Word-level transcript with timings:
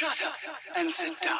Shut 0.00 0.22
up 0.24 0.32
and 0.76 0.90
sit 0.90 1.20
down. 1.20 1.36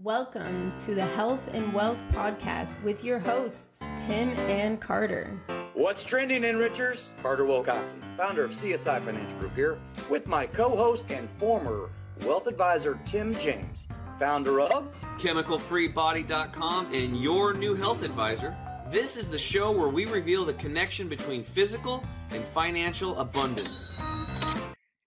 Welcome 0.00 0.72
to 0.78 0.94
the 0.94 1.04
Health 1.04 1.42
and 1.52 1.72
Wealth 1.72 2.00
Podcast 2.12 2.80
with 2.84 3.02
your 3.02 3.18
hosts, 3.18 3.80
Tim 3.98 4.30
and 4.38 4.80
Carter. 4.80 5.36
What's 5.74 6.04
trending 6.04 6.42
enrichers? 6.42 7.08
Carter 7.20 7.42
Wilcoxon, 7.42 8.00
founder 8.16 8.44
of 8.44 8.52
CSI 8.52 9.04
Financial 9.04 9.36
Group 9.40 9.56
here, 9.56 9.80
with 10.08 10.28
my 10.28 10.46
co-host 10.46 11.10
and 11.10 11.28
former 11.30 11.90
wealth 12.24 12.46
advisor 12.46 13.00
Tim 13.06 13.34
James, 13.34 13.88
founder 14.20 14.60
of 14.60 14.88
ChemicalFreeBody.com 15.18 16.94
and 16.94 17.20
your 17.20 17.54
new 17.54 17.74
health 17.74 18.04
advisor. 18.04 18.56
This 18.88 19.16
is 19.16 19.28
the 19.28 19.36
show 19.40 19.72
where 19.72 19.88
we 19.88 20.04
reveal 20.04 20.44
the 20.44 20.54
connection 20.54 21.08
between 21.08 21.42
physical 21.42 22.04
and 22.30 22.44
financial 22.44 23.18
abundance. 23.18 23.92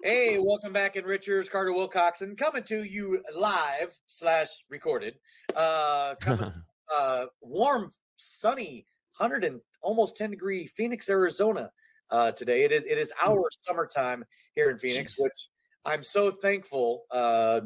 Hey, 0.02 0.39
welcome 0.39 0.71
back 0.71 0.95
enrichers, 0.95 1.49
Carter 1.49 1.71
Wilcoxon, 1.71 2.38
coming 2.38 2.63
to 2.63 2.84
you 2.84 3.21
live 3.35 3.99
slash 4.05 4.48
recorded. 4.70 5.16
Uh, 5.53 6.16
coming, 6.21 6.53
uh, 6.98 7.26
warm, 7.41 7.91
sunny, 8.16 8.85
hundred 9.12 9.43
and 9.43 9.59
almost 9.81 10.16
ten 10.16 10.30
degree 10.30 10.67
Phoenix, 10.67 11.09
Arizona. 11.09 11.70
Uh, 12.09 12.31
today 12.31 12.63
it 12.63 12.71
is 12.71 12.85
it 12.85 12.98
is 12.98 13.12
our 13.21 13.49
summertime 13.59 14.23
here 14.55 14.70
in 14.70 14.77
Phoenix, 14.77 15.16
Jeez. 15.16 15.23
which 15.23 15.49
I'm 15.84 16.04
so 16.04 16.31
thankful 16.31 17.04
uh, 17.12 17.59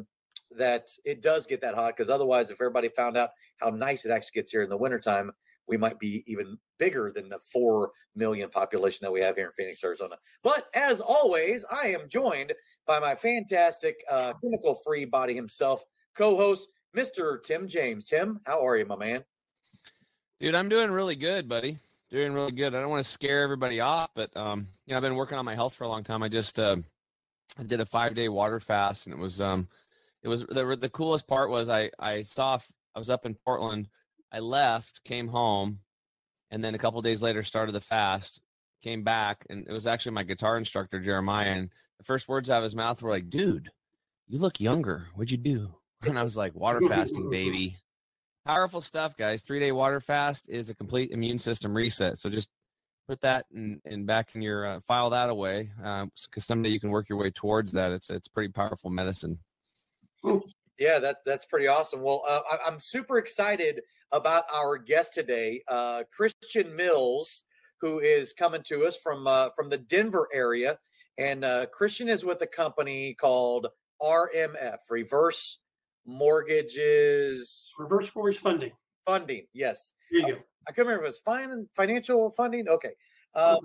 that 0.58 0.88
it 1.04 1.22
does 1.22 1.46
get 1.46 1.60
that 1.60 1.76
hot. 1.76 1.96
Because 1.96 2.10
otherwise, 2.10 2.50
if 2.50 2.60
everybody 2.60 2.88
found 2.88 3.16
out 3.16 3.30
how 3.58 3.70
nice 3.70 4.04
it 4.04 4.10
actually 4.10 4.40
gets 4.40 4.50
here 4.50 4.64
in 4.64 4.70
the 4.70 4.76
wintertime, 4.76 5.30
we 5.66 5.76
might 5.76 5.98
be 5.98 6.22
even 6.26 6.58
bigger 6.78 7.10
than 7.14 7.28
the 7.28 7.38
4 7.52 7.90
million 8.14 8.50
population 8.50 9.00
that 9.02 9.12
we 9.12 9.20
have 9.20 9.36
here 9.36 9.46
in 9.46 9.52
Phoenix, 9.52 9.82
Arizona. 9.82 10.16
But 10.42 10.66
as 10.74 11.00
always, 11.00 11.64
I 11.70 11.88
am 11.88 12.08
joined 12.08 12.52
by 12.86 12.98
my 12.98 13.14
fantastic 13.14 13.96
uh, 14.10 14.34
chemical 14.42 14.74
free 14.74 15.04
body 15.04 15.34
himself, 15.34 15.84
co 16.16 16.36
host, 16.36 16.68
Mr. 16.96 17.42
Tim 17.42 17.66
James. 17.66 18.06
Tim, 18.06 18.40
how 18.44 18.66
are 18.66 18.76
you, 18.76 18.86
my 18.86 18.96
man? 18.96 19.24
Dude, 20.40 20.54
I'm 20.54 20.68
doing 20.68 20.90
really 20.90 21.16
good, 21.16 21.48
buddy. 21.48 21.78
Doing 22.10 22.32
really 22.32 22.52
good. 22.52 22.74
I 22.74 22.80
don't 22.80 22.90
want 22.90 23.04
to 23.04 23.10
scare 23.10 23.42
everybody 23.42 23.80
off, 23.80 24.10
but 24.14 24.36
um, 24.36 24.68
you 24.86 24.92
know, 24.92 24.98
I've 24.98 25.02
been 25.02 25.16
working 25.16 25.38
on 25.38 25.44
my 25.44 25.54
health 25.54 25.74
for 25.74 25.84
a 25.84 25.88
long 25.88 26.04
time. 26.04 26.22
I 26.22 26.28
just 26.28 26.58
uh, 26.58 26.76
I 27.58 27.62
did 27.62 27.80
a 27.80 27.86
five 27.86 28.14
day 28.14 28.28
water 28.28 28.60
fast, 28.60 29.06
and 29.06 29.14
it 29.14 29.18
was 29.18 29.40
um, 29.40 29.68
it 30.22 30.28
was 30.28 30.44
the 30.46 30.76
the 30.76 30.90
coolest 30.90 31.26
part 31.26 31.50
was 31.50 31.68
I 31.68 31.90
I 31.98 32.22
saw 32.22 32.58
I 32.94 32.98
was 32.98 33.10
up 33.10 33.26
in 33.26 33.34
Portland. 33.34 33.88
I 34.34 34.40
left, 34.40 35.04
came 35.04 35.28
home, 35.28 35.78
and 36.50 36.62
then 36.62 36.74
a 36.74 36.78
couple 36.78 37.00
days 37.02 37.22
later 37.22 37.44
started 37.44 37.72
the 37.72 37.80
fast. 37.80 38.42
Came 38.82 39.04
back, 39.04 39.46
and 39.48 39.66
it 39.68 39.72
was 39.72 39.86
actually 39.86 40.12
my 40.12 40.24
guitar 40.24 40.58
instructor 40.58 40.98
Jeremiah. 40.98 41.50
And 41.50 41.70
the 41.98 42.04
first 42.04 42.28
words 42.28 42.50
out 42.50 42.58
of 42.58 42.64
his 42.64 42.74
mouth 42.74 43.00
were 43.00 43.10
like, 43.10 43.30
"Dude, 43.30 43.70
you 44.26 44.38
look 44.38 44.60
younger. 44.60 45.06
What'd 45.14 45.30
you 45.30 45.38
do?" 45.38 45.74
And 46.06 46.18
I 46.18 46.24
was 46.24 46.36
like, 46.36 46.54
"Water 46.54 46.80
fasting, 46.86 47.30
baby." 47.30 47.76
Powerful 48.44 48.80
stuff, 48.80 49.16
guys. 49.16 49.40
Three 49.40 49.60
day 49.60 49.72
water 49.72 50.00
fast 50.00 50.48
is 50.50 50.68
a 50.68 50.74
complete 50.74 51.12
immune 51.12 51.38
system 51.38 51.74
reset. 51.74 52.18
So 52.18 52.28
just 52.28 52.50
put 53.08 53.20
that 53.20 53.46
in, 53.54 53.80
in 53.84 54.04
back 54.04 54.34
in 54.34 54.42
your 54.42 54.66
uh, 54.66 54.80
file 54.80 55.10
that 55.10 55.30
away 55.30 55.70
because 55.78 56.44
someday 56.44 56.70
you 56.70 56.80
can 56.80 56.90
work 56.90 57.08
your 57.08 57.18
way 57.18 57.30
towards 57.30 57.72
that. 57.72 57.92
It's 57.92 58.10
it's 58.10 58.28
pretty 58.28 58.52
powerful 58.52 58.90
medicine. 58.90 59.38
Yeah, 60.78 60.98
that 60.98 61.18
that's 61.24 61.46
pretty 61.46 61.68
awesome. 61.68 62.02
Well, 62.02 62.22
uh, 62.28 62.40
I, 62.50 62.58
I'm 62.66 62.80
super 62.80 63.18
excited 63.18 63.80
about 64.12 64.44
our 64.52 64.76
guest 64.78 65.14
today, 65.14 65.62
uh, 65.68 66.02
Christian 66.14 66.74
Mills, 66.74 67.44
who 67.80 68.00
is 68.00 68.32
coming 68.32 68.62
to 68.68 68.86
us 68.86 68.96
from 68.96 69.26
uh, 69.26 69.50
from 69.54 69.68
the 69.68 69.78
Denver 69.78 70.28
area, 70.32 70.78
and 71.18 71.44
uh, 71.44 71.66
Christian 71.66 72.08
is 72.08 72.24
with 72.24 72.42
a 72.42 72.46
company 72.46 73.14
called 73.14 73.68
RMF, 74.02 74.78
Reverse 74.90 75.58
Mortgages 76.06 77.72
Reverse 77.78 78.10
mortgage 78.14 78.40
funding. 78.40 78.72
Funding. 79.06 79.46
Yes, 79.52 79.92
There 80.10 80.20
you 80.28 80.34
go. 80.34 80.40
I 80.66 80.72
couldn't 80.72 80.88
remember 80.88 81.06
if 81.06 81.10
it's 81.10 81.20
fin- 81.20 81.68
financial 81.74 82.30
funding. 82.30 82.68
Okay, 82.68 82.92
um, 83.34 83.58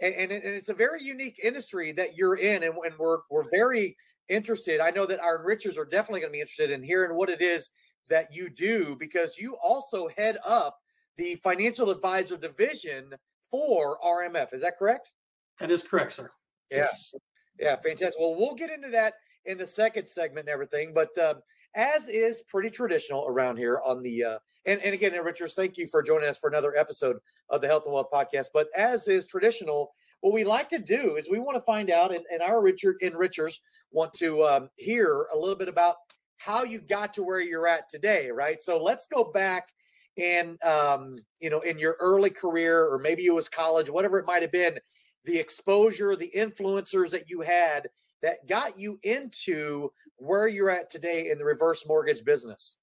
and, 0.00 0.30
and 0.30 0.32
it's 0.32 0.68
a 0.68 0.74
very 0.74 1.02
unique 1.02 1.40
industry 1.42 1.92
that 1.92 2.16
you're 2.16 2.36
in, 2.36 2.62
and, 2.62 2.74
and 2.84 2.94
we're 2.98 3.18
we're 3.30 3.48
very 3.50 3.96
interested. 4.28 4.80
I 4.80 4.90
know 4.90 5.06
that 5.06 5.20
our 5.20 5.44
enrichers 5.44 5.78
are 5.78 5.84
definitely 5.84 6.20
going 6.20 6.30
to 6.30 6.36
be 6.36 6.40
interested 6.40 6.70
in 6.70 6.82
hearing 6.82 7.16
what 7.16 7.28
it 7.28 7.40
is 7.40 7.70
that 8.08 8.34
you 8.34 8.48
do 8.50 8.96
because 8.98 9.38
you 9.38 9.56
also 9.62 10.08
head 10.16 10.38
up 10.46 10.78
the 11.16 11.36
financial 11.36 11.90
advisor 11.90 12.36
division 12.36 13.12
for 13.50 13.98
RMF. 14.04 14.52
Is 14.52 14.62
that 14.62 14.78
correct? 14.78 15.12
That 15.60 15.70
is 15.70 15.82
correct, 15.82 16.12
sir. 16.12 16.30
Yeah. 16.70 16.78
Yes. 16.78 17.14
Yeah, 17.58 17.76
fantastic. 17.76 18.18
Well, 18.18 18.34
we'll 18.34 18.54
get 18.54 18.70
into 18.70 18.88
that 18.88 19.14
in 19.44 19.58
the 19.58 19.66
second 19.66 20.08
segment 20.08 20.48
and 20.48 20.52
everything, 20.52 20.92
but 20.94 21.16
uh, 21.18 21.34
as 21.74 22.08
is 22.08 22.42
pretty 22.42 22.70
traditional 22.70 23.26
around 23.28 23.56
here 23.56 23.80
on 23.84 24.02
the 24.02 24.24
uh, 24.24 24.38
and 24.66 24.80
and 24.82 24.94
again, 24.94 25.12
Richards, 25.22 25.54
thank 25.54 25.76
you 25.76 25.86
for 25.86 26.02
joining 26.02 26.28
us 26.28 26.38
for 26.38 26.48
another 26.48 26.76
episode 26.76 27.16
of 27.50 27.60
the 27.60 27.66
Health 27.66 27.84
and 27.84 27.94
Wealth 27.94 28.10
Podcast. 28.12 28.48
But 28.54 28.68
as 28.76 29.08
is 29.08 29.26
traditional, 29.26 29.92
what 30.22 30.32
we 30.32 30.44
like 30.44 30.68
to 30.70 30.78
do 30.78 31.16
is 31.16 31.28
we 31.30 31.40
want 31.40 31.56
to 31.56 31.64
find 31.64 31.90
out, 31.90 32.14
and, 32.14 32.24
and 32.32 32.40
our 32.40 32.62
Richard 32.62 32.96
enrichers 33.02 33.58
want 33.90 34.14
to 34.14 34.44
um, 34.44 34.70
hear 34.76 35.26
a 35.34 35.36
little 35.36 35.56
bit 35.56 35.68
about 35.68 35.96
how 36.38 36.62
you 36.62 36.80
got 36.80 37.12
to 37.14 37.22
where 37.22 37.40
you're 37.40 37.66
at 37.66 37.88
today, 37.88 38.30
right? 38.30 38.62
So 38.62 38.82
let's 38.82 39.06
go 39.06 39.24
back 39.24 39.68
and 40.16 40.62
um, 40.62 41.18
you 41.40 41.50
know, 41.50 41.60
in 41.60 41.78
your 41.78 41.96
early 41.98 42.30
career, 42.30 42.86
or 42.86 42.98
maybe 42.98 43.26
it 43.26 43.34
was 43.34 43.48
college, 43.48 43.90
whatever 43.90 44.18
it 44.18 44.26
might 44.26 44.42
have 44.42 44.52
been, 44.52 44.78
the 45.24 45.38
exposure, 45.38 46.14
the 46.14 46.30
influencers 46.36 47.10
that 47.10 47.28
you 47.28 47.40
had 47.40 47.88
that 48.22 48.46
got 48.48 48.78
you 48.78 49.00
into 49.02 49.90
where 50.16 50.46
you're 50.46 50.70
at 50.70 50.88
today 50.88 51.30
in 51.30 51.38
the 51.38 51.44
reverse 51.44 51.84
mortgage 51.86 52.24
business. 52.24 52.76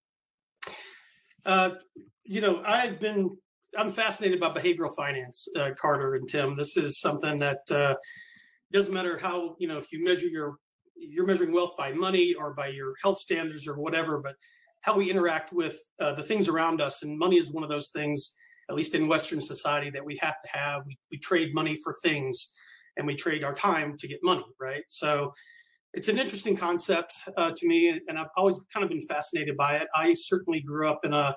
Uh, 1.46 1.72
you 2.26 2.42
know, 2.42 2.62
I've 2.66 3.00
been 3.00 3.38
I'm 3.78 3.92
fascinated 3.92 4.40
by 4.40 4.50
behavioral 4.50 4.94
finance, 4.96 5.48
uh, 5.56 5.72
Carter 5.80 6.16
and 6.16 6.28
Tim. 6.28 6.56
This 6.56 6.76
is 6.76 7.00
something 7.00 7.40
that 7.40 7.60
uh, 7.72 7.96
doesn't 8.72 8.94
matter 8.94 9.18
how 9.18 9.56
you 9.60 9.68
know 9.68 9.78
if 9.78 9.92
you 9.92 10.04
measure 10.04 10.28
your 10.28 10.58
you're 10.96 11.26
measuring 11.26 11.54
wealth 11.54 11.74
by 11.78 11.94
money 11.94 12.34
or 12.34 12.54
by 12.54 12.68
your 12.68 12.94
health 13.02 13.20
standards 13.20 13.68
or 13.68 13.80
whatever, 13.80 14.20
but 14.20 14.36
how 14.82 14.98
we 14.98 15.10
interact 15.10 15.54
with 15.54 15.80
uh, 16.00 16.14
the 16.14 16.24
things 16.24 16.48
around 16.48 16.82
us, 16.82 17.04
and 17.04 17.18
money 17.18 17.38
is 17.38 17.52
one 17.52 17.64
of 17.64 17.70
those 17.70 17.90
things. 17.90 18.34
At 18.70 18.76
least 18.76 18.94
in 18.94 19.08
Western 19.08 19.42
society, 19.42 19.90
that 19.90 20.06
we 20.06 20.16
have 20.18 20.36
to 20.44 20.50
have. 20.52 20.84
We, 20.86 20.96
we 21.12 21.18
trade 21.18 21.56
money 21.56 21.76
for 21.84 21.96
things, 22.04 22.54
and 22.98 23.08
we 23.08 23.16
trade 23.16 23.44
our 23.44 23.54
time 23.54 23.98
to 23.98 24.08
get 24.08 24.20
money, 24.22 24.46
right? 24.60 24.84
So 24.90 25.34
it's 25.94 26.08
an 26.08 26.20
interesting 26.20 26.56
concept 26.56 27.14
uh, 27.36 27.52
to 27.56 27.68
me, 27.68 28.00
and 28.08 28.20
I've 28.20 28.28
always 28.38 28.60
kind 28.72 28.84
of 28.84 28.90
been 28.90 29.06
fascinated 29.08 29.58
by 29.58 29.78
it. 29.78 29.88
I 29.96 30.14
certainly 30.14 30.62
grew 30.62 30.88
up 30.88 31.00
in 31.04 31.14
a 31.14 31.36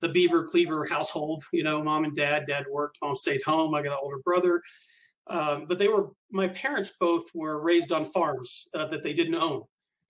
the 0.00 0.08
Beaver 0.08 0.44
Cleaver 0.44 0.86
household. 0.86 1.44
You 1.52 1.64
know, 1.64 1.82
mom 1.82 2.04
and 2.04 2.16
dad. 2.16 2.46
Dad 2.46 2.66
worked, 2.70 2.98
mom 3.02 3.16
stayed 3.16 3.42
home. 3.42 3.74
I 3.74 3.82
got 3.82 3.92
an 3.92 3.98
older 4.02 4.18
brother, 4.24 4.62
um, 5.28 5.66
but 5.68 5.78
they 5.78 5.88
were 5.88 6.10
my 6.30 6.48
parents 6.48 6.92
both 7.00 7.24
were 7.34 7.60
raised 7.60 7.92
on 7.92 8.04
farms 8.04 8.68
uh, 8.74 8.86
that 8.86 9.02
they 9.02 9.12
didn't 9.12 9.34
own, 9.34 9.62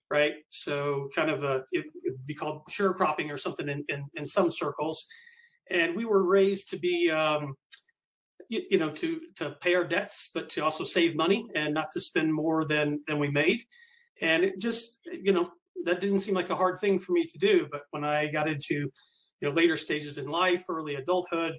right? 0.09 0.35
So 0.49 1.09
kind 1.15 1.29
of 1.29 1.43
a 1.43 1.63
it 1.71 1.85
would 2.03 2.25
be 2.25 2.35
called 2.35 2.61
sharecropping 2.69 3.31
or 3.31 3.37
something 3.37 3.69
in, 3.69 3.83
in 3.89 4.05
in 4.15 4.25
some 4.25 4.51
circles, 4.51 5.05
and 5.69 5.95
we 5.95 6.05
were 6.05 6.23
raised 6.23 6.69
to 6.69 6.77
be. 6.77 7.11
Um, 7.11 7.55
you, 8.49 8.61
you 8.69 8.77
know 8.77 8.89
to 8.89 9.19
to 9.35 9.57
pay 9.61 9.75
our 9.75 9.83
debts 9.83 10.29
but 10.33 10.47
to 10.49 10.61
also 10.61 10.85
save 10.85 11.15
money 11.17 11.45
and 11.55 11.73
not 11.73 11.91
to 11.91 11.99
spend 11.99 12.33
more 12.33 12.63
than 12.63 13.03
than 13.05 13.19
we 13.19 13.29
made 13.29 13.61
and 14.21 14.43
it 14.43 14.59
just 14.59 14.99
you 15.11 15.33
know 15.33 15.49
that 15.83 16.01
didn't 16.01 16.19
seem 16.19 16.33
like 16.33 16.49
a 16.49 16.55
hard 16.55 16.79
thing 16.79 16.99
for 16.99 17.11
me 17.11 17.25
to 17.25 17.37
do 17.37 17.67
but 17.71 17.83
when 17.91 18.03
i 18.03 18.27
got 18.27 18.47
into 18.47 18.89
you 19.41 19.47
know 19.47 19.53
later 19.53 19.77
stages 19.77 20.17
in 20.17 20.27
life 20.27 20.65
early 20.69 20.95
adulthood. 20.95 21.53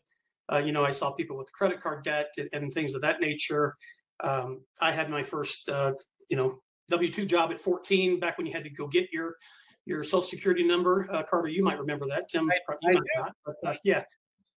Uh, 0.51 0.59
you 0.59 0.73
know 0.73 0.83
i 0.85 0.91
saw 0.91 1.11
people 1.11 1.37
with 1.37 1.51
credit 1.53 1.81
card 1.81 2.03
debt 2.05 2.29
and, 2.39 2.49
and 2.53 2.73
things 2.73 2.95
of 2.95 3.03
that 3.03 3.21
nature. 3.21 3.75
Um, 4.23 4.63
i 4.81 4.91
had 4.91 5.11
my 5.11 5.23
first 5.23 5.69
uh, 5.69 5.93
you 6.29 6.37
know 6.37 6.61
w2 6.91 7.27
job 7.27 7.51
at 7.51 7.61
14 7.61 8.19
back 8.19 8.39
when 8.39 8.47
you 8.47 8.53
had 8.53 8.65
to 8.65 8.71
go 8.71 8.87
get 8.87 9.13
your 9.13 9.37
your 9.85 10.03
social 10.03 10.23
security 10.23 10.63
number. 10.65 11.09
Uh, 11.11 11.23
carter 11.23 11.49
you 11.49 11.63
might 11.65 11.79
remember 11.79 12.07
that 12.09 12.29
tim. 12.29 12.51
I- 12.51 12.59
you 12.83 12.91
I 12.91 12.93
might 12.95 13.03
do. 13.03 13.23
not, 13.23 13.33
but, 13.45 13.55
uh, 13.67 13.75
yeah. 13.85 14.05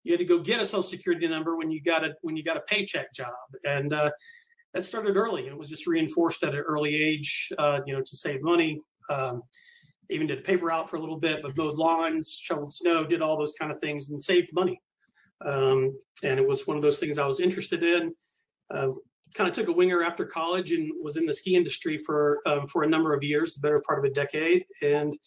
You 0.03 0.13
had 0.13 0.19
to 0.19 0.25
go 0.25 0.39
get 0.39 0.59
a 0.59 0.65
social 0.65 0.81
security 0.83 1.27
number 1.27 1.55
when 1.57 1.69
you 1.69 1.79
got 1.81 2.03
a 2.03 2.15
when 2.21 2.35
you 2.35 2.43
got 2.43 2.57
a 2.57 2.61
paycheck 2.61 3.13
job 3.13 3.35
and 3.65 3.93
uh, 3.93 4.09
that 4.73 4.83
started 4.83 5.15
early 5.15 5.47
it 5.47 5.55
was 5.57 5.69
just 5.69 5.85
reinforced 5.85 6.43
at 6.43 6.55
an 6.55 6.61
early 6.61 6.95
age 6.95 7.49
uh, 7.59 7.81
you 7.85 7.93
know 7.93 8.01
to 8.01 8.17
save 8.17 8.41
money. 8.43 8.81
Um, 9.09 9.43
even 10.11 10.27
did 10.27 10.39
a 10.39 10.41
paper 10.41 10.67
route 10.67 10.89
for 10.89 10.97
a 10.97 10.99
little 10.99 11.17
bit 11.17 11.41
but 11.41 11.55
mowed 11.57 11.75
lawns 11.75 12.37
shoveled 12.41 12.73
snow 12.73 13.05
did 13.05 13.21
all 13.21 13.37
those 13.37 13.53
kind 13.53 13.71
of 13.71 13.79
things 13.79 14.09
and 14.09 14.21
saved 14.21 14.49
money. 14.53 14.81
Um, 15.43 15.97
and 16.23 16.39
it 16.39 16.47
was 16.47 16.67
one 16.67 16.77
of 16.77 16.83
those 16.83 16.99
things 16.99 17.17
i 17.17 17.25
was 17.25 17.39
interested 17.39 17.83
in. 17.83 18.13
Uh, 18.69 18.89
kind 19.33 19.49
of 19.49 19.55
took 19.55 19.69
a 19.69 19.73
winger 19.73 20.03
after 20.03 20.25
college 20.25 20.71
and 20.71 20.91
was 21.01 21.15
in 21.15 21.25
the 21.25 21.33
ski 21.33 21.55
industry 21.55 21.97
for 21.97 22.39
um, 22.45 22.67
for 22.67 22.83
a 22.83 22.87
number 22.87 23.13
of 23.13 23.23
years 23.23 23.53
the 23.53 23.61
better 23.61 23.81
part 23.85 23.99
of 23.99 24.05
a 24.05 24.13
decade. 24.13 24.63
And 24.81 25.17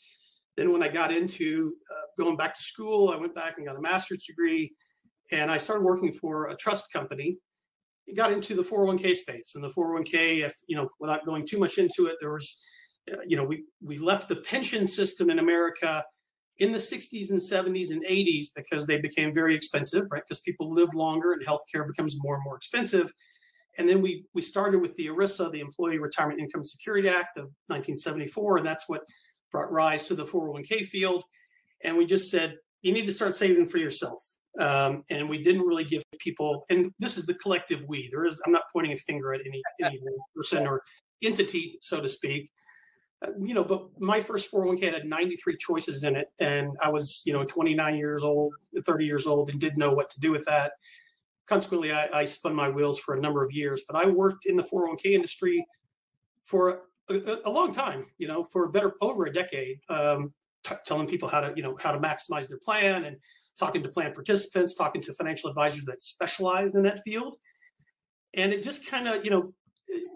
then 0.57 0.73
when 0.73 0.83
i 0.83 0.89
got 0.89 1.13
into 1.13 1.75
uh, 1.91 2.07
going 2.23 2.37
back 2.37 2.55
to 2.55 2.63
school 2.63 3.11
i 3.11 3.17
went 3.17 3.35
back 3.35 3.55
and 3.57 3.67
got 3.67 3.77
a 3.77 3.81
master's 3.81 4.25
degree 4.25 4.73
and 5.33 5.51
i 5.51 5.59
started 5.59 5.85
working 5.85 6.13
for 6.13 6.49
a 6.49 6.57
trust 6.57 6.93
company. 6.93 7.39
It 8.07 8.17
got 8.17 8.33
into 8.33 8.55
the 8.55 8.63
401k 8.63 9.17
space 9.17 9.55
and 9.55 9.65
the 9.65 9.71
401k 9.71 10.45
if 10.45 10.57
you 10.67 10.77
know 10.77 10.91
without 11.01 11.25
going 11.25 11.47
too 11.47 11.59
much 11.59 11.79
into 11.79 12.07
it 12.07 12.17
there 12.21 12.33
was 12.33 12.63
you 13.27 13.37
know, 13.37 13.45
we 13.45 13.65
we 13.83 13.99
left 13.99 14.29
the 14.29 14.37
pension 14.37 14.87
system 14.87 15.31
in 15.31 15.39
America 15.39 16.05
in 16.59 16.71
the 16.73 16.79
60s 16.79 17.31
and 17.31 17.41
70s 17.41 17.91
and 17.91 18.05
80s 18.05 18.47
because 18.55 18.87
they 18.87 18.99
became 18.99 19.35
very 19.35 19.55
expensive, 19.55 20.07
right? 20.13 20.23
Because 20.27 20.41
people 20.41 20.73
live 20.73 20.95
longer 20.95 21.33
and 21.33 21.45
healthcare 21.45 21.87
becomes 21.87 22.15
more 22.19 22.37
and 22.37 22.45
more 22.45 22.57
expensive. 22.57 23.13
And 23.77 23.89
then 23.89 24.01
we 24.01 24.25
we 24.35 24.43
started 24.43 24.81
with 24.81 24.95
the 24.97 25.07
ERISA, 25.07 25.51
the 25.51 25.61
Employee 25.61 25.99
Retirement 25.99 26.41
Income 26.41 26.65
Security 26.65 27.09
Act 27.09 27.37
of 27.37 27.45
1974, 27.67 28.59
and 28.59 28.67
that's 28.67 28.89
what 28.89 29.03
brought 29.51 29.73
rise 29.73 30.05
to 30.05 30.15
the 30.15 30.25
401k 30.25 30.87
field. 30.87 31.25
And 31.83 31.97
we 31.97 32.07
just 32.07 32.31
said 32.31 32.57
you 32.83 32.93
need 32.93 33.07
to 33.07 33.13
start 33.13 33.37
saving 33.37 33.67
for 33.67 33.79
yourself. 33.79 34.23
Um, 34.61 35.03
and 35.11 35.29
we 35.29 35.43
didn't 35.43 35.63
really 35.63 35.83
give 35.83 36.05
people, 36.21 36.65
and 36.71 36.93
this 37.01 37.19
is 37.19 37.27
the 37.27 37.35
collective 37.35 37.83
we. 37.89 38.09
There 38.13 38.25
is, 38.25 38.41
I'm 38.47 38.53
not 38.53 38.63
pointing 38.73 38.93
a 38.93 38.97
finger 38.97 39.35
at 39.35 39.41
any 39.45 39.61
any 39.83 40.01
person 40.37 40.65
or 40.69 40.81
entity, 41.21 41.79
so 41.81 42.01
to 42.01 42.09
speak. 42.09 42.51
Uh, 43.23 43.29
you 43.41 43.55
know, 43.55 43.65
but 43.65 43.89
my 43.99 44.21
first 44.21 44.51
401k 44.51 44.93
had 44.93 45.05
93 45.05 45.57
choices 45.57 46.03
in 46.03 46.17
it, 46.17 46.29
and 46.41 46.73
I 46.83 46.89
was, 46.89 47.23
you 47.25 47.33
know, 47.33 47.45
29 47.45 47.97
years 47.97 48.23
old, 48.23 48.55
30 48.85 49.05
years 49.05 49.27
old, 49.27 49.51
and 49.51 49.61
didn't 49.61 49.79
know 49.79 49.93
what 49.93 50.11
to 50.11 50.21
do 50.21 50.31
with 50.31 50.45
that. 50.47 50.73
Consequently, 51.47 51.93
I, 51.93 52.09
I 52.13 52.25
spun 52.25 52.55
my 52.55 52.69
wheels 52.69 52.99
for 52.99 53.15
a 53.15 53.21
number 53.21 53.45
of 53.45 53.53
years, 53.53 53.85
but 53.87 53.97
I 53.97 54.07
worked 54.07 54.47
in 54.47 54.57
the 54.57 54.63
401k 54.63 55.13
industry 55.13 55.67
for 56.43 56.83
a, 57.11 57.39
a 57.45 57.51
long 57.51 57.73
time. 57.73 58.07
You 58.19 58.29
know, 58.29 58.45
for 58.45 58.69
better 58.69 58.95
over 59.01 59.27
a 59.27 59.33
decade, 59.33 59.79
um, 59.89 60.33
t- 60.65 60.75
telling 60.87 61.07
people 61.07 61.29
how 61.29 61.41
to, 61.41 61.53
you 61.57 61.63
know, 61.63 61.77
how 61.81 61.93
to 61.93 61.99
maximize 61.99 62.49
their 62.49 62.59
plan 62.59 63.05
and 63.05 63.17
talking 63.59 63.83
to 63.83 63.89
plan 63.89 64.13
participants, 64.13 64.75
talking 64.75 65.03
to 65.03 65.13
financial 65.13 65.49
advisors 65.49 65.85
that 65.85 66.03
specialize 66.03 66.75
in 66.75 66.83
that 66.83 67.03
field. 67.05 67.37
And 68.35 68.53
it 68.53 68.63
just 68.63 68.87
kind 68.87 69.07
of, 69.07 69.25
you 69.25 69.31
know, 69.31 69.53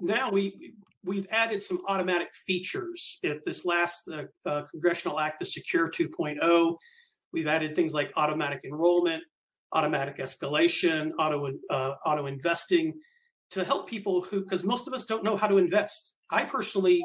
now 0.01 0.31
we 0.31 0.75
we've 1.05 1.27
added 1.31 1.63
some 1.63 1.81
automatic 1.89 2.29
features. 2.47 3.19
If 3.23 3.45
this 3.45 3.65
last 3.65 4.09
uh, 4.13 4.25
uh, 4.49 4.63
congressional 4.71 5.19
act, 5.19 5.39
the 5.39 5.47
Secure 5.47 5.91
2.0, 5.91 6.77
we've 7.33 7.47
added 7.47 7.75
things 7.75 7.95
like 7.95 8.13
automatic 8.17 8.61
enrollment, 8.65 9.23
automatic 9.73 10.19
escalation, 10.19 11.11
auto 11.19 11.53
uh, 11.71 11.95
auto 12.05 12.27
investing 12.27 12.95
to 13.51 13.65
help 13.65 13.89
people 13.89 14.21
who, 14.23 14.43
because 14.43 14.65
most 14.65 14.87
of 14.87 14.95
us 14.95 15.05
don't 15.05 15.25
know 15.25 15.37
how 15.37 15.47
to 15.47 15.59
invest. 15.59 16.15
I 16.31 16.45
personally 16.45 17.05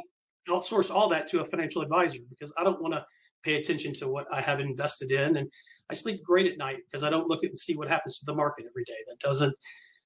outsource 0.49 0.93
all 0.93 1.07
that 1.09 1.27
to 1.29 1.39
a 1.39 1.45
financial 1.45 1.81
advisor 1.81 2.19
because 2.29 2.51
I 2.57 2.63
don't 2.63 2.81
want 2.81 2.93
to 2.93 3.05
pay 3.43 3.55
attention 3.55 3.93
to 3.93 4.07
what 4.07 4.25
I 4.31 4.41
have 4.41 4.59
invested 4.59 5.11
in, 5.11 5.37
and 5.37 5.49
I 5.89 5.93
sleep 5.93 6.21
great 6.23 6.51
at 6.51 6.57
night 6.57 6.79
because 6.89 7.03
I 7.03 7.09
don't 7.09 7.27
look 7.27 7.43
at 7.43 7.49
and 7.49 7.59
see 7.59 7.75
what 7.75 7.89
happens 7.89 8.19
to 8.19 8.25
the 8.25 8.35
market 8.35 8.65
every 8.69 8.83
day. 8.85 8.97
That 9.07 9.19
doesn't 9.19 9.55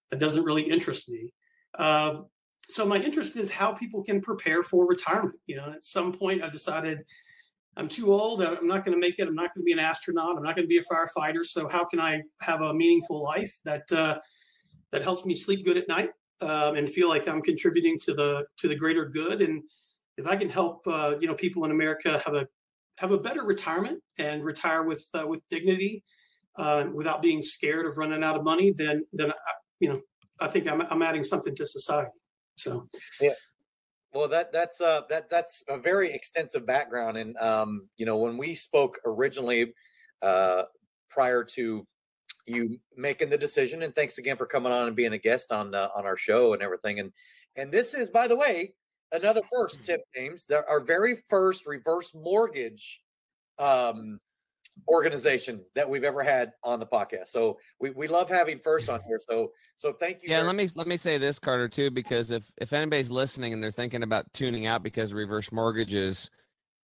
that 0.09 0.19
doesn't 0.19 0.43
really 0.43 0.63
interest 0.63 1.09
me. 1.09 1.31
Um, 1.77 2.25
so 2.69 2.85
my 2.85 2.97
interest 2.97 3.35
is 3.35 3.49
how 3.49 3.71
people 3.71 4.03
can 4.03 4.21
prepare 4.21 4.63
for 4.63 4.87
retirement. 4.87 5.39
You 5.45 5.57
know, 5.57 5.71
at 5.71 5.85
some 5.85 6.11
point 6.11 6.43
I 6.43 6.49
decided 6.49 7.03
I'm 7.77 7.87
too 7.87 8.11
old. 8.11 8.41
I'm 8.41 8.67
not 8.67 8.83
going 8.83 8.95
to 8.95 8.99
make 8.99 9.19
it. 9.19 9.27
I'm 9.27 9.35
not 9.35 9.53
going 9.53 9.61
to 9.61 9.65
be 9.65 9.71
an 9.71 9.79
astronaut. 9.79 10.35
I'm 10.35 10.43
not 10.43 10.55
going 10.55 10.67
to 10.67 10.69
be 10.69 10.79
a 10.79 10.83
firefighter. 10.83 11.45
So 11.45 11.67
how 11.67 11.85
can 11.85 11.99
I 11.99 12.23
have 12.41 12.61
a 12.61 12.73
meaningful 12.73 13.23
life 13.23 13.59
that 13.65 13.91
uh, 13.91 14.19
that 14.91 15.03
helps 15.03 15.25
me 15.25 15.35
sleep 15.35 15.63
good 15.63 15.77
at 15.77 15.87
night 15.87 16.09
um, 16.41 16.75
and 16.75 16.89
feel 16.89 17.07
like 17.07 17.27
I'm 17.27 17.41
contributing 17.41 17.99
to 17.99 18.13
the 18.13 18.45
to 18.57 18.67
the 18.67 18.75
greater 18.75 19.05
good? 19.05 19.41
And 19.41 19.63
if 20.17 20.25
I 20.25 20.35
can 20.35 20.49
help, 20.49 20.87
uh, 20.87 21.15
you 21.19 21.27
know, 21.27 21.35
people 21.35 21.63
in 21.65 21.71
America 21.71 22.19
have 22.25 22.33
a 22.33 22.47
have 22.97 23.11
a 23.11 23.17
better 23.17 23.43
retirement 23.43 24.01
and 24.17 24.43
retire 24.43 24.83
with 24.83 25.05
uh, 25.13 25.25
with 25.27 25.47
dignity 25.49 26.03
uh, 26.57 26.85
without 26.91 27.21
being 27.21 27.43
scared 27.43 27.85
of 27.85 27.97
running 27.97 28.23
out 28.23 28.35
of 28.35 28.43
money, 28.43 28.73
then 28.75 29.05
then 29.13 29.31
you 29.79 29.89
know 29.89 30.01
I 30.39 30.47
think 30.47 30.67
I'm 30.67 30.81
I'm 30.81 31.03
adding 31.03 31.23
something 31.23 31.55
to 31.55 31.65
society. 31.65 32.09
So 32.57 32.87
yeah. 33.21 33.33
Well, 34.13 34.27
that 34.29 34.51
that's 34.51 34.81
uh 34.81 35.01
that 35.09 35.29
that's 35.29 35.63
a 35.67 35.77
very 35.77 36.11
extensive 36.11 36.65
background, 36.65 37.17
and 37.17 37.37
um, 37.37 37.87
you 37.97 38.05
know, 38.05 38.17
when 38.17 38.37
we 38.37 38.55
spoke 38.55 38.97
originally, 39.05 39.73
uh, 40.21 40.63
prior 41.09 41.43
to 41.43 41.85
you 42.47 42.79
making 42.95 43.29
the 43.29 43.37
decision, 43.37 43.83
and 43.83 43.93
thanks 43.93 44.17
again 44.17 44.37
for 44.37 44.45
coming 44.45 44.71
on 44.71 44.87
and 44.87 44.95
being 44.95 45.13
a 45.13 45.17
guest 45.17 45.51
on 45.51 45.75
uh, 45.75 45.89
on 45.95 46.05
our 46.05 46.17
show 46.17 46.53
and 46.53 46.63
everything, 46.63 46.99
and 46.99 47.11
and 47.57 47.71
this 47.71 47.93
is, 47.93 48.09
by 48.09 48.27
the 48.27 48.35
way, 48.35 48.73
another 49.11 49.41
first 49.53 49.83
Tim 49.83 49.99
James. 50.15 50.45
Our 50.69 50.79
very 50.79 51.17
first 51.29 51.67
reverse 51.67 52.11
mortgage 52.15 53.01
um 53.59 54.19
organization 54.87 55.61
that 55.75 55.89
we've 55.89 56.03
ever 56.03 56.23
had 56.23 56.53
on 56.63 56.79
the 56.79 56.85
podcast. 56.85 57.27
So 57.27 57.57
we, 57.79 57.91
we 57.91 58.07
love 58.07 58.29
having 58.29 58.59
first 58.59 58.89
on 58.89 59.01
here. 59.07 59.19
So 59.29 59.51
so 59.75 59.91
thank 59.91 60.23
you. 60.23 60.29
Yeah, 60.29 60.41
let 60.41 60.55
me 60.55 60.67
let 60.75 60.87
me 60.87 60.97
say 60.97 61.17
this, 61.17 61.39
Carter, 61.39 61.67
too, 61.67 61.91
because 61.91 62.31
if 62.31 62.51
if 62.57 62.73
anybody's 62.73 63.11
listening 63.11 63.53
and 63.53 63.61
they're 63.61 63.71
thinking 63.71 64.03
about 64.03 64.31
tuning 64.33 64.65
out 64.65 64.83
because 64.83 65.11
of 65.11 65.17
reverse 65.17 65.51
mortgages, 65.51 66.29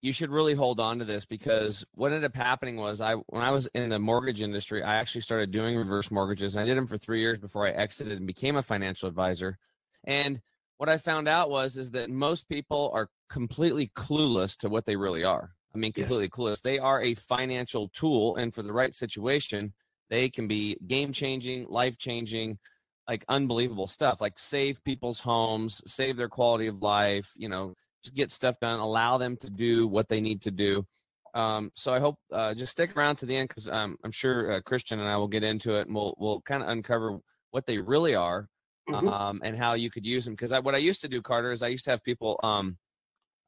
you 0.01 0.11
should 0.11 0.31
really 0.31 0.53
hold 0.53 0.81
on 0.81 0.99
to 0.99 1.05
this 1.05 1.25
because 1.25 1.85
what 1.93 2.11
ended 2.11 2.25
up 2.25 2.35
happening 2.35 2.75
was 2.75 2.99
I 2.99 3.15
when 3.27 3.41
I 3.41 3.51
was 3.51 3.67
in 3.73 3.89
the 3.89 3.99
mortgage 3.99 4.41
industry, 4.41 4.83
I 4.83 4.95
actually 4.95 5.21
started 5.21 5.51
doing 5.51 5.77
reverse 5.77 6.11
mortgages 6.11 6.55
and 6.55 6.63
I 6.63 6.65
did 6.65 6.77
them 6.77 6.87
for 6.87 6.97
three 6.97 7.21
years 7.21 7.39
before 7.39 7.65
I 7.65 7.71
exited 7.71 8.17
and 8.17 8.27
became 8.27 8.57
a 8.57 8.61
financial 8.61 9.07
advisor. 9.07 9.57
And 10.03 10.41
what 10.77 10.89
I 10.89 10.97
found 10.97 11.29
out 11.29 11.49
was 11.49 11.77
is 11.77 11.91
that 11.91 12.09
most 12.09 12.49
people 12.49 12.91
are 12.93 13.09
completely 13.29 13.91
clueless 13.95 14.57
to 14.57 14.67
what 14.67 14.85
they 14.85 14.97
really 14.97 15.23
are. 15.23 15.51
I 15.73 15.77
mean, 15.77 15.91
completely 15.91 16.25
yes. 16.25 16.31
clueless. 16.31 16.61
They 16.61 16.79
are 16.79 17.01
a 17.01 17.15
financial 17.15 17.89
tool, 17.89 18.35
and 18.35 18.53
for 18.53 18.61
the 18.61 18.73
right 18.73 18.93
situation, 18.93 19.73
they 20.09 20.29
can 20.29 20.47
be 20.47 20.77
game 20.87 21.11
changing, 21.11 21.67
life 21.67 21.97
changing, 21.97 22.59
like 23.07 23.25
unbelievable 23.29 23.87
stuff. 23.87 24.21
Like 24.21 24.37
save 24.37 24.83
people's 24.83 25.19
homes, 25.19 25.81
save 25.91 26.17
their 26.17 26.29
quality 26.29 26.67
of 26.67 26.81
life. 26.81 27.31
You 27.35 27.49
know, 27.49 27.73
just 28.03 28.15
get 28.15 28.31
stuff 28.31 28.59
done. 28.59 28.79
Allow 28.79 29.17
them 29.17 29.35
to 29.37 29.49
do 29.49 29.87
what 29.87 30.09
they 30.09 30.21
need 30.21 30.41
to 30.43 30.51
do. 30.51 30.85
Um, 31.33 31.71
so 31.75 31.93
I 31.93 31.99
hope 31.99 32.17
uh, 32.31 32.53
just 32.53 32.71
stick 32.71 32.95
around 32.95 33.15
to 33.17 33.25
the 33.25 33.35
end 33.35 33.49
because 33.49 33.67
um, 33.67 33.97
I'm 34.03 34.11
sure 34.11 34.51
uh, 34.51 34.61
Christian 34.61 34.99
and 34.99 35.09
I 35.09 35.17
will 35.17 35.27
get 35.27 35.43
into 35.43 35.73
it, 35.73 35.87
and 35.87 35.95
we'll 35.95 36.15
we'll 36.19 36.41
kind 36.41 36.61
of 36.61 36.69
uncover 36.69 37.17
what 37.51 37.65
they 37.65 37.79
really 37.79 38.13
are 38.13 38.47
mm-hmm. 38.89 39.07
um, 39.07 39.41
and 39.43 39.57
how 39.57 39.73
you 39.73 39.89
could 39.89 40.05
use 40.05 40.25
them. 40.25 40.33
Because 40.33 40.51
what 40.63 40.75
I 40.75 40.79
used 40.79 41.01
to 41.01 41.07
do, 41.07 41.21
Carter, 41.21 41.51
is 41.51 41.63
I 41.63 41.69
used 41.69 41.85
to 41.85 41.91
have 41.91 42.03
people 42.03 42.39
um, 42.43 42.77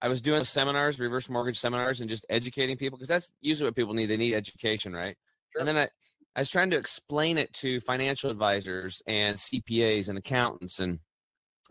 I 0.05 0.07
was 0.07 0.21
doing 0.21 0.43
seminars, 0.43 0.99
reverse 0.99 1.29
mortgage 1.31 1.57
seminars, 1.57 1.99
and 1.99 2.07
just 2.07 2.27
educating 2.29 2.77
people 2.77 2.95
because 2.95 3.07
that's 3.07 3.31
usually 3.41 3.69
what 3.69 3.75
people 3.75 3.95
need. 3.95 4.05
They 4.05 4.17
need 4.17 4.35
education, 4.35 4.93
right? 4.93 5.17
Sure. 5.49 5.61
And 5.61 5.67
then 5.67 5.77
I, 5.77 5.89
I 6.35 6.41
was 6.41 6.49
trying 6.51 6.69
to 6.69 6.77
explain 6.77 7.39
it 7.39 7.51
to 7.53 7.79
financial 7.79 8.29
advisors 8.29 9.01
and 9.07 9.35
CPAs 9.35 10.09
and 10.09 10.19
accountants 10.19 10.79
and 10.79 10.99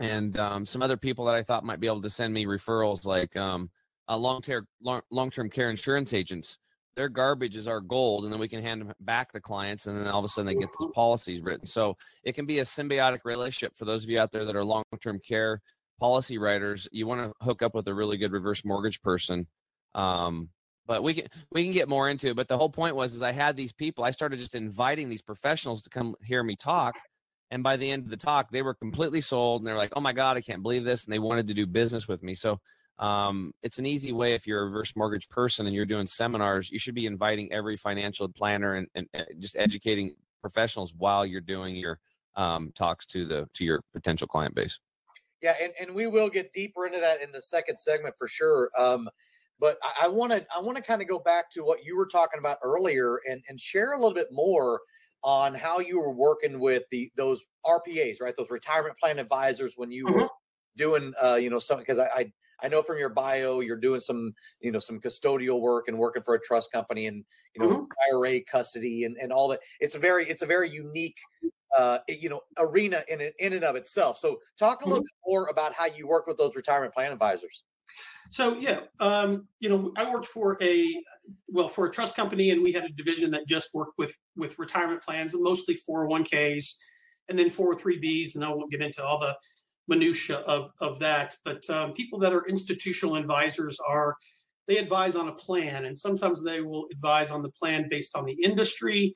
and 0.01 0.37
um, 0.37 0.65
some 0.65 0.83
other 0.83 0.97
people 0.97 1.25
that 1.27 1.37
I 1.37 1.45
thought 1.45 1.63
might 1.63 1.79
be 1.79 1.87
able 1.87 2.03
to 2.03 2.11
send 2.11 2.35
me 2.35 2.45
referrals, 2.45 3.07
like 3.07 3.37
um, 3.37 3.71
uh, 4.09 4.17
long 4.17 4.43
term 4.43 4.67
long 4.83 5.03
long 5.13 5.31
term 5.31 5.49
care 5.49 5.71
insurance 5.71 6.13
agents. 6.13 6.59
Their 6.97 7.09
garbage 7.09 7.55
is 7.55 7.69
our 7.69 7.81
gold, 7.81 8.25
and 8.25 8.33
then 8.33 8.41
we 8.41 8.49
can 8.49 8.63
hand 8.63 8.81
them 8.81 8.93
back 8.99 9.33
the 9.33 9.41
clients, 9.41 9.87
and 9.87 9.97
then 9.97 10.09
all 10.09 10.19
of 10.19 10.25
a 10.25 10.29
sudden 10.29 10.47
they 10.47 10.61
get 10.61 10.71
those 10.81 10.91
policies 10.93 11.41
written. 11.41 11.67
So 11.67 11.97
it 12.25 12.35
can 12.35 12.47
be 12.47 12.59
a 12.59 12.65
symbiotic 12.65 13.21
relationship 13.25 13.77
for 13.77 13.85
those 13.85 14.03
of 14.03 14.11
you 14.11 14.19
out 14.19 14.33
there 14.33 14.45
that 14.45 14.57
are 14.57 14.65
long 14.65 14.83
term 15.01 15.21
care 15.21 15.63
policy 15.99 16.39
writers, 16.39 16.89
you 16.93 17.07
want 17.07 17.21
to 17.21 17.45
hook 17.45 17.63
up 17.63 17.75
with 17.75 17.89
a 17.89 17.95
really 17.95 18.17
good 18.17 18.33
reverse 18.33 18.65
mortgage 18.65 19.01
person. 19.03 19.47
Um, 19.95 20.51
but 20.87 21.03
we 21.03 21.15
can 21.15 21.29
we 21.51 21.63
can 21.63 21.73
get 21.73 21.89
more 21.89 22.09
into 22.09 22.29
it. 22.29 22.37
But 22.37 22.49
the 22.49 22.59
whole 22.59 22.69
point 22.69 22.97
was 22.97 23.15
is 23.15 23.23
I 23.23 23.33
had 23.33 23.57
these 23.57 23.73
people. 23.73 24.05
I 24.05 24.11
started 24.11 24.39
just 24.39 24.55
inviting 24.55 25.09
these 25.09 25.23
professionals 25.23 25.83
to 25.83 25.91
come 25.91 26.15
hear 26.23 26.43
me 26.43 26.57
talk. 26.57 26.97
And 27.51 27.63
by 27.63 27.77
the 27.77 27.91
end 27.91 28.05
of 28.05 28.11
the 28.11 28.17
talk, 28.17 28.51
they 28.51 28.63
were 28.63 28.75
completely 28.75 29.21
sold, 29.21 29.61
and 29.61 29.67
they're 29.67 29.77
like, 29.77 29.93
"Oh 29.97 30.01
my 30.01 30.13
god, 30.13 30.37
I 30.37 30.41
can't 30.41 30.63
believe 30.63 30.85
this!" 30.85 31.05
And 31.05 31.13
they 31.13 31.19
wanted 31.19 31.47
to 31.49 31.55
do 31.55 31.67
business 31.67 32.09
with 32.09 32.23
me. 32.23 32.35
So 32.35 32.59
um, 32.99 33.53
it's 33.63 33.79
an 33.79 33.87
easy 33.87 34.13
way 34.13 34.35
if 34.35 34.47
you're 34.47 34.63
a 34.63 34.65
reverse 34.67 34.95
mortgage 34.97 35.29
person 35.29 35.67
and 35.67 35.75
you're 35.75 35.87
doing 35.87 36.07
seminars. 36.07 36.71
You 36.71 36.79
should 36.79 36.95
be 36.95 37.07
inviting 37.07 37.53
every 37.53 37.77
financial 37.77 38.29
planner 38.29 38.75
and, 38.75 38.87
and, 38.95 39.07
and 39.15 39.27
just 39.39 39.57
educating 39.57 40.15
professionals 40.41 40.95
while 40.95 41.25
you're 41.25 41.41
doing 41.41 41.77
your 41.77 41.99
um, 42.37 42.73
talks 42.75 43.07
to 43.07 43.25
the 43.25 43.49
to 43.55 43.65
your 43.65 43.81
potential 43.93 44.27
client 44.27 44.55
base. 44.55 44.79
Yeah, 45.45 45.57
and, 45.61 45.75
and 45.79 45.95
we 45.95 46.07
will 46.07 46.31
get 46.31 46.55
deeper 46.55 46.87
into 46.87 47.01
that 47.01 47.23
in 47.23 47.31
the 47.31 47.41
second 47.43 47.77
segment 47.77 48.15
for 48.17 48.27
sure. 48.27 48.71
Um, 48.79 49.11
but 49.61 49.77
I 50.01 50.09
want 50.09 50.33
to 50.33 50.45
I 50.57 50.59
want 50.59 50.79
to 50.79 50.83
kind 50.83 51.03
of 51.03 51.07
go 51.07 51.19
back 51.19 51.51
to 51.53 51.63
what 51.63 51.85
you 51.85 51.99
were 51.99 52.07
talking 52.07 52.39
about 52.39 52.57
earlier 52.63 53.21
and 53.29 53.43
and 53.51 53.61
share 53.61 53.93
a 53.93 53.97
little 53.97 54.15
bit 54.15 54.29
more 54.33 54.81
on 55.23 55.55
how 55.55 55.81
you 55.81 56.01
were 56.01 56.15
working 56.15 56.59
with 56.59 56.85
the 56.91 57.11
those 57.15 57.47
RPAs, 57.67 58.23
right? 58.23 58.35
Those 58.35 58.51
retirement 58.51 58.97
plan 58.99 59.19
advisors 59.19 59.75
when 59.77 59.91
you 59.91 60.07
mm-hmm. 60.07 60.21
were 60.21 60.29
doing 60.79 61.13
uh, 61.23 61.35
you 61.35 61.51
know, 61.51 61.59
some 61.59 61.79
because 61.79 61.99
I, 61.99 62.09
I 62.17 62.33
I 62.63 62.69
know 62.69 62.83
from 62.83 62.99
your 62.99 63.11
bio 63.11 63.61
you're 63.61 63.77
doing 63.77 64.01
some, 64.01 64.33
you 64.61 64.73
know, 64.73 64.79
some 64.79 64.99
custodial 64.99 65.61
work 65.61 65.89
and 65.89 65.99
working 65.99 66.23
for 66.23 66.37
a 66.37 66.41
trust 66.41 66.73
company 66.73 67.07
and 67.07 67.23
you 67.55 67.63
know 67.63 67.69
mm-hmm. 67.69 68.17
IRA 68.17 68.41
custody 68.41 69.05
and, 69.05 69.19
and 69.21 69.31
all 69.31 69.49
that. 69.49 69.61
It's 69.79 69.95
a 69.95 69.99
very 69.99 70.27
it's 70.27 70.41
a 70.41 70.47
very 70.47 70.71
unique 70.71 71.19
uh, 71.77 71.99
you 72.09 72.29
know 72.29 72.41
arena 72.59 73.03
in 73.09 73.21
in 73.39 73.53
and 73.53 73.65
of 73.65 73.77
itself. 73.77 74.19
So 74.19 74.39
talk 74.59 74.83
a 74.83 74.85
little 74.85 74.99
mm-hmm. 74.99 75.29
bit 75.29 75.33
more 75.33 75.49
about 75.49 75.75
how 75.75 75.87
you 75.87 76.07
work 76.07 76.27
with 76.27 76.39
those 76.39 76.57
retirement 76.57 76.95
plan 76.95 77.13
advisors. 77.13 77.65
So 78.31 78.57
yeah, 78.57 78.81
um, 79.01 79.47
you 79.61 79.69
know, 79.69 79.93
I 79.97 80.11
worked 80.11 80.27
for 80.27 80.57
a 80.61 81.03
well 81.49 81.69
for 81.69 81.87
a 81.87 81.91
trust 81.91 82.17
company, 82.17 82.51
and 82.51 82.63
we 82.63 82.73
had 82.73 82.85
a 82.85 82.89
division 82.91 83.31
that 83.33 83.47
just 83.47 83.69
worked 83.75 83.95
with 83.99 84.15
with 84.37 84.59
retirement 84.59 85.03
plans, 85.03 85.35
mostly 85.37 85.79
401ks, 85.89 86.75
and 87.29 87.39
then 87.39 87.51
403bs, 87.51 88.35
and 88.35 88.45
I 88.45 88.49
won't 88.49 88.71
get 88.71 88.83
into 88.83 89.05
all 89.05 89.19
the 89.19 89.37
minutia 89.87 90.39
of 90.39 90.71
of 90.81 90.99
that. 91.01 91.37
But 91.45 91.69
um, 91.71 91.93
people 91.93 92.19
that 92.21 92.33
are 92.33 92.47
institutional 92.49 93.17
advisors 93.17 93.79
are 93.87 94.17
they 94.67 94.79
advise 94.79 95.15
on 95.15 95.29
a 95.29 95.35
plan, 95.35 95.85
and 95.85 95.97
sometimes 95.97 96.43
they 96.43 96.61
will 96.61 96.87
advise 96.91 97.31
on 97.31 97.43
the 97.43 97.51
plan 97.51 97.89
based 97.91 98.17
on 98.17 98.25
the 98.25 98.37
industry. 98.43 99.13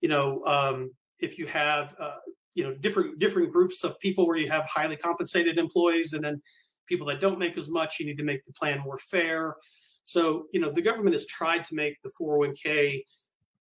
You 0.00 0.08
know, 0.08 0.44
um, 0.44 0.90
if 1.20 1.38
you 1.38 1.46
have 1.46 1.94
uh, 1.98 2.16
you 2.54 2.64
know 2.64 2.74
different 2.74 3.18
different 3.18 3.52
groups 3.52 3.84
of 3.84 3.98
people 4.00 4.26
where 4.26 4.36
you 4.36 4.48
have 4.50 4.64
highly 4.66 4.96
compensated 4.96 5.58
employees, 5.58 6.12
and 6.12 6.22
then 6.22 6.40
people 6.86 7.06
that 7.06 7.20
don't 7.20 7.38
make 7.38 7.56
as 7.56 7.68
much, 7.68 8.00
you 8.00 8.06
need 8.06 8.18
to 8.18 8.24
make 8.24 8.44
the 8.44 8.52
plan 8.52 8.80
more 8.80 8.98
fair. 8.98 9.56
So 10.04 10.46
you 10.52 10.60
know, 10.60 10.70
the 10.70 10.82
government 10.82 11.14
has 11.14 11.26
tried 11.26 11.64
to 11.64 11.74
make 11.74 11.96
the 12.02 12.10
401k 12.20 13.02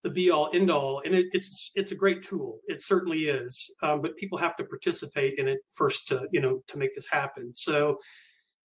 the 0.03 0.09
be 0.09 0.29
all 0.29 0.49
end 0.53 0.69
all 0.69 1.01
and 1.05 1.15
it, 1.15 1.25
it's 1.31 1.71
it's 1.75 1.91
a 1.91 1.95
great 1.95 2.21
tool 2.21 2.59
it 2.67 2.81
certainly 2.81 3.27
is 3.27 3.69
um, 3.81 4.01
but 4.01 4.15
people 4.15 4.37
have 4.37 4.55
to 4.55 4.63
participate 4.63 5.37
in 5.37 5.47
it 5.47 5.59
first 5.73 6.07
to 6.07 6.27
you 6.31 6.39
know 6.39 6.61
to 6.67 6.77
make 6.77 6.93
this 6.95 7.07
happen 7.09 7.53
so 7.53 7.97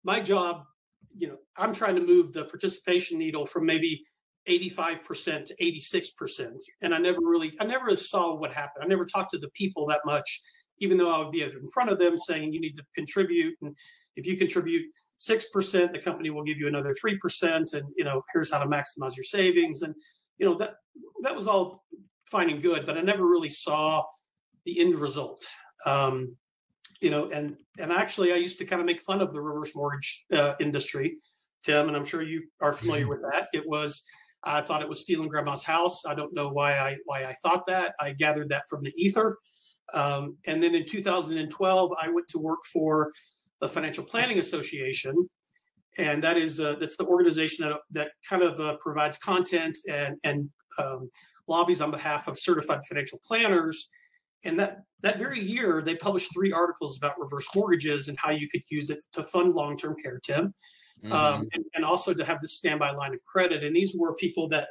my 0.05 0.21
job 0.21 0.63
you 1.17 1.27
know 1.27 1.37
i'm 1.57 1.73
trying 1.73 1.95
to 1.95 2.05
move 2.05 2.33
the 2.33 2.45
participation 2.45 3.19
needle 3.19 3.47
from 3.47 3.65
maybe 3.65 4.05
85% 4.49 5.45
to 5.45 5.57
86% 5.57 6.59
and 6.81 6.95
i 6.95 6.99
never 6.99 7.21
really 7.21 7.53
i 7.61 7.65
never 7.65 7.95
saw 7.97 8.35
what 8.35 8.53
happened. 8.53 8.85
I 8.85 8.89
never 8.89 9.07
talked 9.07 9.31
to 9.31 9.39
the 9.39 9.51
people 9.51 9.87
that 9.87 10.01
much 10.05 10.41
even 10.79 10.99
though 10.99 11.11
i 11.11 11.19
would 11.19 11.31
be 11.31 11.43
in 11.43 11.69
front 11.73 11.91
of 11.91 11.99
them 11.99 12.19
saying 12.19 12.53
you 12.53 12.61
need 12.61 12.77
to 12.77 12.85
contribute. 12.95 13.55
And 13.63 13.77
if 14.17 14.27
you 14.27 14.37
contribute 14.37 14.87
6% 15.21 15.93
the 15.93 15.99
company 15.99 16.31
will 16.31 16.43
give 16.43 16.59
you 16.59 16.67
another 16.67 16.95
3% 17.05 17.75
and 17.75 17.85
you 17.97 18.05
know 18.05 18.23
here's 18.33 18.53
how 18.53 18.59
to 18.59 18.67
maximize 18.67 19.17
your 19.17 19.25
savings. 19.25 19.83
And 19.83 19.95
you 20.39 20.47
know 20.47 20.57
that 20.59 20.75
that 21.23 21.35
was 21.35 21.47
all 21.47 21.85
fine 22.33 22.51
and 22.51 22.63
good, 22.63 22.87
but 22.87 22.99
I 22.99 23.03
never 23.03 23.27
really 23.27 23.51
saw 23.51 24.05
the 24.65 24.81
end 24.81 24.97
result. 24.97 25.45
Um, 25.87 26.37
you 27.01 27.11
know, 27.11 27.31
and 27.31 27.57
and 27.79 27.93
actually, 27.93 28.33
I 28.33 28.37
used 28.37 28.59
to 28.59 28.65
kind 28.65 28.81
of 28.81 28.87
make 28.87 29.01
fun 29.01 29.21
of 29.21 29.33
the 29.33 29.41
reverse 29.41 29.75
mortgage 29.75 30.25
uh, 30.33 30.55
industry, 30.61 31.19
Tim, 31.63 31.89
and 31.89 31.97
I'm 31.97 32.05
sure 32.05 32.23
you 32.23 32.45
are 32.61 32.73
familiar 32.73 33.09
with 33.13 33.23
that. 33.31 33.49
It 33.53 33.69
was 33.69 34.03
I 34.45 34.61
thought 34.61 34.83
it 34.83 34.89
was 34.89 35.01
stealing 35.01 35.29
grandma's 35.29 35.65
house. 35.65 36.05
I 36.05 36.15
don't 36.15 36.35
know 36.35 36.49
why 36.49 36.77
I 36.77 36.99
why 37.05 37.25
I 37.25 37.35
thought 37.43 37.67
that. 37.67 37.95
I 38.01 38.13
gathered 38.13 38.49
that 38.51 38.69
from 38.69 38.83
the 38.83 38.93
ether. 38.97 39.39
Um, 39.95 40.37
and 40.47 40.63
then 40.63 40.75
in 40.75 40.87
2012, 40.87 41.93
I 42.01 42.09
went 42.09 42.29
to 42.29 42.39
work 42.39 42.61
for 42.73 43.13
the 43.61 43.69
Financial 43.69 44.05
Planning 44.05 44.39
Association, 44.39 45.29
and 45.99 46.23
that 46.25 46.37
is 46.37 46.61
uh, 46.61 46.77
that's 46.81 46.97
the 46.97 47.07
organization 47.07 47.69
that 47.69 47.79
that 47.93 48.11
kind 48.29 48.43
of 48.43 48.59
uh, 48.61 48.77
provides 48.79 49.19
content 49.19 49.79
and 49.89 50.17
and 50.25 50.51
um, 50.79 51.11
lobbies 51.47 51.81
on 51.81 51.91
behalf 51.91 52.29
of 52.29 52.39
certified 52.39 52.81
financial 52.89 53.21
planners. 53.27 53.89
And 54.45 54.59
that 54.59 54.79
that 55.03 55.19
very 55.19 55.41
year, 55.41 55.83
they 55.83 55.95
published 55.95 56.33
three 56.33 56.53
articles 56.53 56.97
about 56.97 57.19
reverse 57.19 57.47
mortgages 57.55 58.09
and 58.09 58.19
how 58.19 58.31
you 58.31 58.49
could 58.49 58.63
use 58.71 58.91
it 58.91 59.05
to 59.13 59.23
fund 59.23 59.55
long 59.55 59.77
term 59.77 59.95
care, 60.03 60.19
Tim, 60.23 60.55
mm-hmm. 61.05 61.13
um, 61.13 61.49
and, 61.53 61.65
and 61.75 61.85
also 61.85 62.15
to 62.15 62.25
have 62.25 62.41
the 62.41 62.49
standby 62.49 62.93
line 62.93 63.15
of 63.15 63.25
credit. 63.25 63.65
And 63.65 63.75
these 63.75 63.95
were 63.95 64.15
people 64.15 64.49
that 64.49 64.69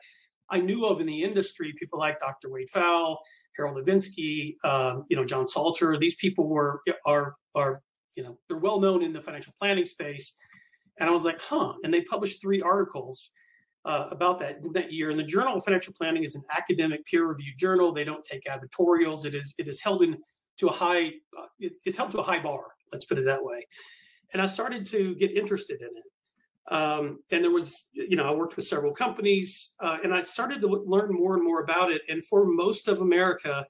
I 0.49 0.59
knew 0.59 0.85
of 0.85 0.99
in 0.99 1.07
the 1.07 1.23
industry, 1.23 1.73
people 1.77 1.99
like 1.99 2.19
Dr. 2.19 2.49
Wade 2.49 2.69
Pfau, 2.73 3.17
Harold 3.55 3.85
Evensky, 3.85 4.55
um, 4.63 5.05
you 5.09 5.15
know, 5.15 5.25
John 5.25 5.47
Salter. 5.47 5.97
These 5.97 6.15
people 6.15 6.47
were 6.47 6.81
are 7.05 7.35
are 7.55 7.81
you 8.15 8.23
know 8.23 8.37
they're 8.47 8.57
well 8.57 8.79
known 8.79 9.01
in 9.01 9.13
the 9.13 9.21
financial 9.21 9.53
planning 9.59 9.85
space 9.85 10.37
and 10.99 11.09
I 11.09 11.13
was 11.13 11.25
like, 11.25 11.41
huh. 11.41 11.73
And 11.83 11.93
they 11.93 12.01
published 12.01 12.41
three 12.41 12.61
articles 12.61 13.31
uh, 13.85 14.07
about 14.11 14.39
that 14.39 14.59
that 14.73 14.91
year. 14.91 15.09
And 15.09 15.19
the 15.19 15.23
Journal 15.23 15.55
of 15.55 15.63
Financial 15.63 15.93
Planning 15.93 16.23
is 16.23 16.35
an 16.35 16.43
academic 16.55 17.05
peer-reviewed 17.05 17.57
journal. 17.57 17.91
They 17.91 18.03
don't 18.03 18.23
take 18.25 18.47
editorials. 18.47 19.25
It 19.25 19.33
is 19.33 19.53
it 19.57 19.67
is 19.67 19.81
held 19.81 20.03
in 20.03 20.17
to 20.57 20.67
a 20.67 20.71
high 20.71 21.07
uh, 21.37 21.47
it, 21.59 21.73
it's 21.85 21.97
held 21.97 22.11
to 22.11 22.19
a 22.19 22.23
high 22.23 22.41
bar. 22.41 22.65
Let's 22.91 23.05
put 23.05 23.17
it 23.17 23.25
that 23.25 23.43
way. 23.43 23.65
And 24.33 24.41
I 24.41 24.45
started 24.45 24.85
to 24.87 25.15
get 25.15 25.31
interested 25.31 25.81
in 25.81 25.87
it. 25.87 26.03
Um, 26.71 27.19
and 27.31 27.43
there 27.43 27.51
was, 27.51 27.75
you 27.91 28.15
know, 28.15 28.23
I 28.23 28.33
worked 28.33 28.55
with 28.55 28.65
several 28.65 28.93
companies, 28.93 29.75
uh, 29.81 29.97
and 30.03 30.13
I 30.13 30.21
started 30.21 30.61
to 30.61 30.67
learn 30.67 31.13
more 31.13 31.35
and 31.35 31.43
more 31.43 31.61
about 31.61 31.91
it. 31.91 32.01
And 32.07 32.25
for 32.25 32.45
most 32.45 32.87
of 32.87 33.01
America, 33.01 33.67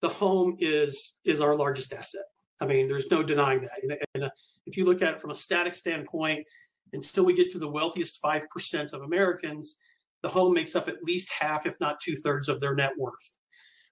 the 0.00 0.08
home 0.08 0.56
is 0.60 1.16
is 1.24 1.40
our 1.40 1.56
largest 1.56 1.92
asset. 1.92 2.22
I 2.60 2.66
mean, 2.66 2.88
there's 2.88 3.10
no 3.10 3.22
denying 3.22 3.62
that. 3.62 3.82
And, 3.82 3.98
and 4.14 4.24
uh, 4.24 4.30
if 4.64 4.76
you 4.76 4.84
look 4.84 5.02
at 5.02 5.14
it 5.14 5.20
from 5.20 5.30
a 5.30 5.34
static 5.34 5.74
standpoint, 5.74 6.46
until 6.92 7.24
we 7.24 7.34
get 7.34 7.50
to 7.50 7.58
the 7.58 7.68
wealthiest 7.68 8.22
5% 8.22 8.92
of 8.92 9.02
Americans, 9.02 9.76
the 10.22 10.28
home 10.28 10.54
makes 10.54 10.74
up 10.74 10.88
at 10.88 11.02
least 11.02 11.30
half, 11.38 11.66
if 11.66 11.78
not 11.80 12.00
two 12.00 12.16
thirds, 12.16 12.48
of 12.48 12.60
their 12.60 12.74
net 12.74 12.92
worth. 12.96 13.36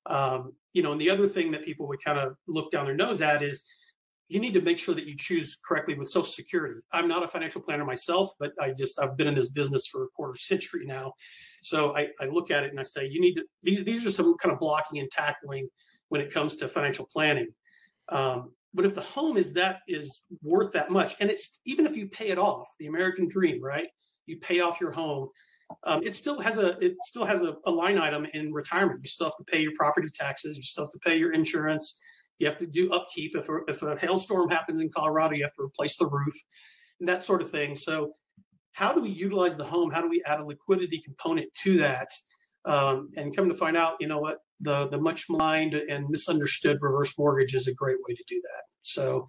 Um, 0.06 0.52
you 0.73 0.82
know, 0.82 0.92
and 0.92 1.00
the 1.00 1.11
other 1.11 1.26
thing 1.26 1.50
that 1.50 1.64
people 1.64 1.88
would 1.88 2.02
kind 2.04 2.18
of 2.18 2.37
look 2.46 2.70
down 2.70 2.87
their 2.87 2.94
nose 2.94 3.20
at 3.20 3.42
is 3.42 3.64
you 4.28 4.40
need 4.40 4.54
to 4.54 4.61
make 4.61 4.78
sure 4.78 4.95
that 4.95 5.07
you 5.07 5.14
choose 5.16 5.59
correctly 5.64 5.95
with 5.95 6.09
Social 6.09 6.26
Security. 6.26 6.81
I'm 6.93 7.09
not 7.09 7.23
a 7.23 7.28
financial 7.28 7.61
planner 7.61 7.85
myself, 7.85 8.31
but 8.40 8.52
I 8.61 8.73
just 8.73 8.99
I've 8.99 9.16
been 9.16 9.26
in 9.26 9.35
this 9.35 9.50
business 9.50 9.87
for 9.87 10.04
a 10.04 10.09
quarter 10.09 10.35
century 10.35 10.85
now, 10.87 11.12
so 11.62 11.97
I, 11.97 12.09
I 12.21 12.26
look 12.26 12.50
at 12.50 12.64
it 12.64 12.71
and 12.71 12.81
I 12.81 12.85
say 12.85 13.07
you 13.07 13.21
need 13.21 13.35
to 13.35 13.45
these 13.62 13.85
these 13.85 14.07
are 14.07 14.11
some 14.11 14.37
kind 14.38 14.52
of 14.52 14.59
blocking 14.59 14.99
and 15.00 15.11
tackling 15.11 15.69
when 16.09 16.21
it 16.21 16.33
comes 16.33 16.57
to 16.57 16.69
financial 16.69 17.07
planning. 17.12 17.49
Um, 18.09 18.52
but 18.73 18.85
if 18.85 18.95
the 18.95 19.00
home 19.02 19.37
is 19.37 19.52
that 19.52 19.81
is 19.87 20.23
worth 20.43 20.73
that 20.73 20.90
much, 20.90 21.14
and 21.21 21.31
it's 21.31 21.61
even 21.64 21.87
if 21.87 21.97
you 21.97 22.09
pay 22.09 22.28
it 22.28 22.38
off, 22.38 22.69
the 22.78 22.87
American 22.87 23.28
dream, 23.28 23.62
right? 23.62 23.88
You 24.26 24.38
pay 24.38 24.61
off 24.61 24.81
your 24.81 24.90
home. 24.90 25.28
Um, 25.85 26.02
it 26.02 26.14
still 26.14 26.40
has 26.40 26.59
a 26.59 26.78
it 26.78 26.95
still 27.04 27.25
has 27.25 27.43
a, 27.43 27.57
a, 27.66 27.71
line 27.71 27.99
item 27.99 28.26
in 28.35 28.52
retirement. 28.52 29.00
You 29.02 29.09
still 29.09 29.26
have 29.26 29.37
to 29.37 29.45
pay 29.45 29.61
your 29.61 29.73
property 29.76 30.09
taxes. 30.12 30.57
You 30.57 30.62
still 30.62 30.85
have 30.85 30.93
to 30.93 30.99
pay 30.99 31.16
your 31.16 31.33
insurance. 31.33 31.99
You 32.38 32.47
have 32.47 32.57
to 32.59 32.67
do 32.67 32.93
upkeep. 32.93 33.37
If 33.37 33.49
a, 33.49 33.59
if 33.69 33.83
a 33.83 33.97
hailstorm 33.97 34.50
happens 34.50 34.81
in 34.81 34.91
Colorado, 34.91 35.35
you 35.35 35.45
have 35.45 35.55
to 35.55 35.62
replace 35.62 35.97
the 35.97 36.09
roof 36.09 36.35
and 37.00 37.09
that 37.09 37.23
sort 37.23 37.43
of 37.43 37.50
thing. 37.50 37.76
So, 37.76 38.14
how 38.73 38.93
do 38.93 39.00
we 39.00 39.11
utilize 39.11 39.57
the 39.57 39.64
home? 39.64 39.91
How 39.91 40.00
do 40.00 40.09
we 40.09 40.23
add 40.26 40.41
a 40.41 40.45
liquidity 40.45 41.00
component 41.00 41.53
to 41.62 41.79
that? 41.79 42.09
Um, 42.64 43.11
and 43.17 43.35
come 43.35 43.49
to 43.49 43.55
find 43.55 43.76
out, 43.76 43.97
you 44.00 44.09
know 44.09 44.19
what, 44.19 44.38
the 44.61 44.88
the 44.88 44.99
much 44.99 45.26
maligned 45.29 45.75
and 45.75 46.09
misunderstood 46.09 46.79
reverse 46.81 47.17
mortgage 47.19 47.55
is 47.55 47.69
a 47.69 47.75
great 47.75 47.99
way 48.09 48.14
to 48.14 48.25
do 48.26 48.37
that. 48.37 48.62
So, 48.83 49.26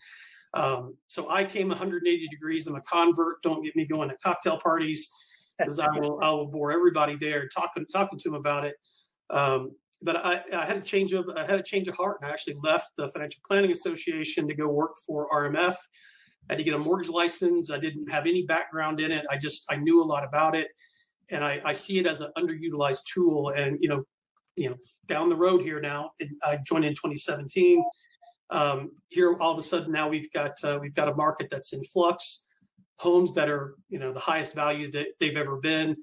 um, 0.53 0.97
so 1.07 1.29
I 1.29 1.43
came 1.43 1.67
180 1.67 2.27
degrees. 2.29 2.65
I'm 2.65 2.75
a 2.75 2.81
convert. 2.81 3.41
Don't 3.43 3.63
get 3.63 3.75
me 3.75 3.85
going 3.85 4.09
to 4.09 4.17
cocktail 4.23 4.57
parties 4.57 5.09
because 5.59 5.79
I 5.79 5.87
will 5.99 6.19
I 6.21 6.31
will 6.31 6.47
bore 6.47 6.71
everybody 6.71 7.15
there 7.15 7.47
talking 7.47 7.85
talking 7.91 8.17
to 8.19 8.29
them 8.29 8.35
about 8.35 8.65
it. 8.65 8.75
Um, 9.29 9.71
but 10.05 10.23
I, 10.23 10.43
I 10.53 10.65
had 10.65 10.77
a 10.77 10.81
change 10.81 11.13
of 11.13 11.25
I 11.35 11.45
had 11.45 11.59
a 11.59 11.63
change 11.63 11.87
of 11.87 11.97
heart 11.97 12.19
and 12.21 12.29
I 12.29 12.33
actually 12.33 12.57
left 12.63 12.91
the 12.95 13.07
Financial 13.09 13.41
Planning 13.45 13.71
Association 13.71 14.47
to 14.47 14.53
go 14.53 14.67
work 14.67 14.91
for 15.05 15.27
RMF. 15.33 15.75
I 16.47 16.53
had 16.53 16.57
to 16.59 16.63
get 16.63 16.75
a 16.75 16.79
mortgage 16.79 17.09
license. 17.09 17.71
I 17.71 17.79
didn't 17.79 18.09
have 18.11 18.27
any 18.27 18.43
background 18.43 19.01
in 19.01 19.11
it. 19.11 19.25
I 19.31 19.37
just 19.37 19.65
I 19.69 19.77
knew 19.77 20.03
a 20.03 20.05
lot 20.05 20.23
about 20.23 20.55
it, 20.55 20.67
and 21.31 21.43
I, 21.43 21.59
I 21.65 21.73
see 21.73 21.97
it 21.97 22.05
as 22.05 22.21
an 22.21 22.31
underutilized 22.37 23.03
tool. 23.11 23.49
And 23.49 23.77
you 23.81 23.89
know, 23.89 24.03
you 24.55 24.69
know, 24.69 24.75
down 25.07 25.29
the 25.29 25.35
road 25.35 25.63
here 25.63 25.81
now, 25.81 26.11
I 26.43 26.57
joined 26.57 26.85
in 26.85 26.93
2017. 26.93 27.83
Um, 28.51 28.91
here, 29.09 29.35
all 29.39 29.51
of 29.51 29.57
a 29.57 29.63
sudden, 29.63 29.91
now 29.91 30.07
we've 30.07 30.31
got 30.31 30.51
uh, 30.63 30.77
we've 30.79 30.93
got 30.93 31.09
a 31.09 31.15
market 31.15 31.47
that's 31.49 31.73
in 31.73 31.83
flux, 31.83 32.43
homes 32.99 33.33
that 33.33 33.49
are 33.49 33.73
you 33.89 33.97
know 33.97 34.13
the 34.13 34.19
highest 34.19 34.53
value 34.53 34.91
that 34.91 35.07
they've 35.19 35.35
ever 35.35 35.57
been, 35.57 35.97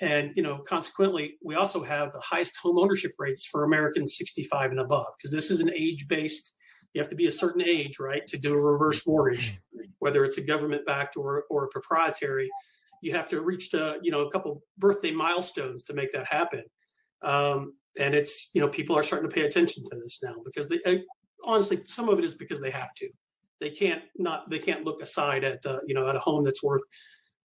and 0.00 0.32
you 0.34 0.42
know 0.42 0.58
consequently, 0.58 1.36
we 1.42 1.54
also 1.54 1.82
have 1.82 2.12
the 2.12 2.20
highest 2.20 2.56
home 2.62 2.78
ownership 2.78 3.12
rates 3.18 3.46
for 3.46 3.64
Americans 3.64 4.16
65 4.16 4.70
and 4.70 4.80
above 4.80 5.06
because 5.16 5.32
this 5.32 5.50
is 5.50 5.60
an 5.60 5.70
age 5.74 6.08
based. 6.08 6.52
You 6.94 7.00
have 7.00 7.08
to 7.08 7.14
be 7.14 7.26
a 7.26 7.32
certain 7.32 7.62
age, 7.62 7.98
right, 7.98 8.26
to 8.26 8.36
do 8.36 8.52
a 8.52 8.60
reverse 8.60 9.06
mortgage, 9.06 9.58
whether 9.98 10.24
it's 10.24 10.38
a 10.38 10.42
government 10.42 10.86
backed 10.86 11.16
or 11.16 11.44
or 11.50 11.64
a 11.64 11.68
proprietary. 11.68 12.50
You 13.02 13.12
have 13.12 13.28
to 13.28 13.40
reach 13.40 13.70
to 13.70 13.98
you 14.02 14.10
know 14.10 14.20
a 14.20 14.30
couple 14.30 14.62
birthday 14.78 15.10
milestones 15.10 15.84
to 15.84 15.94
make 15.94 16.12
that 16.12 16.26
happen. 16.26 16.64
Um, 17.22 17.74
and 17.98 18.14
it's 18.14 18.50
you 18.54 18.60
know 18.60 18.68
people 18.68 18.96
are 18.96 19.02
starting 19.02 19.28
to 19.28 19.34
pay 19.34 19.42
attention 19.42 19.84
to 19.84 19.96
this 19.96 20.20
now 20.22 20.36
because 20.44 20.68
they 20.68 20.80
uh, 20.86 20.96
honestly 21.44 21.82
some 21.86 22.08
of 22.08 22.18
it 22.18 22.24
is 22.24 22.34
because 22.34 22.60
they 22.60 22.70
have 22.70 22.94
to 22.94 23.08
they 23.60 23.70
can't 23.70 24.02
not 24.16 24.48
they 24.50 24.58
can't 24.58 24.84
look 24.84 25.00
aside 25.02 25.44
at 25.44 25.64
uh, 25.66 25.78
you 25.86 25.94
know 25.94 26.08
at 26.08 26.16
a 26.16 26.18
home 26.18 26.44
that's 26.44 26.62
worth 26.62 26.82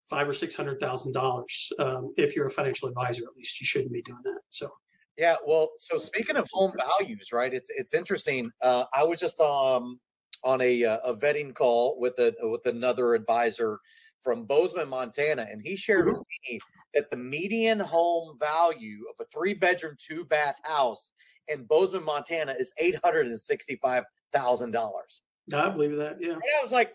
five 0.10 0.28
or 0.28 0.34
six 0.34 0.56
hundred 0.56 0.80
thousand 0.80 1.16
um, 1.16 1.22
dollars 1.22 1.74
if 2.18 2.36
you're 2.36 2.48
a 2.48 2.52
financial 2.52 2.88
advisor 2.88 3.24
at 3.24 3.36
least 3.38 3.60
you 3.60 3.66
shouldn't 3.66 3.92
be 3.92 4.02
doing 4.02 4.22
that 4.24 4.40
so 4.50 4.70
yeah 5.18 5.36
well 5.46 5.70
so 5.78 5.98
speaking 5.98 6.38
of 6.38 6.48
home 6.52 6.74
values 6.78 7.30
right 7.34 7.54
it's 7.54 7.70
it's 7.76 7.94
interesting 7.94 8.50
uh, 8.62 8.86
i 8.94 9.04
was 9.04 9.20
just 9.20 9.40
um 9.42 10.00
on 10.44 10.62
a 10.62 10.84
uh, 10.84 11.00
a 11.04 11.16
vetting 11.16 11.54
call 11.54 12.00
with 12.00 12.18
a 12.20 12.34
with 12.44 12.66
another 12.66 13.16
advisor 13.16 13.80
from 14.22 14.46
Bozeman, 14.46 14.90
Montana, 14.90 15.48
and 15.50 15.62
he 15.62 15.78
shared 15.78 16.08
mm-hmm. 16.08 16.18
with 16.18 16.28
me 16.50 16.60
that 16.94 17.10
the 17.10 17.18
median 17.18 17.80
home 17.80 18.38
value 18.40 19.06
of 19.10 19.16
a 19.22 19.30
three 19.32 19.54
bedroom, 19.54 19.96
two 19.98 20.26
bath 20.26 20.58
house 20.64 21.14
in 21.48 21.64
Bozeman, 21.64 22.04
Montana 22.04 22.54
is 22.60 22.74
eight 22.78 22.96
hundred 23.04 23.28
and 23.28 23.40
sixty 23.40 23.78
five 23.82 24.04
thousand 24.34 24.72
dollars. 24.72 25.22
I 25.54 25.70
believe 25.70 25.96
that. 25.96 26.18
Yeah. 26.20 26.34
And 26.34 26.42
I 26.60 26.62
was 26.62 26.72
like, 26.72 26.94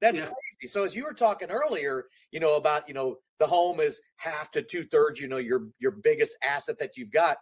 that's 0.00 0.18
yeah. 0.18 0.24
crazy. 0.26 0.70
So 0.72 0.84
as 0.84 0.94
you 0.94 1.04
were 1.04 1.14
talking 1.14 1.50
earlier, 1.50 2.06
you 2.30 2.40
know 2.40 2.56
about 2.56 2.88
you 2.88 2.94
know 2.94 3.16
the 3.38 3.46
home 3.46 3.80
is 3.80 4.00
half 4.16 4.50
to 4.52 4.62
two 4.62 4.84
thirds. 4.84 5.20
You 5.20 5.28
know 5.28 5.38
your 5.38 5.68
your 5.78 5.92
biggest 5.92 6.36
asset 6.42 6.78
that 6.78 6.96
you've 6.96 7.12
got. 7.12 7.38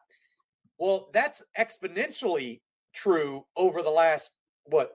Well, 0.79 1.11
that's 1.13 1.43
exponentially 1.59 2.61
true 2.95 3.45
over 3.57 3.83
the 3.83 3.91
last 3.91 4.31
what 4.65 4.93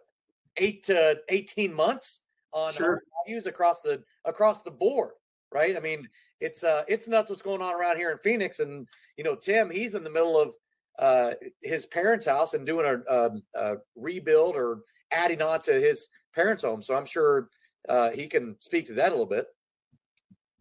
eight 0.58 0.84
to 0.84 1.20
eighteen 1.30 1.74
months 1.74 2.22
on 2.52 2.74
Sure. 2.74 3.02
values 3.26 3.46
across 3.46 3.82
the 3.82 4.04
across 4.26 4.62
the 4.64 4.72
board, 4.72 5.12
right? 5.52 5.76
I 5.76 5.80
mean, 5.80 6.08
it's 6.40 6.64
uh 6.64 6.84
it's 6.88 7.08
nuts 7.08 7.30
what's 7.30 7.42
going 7.42 7.62
on 7.62 7.74
around 7.74 7.98
here 7.98 8.12
in 8.12 8.18
Phoenix, 8.18 8.60
and 8.60 8.88
you 9.18 9.24
know, 9.24 9.36
Tim, 9.36 9.70
he's 9.70 9.96
in 9.96 10.04
the 10.04 10.10
middle 10.10 10.38
of 10.40 10.54
uh 10.98 11.34
his 11.62 11.86
parents' 11.86 12.26
house 12.26 12.54
and 12.54 12.66
doing 12.66 12.86
a, 12.86 13.14
um, 13.14 13.44
a 13.56 13.76
rebuild 13.96 14.56
or 14.56 14.82
adding 15.12 15.42
on 15.42 15.62
to 15.62 15.74
his 15.74 16.08
parents' 16.34 16.64
home. 16.64 16.82
So 16.82 16.96
I'm 16.96 17.06
sure 17.06 17.50
uh 17.88 18.12
he 18.12 18.28
can 18.28 18.56
speak 18.60 18.88
to 18.88 18.94
that 18.96 19.10
a 19.10 19.16
little 19.16 19.26
bit. 19.26 19.48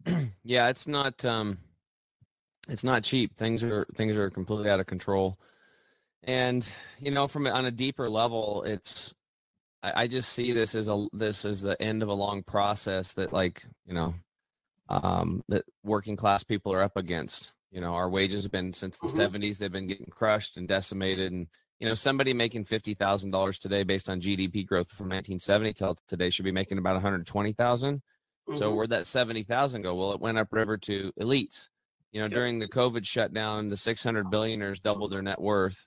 yeah, 0.43 0.69
it's 0.69 0.87
not 0.87 1.23
um 1.25 1.57
it's 2.67 2.83
not 2.83 3.03
cheap. 3.03 3.35
Things 3.35 3.63
are 3.63 3.85
things 3.95 4.15
are 4.15 4.29
completely 4.29 4.69
out 4.69 4.79
of 4.79 4.85
control. 4.85 5.39
And 6.23 6.67
you 6.99 7.11
know, 7.11 7.27
from 7.27 7.47
on 7.47 7.65
a 7.65 7.71
deeper 7.71 8.09
level, 8.09 8.63
it's 8.63 9.13
I, 9.81 10.03
I 10.03 10.07
just 10.07 10.33
see 10.33 10.51
this 10.51 10.75
as 10.75 10.89
a 10.89 11.07
this 11.13 11.45
as 11.45 11.61
the 11.61 11.81
end 11.81 12.03
of 12.03 12.09
a 12.09 12.13
long 12.13 12.43
process 12.43 13.13
that 13.13 13.33
like, 13.33 13.63
you 13.85 13.93
know, 13.93 14.13
um 14.89 15.43
that 15.49 15.63
working 15.83 16.15
class 16.15 16.43
people 16.43 16.73
are 16.73 16.81
up 16.81 16.97
against. 16.97 17.53
You 17.71 17.81
know, 17.81 17.93
our 17.93 18.09
wages 18.09 18.43
have 18.43 18.51
been 18.51 18.73
since 18.73 18.97
the 18.97 19.07
Mhm. 19.07 19.31
70s, 19.31 19.57
they've 19.57 19.71
been 19.71 19.87
getting 19.87 20.07
crushed 20.07 20.57
and 20.57 20.67
decimated 20.67 21.31
and 21.31 21.47
you 21.79 21.87
know, 21.87 21.93
somebody 21.93 22.33
making 22.33 22.65
fifty 22.65 22.93
thousand 22.93 23.31
dollars 23.31 23.57
today 23.57 23.83
based 23.83 24.09
on 24.09 24.19
GDP 24.21 24.65
growth 24.65 24.89
from 24.91 25.05
1970 25.07 25.73
till 25.73 25.95
today 26.07 26.29
should 26.29 26.45
be 26.45 26.51
making 26.51 26.77
about 26.77 26.95
120,000. 26.95 28.01
So 28.53 28.71
Mhm. 28.71 28.75
where'd 28.75 28.89
that 28.89 29.07
seventy 29.07 29.43
thousand 29.43 29.83
go? 29.83 29.95
Well, 29.95 30.11
it 30.13 30.19
went 30.19 30.37
upriver 30.37 30.77
to 30.77 31.11
elites. 31.19 31.69
You 32.11 32.21
know, 32.21 32.27
during 32.27 32.57
the 32.59 32.67
COVID 32.67 33.05
shutdown, 33.05 33.69
the 33.69 33.77
six 33.77 34.03
hundred 34.03 34.29
billionaires 34.31 34.79
doubled 34.79 35.11
their 35.11 35.21
net 35.21 35.39
worth, 35.39 35.85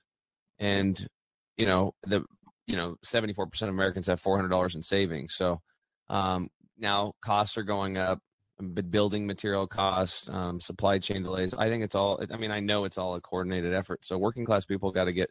and 0.59 1.09
you 1.57 1.67
know 1.67 1.95
the 2.05 2.25
you 2.67 2.77
know 2.77 2.97
seventy 3.03 3.33
four 3.35 3.47
percent 3.49 3.69
of 3.69 3.75
Americans 3.75 4.07
have 4.07 4.21
four 4.21 4.37
hundred 4.37 4.51
dollars 4.51 4.75
in 4.77 4.83
savings. 4.83 5.35
So 5.35 5.61
um, 6.09 6.49
now 6.79 7.15
costs 7.25 7.57
are 7.59 7.65
going 7.65 7.97
up, 7.99 8.21
b- 8.61 8.83
building 8.83 9.27
material 9.27 9.67
costs, 9.67 10.29
um, 10.29 10.61
supply 10.61 10.99
chain 11.01 11.25
delays. 11.25 11.53
I 11.55 11.69
think 11.69 11.83
it's 11.83 11.97
all. 11.97 12.25
I 12.33 12.37
mean, 12.37 12.53
I 12.53 12.61
know 12.61 12.85
it's 12.85 12.99
all 12.99 13.15
a 13.17 13.21
coordinated 13.21 13.75
effort. 13.75 14.05
So 14.05 14.17
working 14.19 14.45
class 14.45 14.65
people 14.65 14.93
got 14.93 15.05
to 15.07 15.13
get, 15.13 15.31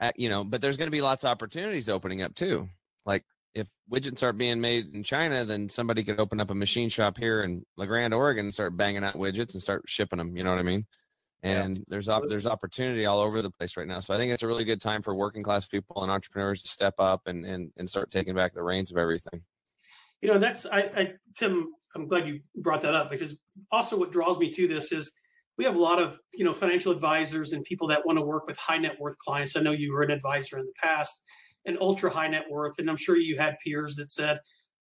at, 0.00 0.18
you 0.18 0.28
know, 0.28 0.44
but 0.44 0.60
there's 0.60 0.76
going 0.76 0.86
to 0.88 0.96
be 0.96 1.02
lots 1.02 1.24
of 1.24 1.30
opportunities 1.30 1.88
opening 1.88 2.22
up 2.22 2.34
too. 2.34 2.68
Like 3.06 3.24
if 3.54 3.68
widgets 3.90 4.22
aren't 4.22 4.38
being 4.38 4.60
made 4.60 4.94
in 4.94 5.02
China, 5.02 5.44
then 5.44 5.68
somebody 5.68 6.02
could 6.02 6.18
open 6.18 6.40
up 6.40 6.50
a 6.50 6.54
machine 6.54 6.88
shop 6.88 7.16
here 7.16 7.42
in 7.42 7.64
La 7.76 7.86
Grande, 7.86 8.14
Oregon, 8.14 8.46
and 8.46 8.52
start 8.52 8.76
banging 8.76 9.04
out 9.04 9.14
widgets 9.14 9.54
and 9.54 9.62
start 9.62 9.84
shipping 9.86 10.18
them. 10.18 10.36
You 10.36 10.44
know 10.44 10.50
what 10.50 10.58
I 10.58 10.64
mean? 10.64 10.86
Yeah. 11.42 11.62
And 11.62 11.84
there's 11.88 12.08
op- 12.08 12.28
there's 12.28 12.46
opportunity 12.46 13.04
all 13.06 13.20
over 13.20 13.42
the 13.42 13.50
place 13.50 13.76
right 13.76 13.86
now. 13.86 14.00
So 14.00 14.14
I 14.14 14.16
think 14.16 14.32
it's 14.32 14.42
a 14.42 14.46
really 14.46 14.64
good 14.64 14.80
time 14.80 15.02
for 15.02 15.14
working 15.14 15.42
class 15.42 15.66
people 15.66 16.02
and 16.02 16.10
entrepreneurs 16.10 16.62
to 16.62 16.68
step 16.68 16.94
up 16.98 17.26
and 17.26 17.44
and, 17.44 17.70
and 17.76 17.88
start 17.88 18.10
taking 18.10 18.34
back 18.34 18.54
the 18.54 18.62
reins 18.62 18.90
of 18.90 18.96
everything. 18.96 19.42
you 20.22 20.28
know 20.28 20.38
that's 20.38 20.64
I, 20.64 20.80
I 20.80 21.12
tim 21.36 21.72
i'm 21.94 22.08
glad 22.08 22.26
you 22.26 22.40
brought 22.56 22.80
that 22.82 22.94
up 22.94 23.10
because 23.10 23.36
also 23.70 23.98
what 23.98 24.10
draws 24.10 24.38
me 24.38 24.48
to 24.50 24.66
this 24.66 24.90
is 24.90 25.12
we 25.56 25.64
have 25.64 25.76
a 25.76 25.80
lot 25.80 26.00
of 26.00 26.18
you 26.32 26.44
know 26.44 26.52
financial 26.54 26.92
advisors 26.92 27.52
and 27.52 27.64
people 27.64 27.88
that 27.88 28.04
want 28.06 28.18
to 28.18 28.24
work 28.24 28.46
with 28.46 28.56
high 28.58 28.78
net 28.78 28.96
worth 29.00 29.16
clients 29.18 29.56
i 29.56 29.60
know 29.60 29.72
you 29.72 29.92
were 29.92 30.02
an 30.02 30.10
advisor 30.10 30.58
in 30.58 30.66
the 30.66 30.72
past 30.82 31.22
and 31.66 31.78
ultra 31.80 32.10
high 32.10 32.28
net 32.28 32.46
worth 32.50 32.78
and 32.78 32.90
i'm 32.90 32.96
sure 32.96 33.16
you 33.16 33.38
had 33.38 33.56
peers 33.64 33.96
that 33.96 34.12
said 34.12 34.38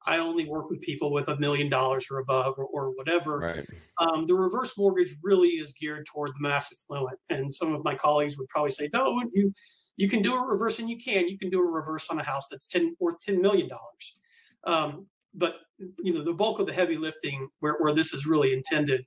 i 0.07 0.19
only 0.19 0.45
work 0.49 0.69
with 0.69 0.81
people 0.81 1.13
with 1.13 1.29
a 1.29 1.39
million 1.39 1.69
dollars 1.69 2.09
or 2.11 2.19
above 2.19 2.55
or, 2.59 2.67
or 2.67 2.91
whatever 2.97 3.39
Right. 3.39 3.67
um, 3.99 4.27
the 4.27 4.35
reverse 4.35 4.77
mortgage 4.77 5.15
really 5.23 5.51
is 5.51 5.73
geared 5.73 6.07
toward 6.07 6.31
the 6.31 6.41
mass 6.41 6.73
affluent. 6.73 7.19
And 7.31 7.55
some 7.55 7.75
of 7.75 7.85
my 7.85 7.95
colleagues 7.95 8.37
would 8.39 8.49
probably 8.49 8.71
say, 8.71 8.89
no, 8.93 9.23
you 9.33 9.53
you 9.99 10.09
can 10.09 10.23
do 10.23 10.35
a 10.35 10.45
reverse, 10.45 10.79
and 10.79 10.89
you 10.89 10.97
can. 10.97 11.29
You 11.29 11.39
can 11.39 11.51
do 11.51 11.61
a 11.61 11.71
reverse 11.71 12.09
on 12.09 12.19
a 12.19 12.23
house 12.23 12.49
that's 12.51 12.67
ten 12.67 12.97
worth 12.99 13.21
ten 13.21 13.41
million 13.43 13.69
dollars. 13.69 14.17
Um, 14.65 15.07
but 15.35 15.57
you 16.03 16.13
know, 16.13 16.23
the 16.25 16.33
bulk 16.33 16.59
of 16.59 16.67
the 16.67 16.73
heavy 16.73 16.97
lifting, 16.97 17.49
where 17.61 17.77
where 17.79 17.95
this 17.95 18.13
is 18.15 18.27
really 18.27 18.53
intended, 18.53 19.05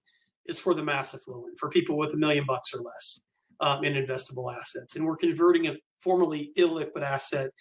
is 0.48 0.60
for 0.60 0.74
the 0.74 0.84
mass 0.84 1.14
affluent, 1.14 1.58
for 1.60 1.70
people 1.70 1.98
with 1.98 2.14
a 2.14 2.18
million 2.18 2.46
bucks 2.46 2.74
or 2.74 2.82
less 2.82 3.22
um, 3.60 3.84
in 3.84 3.94
investable 3.94 4.56
assets, 4.56 4.96
and 4.96 5.06
we're 5.06 5.18
converting 5.18 5.68
a 5.68 5.76
formerly 6.00 6.52
illiquid 6.58 7.02
asset. 7.02 7.52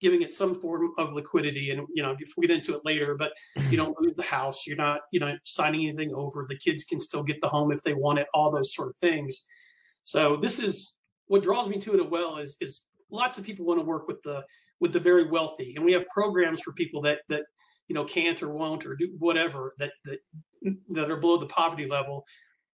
Giving 0.00 0.22
it 0.22 0.32
some 0.32 0.60
form 0.60 0.90
of 0.98 1.14
liquidity, 1.14 1.70
and 1.70 1.86
you 1.94 2.02
know, 2.02 2.14
if 2.18 2.32
we'll 2.36 2.46
get 2.46 2.54
into 2.54 2.74
it 2.74 2.82
later. 2.84 3.14
But 3.16 3.32
you 3.70 3.76
don't 3.76 3.98
lose 4.00 4.14
the 4.16 4.22
house 4.22 4.66
you're 4.66 4.76
not 4.76 5.00
you 5.10 5.20
know 5.20 5.36
signing 5.44 5.86
anything 5.86 6.12
over 6.14 6.46
the 6.48 6.58
kids 6.58 6.84
can 6.84 7.00
still 7.00 7.22
get 7.22 7.40
the 7.40 7.48
home 7.48 7.72
if 7.72 7.82
they 7.82 7.94
want 7.94 8.18
it 8.18 8.28
all 8.34 8.50
those 8.50 8.74
sort 8.74 8.88
of 8.88 8.96
things 8.96 9.46
so 10.02 10.36
this 10.36 10.58
is 10.58 10.96
what 11.26 11.42
draws 11.42 11.68
me 11.68 11.78
to 11.78 11.94
it 11.94 12.04
as 12.04 12.10
well 12.10 12.38
is 12.38 12.56
is 12.60 12.84
lots 13.10 13.38
of 13.38 13.44
people 13.44 13.64
want 13.64 13.80
to 13.80 13.84
work 13.84 14.06
with 14.06 14.22
the 14.22 14.44
with 14.80 14.92
the 14.92 15.00
very 15.00 15.28
wealthy 15.28 15.74
and 15.76 15.84
we 15.84 15.92
have 15.92 16.04
programs 16.12 16.60
for 16.60 16.72
people 16.72 17.00
that 17.00 17.20
that 17.28 17.44
you 17.88 17.94
know 17.94 18.04
can't 18.04 18.42
or 18.42 18.50
won't 18.50 18.86
or 18.86 18.94
do 18.96 19.08
whatever 19.18 19.74
that 19.78 19.92
that 20.04 20.18
that 20.90 21.10
are 21.10 21.16
below 21.16 21.36
the 21.36 21.46
poverty 21.46 21.86
level 21.88 22.24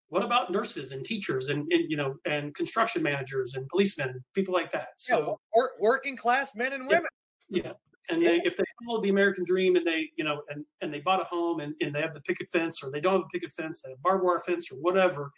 what 0.10 0.24
about 0.24 0.52
nurses 0.52 0.92
and 0.92 1.06
teachers 1.06 1.50
and, 1.50 1.68
and 1.72 1.90
you 1.90 1.98
know 1.98 2.16
and 2.26 2.54
construction 2.56 3.02
managers 3.02 3.54
and 3.56 3.68
policemen 3.70 4.10
and 4.10 4.22
people 4.34 4.54
like 4.54 4.72
that 4.72 4.90
so 4.98 5.20
yeah, 5.20 5.34
wor- 5.54 5.72
working 5.80 6.18
class 6.18 6.52
men 6.56 6.74
and 6.74 6.88
women. 6.88 7.10
yeah. 7.50 7.74
And 8.12 8.26
they, 8.26 8.38
if 8.38 8.58
they 8.58 8.64
followed 8.84 9.04
the 9.04 9.10
American 9.10 9.44
dream 9.44 9.76
and 9.76 9.86
they, 9.86 10.10
you 10.18 10.24
know, 10.24 10.42
and, 10.50 10.66
and 10.82 10.92
they 10.92 11.00
bought 11.00 11.22
a 11.22 11.26
home 11.26 11.60
and, 11.60 11.76
and 11.80 11.94
they 11.94 12.02
have 12.02 12.16
the 12.16 12.22
picket 12.22 12.48
fence 12.52 12.82
or 12.82 12.90
they 12.90 13.00
don't 13.00 13.14
have 13.14 13.22
a 13.22 13.28
picket 13.32 13.52
fence, 13.52 13.84
they 13.84 13.92
have 13.92 14.02
barbed 14.02 14.24
wire 14.24 14.40
fence 14.40 14.72
or 14.72 14.78
whatever, 14.78 15.30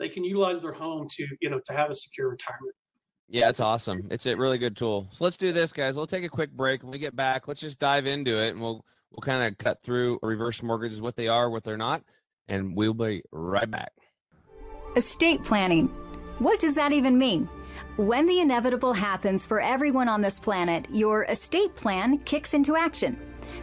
they 0.00 0.08
can 0.08 0.24
utilize 0.24 0.60
their 0.60 0.72
home 0.72 1.06
to, 1.08 1.28
you 1.40 1.48
know, 1.48 1.60
to 1.66 1.72
have 1.72 1.88
a 1.88 1.94
secure 1.94 2.28
retirement. 2.28 2.74
Yeah, 3.28 3.48
it's 3.48 3.60
awesome. 3.60 4.08
It's 4.10 4.26
a 4.26 4.36
really 4.36 4.58
good 4.58 4.76
tool. 4.76 5.08
So 5.12 5.22
let's 5.22 5.36
do 5.36 5.52
this, 5.52 5.72
guys. 5.72 5.96
We'll 5.96 6.08
take 6.08 6.24
a 6.24 6.28
quick 6.28 6.50
break. 6.50 6.82
When 6.82 6.90
we 6.90 6.98
get 6.98 7.14
back, 7.14 7.46
let's 7.46 7.60
just 7.60 7.78
dive 7.78 8.08
into 8.08 8.42
it, 8.42 8.48
and 8.48 8.60
we'll 8.60 8.84
we'll 9.10 9.22
kind 9.22 9.50
of 9.50 9.58
cut 9.58 9.82
through 9.82 10.18
reverse 10.22 10.62
mortgages, 10.62 11.02
what 11.02 11.16
they 11.16 11.28
are, 11.28 11.50
what 11.50 11.64
they're 11.64 11.76
not, 11.76 12.02
and 12.48 12.76
we'll 12.76 12.94
be 12.94 13.22
right 13.32 13.70
back. 13.70 13.92
Estate 14.96 15.44
planning. 15.44 15.88
What 16.38 16.58
does 16.58 16.74
that 16.74 16.92
even 16.92 17.18
mean? 17.18 17.48
When 17.96 18.26
the 18.26 18.40
inevitable 18.40 18.92
happens 18.92 19.46
for 19.46 19.60
everyone 19.60 20.08
on 20.08 20.20
this 20.20 20.38
planet, 20.38 20.86
your 20.90 21.24
estate 21.24 21.74
plan 21.76 22.18
kicks 22.18 22.54
into 22.54 22.76
action. 22.76 23.18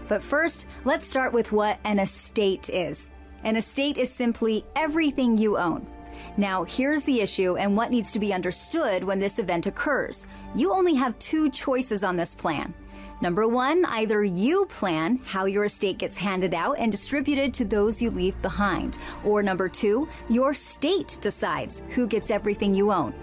But 0.08 0.24
first, 0.24 0.68
let's 0.86 1.08
start 1.08 1.34
with 1.34 1.52
what 1.52 1.80
an 1.84 2.00
estate 2.00 2.70
is. 2.70 3.10
An 3.44 3.56
estate 3.56 3.98
is 3.98 4.14
simply 4.14 4.66
everything 4.76 5.38
you 5.38 5.58
own. 5.58 5.88
Now, 6.36 6.64
here's 6.64 7.04
the 7.04 7.22
issue 7.22 7.58
and 7.58 7.76
what 7.76 7.92
needs 7.92 8.12
to 8.14 8.20
be 8.20 8.34
understood 8.34 9.04
when 9.04 9.20
this 9.20 9.40
event 9.40 9.68
occurs. 9.68 10.28
You 10.56 10.72
only 10.72 10.96
have 10.96 11.18
two 11.20 11.50
choices 11.50 12.04
on 12.04 12.16
this 12.16 12.34
plan. 12.34 12.74
Number 13.20 13.48
one, 13.48 13.84
either 13.86 14.24
you 14.24 14.66
plan 14.66 15.20
how 15.26 15.46
your 15.46 15.66
estate 15.66 15.98
gets 15.98 16.18
handed 16.18 16.54
out 16.54 16.78
and 16.78 16.92
distributed 16.92 17.54
to 17.56 17.66
those 17.66 18.02
you 18.02 18.12
leave 18.12 18.40
behind. 18.44 19.00
Or 19.24 19.42
number 19.42 19.68
two, 19.68 20.08
your 20.30 20.54
state 20.54 21.18
decides 21.20 21.82
who 21.90 22.06
gets 22.06 22.30
everything 22.30 22.76
you 22.76 22.92
own. 22.92 23.14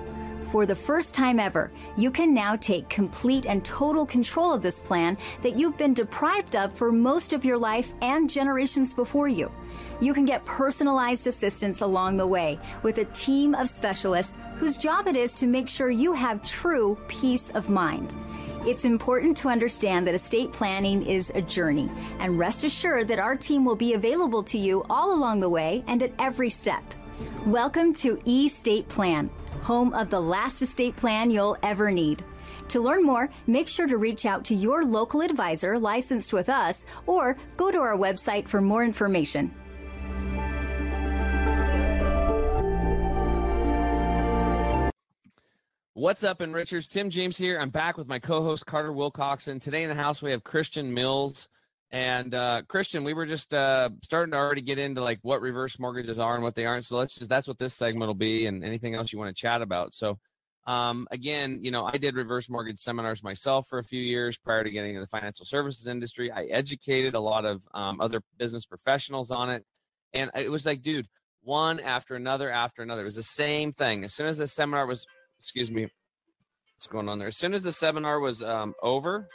For 0.51 0.67
the 0.67 0.77
first 0.77 1.15
time 1.15 1.41
ever, 1.41 1.73
you 1.97 2.11
can 2.11 2.35
now 2.35 2.55
take 2.55 2.89
complete 2.89 3.47
and 3.47 3.65
total 3.65 4.05
control 4.05 4.53
of 4.53 4.63
this 4.63 4.79
plan 4.79 5.17
that 5.43 5.57
you've 5.57 5.77
been 5.77 5.95
deprived 5.95 6.55
of 6.55 6.73
for 6.75 6.93
most 6.93 7.33
of 7.33 7.45
your 7.45 7.57
life 7.57 7.95
and 8.03 8.29
generations 8.29 8.93
before 8.93 9.29
you. 9.29 9.51
You 10.01 10.13
can 10.13 10.25
get 10.25 10.45
personalized 10.45 11.27
assistance 11.27 11.81
along 11.81 12.17
the 12.17 12.27
way 12.27 12.59
with 12.83 12.99
a 12.99 13.05
team 13.07 13.55
of 13.55 13.69
specialists 13.69 14.37
whose 14.57 14.77
job 14.77 15.09
it 15.09 15.17
is 15.17 15.35
to 15.35 15.47
make 15.47 15.69
sure 15.69 15.91
you 15.91 16.13
have 16.13 16.43
true 16.43 16.99
peace 17.09 17.51
of 17.51 17.71
mind. 17.71 18.15
It's 18.67 18.87
important 18.87 19.37
to 19.39 19.51
understand 19.51 20.07
that 20.07 20.15
estate 20.15 20.51
planning 20.51 21.03
is 21.03 21.31
a 21.35 21.43
journey, 21.43 21.91
and 22.19 22.39
rest 22.39 22.65
assured 22.65 23.09
that 23.09 23.19
our 23.19 23.37
team 23.37 23.63
will 23.63 23.77
be 23.77 23.93
available 23.93 24.43
to 24.45 24.57
you 24.57 24.87
all 24.89 25.13
along 25.13 25.41
the 25.41 25.51
way 25.51 25.85
and 25.87 26.03
at 26.03 26.13
every 26.19 26.49
step. 26.49 26.83
Welcome 27.45 27.93
to 27.97 28.17
eState 28.17 28.89
Plan, 28.89 29.29
home 29.61 29.93
of 29.93 30.09
the 30.09 30.19
last 30.19 30.63
estate 30.63 30.97
plan 30.97 31.31
you'll 31.31 31.59
ever 31.63 31.91
need. 31.91 32.25
To 32.69 32.81
learn 32.81 33.05
more, 33.05 33.29
make 33.47 33.69
sure 33.69 33.87
to 33.87 33.99
reach 33.99 34.25
out 34.25 34.45
to 34.45 34.55
your 34.55 34.83
local 34.83 35.21
advisor 35.21 35.79
licensed 35.79 36.33
with 36.33 36.49
us 36.49 36.87
or 37.05 37.37
go 37.59 37.71
to 37.71 37.79
our 37.79 37.99
website 37.99 38.49
for 38.49 38.63
more 38.63 38.83
information. 38.83 39.55
What's 46.05 46.23
up, 46.23 46.41
enrichers? 46.41 46.87
Tim 46.87 47.09
James 47.09 47.35
here. 47.35 47.59
I'm 47.59 47.71
back 47.71 47.97
with 47.97 48.07
my 48.07 48.19
co-host 48.19 48.67
Carter 48.67 48.93
Wilcoxon. 48.93 49.59
Today 49.59 49.85
in 49.85 49.89
the 49.89 49.95
house 49.95 50.21
we 50.21 50.33
have 50.33 50.45
Christian 50.45 50.93
Mills. 50.93 51.49
And 51.93 52.35
uh, 52.35 52.61
Christian, 52.69 53.05
we 53.05 53.15
were 53.15 53.25
just 53.25 53.55
uh, 53.55 53.89
starting 54.03 54.33
to 54.33 54.37
already 54.37 54.61
get 54.61 54.79
into 54.79 55.01
like 55.01 55.19
what 55.23 55.41
reverse 55.41 55.79
mortgages 55.79 56.19
are 56.19 56.35
and 56.35 56.43
what 56.43 56.57
they 56.57 56.67
aren't. 56.67 56.85
So 56.85 56.99
let's 56.99 57.15
just 57.15 57.31
that's 57.31 57.49
what 57.49 57.57
this 57.57 57.73
segment 57.73 58.07
will 58.07 58.15
be, 58.15 58.45
and 58.45 58.63
anything 58.63 58.95
else 58.95 59.15
you 59.15 59.19
want 59.19 59.35
to 59.35 59.41
chat 59.41 59.63
about. 59.63 59.95
So 59.95 60.19
um, 60.67 61.09
again, 61.11 61.61
you 61.63 61.71
know, 61.71 61.87
I 61.87 61.97
did 61.97 62.17
reverse 62.17 62.51
mortgage 62.51 62.81
seminars 62.81 63.23
myself 63.23 63.67
for 63.67 63.79
a 63.79 63.85
few 63.85 64.03
years 64.03 64.37
prior 64.37 64.63
to 64.63 64.69
getting 64.69 64.91
into 64.91 65.01
the 65.01 65.07
financial 65.07 65.47
services 65.47 65.87
industry. 65.87 66.31
I 66.31 66.43
educated 66.51 67.15
a 67.15 67.21
lot 67.21 67.47
of 67.47 67.67
um, 67.73 68.03
other 68.03 68.21
business 68.37 68.67
professionals 68.67 69.31
on 69.31 69.49
it, 69.49 69.65
and 70.13 70.31
it 70.37 70.51
was 70.51 70.67
like, 70.67 70.83
dude, 70.83 71.09
one 71.41 71.81
after 71.81 72.15
another 72.15 72.51
after 72.51 72.83
another. 72.83 73.01
It 73.01 73.07
was 73.07 73.17
the 73.17 73.23
same 73.23 73.73
thing. 73.73 74.05
As 74.05 74.13
soon 74.13 74.27
as 74.27 74.37
the 74.37 74.47
seminar 74.47 74.85
was 74.85 75.07
excuse 75.45 75.71
me 75.71 75.83
what's 76.75 76.87
going 76.87 77.07
on 77.07 77.19
there 77.19 77.29
as 77.29 77.37
soon 77.37 77.53
as 77.53 77.63
the 77.63 77.71
seminar 77.71 78.19
was 78.19 78.43
um, 78.43 78.75
over 78.83 79.29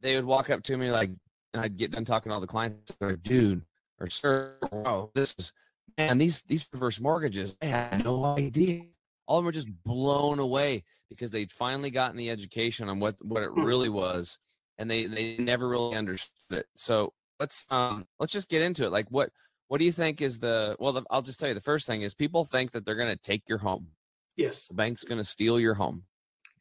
they 0.00 0.16
would 0.16 0.24
walk 0.24 0.50
up 0.50 0.62
to 0.64 0.76
me 0.76 0.90
like, 0.90 1.10
and 1.52 1.62
I'd 1.62 1.76
get 1.76 1.90
done 1.90 2.04
talking 2.04 2.30
to 2.30 2.34
all 2.34 2.40
the 2.40 2.46
clients, 2.46 2.96
like, 3.00 3.22
dude 3.22 3.62
or 4.00 4.08
sir, 4.08 4.56
wow, 4.62 5.10
this 5.14 5.34
is 5.38 5.52
man, 5.98 6.18
these 6.18 6.42
these 6.42 6.68
reverse 6.72 7.00
mortgages, 7.00 7.56
I 7.62 7.66
had 7.66 8.04
no 8.04 8.24
idea. 8.24 8.84
All 9.26 9.38
of 9.38 9.42
them 9.42 9.46
were 9.46 9.52
just 9.52 9.68
blown 9.84 10.38
away 10.38 10.84
because 11.08 11.30
they'd 11.30 11.50
finally 11.50 11.90
gotten 11.90 12.16
the 12.16 12.30
education 12.30 12.88
on 12.88 13.00
what 13.00 13.16
what 13.24 13.42
it 13.42 13.50
Hmm. 13.50 13.64
really 13.64 13.88
was, 13.88 14.38
and 14.78 14.90
they 14.90 15.06
they 15.06 15.36
never 15.38 15.68
really 15.68 15.96
understood 15.96 16.58
it. 16.58 16.66
So 16.76 17.12
let's 17.40 17.66
um 17.70 18.06
let's 18.18 18.32
just 18.32 18.48
get 18.48 18.62
into 18.62 18.84
it. 18.84 18.92
Like 18.92 19.10
what 19.10 19.30
what 19.68 19.78
do 19.78 19.84
you 19.84 19.92
think 19.92 20.20
is 20.20 20.38
the 20.38 20.76
well? 20.78 20.92
The, 20.92 21.02
I'll 21.10 21.22
just 21.22 21.40
tell 21.40 21.48
you 21.48 21.54
the 21.54 21.60
first 21.60 21.86
thing 21.86 22.02
is 22.02 22.14
people 22.14 22.44
think 22.44 22.70
that 22.72 22.84
they're 22.84 22.94
going 22.94 23.14
to 23.14 23.20
take 23.20 23.48
your 23.48 23.58
home. 23.58 23.88
Yes. 24.36 24.66
The 24.68 24.74
bank's 24.74 25.04
going 25.04 25.18
to 25.18 25.24
steal 25.24 25.58
your 25.58 25.74
home. 25.74 26.04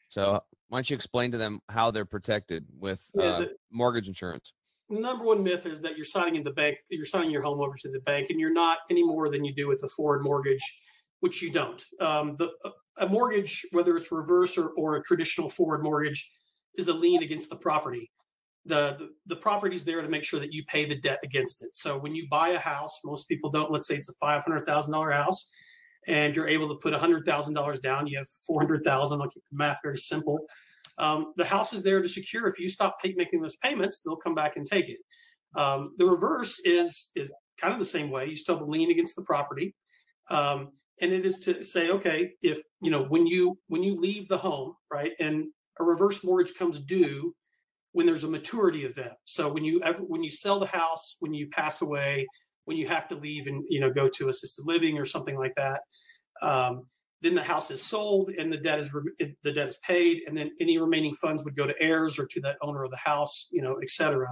So 0.10 0.42
why 0.70 0.78
don't 0.78 0.90
you 0.90 0.96
explain 0.96 1.32
to 1.32 1.38
them 1.38 1.60
how 1.70 1.92
they're 1.92 2.06
protected 2.06 2.66
with 2.80 3.10
Yeah, 3.16 3.24
uh, 3.26 3.40
the- 3.42 3.56
mortgage 3.72 4.08
insurance? 4.08 4.54
The 4.90 5.00
number 5.00 5.26
one 5.26 5.44
myth 5.44 5.66
is 5.66 5.82
that 5.82 5.96
you're 5.98 6.06
signing 6.06 6.36
in 6.36 6.44
the 6.44 6.52
bank, 6.52 6.78
you're 6.90 7.06
signing 7.06 7.32
your 7.32 7.42
home 7.42 7.60
over 7.60 7.76
to 7.76 7.90
the 7.90 8.00
bank, 8.02 8.30
and 8.30 8.40
you're 8.40 8.54
not 8.54 8.80
any 8.92 9.04
more 9.04 9.30
than 9.30 9.44
you 9.44 9.54
do 9.54 9.68
with 9.68 9.82
a 9.84 9.88
forward 9.88 10.22
mortgage, 10.24 10.62
which 11.22 11.42
you 11.42 11.50
don't. 11.52 11.84
Um, 12.00 12.36
the 12.38 12.52
a 12.98 13.08
mortgage, 13.10 13.66
whether 13.72 13.98
it's 13.98 14.12
reverse 14.12 14.58
or, 14.60 14.70
or 14.78 14.96
a 14.98 15.04
traditional 15.04 15.50
forward 15.50 15.82
mortgage, 15.84 16.30
is 16.76 16.88
a 16.88 16.94
lien 16.94 17.24
against 17.24 17.50
the 17.50 17.56
property. 17.56 18.12
The, 18.66 18.96
the 19.00 19.10
the 19.26 19.36
property's 19.36 19.84
there 19.86 20.02
to 20.04 20.08
make 20.08 20.24
sure 20.24 20.40
that 20.40 20.54
you 20.54 20.64
pay 20.66 20.86
the 20.86 20.96
debt 20.96 21.20
against 21.24 21.64
it. 21.64 21.76
So 21.76 21.98
when 21.98 22.14
you 22.16 22.28
buy 22.30 22.50
a 22.50 22.60
house, 22.60 23.00
most 23.04 23.28
people 23.28 23.50
don't. 23.50 23.72
Let's 23.72 23.88
say 23.88 23.96
it's 23.96 24.10
a 24.10 24.14
five 24.14 24.44
hundred 24.44 24.66
thousand 24.68 24.94
dollar 24.94 25.12
house, 25.12 25.50
and 26.08 26.36
you're 26.36 26.48
able 26.48 26.68
to 26.70 26.76
put 26.76 26.94
hundred 26.94 27.26
thousand 27.26 27.54
dollars 27.54 27.80
down. 27.80 28.08
You 28.08 28.18
have 28.18 28.28
400,000. 28.48 29.22
I'll 29.22 29.30
keep 29.30 29.44
the 29.52 29.58
math 29.58 29.80
very 29.84 29.98
simple 29.98 30.46
um, 30.98 31.34
the 31.36 31.46
house 31.46 31.74
is 31.74 31.84
there 31.84 32.02
to 32.02 32.08
secure. 32.08 32.48
If 32.48 32.60
you 32.60 32.70
stop 32.70 33.02
pay, 33.02 33.14
making 33.16 33.42
those 33.42 33.56
payments, 33.58 34.02
they'll 34.02 34.16
come 34.16 34.36
back 34.36 34.56
and 34.56 34.66
take 34.66 34.90
it. 34.90 35.00
Um, 35.56 35.94
the 35.98 36.06
reverse 36.06 36.60
is 36.64 37.12
is 37.16 37.34
kind 37.58 37.74
of 37.74 37.80
the 37.80 37.86
same 37.86 38.10
way. 38.10 38.28
You 38.28 38.36
still 38.36 38.58
have 38.58 38.68
a 38.68 38.70
lien 38.70 38.92
against 38.92 39.16
the 39.16 39.24
property, 39.24 39.76
um, 40.30 40.72
and 41.02 41.12
it 41.12 41.26
is 41.26 41.40
to 41.40 41.64
say, 41.64 41.90
okay, 41.92 42.32
if 42.42 42.60
you 42.82 42.92
know 42.92 43.04
when 43.04 43.28
you 43.28 43.58
when 43.68 43.84
you 43.84 43.96
leave 43.96 44.28
the 44.28 44.38
home, 44.38 44.74
right, 44.92 45.14
and 45.20 45.46
a 45.80 45.84
reverse 45.84 46.24
mortgage 46.24 46.56
comes 46.56 46.80
due 46.80 47.36
when 47.92 48.06
there's 48.06 48.24
a 48.24 48.30
maturity 48.30 48.86
event. 48.86 49.14
So 49.26 49.52
when 49.52 49.64
you 49.64 49.82
ever 49.84 50.00
when 50.00 50.24
you 50.24 50.32
sell 50.32 50.60
the 50.60 50.66
house, 50.66 51.18
when 51.20 51.34
you 51.34 51.48
pass 51.50 51.82
away, 51.82 52.28
when 52.66 52.78
you 52.78 52.88
have 52.88 53.08
to 53.08 53.16
leave 53.16 53.48
and 53.48 53.64
you 53.70 53.80
know 53.80 53.90
go 53.90 54.10
to 54.10 54.30
assisted 54.30 54.66
living 54.66 54.98
or 54.98 55.06
something 55.06 55.38
like 55.38 55.56
that. 55.56 55.82
Um, 56.42 56.88
then 57.22 57.34
the 57.34 57.44
house 57.44 57.72
is 57.72 57.82
sold 57.82 58.30
and 58.38 58.52
the 58.52 58.58
debt 58.58 58.80
is 58.80 58.94
re- 58.94 59.36
the 59.44 59.52
debt 59.52 59.68
is 59.68 59.78
paid 59.78 60.22
and 60.28 60.38
then 60.38 60.52
any 60.60 60.78
remaining 60.78 61.14
funds 61.16 61.44
would 61.44 61.56
go 61.56 61.66
to 61.66 61.82
heirs 61.82 62.20
or 62.20 62.28
to 62.28 62.40
that 62.42 62.58
owner 62.62 62.84
of 62.84 62.92
the 62.92 62.98
house 62.98 63.48
you 63.52 63.62
know 63.62 63.78
et 63.82 63.90
cetera 63.90 64.28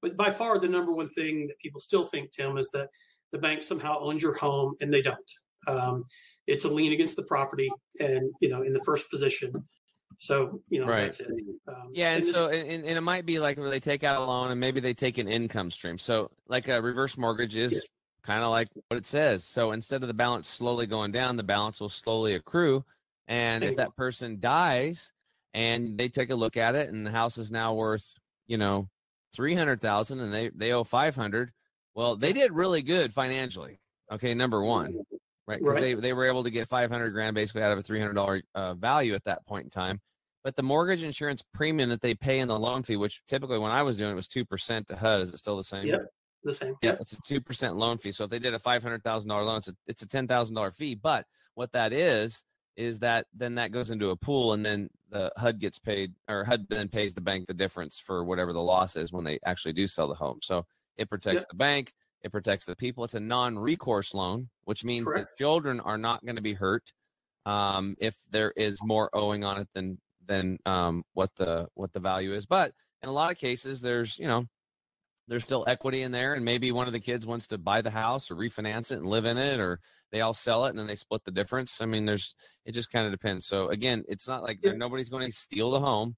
but 0.00 0.16
by 0.16 0.30
far 0.30 0.58
the 0.58 0.68
number 0.68 0.92
one 0.92 1.08
thing 1.08 1.46
that 1.48 1.58
people 1.58 1.80
still 1.80 2.04
think 2.04 2.30
tim 2.30 2.56
is 2.56 2.70
that 2.70 2.88
the 3.32 3.38
bank 3.38 3.62
somehow 3.62 3.98
owns 3.98 4.22
your 4.22 4.34
home 4.34 4.74
and 4.80 4.92
they 4.92 5.02
don't 5.02 5.30
um, 5.66 6.04
it's 6.46 6.64
a 6.64 6.68
lien 6.68 6.92
against 6.92 7.16
the 7.16 7.24
property 7.24 7.70
and 8.00 8.30
you 8.40 8.48
know 8.48 8.62
in 8.62 8.72
the 8.72 8.84
first 8.84 9.10
position 9.10 9.52
so 10.20 10.60
you 10.68 10.80
know 10.80 10.86
Right. 10.86 11.04
that's 11.04 11.20
it 11.20 11.40
um, 11.66 11.90
Yeah, 11.94 12.12
and 12.14 12.22
this- 12.22 12.30
so 12.30 12.48
and, 12.50 12.84
and 12.84 12.98
it 12.98 13.00
might 13.00 13.24
be 13.24 13.38
like 13.38 13.56
where 13.56 13.70
they 13.70 13.80
take 13.80 14.04
out 14.04 14.20
a 14.20 14.24
loan 14.24 14.50
and 14.50 14.60
maybe 14.60 14.78
they 14.78 14.92
take 14.92 15.16
an 15.16 15.26
income 15.28 15.70
stream. 15.70 15.96
So 15.96 16.30
like 16.46 16.68
a 16.68 16.80
reverse 16.82 17.16
mortgage 17.16 17.56
is 17.56 17.72
Yes. 17.72 17.88
kind 18.22 18.42
of 18.44 18.50
like 18.50 18.68
what 18.88 18.98
it 18.98 19.06
says. 19.06 19.44
So 19.44 19.72
instead 19.72 20.02
of 20.02 20.08
the 20.08 20.14
balance 20.14 20.46
slowly 20.46 20.86
going 20.86 21.10
down, 21.10 21.36
the 21.36 21.42
balance 21.42 21.80
will 21.80 21.88
slowly 21.88 22.34
accrue. 22.34 22.84
And 23.28 23.64
if 23.64 23.76
that 23.76 23.96
person 23.96 24.40
dies 24.40 25.10
and 25.54 25.96
they 25.96 26.10
take 26.10 26.28
a 26.30 26.34
look 26.34 26.58
at 26.58 26.74
it 26.74 26.90
and 26.90 27.06
the 27.06 27.10
house 27.10 27.38
is 27.38 27.50
now 27.50 27.72
worth, 27.72 28.14
you 28.46 28.58
know, 28.58 28.90
three 29.32 29.54
hundred 29.54 29.80
thousand 29.80 30.20
and 30.20 30.32
they 30.34 30.50
they 30.54 30.72
owe 30.72 30.84
five 30.84 31.16
hundred, 31.16 31.50
well, 31.94 32.14
they 32.14 32.34
did 32.34 32.52
really 32.52 32.82
good 32.82 33.14
financially. 33.14 33.80
Okay, 34.12 34.34
number 34.34 34.62
one. 34.62 34.98
Right, 35.46 35.58
because 35.58 35.76
Right. 35.76 35.80
they, 35.80 35.94
they 35.94 36.12
were 36.12 36.26
able 36.26 36.44
to 36.44 36.50
get 36.50 36.68
500 36.68 37.10
grand 37.10 37.34
basically 37.34 37.62
out 37.62 37.72
of 37.72 37.78
a 37.78 37.82
$300 37.82 38.42
uh, 38.54 38.74
value 38.74 39.14
at 39.14 39.24
that 39.24 39.44
point 39.46 39.64
in 39.64 39.70
time 39.70 40.00
but 40.42 40.56
the 40.56 40.62
mortgage 40.62 41.02
insurance 41.02 41.42
premium 41.54 41.88
that 41.90 42.00
they 42.00 42.14
pay 42.14 42.38
in 42.40 42.48
the 42.48 42.58
loan 42.58 42.82
fee, 42.82 42.96
which 42.96 43.22
typically 43.26 43.58
when 43.58 43.72
I 43.72 43.82
was 43.82 43.96
doing 43.96 44.12
it 44.12 44.14
was 44.14 44.28
two 44.28 44.44
percent 44.44 44.86
to 44.88 44.96
HUD. 44.96 45.20
Is 45.22 45.34
it 45.34 45.38
still 45.38 45.56
the 45.56 45.64
same? 45.64 45.86
Yep. 45.86 46.06
the 46.44 46.54
same 46.54 46.74
Yeah, 46.82 46.96
it's 47.00 47.12
a 47.12 47.18
two 47.26 47.40
percent 47.40 47.76
loan 47.76 47.98
fee. 47.98 48.12
So 48.12 48.24
if 48.24 48.30
they 48.30 48.38
did 48.38 48.54
a 48.54 48.58
five 48.58 48.82
hundred 48.82 49.04
thousand 49.04 49.28
dollar 49.28 49.44
loan, 49.44 49.58
it's 49.58 49.68
a 49.68 49.74
it's 49.86 50.02
a 50.02 50.08
ten 50.08 50.26
thousand 50.26 50.54
dollar 50.56 50.70
fee. 50.70 50.94
But 50.94 51.26
what 51.54 51.72
that 51.72 51.92
is 51.92 52.42
is 52.76 52.98
that 53.00 53.26
then 53.34 53.56
that 53.56 53.72
goes 53.72 53.90
into 53.90 54.10
a 54.10 54.16
pool, 54.16 54.54
and 54.54 54.64
then 54.64 54.88
the 55.10 55.30
HUD 55.36 55.58
gets 55.58 55.78
paid, 55.78 56.12
or 56.28 56.44
HUD 56.44 56.66
then 56.70 56.88
pays 56.88 57.12
the 57.12 57.20
bank 57.20 57.46
the 57.46 57.52
difference 57.54 57.98
for 57.98 58.24
whatever 58.24 58.52
the 58.52 58.62
loss 58.62 58.96
is 58.96 59.12
when 59.12 59.24
they 59.24 59.38
actually 59.44 59.74
do 59.74 59.86
sell 59.86 60.08
the 60.08 60.14
home. 60.14 60.38
So 60.40 60.64
it 60.96 61.10
protects 61.10 61.42
Yep. 61.42 61.48
the 61.50 61.56
bank, 61.56 61.92
it 62.22 62.32
protects 62.32 62.64
the 62.64 62.76
people. 62.76 63.04
It's 63.04 63.14
a 63.14 63.20
non-recourse 63.20 64.14
loan, 64.14 64.48
which 64.64 64.84
means 64.84 65.04
Correct. 65.04 65.28
that 65.30 65.36
children 65.36 65.80
are 65.80 65.98
not 65.98 66.24
going 66.24 66.36
to 66.36 66.42
be 66.42 66.54
hurt 66.54 66.92
um, 67.44 67.96
if 67.98 68.16
there 68.30 68.52
is 68.56 68.78
more 68.82 69.10
owing 69.14 69.44
on 69.44 69.58
it 69.60 69.68
than 69.74 69.98
than 70.30 70.58
um, 70.64 71.02
what 71.12 71.30
the 71.36 71.68
what 71.74 71.92
the 71.92 72.00
value 72.00 72.32
is. 72.32 72.46
But 72.46 72.72
in 73.02 73.08
a 73.08 73.12
lot 73.12 73.30
of 73.30 73.38
cases, 73.38 73.80
there's 73.80 74.18
you 74.18 74.28
know 74.28 74.46
there's 75.28 75.44
still 75.44 75.64
equity 75.66 76.02
in 76.02 76.12
there, 76.12 76.34
and 76.34 76.44
maybe 76.44 76.72
one 76.72 76.86
of 76.86 76.92
the 76.92 77.00
kids 77.00 77.26
wants 77.26 77.48
to 77.48 77.58
buy 77.58 77.82
the 77.82 77.90
house 77.90 78.30
or 78.30 78.36
refinance 78.36 78.90
it 78.90 78.98
and 78.98 79.06
live 79.06 79.24
in 79.24 79.36
it, 79.36 79.60
or 79.60 79.80
they 80.12 80.22
all 80.22 80.32
sell 80.32 80.64
it 80.66 80.70
and 80.70 80.78
then 80.78 80.86
they 80.86 80.94
split 80.94 81.24
the 81.24 81.30
difference. 81.30 81.80
I 81.82 81.86
mean, 81.86 82.06
there's 82.06 82.34
it 82.64 82.72
just 82.72 82.90
kind 82.90 83.06
of 83.06 83.12
depends. 83.12 83.46
So 83.46 83.68
again, 83.68 84.04
it's 84.08 84.26
not 84.26 84.42
like 84.42 84.60
nobody's 84.62 85.10
going 85.10 85.26
to 85.26 85.32
steal 85.32 85.70
the 85.72 85.80
home. 85.80 86.16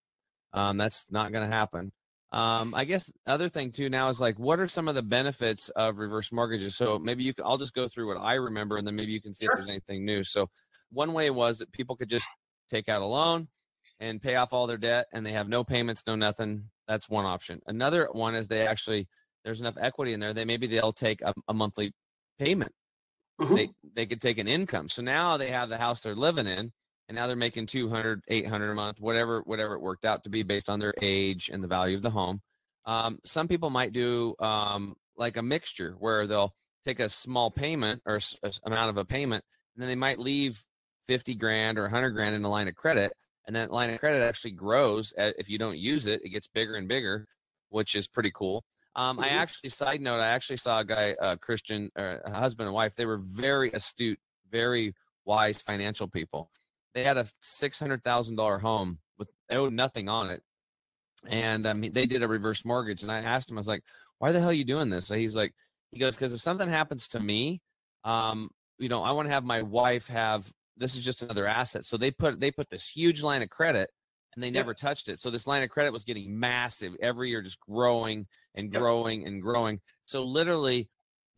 Um, 0.53 0.77
that's 0.77 1.11
not 1.11 1.33
going 1.33 1.49
to 1.49 1.55
happen. 1.55 1.93
Um, 2.31 2.75
I 2.75 2.85
guess 2.85 3.13
other 3.27 3.51
thing 3.51 3.73
too 3.73 3.91
now 3.91 4.09
is 4.09 4.19
like, 4.21 4.39
what 4.39 4.59
are 4.59 4.69
some 4.69 4.89
of 4.89 4.95
the 4.95 5.03
benefits 5.03 5.69
of 5.71 5.99
reverse 5.99 6.33
mortgages? 6.33 6.77
So 6.77 6.99
maybe 6.99 7.25
you 7.25 7.35
can, 7.35 7.45
I'll 7.45 7.59
just 7.59 7.75
go 7.75 7.89
through 7.89 8.09
what 8.09 8.17
I 8.17 8.35
remember, 8.35 8.79
and 8.79 8.87
then 8.87 8.97
maybe 8.97 9.13
you 9.13 9.21
can 9.21 9.35
see 9.35 9.45
Sure. 9.45 9.53
if 9.53 9.59
there's 9.59 9.69
anything 9.69 10.05
new. 10.07 10.25
So 10.25 10.49
one 10.91 11.13
way 11.13 11.29
was 11.31 11.59
that 11.59 11.73
people 11.73 11.97
could 11.97 12.09
just 12.09 12.27
take 12.71 12.89
out 12.89 13.03
a 13.03 13.07
loan 13.07 13.49
and 14.03 14.21
pay 14.21 14.35
off 14.37 14.53
all 14.53 14.67
their 14.67 14.77
debt, 14.79 15.07
and 15.13 15.25
they 15.25 15.33
have 15.33 15.49
no 15.49 15.65
payments, 15.65 16.03
no 16.07 16.17
nothing. 16.17 16.69
That's 16.89 17.09
one 17.09 17.25
option. 17.25 17.61
Another 17.67 18.09
one 18.13 18.35
is 18.35 18.49
they 18.49 18.67
actually 18.67 19.09
there's 19.45 19.61
enough 19.61 19.77
equity 19.81 20.13
in 20.13 20.21
there. 20.21 20.35
They 20.35 20.45
maybe 20.45 20.67
they'll 20.67 20.93
take 20.93 21.23
a, 21.23 21.33
a 21.49 21.55
monthly 21.55 21.93
payment. 22.39 22.73
Mhm. 23.41 23.57
They 23.57 23.69
they 23.95 24.07
could 24.07 24.21
take 24.21 24.39
an 24.39 24.49
income. 24.49 24.89
So 24.89 25.03
now 25.03 25.37
they 25.37 25.51
have 25.51 25.69
the 25.69 25.79
house 25.79 26.01
they're 26.01 26.15
living 26.15 26.47
in, 26.47 26.73
and 27.09 27.17
now 27.17 27.27
they're 27.27 27.37
making 27.37 27.67
200 27.67 28.23
800 28.29 28.71
a 28.71 28.75
month 28.75 29.01
whatever 29.01 29.43
whatever 29.43 29.75
it 29.75 29.81
worked 29.81 30.05
out 30.05 30.25
to 30.25 30.31
be 30.31 30.43
based 30.43 30.69
on 30.71 30.81
their 30.81 30.95
age 31.03 31.51
and 31.53 31.63
the 31.63 31.69
value 31.69 31.97
of 31.97 32.03
the 32.03 32.11
home 32.11 32.41
um, 32.87 33.19
some 33.25 33.49
people 33.49 33.71
might 33.71 33.93
do 33.93 34.35
um, 34.41 34.95
like 35.17 35.37
a 35.37 35.43
mixture 35.43 35.95
where 35.99 36.27
they'll 36.27 36.55
take 36.85 37.01
a 37.01 37.09
small 37.09 37.51
payment 37.51 38.03
or 38.07 38.15
a 38.15 38.19
s- 38.19 38.61
amount 38.65 38.91
of 38.91 38.97
a 38.97 39.05
payment 39.05 39.45
and 39.75 39.83
then 39.83 39.89
they 39.89 39.95
might 39.97 40.19
leave 40.19 40.65
50 41.07 41.35
grand 41.35 41.79
or 41.79 41.83
100 41.83 42.11
grand 42.11 42.35
in 42.35 42.45
a 42.45 42.51
line 42.51 42.69
of 42.69 42.75
credit 42.75 43.13
and 43.47 43.57
that 43.57 43.71
line 43.71 43.91
of 43.91 44.01
credit 44.01 44.23
actually 44.23 44.51
grows 44.53 45.13
if 45.17 45.49
you 45.49 45.59
don't 45.59 45.79
use 45.79 46.07
it 46.07 46.21
it 46.25 46.31
gets 46.31 46.47
bigger 46.47 46.77
and 46.77 46.89
bigger 46.89 47.27
which 47.71 47.95
is 47.95 48.07
pretty 48.07 48.31
cool 48.35 48.65
um, 48.97 49.19
i 49.21 49.29
Mhm. 49.29 49.33
actually 49.33 49.71
side 49.71 50.01
note 50.01 50.21
i 50.21 50.27
actually 50.29 50.57
saw 50.57 50.81
a 50.81 50.85
guy 50.85 51.13
uh, 51.21 51.37
christian 51.37 51.91
or 51.97 52.21
a 52.25 52.35
husband 52.35 52.67
and 52.67 52.75
wife 52.75 52.95
they 52.95 53.07
were 53.07 53.19
very 53.19 53.71
astute 53.73 54.19
very 54.51 54.95
wise 55.25 55.61
financial 55.63 56.09
people 56.09 56.51
they 56.95 57.05
had 57.05 57.17
a 57.17 57.27
six 57.41 57.79
hundred 57.81 58.05
thousand 58.05 58.37
dollar 58.37 58.59
home 58.59 58.99
with 59.19 59.31
owed 59.51 59.73
nothing 59.73 60.09
on 60.09 60.31
it, 60.31 60.43
and 61.27 61.67
um, 61.67 61.81
they 61.81 62.07
did 62.07 62.23
a 62.23 62.29
reverse 62.29 62.65
mortgage. 62.65 63.03
And 63.03 63.11
I 63.11 63.21
asked 63.21 63.51
him, 63.51 63.57
I 63.57 63.61
was 63.61 63.69
like, 63.69 63.85
"Why 64.19 64.33
the 64.33 64.41
hell 64.41 64.51
are 64.51 64.53
you 64.53 64.65
doing 64.65 64.91
this?" 64.91 65.07
So 65.07 65.15
he's 65.15 65.37
like, 65.37 65.55
he 65.91 65.99
goes, 65.99 66.15
"Because 66.15 66.33
if 66.35 66.41
something 66.41 66.69
happens 66.69 67.09
to 67.09 67.21
me, 67.21 67.61
um, 68.05 68.51
you 68.79 68.89
know, 68.89 69.03
I 69.03 69.13
want 69.13 69.27
to 69.29 69.33
have 69.33 69.45
my 69.45 69.63
wife 69.63 70.09
have 70.09 70.51
this 70.77 70.97
is 70.97 71.05
just 71.05 71.23
another 71.23 71.47
asset." 71.47 71.85
So 71.85 71.97
they 71.97 72.11
put 72.11 72.41
they 72.41 72.51
put 72.51 72.71
this 72.71 72.89
huge 72.89 73.23
line 73.23 73.43
of 73.43 73.51
credit, 73.51 73.91
and 74.35 74.43
they 74.43 74.49
Yep. 74.49 74.55
never 74.55 74.75
touched 74.75 75.09
it. 75.09 75.21
So 75.21 75.31
this 75.31 75.47
line 75.47 75.63
of 75.63 75.71
credit 75.71 75.93
was 75.93 76.05
getting 76.05 76.39
massive 76.39 76.95
every 77.01 77.31
year, 77.31 77.43
just 77.43 77.61
growing 77.61 78.27
and 78.55 78.73
Yep. 78.73 78.81
growing 78.81 79.27
and 79.27 79.43
growing. 79.43 79.81
So 80.05 80.25
literally. 80.25 80.89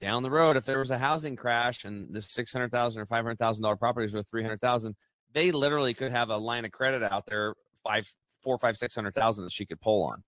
Down 0.01 0.23
the 0.23 0.31
road, 0.31 0.59
if 0.59 0.67
there 0.67 0.81
was 0.81 0.91
a 0.91 0.99
housing 0.99 1.35
crash 1.35 1.85
and 1.85 2.15
this 2.15 2.27
six 2.27 2.53
hundred 2.53 2.71
thousand 2.71 3.01
or 3.01 3.07
five 3.07 3.25
hundred 3.25 3.39
thousand 3.39 3.63
dollar 3.63 3.77
property 3.77 4.05
is 4.05 4.13
worth 4.13 4.29
three 4.29 4.43
hundred 4.43 4.61
thousand, 4.61 4.97
they 5.33 5.51
literally 5.51 5.95
could 5.95 6.11
have 6.11 6.29
a 6.29 6.37
line 6.37 6.67
of 6.67 6.73
credit 6.73 7.03
out 7.03 7.25
there 7.27 7.55
five 7.85 8.11
four 8.43 8.59
five 8.59 8.77
six 8.77 8.95
hundred 8.95 9.15
thousand 9.15 9.45
that 9.45 9.53
she 9.53 9.65
could 9.65 9.81
pull 9.81 10.03
on 10.05 10.23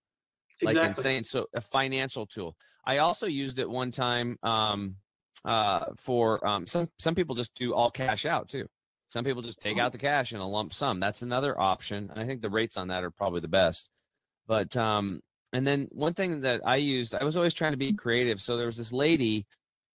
like 0.62 0.76
insane 0.76 1.24
so 1.24 1.46
a 1.54 1.60
financial 1.60 2.24
tool 2.26 2.56
i 2.86 2.98
also 2.98 3.26
used 3.26 3.58
it 3.58 3.68
one 3.68 3.90
time 3.90 4.38
um 4.42 4.96
uh 5.44 5.86
for 5.98 6.46
um 6.46 6.64
some 6.66 6.88
some 6.98 7.14
people 7.14 7.34
just 7.34 7.54
do 7.54 7.74
all 7.74 7.90
cash 7.90 8.24
out 8.24 8.48
too 8.48 8.66
some 9.16 9.24
people 9.24 9.40
just 9.40 9.62
take 9.62 9.78
out 9.78 9.92
the 9.92 9.98
cash 9.98 10.34
in 10.34 10.40
a 10.40 10.46
lump 10.46 10.74
sum. 10.74 11.00
That's 11.00 11.22
another 11.22 11.58
option 11.58 12.10
and 12.10 12.20
i 12.20 12.26
think 12.26 12.42
the 12.42 12.50
rates 12.50 12.76
on 12.76 12.88
that 12.88 13.02
are 13.02 13.10
probably 13.10 13.40
the 13.40 13.48
best. 13.48 13.88
But 14.46 14.76
um 14.76 15.22
and 15.54 15.66
then 15.66 15.88
one 15.90 16.12
thing 16.12 16.42
that 16.42 16.60
i 16.66 16.76
used 16.76 17.14
i 17.14 17.24
was 17.24 17.34
always 17.34 17.54
trying 17.54 17.72
to 17.72 17.78
be 17.78 17.94
creative. 17.94 18.42
So 18.42 18.58
there 18.58 18.66
was 18.66 18.76
this 18.76 18.92
lady 18.92 19.46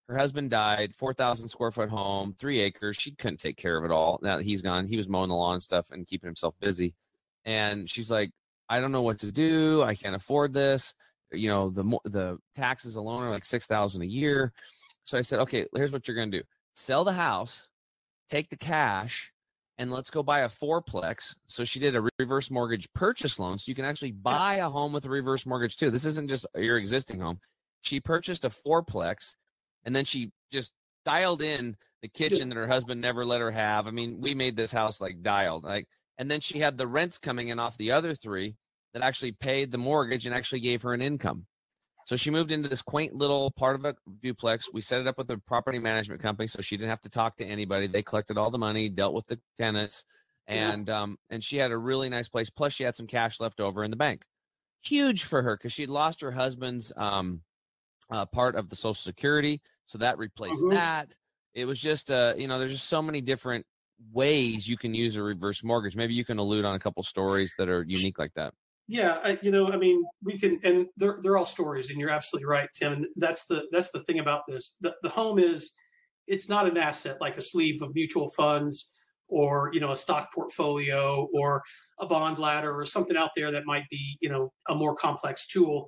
her 0.10 0.18
husband 0.18 0.50
died 0.50 0.96
4000 0.98 1.48
square 1.50 1.70
foot 1.70 1.90
home 1.90 2.34
three 2.40 2.62
acres. 2.62 2.98
She 2.98 3.12
couldn't 3.12 3.40
take 3.40 3.58
care 3.58 3.78
of 3.78 3.86
it 3.86 3.92
all. 3.92 4.20
Now 4.24 4.38
that 4.38 4.44
he's 4.44 4.64
gone 4.64 4.88
he 4.88 4.98
was 4.98 5.08
mowing 5.08 5.30
the 5.30 5.36
lawn 5.36 5.54
and 5.54 5.64
stuff 5.64 5.92
and 5.92 6.08
keeping 6.08 6.28
himself 6.28 6.56
busy. 6.60 6.96
And 7.46 7.88
she's 7.88 8.10
like 8.10 8.32
I 8.70 8.82
don't 8.82 8.92
know 8.92 9.04
what 9.04 9.20
to 9.20 9.32
do. 9.32 9.84
I 9.84 9.94
can't 9.94 10.16
afford 10.16 10.52
this. 10.52 10.96
You 11.32 11.50
know, 11.50 11.70
the 11.70 11.84
the 12.06 12.40
taxes 12.56 12.96
alone 12.96 13.22
are 13.22 13.30
like 13.30 13.46
six 13.46 13.68
thousand 13.68 14.02
a 14.02 14.08
year. 14.08 14.52
So 15.04 15.16
I 15.20 15.22
said, 15.22 15.42
okay, 15.42 15.68
here's 15.76 15.92
what 15.92 16.08
you're 16.08 16.18
gonna 16.18 16.32
do: 16.32 16.42
sell 16.74 17.04
the 17.04 17.14
house, 17.14 17.68
take 18.32 18.50
the 18.50 18.58
cash, 18.58 19.32
and 19.78 19.92
let's 19.92 20.10
go 20.10 20.24
buy 20.24 20.40
a 20.40 20.48
fourplex. 20.48 21.36
So 21.48 21.64
she 21.64 21.80
did 21.80 21.96
a 21.96 22.08
reverse 22.20 22.50
mortgage 22.50 22.92
purchase 22.94 23.38
loan. 23.38 23.58
So 23.58 23.66
you 23.68 23.76
can 23.76 23.86
actually 23.86 24.12
buy 24.12 24.56
a 24.56 24.70
home 24.70 24.94
with 24.94 25.06
a 25.06 25.10
reverse 25.10 25.46
mortgage 25.46 25.78
too. 25.78 25.92
This 25.92 26.06
isn't 26.06 26.30
just 26.30 26.46
your 26.56 26.78
existing 26.78 27.20
home. 27.20 27.40
She 27.82 28.00
purchased 28.00 28.46
a 28.46 28.50
fourplex, 28.50 29.36
and 29.84 29.96
then 29.96 30.06
she 30.06 30.32
just 30.52 30.72
dialed 31.06 31.42
in 31.42 31.76
the 32.02 32.08
kitchen 32.08 32.50
that 32.50 32.56
her 32.56 32.68
husband 32.68 33.02
never 33.02 33.26
let 33.26 33.42
her 33.42 33.52
have. 33.52 33.88
I 33.88 33.92
mean, 33.92 34.22
we 34.22 34.34
made 34.34 34.56
this 34.56 34.72
house 34.72 35.02
like 35.02 35.22
dialed. 35.22 35.64
Like 35.64 35.88
and 36.18 36.30
then 36.30 36.40
she 36.40 36.60
had 36.60 36.78
the 36.78 36.88
rents 36.88 37.18
coming 37.18 37.50
in 37.50 37.60
off 37.60 37.78
the 37.78 37.92
other 37.92 38.14
three 38.14 38.56
that 38.94 39.04
actually 39.04 39.32
paid 39.32 39.72
the 39.72 39.78
mortgage 39.78 40.26
and 40.26 40.36
actually 40.36 40.60
gave 40.60 40.82
her 40.84 40.94
an 40.94 41.02
income. 41.02 41.46
So 42.12 42.18
she 42.18 42.30
moved 42.30 42.52
into 42.52 42.68
this 42.68 42.82
quaint 42.82 43.16
little 43.16 43.52
part 43.52 43.74
of 43.74 43.86
a 43.86 43.96
duplex. 44.22 44.68
We 44.74 44.82
set 44.82 45.00
it 45.00 45.08
up 45.08 45.18
with 45.18 45.32
a 45.32 45.38
property 45.38 45.80
management 45.80 46.22
company 46.22 46.46
so 46.46 46.60
she 46.60 46.76
didn't 46.76 46.90
have 46.90 47.00
to 47.04 47.10
talk 47.10 47.38
to 47.38 47.46
anybody. 47.46 47.88
They 47.88 48.04
collected 48.04 48.38
all 48.38 48.52
the 48.52 48.58
money, 48.58 48.90
dealt 48.90 49.14
with 49.14 49.28
the 49.28 49.40
tenants, 49.56 50.04
and 50.46 50.90
yeah. 50.90 51.04
um, 51.04 51.18
and 51.30 51.42
she 51.42 51.56
had 51.56 51.72
a 51.72 51.78
really 51.78 52.10
nice 52.10 52.28
place. 52.28 52.50
Plus, 52.50 52.74
she 52.74 52.84
had 52.84 52.96
some 52.96 53.08
cash 53.08 53.40
left 53.40 53.62
over 53.62 53.82
in 53.86 53.92
the 53.92 53.96
bank. 53.96 54.24
Huge 54.84 55.24
for 55.24 55.42
her 55.42 55.56
because 55.56 55.72
she'd 55.72 55.88
lost 55.88 56.20
her 56.20 56.34
husband's 56.34 56.92
um, 56.98 57.44
uh, 58.10 58.26
part 58.26 58.58
of 58.58 58.70
the 58.70 58.76
Social 58.76 58.94
Security, 58.94 59.62
so 59.86 59.98
that 59.98 60.18
replaced 60.18 60.60
mm-hmm. 60.60 60.74
that. 60.74 61.16
It 61.54 61.64
was 61.64 61.80
just, 61.80 62.12
uh, 62.12 62.34
you 62.38 62.50
know, 62.50 62.60
there's 62.60 62.72
just 62.72 62.90
so 62.90 63.02
many 63.02 63.22
different 63.22 63.66
ways 64.12 64.68
you 64.68 64.76
can 64.76 64.94
use 64.94 65.16
a 65.16 65.24
reverse 65.24 65.64
mortgage. 65.64 65.96
Maybe 65.96 66.14
you 66.14 66.26
can 66.26 66.40
allude 66.40 66.66
on 66.66 66.76
a 66.76 66.80
couple 66.80 67.04
stories 67.04 67.56
that 67.58 67.70
are 67.70 67.86
unique 67.88 68.20
like 68.20 68.34
that. 68.34 68.54
Yeah, 68.92 69.20
I, 69.24 69.40
you 69.42 69.52
know, 69.52 69.72
I 69.72 69.78
mean, 69.78 70.04
we 70.22 70.38
can, 70.38 70.60
and 70.66 70.86
they're 70.98 71.20
they're 71.24 71.38
all 71.38 71.46
stories, 71.46 71.90
and 71.90 71.98
you're 71.98 72.10
absolutely 72.10 72.48
right, 72.48 72.68
Tim. 72.76 72.92
And 72.92 73.08
that's 73.16 73.46
the 73.46 73.64
that's 73.72 73.90
the 73.92 74.04
thing 74.04 74.20
about 74.20 74.42
this. 74.50 74.76
The, 74.82 74.94
the 75.02 75.08
home 75.08 75.40
is, 75.40 75.72
it's 76.28 76.50
not 76.50 76.68
an 76.68 76.78
asset 76.78 77.22
like 77.22 77.38
a 77.38 77.42
sleeve 77.42 77.82
of 77.82 77.96
mutual 77.96 78.30
funds 78.32 78.92
or 79.30 79.70
you 79.72 79.80
know 79.80 79.92
a 79.92 79.96
stock 79.96 80.34
portfolio 80.36 81.30
or 81.34 81.64
a 82.02 82.06
bond 82.06 82.38
ladder 82.38 82.78
or 82.78 82.86
something 82.86 83.16
out 83.16 83.30
there 83.34 83.50
that 83.50 83.66
might 83.66 83.88
be 83.90 84.18
you 84.20 84.28
know 84.28 84.52
a 84.68 84.76
more 84.76 84.94
complex 84.94 85.48
tool. 85.48 85.88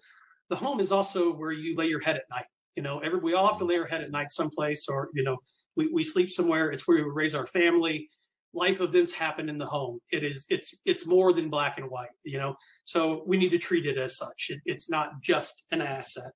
The 0.50 0.56
home 0.56 0.80
is 0.80 0.94
also 0.94 1.34
where 1.34 1.52
you 1.52 1.76
lay 1.76 1.88
your 1.88 2.00
head 2.00 2.16
at 2.16 2.24
night. 2.30 2.46
You 2.78 2.84
know, 2.84 3.00
every 3.00 3.20
we 3.20 3.34
all 3.34 3.50
have 3.50 3.58
to 3.58 3.66
mm. 3.66 3.70
lay 3.72 3.80
our 3.80 3.86
head 3.86 4.02
at 4.02 4.12
night 4.12 4.30
someplace, 4.30 4.88
or 4.88 5.10
you 5.14 5.24
know, 5.24 5.40
we, 5.76 5.90
we 5.92 6.06
sleep 6.06 6.30
somewhere. 6.30 6.72
It's 6.72 6.88
where 6.88 7.04
we 7.04 7.12
raise 7.12 7.36
our 7.36 7.48
family. 7.48 8.08
Life 8.54 8.82
events 8.82 9.14
happen 9.14 9.50
in 9.50 9.58
the 9.58 9.66
home. 9.66 10.00
It 10.12 10.24
is 10.24 10.46
it's 10.50 10.76
it's 10.86 11.08
more 11.08 11.34
than 11.34 11.50
black 11.50 11.78
and 11.78 11.90
white, 11.90 12.12
you 12.24 12.38
know. 12.38 12.56
So 12.84 13.24
we 13.26 13.38
need 13.38 13.50
to 13.50 13.58
treat 13.58 13.86
it 13.86 13.98
as 13.98 14.18
such. 14.18 14.48
It, 14.50 14.60
it's 14.66 14.90
not 14.90 15.22
just 15.22 15.66
an 15.72 15.82
asset. 15.82 16.32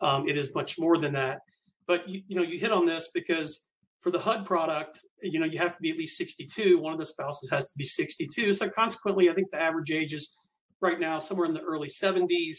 Um, 0.00 0.28
it 0.28 0.36
is 0.36 0.54
much 0.54 0.78
more 0.78 0.96
than 0.96 1.12
that. 1.12 1.40
But 1.86 2.08
you, 2.08 2.22
you 2.26 2.36
know, 2.36 2.42
you 2.42 2.58
hit 2.58 2.72
on 2.72 2.86
this 2.86 3.10
because 3.12 3.68
for 4.00 4.10
the 4.10 4.18
HUD 4.18 4.46
product, 4.46 5.00
you 5.22 5.38
know, 5.38 5.46
you 5.46 5.58
have 5.58 5.76
to 5.76 5.82
be 5.82 5.90
at 5.90 5.98
least 5.98 6.16
62. 6.16 6.78
One 6.78 6.92
of 6.92 6.98
the 6.98 7.06
spouses 7.06 7.50
has 7.50 7.70
to 7.70 7.76
be 7.76 7.84
62. 7.84 8.54
So 8.54 8.68
consequently, 8.68 9.28
I 9.28 9.34
think 9.34 9.50
the 9.50 9.62
average 9.62 9.90
age 9.90 10.14
is 10.14 10.36
right 10.80 10.98
now 10.98 11.18
somewhere 11.18 11.46
in 11.46 11.54
the 11.54 11.60
early 11.60 11.88
70s. 11.88 12.56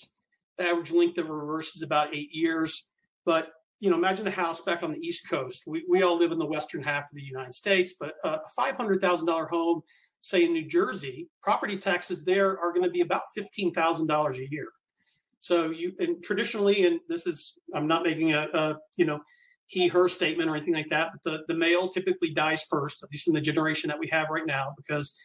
The 0.57 0.65
average 0.65 0.91
length 0.91 1.17
of 1.17 1.29
reverse 1.29 1.75
is 1.75 1.81
about 1.81 2.13
eight 2.13 2.29
years. 2.31 2.87
But 3.25 3.49
you 3.81 3.89
know, 3.89 3.97
imagine 3.97 4.27
a 4.27 4.31
house 4.31 4.61
back 4.61 4.83
on 4.83 4.91
the 4.91 4.99
East 4.99 5.27
Coast. 5.27 5.63
We, 5.65 5.83
we 5.89 6.03
all 6.03 6.15
live 6.15 6.31
in 6.31 6.37
the 6.37 6.45
western 6.45 6.83
half 6.83 7.05
of 7.05 7.15
the 7.15 7.23
United 7.23 7.55
States, 7.55 7.95
but 7.99 8.13
a 8.23 8.39
$500,000 8.57 9.49
home, 9.49 9.81
say 10.21 10.45
in 10.45 10.53
New 10.53 10.67
Jersey, 10.67 11.27
property 11.41 11.77
taxes 11.77 12.23
there 12.23 12.59
are 12.59 12.71
going 12.71 12.83
to 12.83 12.91
be 12.91 13.01
about 13.01 13.23
$15,000 13.35 14.37
a 14.37 14.49
year. 14.51 14.67
So 15.39 15.71
you, 15.71 15.93
and 15.97 16.23
traditionally, 16.23 16.85
and 16.85 16.99
this 17.09 17.25
is, 17.25 17.55
I'm 17.73 17.87
not 17.87 18.03
making 18.03 18.33
a, 18.33 18.47
a, 18.53 18.77
you 18.97 19.05
know, 19.05 19.19
he, 19.65 19.87
her 19.87 20.07
statement 20.07 20.47
or 20.47 20.55
anything 20.55 20.75
like 20.75 20.89
that, 20.89 21.09
but 21.13 21.23
the, 21.23 21.43
the 21.47 21.57
male 21.57 21.89
typically 21.89 22.29
dies 22.29 22.63
first, 22.69 23.01
at 23.01 23.09
least 23.11 23.27
in 23.27 23.33
the 23.33 23.41
generation 23.41 23.87
that 23.87 23.97
we 23.97 24.07
have 24.09 24.29
right 24.29 24.45
now, 24.45 24.75
because 24.77 25.17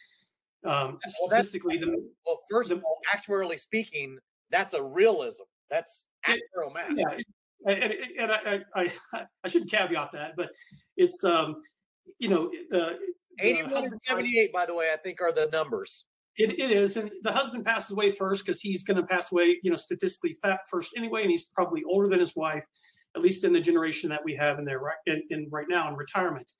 um, 0.63 0.97
well, 1.19 1.29
statistically, 1.29 1.77
the, 1.77 1.95
well, 2.25 2.39
first 2.49 2.69
the, 2.69 2.77
of 2.77 2.83
all, 2.83 2.99
actuarially 3.15 3.59
speaking, 3.59 4.17
that's 4.49 4.73
a 4.73 4.81
realism. 4.81 5.43
That's 5.69 6.07
math. 6.73 6.91
Yeah, 6.95 7.17
and, 7.65 7.93
and 8.19 8.31
I, 8.31 8.61
I, 8.75 9.25
I, 9.43 9.47
should 9.47 9.69
caveat 9.69 10.11
that, 10.13 10.33
but 10.35 10.51
it's 10.95 11.23
um, 11.23 11.55
you 12.19 12.29
know, 12.29 12.51
uh, 12.73 12.93
81 13.39 13.85
and 13.85 13.93
78, 13.93 14.51
by 14.51 14.65
the 14.65 14.73
way, 14.73 14.89
I 14.91 14.97
think 14.97 15.21
are 15.21 15.31
the 15.31 15.49
numbers. 15.51 16.05
It, 16.37 16.59
it 16.59 16.71
is, 16.71 16.97
and 16.97 17.11
the 17.23 17.31
husband 17.31 17.65
passes 17.65 17.91
away 17.91 18.11
first 18.11 18.45
because 18.45 18.61
he's 18.61 18.83
going 18.83 18.97
to 18.97 19.03
pass 19.03 19.31
away, 19.31 19.59
you 19.63 19.71
know, 19.71 19.77
statistically 19.77 20.37
fat 20.41 20.61
first 20.69 20.93
anyway, 20.95 21.23
and 21.23 21.31
he's 21.31 21.45
probably 21.45 21.83
older 21.83 22.07
than 22.07 22.19
his 22.19 22.35
wife, 22.35 22.65
at 23.15 23.23
least 23.23 23.43
in 23.43 23.53
the 23.53 23.59
generation 23.59 24.09
that 24.09 24.23
we 24.23 24.35
have 24.35 24.59
in 24.59 24.65
there 24.65 24.79
right 24.79 24.97
in, 25.07 25.23
in 25.29 25.47
right 25.51 25.65
now 25.67 25.89
in 25.89 25.95
retirement. 25.95 26.51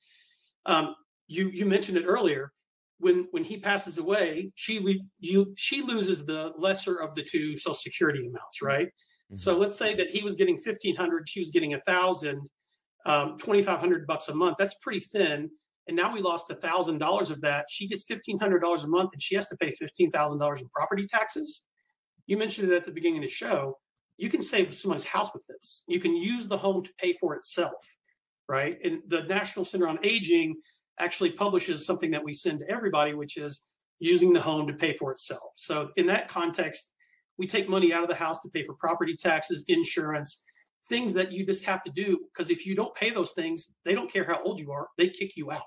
Um, 0.66 0.96
you 1.28 1.50
you 1.50 1.66
mentioned 1.66 1.98
it 1.98 2.06
earlier 2.06 2.52
when 3.00 3.28
when 3.32 3.44
he 3.44 3.58
passes 3.58 4.00
away, 4.00 4.52
she 4.56 5.00
you 5.20 5.54
she 5.56 5.84
loses 5.84 6.26
the 6.26 6.54
lesser 6.58 6.96
of 6.96 7.14
the 7.14 7.24
two 7.24 7.56
Social 7.56 7.76
Security 7.76 8.26
amounts, 8.26 8.62
right? 8.64 8.90
Mm-hmm. 9.32 9.38
So 9.38 9.58
let's 9.58 9.78
say 9.78 9.94
that 9.96 10.10
he 10.10 10.24
was 10.24 10.36
getting 10.36 10.56
1500, 10.56 11.28
she 11.28 11.40
was 11.40 11.52
getting 11.52 11.74
a 11.74 11.80
thousand, 11.82 12.50
um, 13.06 13.38
2,500 13.38 14.08
bucks 14.08 14.28
a 14.30 14.36
month. 14.36 14.58
That's 14.58 14.76
pretty 14.76 15.00
thin. 15.00 15.50
And 15.88 15.96
now 15.96 16.14
we 16.14 16.22
lost 16.22 16.50
a 16.50 16.56
thousand 16.56 16.98
dollars 16.98 17.32
of 17.32 17.42
that. 17.42 17.68
She 17.70 17.88
gets 17.88 18.06
$1,500 18.06 18.84
a 18.84 18.88
month 18.88 19.14
and 19.14 19.22
she 19.22 19.36
has 19.36 19.48
to 19.48 19.58
pay 19.58 19.72
$15,000 19.72 20.62
in 20.62 20.70
property 20.70 21.08
taxes. 21.08 21.66
You 22.26 22.38
mentioned 22.38 22.70
it 22.70 22.76
at 22.76 22.86
the 22.86 22.92
beginning 22.92 23.20
of 23.20 23.24
the 23.24 23.34
show. 23.34 23.78
You 24.18 24.30
can 24.30 24.42
save 24.42 24.74
someone's 24.74 25.06
house 25.06 25.34
with 25.34 25.46
this. 25.48 25.84
You 25.88 26.00
can 26.00 26.16
use 26.16 26.48
the 26.48 26.58
home 26.58 26.84
to 26.84 26.90
pay 27.00 27.14
for 27.14 27.36
itself, 27.36 27.96
right? 28.50 28.78
And 28.84 29.02
the 29.08 29.24
National 29.24 29.64
Center 29.64 29.88
on 29.88 30.00
Aging 30.04 30.56
actually 31.00 31.32
publishes 31.32 31.86
something 31.86 32.12
that 32.12 32.24
we 32.24 32.34
send 32.34 32.60
to 32.60 32.70
everybody, 32.70 33.14
which 33.14 33.38
is 33.38 33.62
using 34.00 34.34
the 34.34 34.42
home 34.42 34.68
to 34.68 34.74
pay 34.74 34.94
for 34.94 35.12
itself. 35.12 35.54
So 35.56 35.92
in 35.96 36.08
that 36.08 36.28
context, 36.28 36.92
we 37.38 37.48
take 37.48 37.70
money 37.70 37.94
out 37.94 38.04
of 38.04 38.10
the 38.10 38.16
house 38.16 38.40
to 38.42 38.50
pay 38.50 38.64
for 38.64 38.74
property 38.74 39.16
taxes, 39.16 39.64
insurance, 39.68 40.44
things 40.90 41.14
that 41.14 41.32
you 41.32 41.46
just 41.46 41.66
have 41.66 41.84
to 41.84 41.92
do. 41.92 42.20
Because 42.34 42.50
if 42.50 42.66
you 42.66 42.76
don't 42.76 42.94
pay 42.96 43.10
those 43.10 43.32
things, 43.32 43.74
they 43.86 43.94
don't 43.94 44.12
care 44.12 44.26
how 44.26 44.42
old 44.44 44.60
you 44.60 44.72
are, 44.72 44.88
they 44.98 45.10
kick 45.10 45.36
you 45.36 45.52
out. 45.52 45.62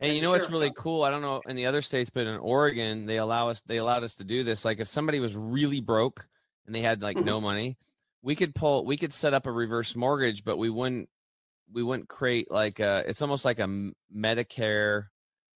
And 0.00 0.16
you 0.16 0.20
know 0.20 0.32
what's 0.32 0.50
really 0.50 0.72
cool? 0.76 1.04
I 1.04 1.10
don't 1.10 1.22
know 1.22 1.40
in 1.46 1.54
the 1.54 1.66
other 1.66 1.80
states, 1.80 2.10
but 2.10 2.26
in 2.26 2.36
Oregon, 2.38 3.06
they 3.06 3.18
allow 3.18 3.48
us 3.48 3.62
they 3.66 3.76
allowed 3.76 4.02
us 4.02 4.16
to 4.16 4.24
do 4.24 4.42
this. 4.42 4.64
Like 4.64 4.80
if 4.80 4.88
somebody 4.88 5.20
was 5.20 5.36
really 5.36 5.80
broke 5.80 6.26
and 6.66 6.74
they 6.74 6.80
had 6.80 7.02
like 7.02 7.16
mm-hmm. 7.16 7.26
no 7.26 7.40
money, 7.40 7.78
we 8.20 8.34
could 8.34 8.52
pull 8.52 8.84
we 8.84 8.96
could 8.96 9.12
set 9.12 9.32
up 9.32 9.46
a 9.46 9.52
reverse 9.52 9.94
mortgage, 9.94 10.42
but 10.42 10.58
we 10.58 10.70
wouldn't 10.70 11.08
we 11.72 11.84
wouldn't 11.84 12.08
create 12.08 12.50
like 12.50 12.80
a 12.80 13.04
it's 13.06 13.22
almost 13.22 13.44
like 13.44 13.60
a 13.60 13.92
Medicare 14.14 15.04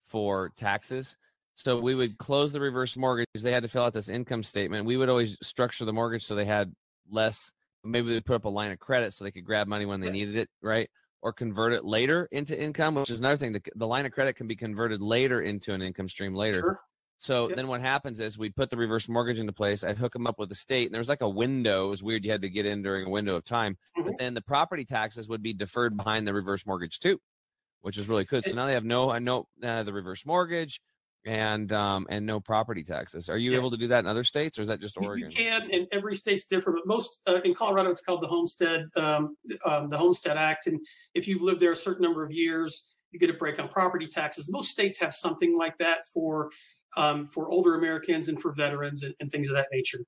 for 0.04 0.52
taxes. 0.56 1.16
So 1.56 1.80
we 1.80 1.94
would 1.94 2.18
close 2.18 2.52
the 2.52 2.60
reverse 2.60 2.96
mortgage. 2.96 3.26
They 3.34 3.50
had 3.50 3.62
to 3.62 3.68
fill 3.68 3.84
out 3.84 3.94
this 3.94 4.10
income 4.10 4.42
statement. 4.42 4.84
We 4.84 4.98
would 4.98 5.08
always 5.08 5.38
structure 5.42 5.86
the 5.86 5.92
mortgage 5.92 6.24
so 6.24 6.34
they 6.34 6.44
had 6.44 6.70
less. 7.10 7.50
Maybe 7.82 8.12
they 8.12 8.20
put 8.20 8.36
up 8.36 8.44
a 8.44 8.50
line 8.50 8.72
of 8.72 8.78
credit 8.78 9.14
so 9.14 9.24
they 9.24 9.30
could 9.30 9.44
grab 9.44 9.66
money 9.66 9.86
when 9.86 10.00
they 10.00 10.08
right. 10.08 10.12
needed 10.12 10.36
it, 10.36 10.50
right? 10.60 10.90
Or 11.22 11.32
convert 11.32 11.72
it 11.72 11.82
later 11.82 12.28
into 12.30 12.60
income, 12.60 12.94
which 12.94 13.08
is 13.08 13.20
another 13.20 13.38
thing. 13.38 13.52
The, 13.52 13.62
the 13.74 13.86
line 13.86 14.04
of 14.04 14.12
credit 14.12 14.34
can 14.36 14.46
be 14.46 14.54
converted 14.54 15.00
later 15.00 15.40
into 15.40 15.72
an 15.72 15.80
income 15.80 16.10
stream 16.10 16.34
later. 16.34 16.60
Sure. 16.60 16.80
So 17.18 17.48
yep. 17.48 17.56
then 17.56 17.68
what 17.68 17.80
happens 17.80 18.20
is 18.20 18.36
we'd 18.36 18.54
put 18.54 18.68
the 18.68 18.76
reverse 18.76 19.08
mortgage 19.08 19.38
into 19.38 19.52
place. 19.54 19.82
I'd 19.82 19.96
hook 19.96 20.12
them 20.12 20.26
up 20.26 20.38
with 20.38 20.50
the 20.50 20.54
state, 20.54 20.84
and 20.86 20.92
there 20.92 21.00
was 21.00 21.08
like 21.08 21.22
a 21.22 21.28
window. 21.28 21.86
It 21.86 21.90
was 21.90 22.02
weird. 22.02 22.22
You 22.22 22.32
had 22.32 22.42
to 22.42 22.50
get 22.50 22.66
in 22.66 22.82
during 22.82 23.06
a 23.06 23.10
window 23.10 23.34
of 23.34 23.46
time. 23.46 23.78
Mm-hmm. 23.96 24.08
But 24.08 24.18
then 24.18 24.34
the 24.34 24.42
property 24.42 24.84
taxes 24.84 25.26
would 25.30 25.42
be 25.42 25.54
deferred 25.54 25.96
behind 25.96 26.26
the 26.26 26.34
reverse 26.34 26.66
mortgage 26.66 27.00
too, 27.00 27.18
which 27.80 27.96
is 27.96 28.10
really 28.10 28.24
good. 28.24 28.44
So 28.44 28.54
now 28.54 28.66
they 28.66 28.74
have 28.74 28.84
no, 28.84 29.16
no 29.18 29.48
uh, 29.62 29.84
the 29.84 29.94
reverse 29.94 30.26
mortgage 30.26 30.82
and 31.26 31.72
um, 31.72 32.06
and 32.08 32.24
no 32.24 32.38
property 32.40 32.84
taxes. 32.84 33.28
Are 33.28 33.36
you 33.36 33.50
yeah. 33.50 33.58
able 33.58 33.70
to 33.72 33.76
do 33.76 33.88
that 33.88 33.98
in 33.98 34.06
other 34.06 34.24
states, 34.24 34.58
or 34.58 34.62
is 34.62 34.68
that 34.68 34.80
just 34.80 34.96
Oregon? 34.96 35.28
You 35.28 35.36
can, 35.36 35.68
and 35.72 35.86
every 35.92 36.14
state's 36.14 36.46
different. 36.46 36.78
But 36.78 36.86
most 36.86 37.20
uh, 37.26 37.40
in 37.44 37.52
Colorado, 37.54 37.90
it's 37.90 38.00
called 38.00 38.22
the 38.22 38.28
Homestead 38.28 38.86
um, 38.96 39.36
um, 39.64 39.88
the 39.88 39.98
Homestead 39.98 40.36
Act, 40.36 40.68
and 40.68 40.80
if 41.14 41.26
you've 41.26 41.42
lived 41.42 41.60
there 41.60 41.72
a 41.72 41.76
certain 41.76 42.02
number 42.02 42.24
of 42.24 42.30
years, 42.30 42.84
you 43.10 43.18
get 43.18 43.28
a 43.28 43.34
break 43.34 43.58
on 43.58 43.68
property 43.68 44.06
taxes. 44.06 44.48
Most 44.50 44.70
states 44.70 44.98
have 45.00 45.12
something 45.12 45.58
like 45.58 45.76
that 45.78 46.06
for 46.14 46.50
um, 46.96 47.26
for 47.26 47.48
older 47.50 47.74
Americans 47.74 48.28
and 48.28 48.40
for 48.40 48.52
veterans 48.52 49.02
and, 49.02 49.14
and, 49.20 49.30
things 49.30 49.48
of 49.48 49.54
that 49.54 49.68
nature. 49.70 49.98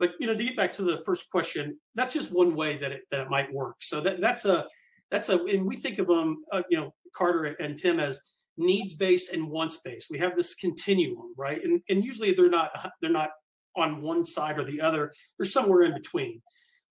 But 0.00 0.14
you 0.18 0.26
know, 0.26 0.34
to 0.34 0.42
get 0.42 0.56
back 0.56 0.72
to 0.72 0.82
the 0.82 1.02
first 1.04 1.30
question, 1.30 1.78
that's 1.94 2.14
just 2.14 2.32
one 2.32 2.56
way 2.56 2.78
that 2.78 2.90
it 2.90 3.02
that 3.10 3.20
it 3.20 3.30
might 3.30 3.52
work. 3.52 3.76
So 3.80 4.00
that 4.00 4.20
that's 4.20 4.46
a 4.46 4.66
that's 5.10 5.28
a, 5.28 5.38
and 5.44 5.66
we 5.66 5.76
think 5.76 5.98
of 5.98 6.06
them, 6.06 6.42
uh, 6.50 6.62
you 6.70 6.78
know, 6.78 6.94
Carter 7.14 7.44
and 7.60 7.78
Tim 7.78 8.00
as 8.00 8.18
needs 8.56 8.94
based 8.94 9.32
and 9.32 9.48
wants 9.48 9.78
based. 9.84 10.08
We 10.10 10.18
have 10.18 10.36
this 10.36 10.54
continuum, 10.54 11.34
right? 11.36 11.62
And 11.62 11.80
and 11.88 12.04
usually 12.04 12.32
they're 12.32 12.50
not 12.50 12.70
they're 13.00 13.10
not 13.10 13.30
on 13.76 14.02
one 14.02 14.24
side 14.24 14.58
or 14.58 14.64
the 14.64 14.80
other. 14.80 15.12
They're 15.38 15.46
somewhere 15.46 15.82
in 15.82 15.94
between. 15.94 16.40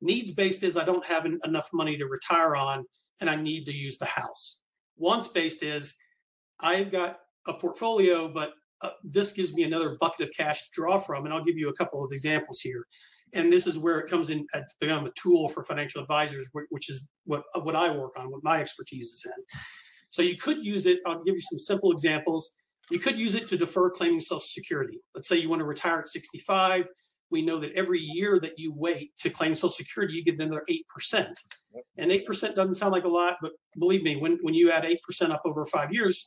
Needs 0.02 0.32
based 0.32 0.64
is 0.64 0.76
I 0.76 0.84
don't 0.84 1.06
have 1.06 1.26
enough 1.26 1.70
money 1.72 1.98
to 1.98 2.06
retire 2.06 2.56
on 2.56 2.84
and 3.22 3.30
I 3.30 3.36
need 3.36 3.66
to 3.66 3.74
use 3.74 3.98
the 3.98 4.06
house. 4.06 4.60
Wants 4.98 5.28
based 5.28 5.64
is 5.64 5.96
I've 6.60 6.92
got 6.92 7.20
a 7.48 7.54
portfolio, 7.54 8.28
but 8.28 8.52
uh, 8.82 8.92
this 9.04 9.32
gives 9.32 9.54
me 9.54 9.64
another 9.64 9.98
bucket 10.00 10.28
of 10.28 10.36
cash 10.36 10.62
to 10.62 10.70
draw 10.74 10.98
from. 10.98 11.26
And 11.26 11.34
I'll 11.34 11.44
give 11.44 11.58
you 11.58 11.70
a 11.70 11.76
couple 11.76 12.04
of 12.04 12.12
examples 12.12 12.60
here. 12.60 12.86
And 13.34 13.52
this 13.52 13.66
is 13.66 13.78
where 13.78 14.00
it 14.00 14.10
comes 14.10 14.30
in 14.30 14.46
to 14.54 14.64
become 14.80 15.06
a 15.06 15.12
tool 15.12 15.50
for 15.50 15.64
financial 15.64 16.02
advisors, 16.02 16.50
which 16.70 16.90
is 16.90 17.08
what 17.26 17.44
what 17.62 17.76
I 17.76 17.90
work 17.90 18.12
on, 18.18 18.30
what 18.30 18.44
my 18.44 18.60
expertise 18.60 19.08
is 19.08 19.26
in. 19.26 19.60
So 20.14 20.22
you 20.22 20.38
could 20.38 20.64
use 20.64 20.86
it. 20.86 21.00
I'll 21.08 21.24
give 21.24 21.34
you 21.34 21.42
some 21.42 21.58
simple 21.58 21.92
examples. 21.92 22.52
You 22.92 23.00
could 23.00 23.18
use 23.18 23.34
it 23.34 23.48
to 23.48 23.58
defer 23.58 23.90
claiming 23.90 24.20
Social 24.20 24.42
Security. 24.42 25.00
Let's 25.16 25.28
say 25.28 25.38
you 25.38 25.50
want 25.50 25.62
to 25.62 25.66
retire 25.66 26.02
at 26.02 26.08
65. 26.08 26.88
We 27.32 27.42
know 27.42 27.60
that 27.60 27.74
every 27.74 28.00
year 28.00 28.40
that 28.40 28.60
you 28.60 28.72
wait 28.76 29.18
to 29.22 29.32
claim 29.32 29.56
Social 29.56 29.72
Security, 29.72 30.14
you 30.14 30.24
get 30.24 30.40
another 30.40 30.64
8%. 31.10 31.34
And 31.98 32.12
8% 32.12 32.54
doesn't 32.54 32.76
sound 32.76 32.92
like 32.92 33.06
a 33.06 33.08
lot, 33.08 33.38
but 33.42 33.54
believe 33.80 34.04
me, 34.04 34.18
when, 34.18 34.38
when 34.44 34.54
you 34.54 34.70
add 34.70 34.84
8% 34.84 35.32
up 35.32 35.42
over 35.46 35.66
five 35.66 35.92
years, 35.92 36.24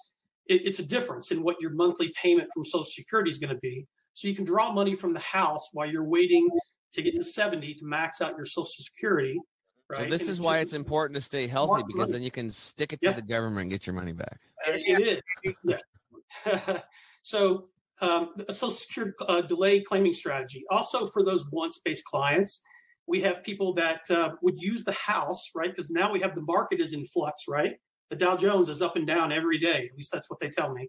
it, 0.48 0.66
it's 0.66 0.80
a 0.80 0.84
difference 0.84 1.30
in 1.30 1.44
what 1.44 1.60
your 1.60 1.70
monthly 1.70 2.12
payment 2.20 2.48
from 2.52 2.64
Social 2.64 2.82
Security 2.82 3.30
is 3.30 3.38
going 3.38 3.54
to 3.54 3.60
be. 3.60 3.86
So 4.14 4.26
you 4.26 4.34
can 4.34 4.44
draw 4.44 4.72
money 4.72 4.96
from 4.96 5.14
the 5.14 5.20
house 5.20 5.68
while 5.74 5.88
you're 5.88 6.02
waiting 6.02 6.48
to 6.94 7.02
get 7.02 7.14
to 7.14 7.22
70 7.22 7.74
to 7.74 7.84
max 7.84 8.20
out 8.20 8.34
your 8.36 8.46
Social 8.46 8.64
Security. 8.64 9.38
Right? 9.88 9.98
So 9.98 10.04
this 10.06 10.22
and 10.22 10.30
is 10.30 10.40
why 10.40 10.58
it's 10.58 10.72
important 10.72 11.14
to 11.14 11.20
stay 11.20 11.46
healthy 11.46 11.82
because 11.86 12.08
money. 12.08 12.12
then 12.12 12.22
you 12.22 12.30
can 12.30 12.50
stick 12.50 12.92
it 12.92 13.00
to 13.02 13.12
the 13.12 13.22
government 13.22 13.62
and 13.62 13.70
get 13.70 13.86
your 13.86 13.94
money 13.94 14.12
back. 14.12 14.40
It 14.66 15.22
is. 15.44 15.54
Yeah. 15.64 16.80
so 17.22 17.68
um, 18.00 18.34
a 18.48 18.52
Social 18.52 18.74
Security 18.74 19.14
uh, 19.28 19.42
delay 19.42 19.80
claiming 19.80 20.12
strategy. 20.12 20.64
Also 20.70 21.06
for 21.06 21.24
those 21.24 21.44
once-based 21.50 22.04
clients, 22.04 22.62
we 23.06 23.20
have 23.20 23.44
people 23.44 23.72
that 23.74 24.10
uh, 24.10 24.32
would 24.42 24.60
use 24.60 24.84
the 24.84 24.92
house, 24.92 25.50
right? 25.54 25.70
Because 25.70 25.90
now 25.90 26.12
we 26.12 26.20
have 26.20 26.34
the 26.34 26.42
market 26.42 26.80
is 26.80 26.92
in 26.92 27.06
flux, 27.06 27.44
right? 27.48 27.76
The 28.10 28.16
Dow 28.16 28.36
Jones 28.36 28.68
is 28.68 28.82
up 28.82 28.96
and 28.96 29.06
down 29.06 29.32
every 29.32 29.58
day. 29.58 29.88
At 29.90 29.96
least 29.96 30.10
that's 30.12 30.28
what 30.28 30.40
they 30.40 30.50
tell 30.50 30.72
me. 30.72 30.88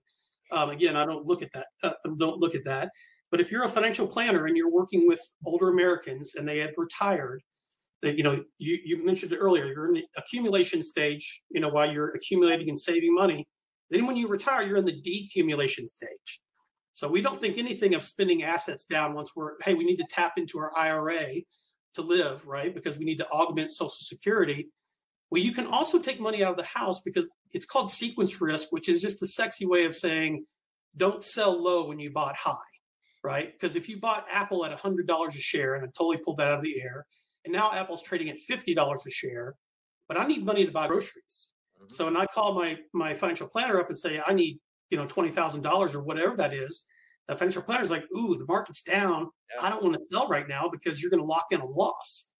Um, 0.51 0.69
again, 0.69 0.95
I 0.95 1.05
don't 1.05 1.25
look 1.25 1.41
at 1.41 1.49
that. 1.53 1.67
Uh, 1.83 1.93
don't 2.17 2.39
look 2.39 2.55
at 2.55 2.65
that. 2.65 2.89
But 3.29 3.41
if 3.41 3.51
you're 3.51 3.65
a 3.65 3.69
financial 3.69 4.07
planner 4.07 4.45
and 4.45 4.55
you're 4.55 4.71
working 4.71 5.07
with 5.07 5.19
older 5.45 5.69
Americans 5.69 6.35
and 6.35 6.47
they 6.47 6.59
have 6.59 6.71
retired, 6.77 7.41
that 7.41 7.56
you 8.03 8.23
know 8.23 8.43
you, 8.57 8.79
you 8.83 9.05
mentioned 9.05 9.31
it 9.33 9.37
earlier, 9.37 9.65
you're 9.65 9.87
in 9.87 9.93
the 9.93 10.05
accumulation 10.17 10.83
stage. 10.83 11.41
You 11.49 11.61
know 11.61 11.69
while 11.69 11.91
you're 11.91 12.11
accumulating 12.11 12.69
and 12.69 12.79
saving 12.79 13.13
money. 13.13 13.47
Then 13.89 14.05
when 14.05 14.17
you 14.17 14.27
retire, 14.27 14.63
you're 14.63 14.77
in 14.77 14.85
the 14.85 15.01
decumulation 15.01 15.87
stage. 15.87 16.41
So 16.93 17.07
we 17.07 17.21
don't 17.21 17.39
think 17.39 17.57
anything 17.57 17.95
of 17.95 18.03
spending 18.03 18.43
assets 18.43 18.85
down 18.85 19.13
once 19.13 19.31
we're 19.35 19.53
hey 19.63 19.73
we 19.73 19.85
need 19.85 19.97
to 19.97 20.07
tap 20.09 20.33
into 20.37 20.59
our 20.59 20.75
IRA 20.77 21.41
to 21.93 22.01
live 22.01 22.45
right 22.45 22.73
because 22.73 22.97
we 22.97 23.05
need 23.05 23.17
to 23.19 23.29
augment 23.29 23.71
Social 23.71 23.89
Security. 23.91 24.69
Well, 25.29 25.41
you 25.41 25.51
can 25.51 25.67
also 25.67 25.99
take 25.99 26.21
money 26.21 26.43
out 26.43 26.51
of 26.51 26.57
the 26.57 26.63
house 26.63 27.01
because 27.01 27.29
it's 27.51 27.65
called 27.65 27.89
sequence 27.89 28.39
risk, 28.39 28.71
which 28.71 28.87
is 28.87 29.01
just 29.01 29.21
a 29.21 29.27
sexy 29.27 29.65
way 29.65 29.85
of 29.85 29.95
saying 29.95 30.45
don't 30.95 31.23
sell 31.23 31.61
low 31.61 31.87
when 31.87 31.99
you 31.99 32.11
bought 32.11 32.35
high 32.35 32.55
right? 33.27 33.51
Because 33.51 33.75
if 33.75 33.89
you 33.89 33.99
bought 33.99 34.25
Apple 34.31 34.65
at 34.65 34.71
$100 34.71 35.27
a 35.27 35.31
share, 35.33 35.75
and 35.75 35.83
I 35.83 35.87
totally 35.87 36.17
pulled 36.17 36.37
that 36.37 36.47
out 36.47 36.59
of 36.59 36.63
the 36.63 36.81
air, 36.81 37.05
and 37.47 37.53
now 37.53 37.71
Apple's 37.71 38.03
trading 38.03 38.29
at 38.29 38.37
$50 38.49 39.05
a 39.05 39.09
share, 39.09 39.55
but 40.07 40.17
I 40.17 40.27
need 40.27 40.45
money 40.45 40.65
to 40.65 40.71
buy 40.71 40.87
groceries. 40.87 41.51
Mm-hmm. 41.77 41.93
So 41.93 42.05
when 42.05 42.17
I 42.17 42.25
call 42.25 42.53
my 42.53 42.77
my 42.93 43.13
financial 43.13 43.47
planner 43.47 43.79
up 43.79 43.87
and 43.87 43.97
say 43.97 44.21
I 44.25 44.33
need 44.33 44.59
you 44.89 44.97
know 44.97 45.05
twenty 45.05 45.29
thousand 45.29 45.61
dollars 45.61 45.95
or 45.95 46.03
whatever 46.03 46.35
that 46.37 46.53
is, 46.53 46.83
the 47.27 47.35
financial 47.35 47.61
planner 47.61 47.83
is 47.83 47.91
like, 47.91 48.05
"Ooh, 48.15 48.37
the 48.37 48.45
market's 48.47 48.83
down. 48.83 49.29
Yeah. 49.55 49.65
I 49.65 49.69
don't 49.69 49.83
want 49.83 49.95
to 49.95 50.05
sell 50.11 50.27
right 50.27 50.47
now 50.47 50.69
because 50.69 51.01
you're 51.01 51.11
going 51.11 51.21
to 51.21 51.25
lock 51.25 51.47
in 51.51 51.61
a 51.61 51.65
loss, 51.65 52.31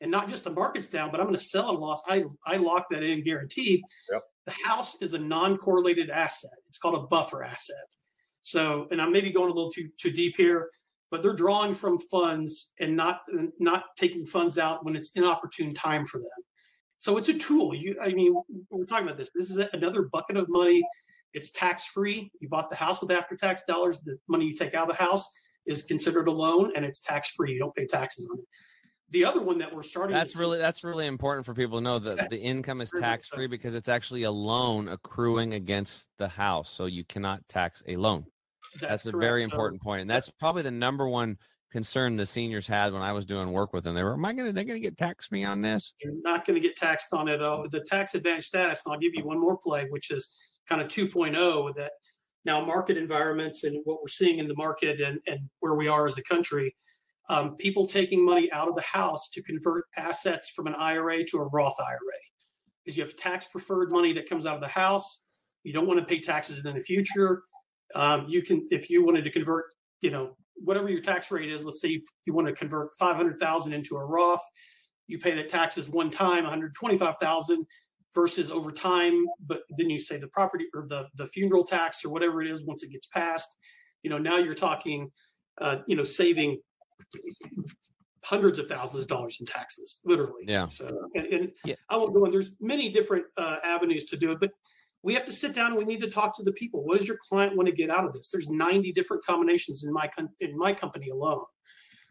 and 0.00 0.10
not 0.10 0.28
just 0.28 0.44
the 0.44 0.50
market's 0.50 0.88
down, 0.88 1.10
but 1.10 1.20
I'm 1.20 1.26
going 1.26 1.38
to 1.38 1.44
sell 1.44 1.70
a 1.70 1.76
loss. 1.76 2.02
I 2.06 2.24
I 2.46 2.56
lock 2.56 2.86
that 2.90 3.02
in 3.02 3.24
guaranteed. 3.24 3.82
Yep. 4.10 4.22
The 4.44 4.54
house 4.64 5.00
is 5.00 5.14
a 5.14 5.18
non-correlated 5.18 6.10
asset. 6.10 6.50
It's 6.66 6.78
called 6.78 6.96
a 6.96 7.06
buffer 7.06 7.44
asset. 7.44 7.76
So, 8.42 8.88
and 8.90 9.00
I'm 9.00 9.12
maybe 9.12 9.30
going 9.30 9.50
a 9.50 9.54
little 9.54 9.70
too 9.70 9.88
too 9.98 10.10
deep 10.10 10.34
here, 10.36 10.68
but 11.12 11.22
they're 11.22 11.34
drawing 11.34 11.74
from 11.74 12.00
funds 12.00 12.72
and 12.80 12.96
not 12.96 13.20
not 13.60 13.84
taking 13.98 14.24
funds 14.24 14.56
out 14.56 14.82
when 14.82 14.96
it's 14.96 15.10
inopportune 15.14 15.74
time 15.74 16.06
for 16.06 16.18
them. 16.18 16.30
So 16.96 17.18
it's 17.18 17.28
a 17.28 17.34
tool. 17.34 17.74
You, 17.74 17.96
I 18.02 18.14
mean, 18.14 18.34
we're 18.70 18.86
talking 18.86 19.04
about 19.04 19.18
this. 19.18 19.28
This 19.34 19.50
is 19.50 19.58
another 19.74 20.02
bucket 20.10 20.38
of 20.38 20.48
money. 20.48 20.82
It's 21.34 21.50
tax 21.50 21.84
free. 21.84 22.30
You 22.40 22.48
bought 22.48 22.70
the 22.70 22.76
house 22.76 23.02
with 23.02 23.12
after 23.12 23.36
tax 23.36 23.62
dollars. 23.68 24.00
The 24.00 24.16
money 24.26 24.46
you 24.46 24.54
take 24.54 24.74
out 24.74 24.90
of 24.90 24.96
the 24.96 25.04
house 25.04 25.28
is 25.66 25.82
considered 25.82 26.28
a 26.28 26.32
loan, 26.32 26.72
and 26.74 26.84
it's 26.84 27.00
tax 27.00 27.28
free. 27.28 27.52
You 27.52 27.58
don't 27.58 27.74
pay 27.74 27.86
taxes 27.86 28.26
on 28.32 28.38
it 28.38 28.44
the 29.10 29.26
other 29.26 29.42
one 29.42 29.58
that 29.58 29.70
we're 29.70 29.82
starting 29.82 30.16
that's 30.16 30.36
really 30.36 30.56
see, 30.56 30.62
that's 30.62 30.82
really 30.82 31.06
important 31.06 31.44
for 31.44 31.52
people 31.52 31.76
to 31.76 31.84
know 31.84 31.98
that 31.98 32.30
the 32.30 32.38
income 32.38 32.80
is 32.80 32.90
tax 32.98 33.28
free 33.28 33.46
because 33.46 33.74
it's 33.74 33.90
actually 33.90 34.22
a 34.22 34.30
loan 34.30 34.88
accruing 34.88 35.52
against 35.52 36.08
the 36.16 36.26
house 36.26 36.70
so 36.70 36.86
you 36.86 37.04
cannot 37.04 37.46
tax 37.46 37.82
a 37.88 37.96
loan 37.96 38.24
that's, 38.80 39.04
that's 39.04 39.06
a 39.06 39.16
very 39.16 39.42
important 39.42 39.80
so, 39.80 39.84
point 39.84 40.02
and 40.02 40.10
that's 40.10 40.28
probably 40.28 40.62
the 40.62 40.70
number 40.70 41.08
one 41.08 41.36
concern 41.70 42.16
the 42.16 42.26
seniors 42.26 42.66
had 42.66 42.92
when 42.92 43.02
i 43.02 43.12
was 43.12 43.24
doing 43.24 43.50
work 43.50 43.72
with 43.72 43.84
them 43.84 43.94
they 43.94 44.02
were 44.02 44.12
am 44.12 44.24
i 44.24 44.32
going 44.32 44.46
to 44.46 44.52
they're 44.52 44.64
going 44.64 44.80
to 44.80 44.80
get 44.80 44.96
taxed 44.96 45.32
me 45.32 45.44
on 45.44 45.62
this 45.62 45.94
you're 46.02 46.12
not 46.22 46.46
going 46.46 46.54
to 46.54 46.66
get 46.66 46.76
taxed 46.76 47.12
on 47.12 47.28
it 47.28 47.40
oh 47.40 47.66
the 47.70 47.80
tax 47.80 48.14
advantage 48.14 48.46
status 48.46 48.82
and 48.84 48.92
i'll 48.92 49.00
give 49.00 49.14
you 49.14 49.24
one 49.24 49.40
more 49.40 49.56
play 49.56 49.86
which 49.88 50.10
is 50.10 50.36
kind 50.68 50.80
of 50.80 50.88
2.0 50.88 51.74
that 51.74 51.92
now 52.44 52.64
market 52.64 52.96
environments 52.96 53.64
and 53.64 53.80
what 53.84 54.00
we're 54.00 54.08
seeing 54.08 54.38
in 54.38 54.48
the 54.48 54.54
market 54.54 55.00
and, 55.00 55.18
and 55.26 55.40
where 55.60 55.74
we 55.74 55.88
are 55.88 56.06
as 56.06 56.18
a 56.18 56.22
country 56.22 56.74
um, 57.28 57.56
people 57.56 57.86
taking 57.86 58.24
money 58.24 58.50
out 58.52 58.68
of 58.68 58.74
the 58.74 58.82
house 58.82 59.28
to 59.30 59.42
convert 59.42 59.84
assets 59.96 60.50
from 60.50 60.66
an 60.66 60.74
IRA 60.74 61.24
to 61.26 61.38
a 61.38 61.48
Roth 61.48 61.76
IRA. 61.78 61.98
Because 62.84 62.96
you 62.96 63.04
have 63.04 63.16
tax 63.16 63.46
preferred 63.46 63.90
money 63.90 64.12
that 64.14 64.28
comes 64.28 64.44
out 64.44 64.56
of 64.56 64.60
the 64.60 64.68
house. 64.68 65.24
You 65.62 65.72
don't 65.72 65.86
want 65.86 66.00
to 66.00 66.06
pay 66.06 66.20
taxes 66.20 66.64
in 66.64 66.74
the 66.74 66.80
future. 66.80 67.44
Um, 67.94 68.26
you 68.28 68.42
can, 68.42 68.66
if 68.70 68.90
you 68.90 69.04
wanted 69.04 69.24
to 69.24 69.30
convert, 69.30 69.66
you 70.00 70.10
know, 70.10 70.36
whatever 70.54 70.88
your 70.88 71.00
tax 71.00 71.30
rate 71.30 71.50
is, 71.50 71.64
let's 71.64 71.80
say 71.80 71.88
you, 71.88 72.02
you 72.26 72.32
want 72.32 72.46
to 72.46 72.52
convert 72.52 72.90
500,000 72.98 73.72
into 73.72 73.96
a 73.96 74.04
Roth, 74.04 74.42
you 75.06 75.18
pay 75.18 75.34
the 75.34 75.44
taxes 75.44 75.88
one 75.88 76.10
time, 76.10 76.44
125,000 76.44 77.66
versus 78.14 78.50
over 78.50 78.70
time. 78.70 79.24
But 79.46 79.62
then 79.76 79.90
you 79.90 79.98
say 79.98 80.18
the 80.18 80.28
property 80.28 80.66
or 80.74 80.86
the, 80.88 81.08
the 81.16 81.26
funeral 81.26 81.64
tax 81.64 82.04
or 82.04 82.10
whatever 82.10 82.42
it 82.42 82.48
is, 82.48 82.64
once 82.64 82.82
it 82.82 82.90
gets 82.90 83.06
passed, 83.06 83.56
you 84.02 84.10
know, 84.10 84.18
now 84.18 84.38
you're 84.38 84.54
talking, 84.54 85.10
uh, 85.58 85.78
you 85.86 85.96
know, 85.96 86.04
saving 86.04 86.60
hundreds 88.24 88.58
of 88.58 88.68
thousands 88.68 89.02
of 89.02 89.08
dollars 89.08 89.38
in 89.40 89.46
taxes, 89.46 90.00
literally. 90.04 90.44
Yeah. 90.46 90.68
So, 90.68 91.08
and, 91.14 91.26
and 91.26 91.52
yeah. 91.64 91.74
I 91.88 91.96
won't 91.96 92.14
go 92.14 92.24
on. 92.24 92.30
There's 92.30 92.54
many 92.60 92.90
different 92.90 93.26
uh, 93.36 93.56
avenues 93.64 94.04
to 94.06 94.16
do 94.16 94.32
it, 94.32 94.40
but 94.40 94.50
we 95.02 95.14
have 95.14 95.24
to 95.24 95.32
sit 95.32 95.54
down 95.54 95.68
and 95.72 95.76
we 95.76 95.84
need 95.84 96.00
to 96.00 96.10
talk 96.10 96.36
to 96.36 96.42
the 96.42 96.52
people. 96.52 96.84
What 96.84 96.98
does 96.98 97.08
your 97.08 97.18
client 97.28 97.56
want 97.56 97.68
to 97.68 97.74
get 97.74 97.90
out 97.90 98.04
of 98.04 98.12
this? 98.12 98.30
There's 98.30 98.48
90 98.48 98.92
different 98.92 99.24
combinations 99.24 99.84
in 99.84 99.92
my 99.92 100.08
in 100.40 100.56
my 100.56 100.72
company 100.72 101.08
alone. 101.08 101.44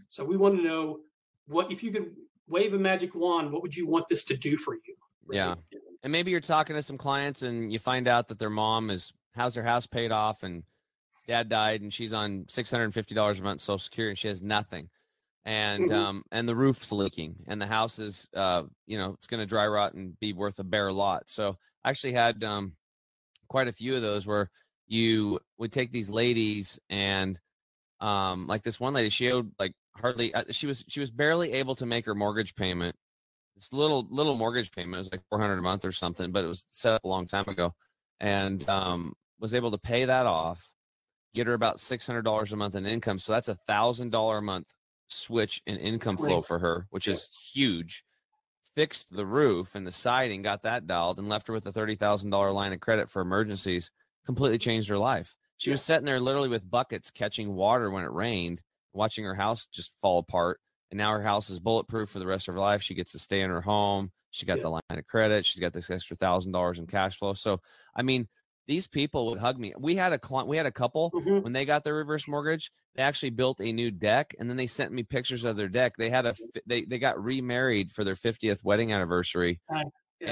So 0.09 0.25
we 0.25 0.37
want 0.37 0.57
to 0.57 0.63
know 0.63 0.99
what 1.47 1.71
if 1.71 1.83
you 1.83 1.91
could 1.91 2.11
wave 2.47 2.73
a 2.73 2.79
magic 2.79 3.15
wand, 3.15 3.51
what 3.51 3.61
would 3.61 3.75
you 3.75 3.87
want 3.87 4.07
this 4.09 4.23
to 4.25 4.35
do 4.35 4.57
for 4.57 4.75
you? 4.75 4.95
Right? 5.25 5.37
Yeah. 5.37 5.55
And 6.03 6.11
maybe 6.11 6.31
you're 6.31 6.39
talking 6.41 6.75
to 6.75 6.81
some 6.81 6.97
clients 6.97 7.43
and 7.43 7.71
you 7.71 7.79
find 7.79 8.07
out 8.07 8.27
that 8.27 8.39
their 8.39 8.49
mom 8.49 8.89
is 8.89 9.13
has 9.35 9.53
their 9.53 9.63
house 9.63 9.87
paid 9.87 10.11
off 10.11 10.43
and 10.43 10.63
dad 11.27 11.47
died 11.47 11.81
and 11.81 11.93
she's 11.93 12.11
on 12.13 12.43
$650 12.45 13.39
a 13.39 13.43
month 13.43 13.61
social 13.61 13.79
security 13.79 14.11
and 14.11 14.17
she 14.17 14.27
has 14.27 14.41
nothing 14.41 14.89
and 15.45 15.85
mm-hmm. 15.85 15.93
um 15.93 16.23
and 16.31 16.47
the 16.47 16.55
roof's 16.55 16.91
leaking 16.91 17.35
and 17.47 17.61
the 17.61 17.65
house 17.65 17.99
is 17.99 18.27
uh 18.35 18.63
you 18.85 18.97
know 18.97 19.11
it's 19.13 19.27
going 19.27 19.39
to 19.39 19.45
dry 19.45 19.65
rot 19.65 19.93
and 19.93 20.19
be 20.19 20.33
worth 20.33 20.59
a 20.59 20.63
bare 20.63 20.91
lot 20.91 21.23
so 21.27 21.57
i 21.83 21.89
actually 21.89 22.13
had 22.13 22.43
um 22.43 22.73
quite 23.51 23.67
a 23.67 23.71
few 23.71 23.95
of 23.95 24.01
those 24.01 24.25
where 24.25 24.49
you 24.87 25.39
would 25.57 25.71
take 25.71 25.91
these 25.91 26.09
ladies 26.09 26.79
and 26.89 27.39
um 27.99 28.47
like 28.47 28.63
this 28.63 28.79
one 28.79 28.93
lady 28.93 29.09
she 29.09 29.31
owed 29.31 29.51
like 29.59 29.73
hardly 29.95 30.33
uh, 30.33 30.43
she 30.49 30.67
was 30.67 30.83
she 30.87 30.99
was 30.99 31.11
barely 31.11 31.51
able 31.51 31.75
to 31.75 31.85
make 31.85 32.05
her 32.05 32.15
mortgage 32.15 32.55
payment 32.55 32.95
this 33.55 33.71
little 33.73 34.07
little 34.09 34.35
mortgage 34.35 34.71
payment 34.71 34.97
was 34.97 35.11
like 35.11 35.21
400 35.29 35.59
a 35.59 35.61
month 35.61 35.85
or 35.85 35.91
something 35.91 36.31
but 36.31 36.43
it 36.43 36.47
was 36.47 36.65
set 36.71 36.93
up 36.93 37.03
a 37.03 37.07
long 37.07 37.27
time 37.27 37.47
ago 37.47 37.73
and 38.19 38.67
um 38.69 39.13
was 39.39 39.53
able 39.53 39.71
to 39.71 39.77
pay 39.77 40.05
that 40.05 40.25
off 40.25 40.71
get 41.33 41.47
her 41.47 41.53
about 41.53 41.77
$600 41.77 42.51
a 42.51 42.55
month 42.55 42.75
in 42.75 42.85
income. 42.85 43.17
So 43.17 43.31
that's 43.31 43.47
a 43.47 43.55
thousand 43.55 44.11
dollar 44.11 44.39
a 44.39 44.41
month 44.41 44.67
switch 45.09 45.61
in 45.65 45.77
income 45.77 46.17
flow 46.17 46.41
for 46.41 46.59
her, 46.59 46.87
which 46.89 47.07
is 47.07 47.29
huge. 47.53 48.03
Fixed 48.75 49.13
the 49.13 49.25
roof 49.25 49.75
and 49.75 49.85
the 49.85 49.91
siding, 49.91 50.41
got 50.41 50.63
that 50.63 50.87
dialed, 50.87 51.19
and 51.19 51.27
left 51.27 51.47
her 51.47 51.53
with 51.53 51.65
a 51.65 51.71
thirty 51.71 51.95
thousand 51.95 52.29
dollar 52.29 52.51
line 52.51 52.71
of 52.73 52.79
credit 52.79 53.09
for 53.09 53.21
emergencies. 53.21 53.91
Completely 54.25 54.57
changed 54.57 54.87
her 54.89 54.97
life. 54.97 55.35
She 55.57 55.69
yeah. 55.69 55.73
was 55.73 55.81
sitting 55.81 56.05
there 56.05 56.19
literally 56.19 56.49
with 56.49 56.69
buckets 56.69 57.11
catching 57.11 57.53
water 57.53 57.91
when 57.91 58.03
it 58.03 58.11
rained, 58.11 58.61
watching 58.93 59.25
her 59.25 59.35
house 59.35 59.67
just 59.67 59.91
fall 60.01 60.19
apart. 60.19 60.59
And 60.89 60.97
now 60.97 61.11
her 61.11 61.21
house 61.21 61.49
is 61.49 61.59
bulletproof 61.59 62.09
for 62.09 62.19
the 62.19 62.27
rest 62.27 62.47
of 62.47 62.53
her 62.53 62.59
life. 62.59 62.81
She 62.81 62.95
gets 62.95 63.11
to 63.13 63.19
stay 63.19 63.41
in 63.41 63.49
her 63.49 63.61
home. 63.61 64.11
She 64.31 64.45
got 64.45 64.57
yeah. 64.57 64.63
the 64.63 64.69
line 64.69 64.81
of 64.89 65.05
credit. 65.05 65.45
She's 65.45 65.59
got 65.59 65.73
this 65.73 65.89
extra 65.89 66.15
thousand 66.15 66.51
dollars 66.51 66.79
in 66.79 66.87
cash 66.87 67.17
flow. 67.17 67.33
So, 67.33 67.59
I 67.95 68.01
mean, 68.01 68.27
these 68.67 68.87
people 68.87 69.25
would 69.27 69.39
hug 69.39 69.59
me. 69.59 69.73
We 69.77 69.95
had 69.95 70.13
a 70.13 70.19
client, 70.19 70.47
we 70.47 70.57
had 70.57 70.65
a 70.65 70.71
couple 70.71 71.11
mm-hmm. 71.11 71.41
when 71.41 71.53
they 71.53 71.65
got 71.65 71.83
their 71.83 71.95
reverse 71.95 72.27
mortgage, 72.27 72.71
they 72.95 73.03
actually 73.03 73.31
built 73.31 73.59
a 73.61 73.71
new 73.71 73.91
deck 73.91 74.35
and 74.39 74.49
then 74.49 74.57
they 74.57 74.67
sent 74.67 74.91
me 74.91 75.03
pictures 75.03 75.43
of 75.43 75.57
their 75.57 75.69
deck. 75.69 75.93
They 75.97 76.09
had 76.09 76.25
a 76.25 76.35
they 76.65 76.83
they 76.83 76.99
got 76.99 77.21
remarried 77.21 77.91
for 77.91 78.03
their 78.03 78.15
50th 78.15 78.63
wedding 78.63 78.91
anniversary. 78.93 79.59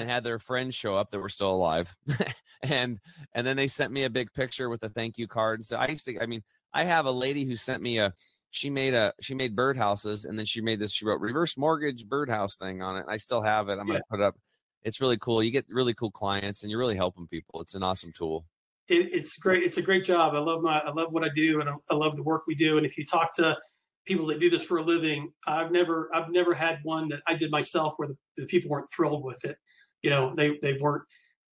and 0.01 0.09
had 0.09 0.23
their 0.23 0.37
friends 0.37 0.75
show 0.75 0.95
up 0.95 1.09
that 1.09 1.19
were 1.19 1.29
still 1.29 1.51
alive 1.51 1.95
and 2.61 2.99
and 3.33 3.47
then 3.47 3.57
they 3.57 3.65
sent 3.67 3.91
me 3.91 4.03
a 4.03 4.09
big 4.09 4.31
picture 4.33 4.69
with 4.69 4.83
a 4.83 4.89
thank 4.89 5.17
you 5.17 5.27
card 5.27 5.59
And 5.59 5.65
so 5.65 5.77
i 5.77 5.87
used 5.87 6.05
to 6.05 6.19
i 6.21 6.27
mean 6.27 6.43
i 6.75 6.83
have 6.83 7.07
a 7.07 7.11
lady 7.11 7.43
who 7.43 7.55
sent 7.55 7.81
me 7.81 7.97
a 7.97 8.13
she 8.51 8.69
made 8.69 8.93
a 8.93 9.13
she 9.19 9.33
made 9.33 9.55
birdhouses 9.55 10.25
and 10.27 10.37
then 10.37 10.45
she 10.45 10.61
made 10.61 10.79
this 10.79 10.91
she 10.91 11.05
wrote 11.05 11.19
reverse 11.21 11.57
mortgage 11.57 12.05
birdhouse 12.07 12.55
thing 12.55 12.83
on 12.83 12.97
it 12.97 13.05
i 13.09 13.17
still 13.17 13.41
have 13.41 13.67
it 13.69 13.79
i'm 13.79 13.87
Yeah. 13.87 13.93
gonna 13.93 14.03
put 14.11 14.19
it 14.19 14.23
up 14.25 14.35
it's 14.83 15.01
really 15.01 15.17
cool 15.17 15.43
you 15.43 15.51
get 15.51 15.65
really 15.69 15.93
cool 15.93 16.11
clients 16.11 16.63
and 16.63 16.71
you're 16.71 16.79
really 16.79 16.95
helping 16.95 17.27
people 17.27 17.61
it's 17.61 17.75
an 17.75 17.83
awesome 17.83 18.11
tool 18.13 18.45
it, 18.89 19.13
it's 19.13 19.37
great. 19.37 19.63
It's 19.63 19.77
a 19.77 19.81
great 19.81 20.03
job. 20.03 20.33
I 20.35 20.39
love 20.39 20.61
my, 20.61 20.79
I 20.79 20.91
love 20.91 21.11
what 21.13 21.23
I 21.23 21.29
do, 21.29 21.61
and 21.61 21.69
I, 21.69 21.73
I 21.91 21.95
love 21.95 22.15
the 22.15 22.23
work 22.23 22.43
we 22.47 22.55
do. 22.55 22.77
And 22.77 22.85
if 22.85 22.97
you 22.97 23.05
talk 23.05 23.33
to 23.35 23.57
people 24.05 24.25
that 24.27 24.39
do 24.39 24.49
this 24.49 24.63
for 24.63 24.77
a 24.77 24.83
living, 24.83 25.31
I've 25.45 25.71
never, 25.71 26.09
I've 26.13 26.29
never 26.29 26.53
had 26.53 26.79
one 26.83 27.07
that 27.09 27.21
I 27.27 27.35
did 27.35 27.51
myself 27.51 27.93
where 27.97 28.07
the, 28.07 28.17
the 28.37 28.45
people 28.47 28.69
weren't 28.69 28.91
thrilled 28.91 29.23
with 29.23 29.45
it. 29.45 29.57
You 30.01 30.09
know, 30.09 30.33
they, 30.35 30.57
they 30.61 30.73
weren't. 30.73 31.03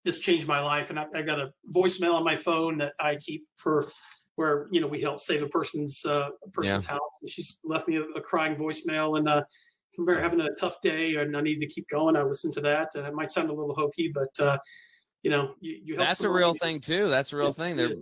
This 0.05 0.21
changed 0.21 0.47
my 0.47 0.61
life, 0.61 0.91
and 0.91 1.01
I, 1.01 1.07
I 1.15 1.23
got 1.23 1.41
a 1.41 1.51
voicemail 1.75 2.15
on 2.15 2.25
my 2.25 2.37
phone 2.37 2.79
that 2.79 2.95
I 3.01 3.17
keep 3.17 3.45
for 3.57 3.91
where 4.37 4.69
you 4.71 4.81
know 4.81 4.87
we 4.87 5.01
help 5.01 5.21
save 5.21 5.43
a 5.43 5.49
person's 5.49 6.05
uh, 6.07 6.29
a 6.45 6.51
person's 6.51 6.87
house. 6.87 7.01
And 7.21 7.29
she's 7.29 7.59
left 7.65 7.89
me 7.89 7.97
a, 7.97 8.03
a 8.03 8.21
crying 8.21 8.55
voicemail, 8.55 9.19
and 9.19 9.29
uh, 9.29 9.43
I'm 9.99 10.07
having 10.09 10.41
a 10.41 10.51
tough 10.55 10.81
day 10.83 11.17
and 11.17 11.37
I 11.37 11.41
need 11.41 11.59
to 11.59 11.67
keep 11.67 11.89
going, 11.89 12.17
I 12.17 12.23
listen 12.23 12.53
to 12.53 12.61
that. 12.63 12.95
And 12.95 13.07
it 13.07 13.15
might 13.15 13.33
sound 13.33 13.51
a 13.51 13.53
little 13.53 13.75
hokey, 13.75 14.13
but 14.13 14.39
uh, 14.41 14.59
you 15.23 15.31
know, 15.31 15.55
you, 15.61 15.79
you 15.85 15.95
help 15.97 16.09
that's 16.09 16.23
a 16.23 16.31
real 16.31 16.55
thing 16.55 16.81
too. 16.81 17.09
That's 17.09 17.33
a 17.33 17.37
real 17.37 17.49
Yeah, 17.49 17.53
thing. 17.53 17.77
they're 17.77 17.95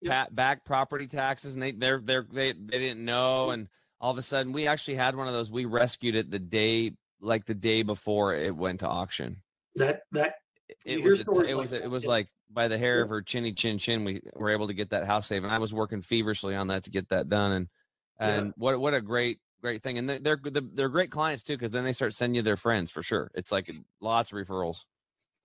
yeah. 0.00 0.10
pat 0.10 0.34
back 0.34 0.64
property 0.64 1.06
taxes 1.06 1.54
and 1.54 1.62
they 1.62 1.72
they're 1.72 2.00
they're 2.02 2.26
they, 2.30 2.52
they 2.52 2.78
didn't 2.78 3.04
know 3.04 3.50
and 3.50 3.68
all 4.00 4.12
of 4.12 4.18
a 4.18 4.22
sudden 4.22 4.52
we 4.52 4.66
actually 4.66 4.94
had 4.94 5.16
one 5.16 5.26
of 5.26 5.34
those. 5.34 5.50
We 5.50 5.64
rescued 5.64 6.14
it 6.14 6.30
the 6.30 6.38
day 6.38 6.92
like 7.20 7.46
the 7.46 7.54
day 7.54 7.82
before 7.82 8.34
it 8.34 8.54
went 8.54 8.80
to 8.80 8.88
auction. 8.88 9.42
That 9.76 10.02
that 10.12 10.34
it 10.84 11.02
was 11.02 11.22
it 11.22 11.28
like 11.28 11.56
was 11.56 11.70
that, 11.70 11.82
it 11.82 11.90
was 11.90 12.04
yeah. 12.04 12.10
like 12.10 12.28
by 12.50 12.68
the 12.68 12.78
hair 12.78 13.02
of 13.02 13.08
her 13.08 13.22
chinny 13.22 13.52
chin 13.52 13.78
chin 13.78 14.04
we 14.04 14.20
were 14.34 14.50
able 14.50 14.68
to 14.68 14.74
get 14.74 14.90
that 14.90 15.04
house 15.04 15.26
saved. 15.26 15.44
And 15.44 15.52
i 15.52 15.58
was 15.58 15.74
working 15.74 16.02
feverishly 16.02 16.54
on 16.54 16.68
that 16.68 16.84
to 16.84 16.90
get 16.90 17.08
that 17.08 17.28
done. 17.28 17.52
And 17.52 17.68
and 18.20 18.52
what 18.56 18.78
what 18.80 18.94
a 18.94 19.00
great 19.00 19.38
great 19.60 19.82
thing 19.82 19.98
and 19.98 20.08
they're 20.08 20.18
they're, 20.20 20.62
they're 20.74 20.88
great 20.88 21.10
clients 21.10 21.42
too 21.42 21.54
because 21.54 21.70
then 21.70 21.84
they 21.84 21.92
start 21.92 22.14
sending 22.14 22.36
you 22.36 22.42
their 22.42 22.56
friends 22.56 22.90
for 22.90 23.02
sure 23.02 23.30
it's 23.34 23.50
like 23.50 23.70
lots 24.00 24.32
of 24.32 24.38
referrals 24.38 24.84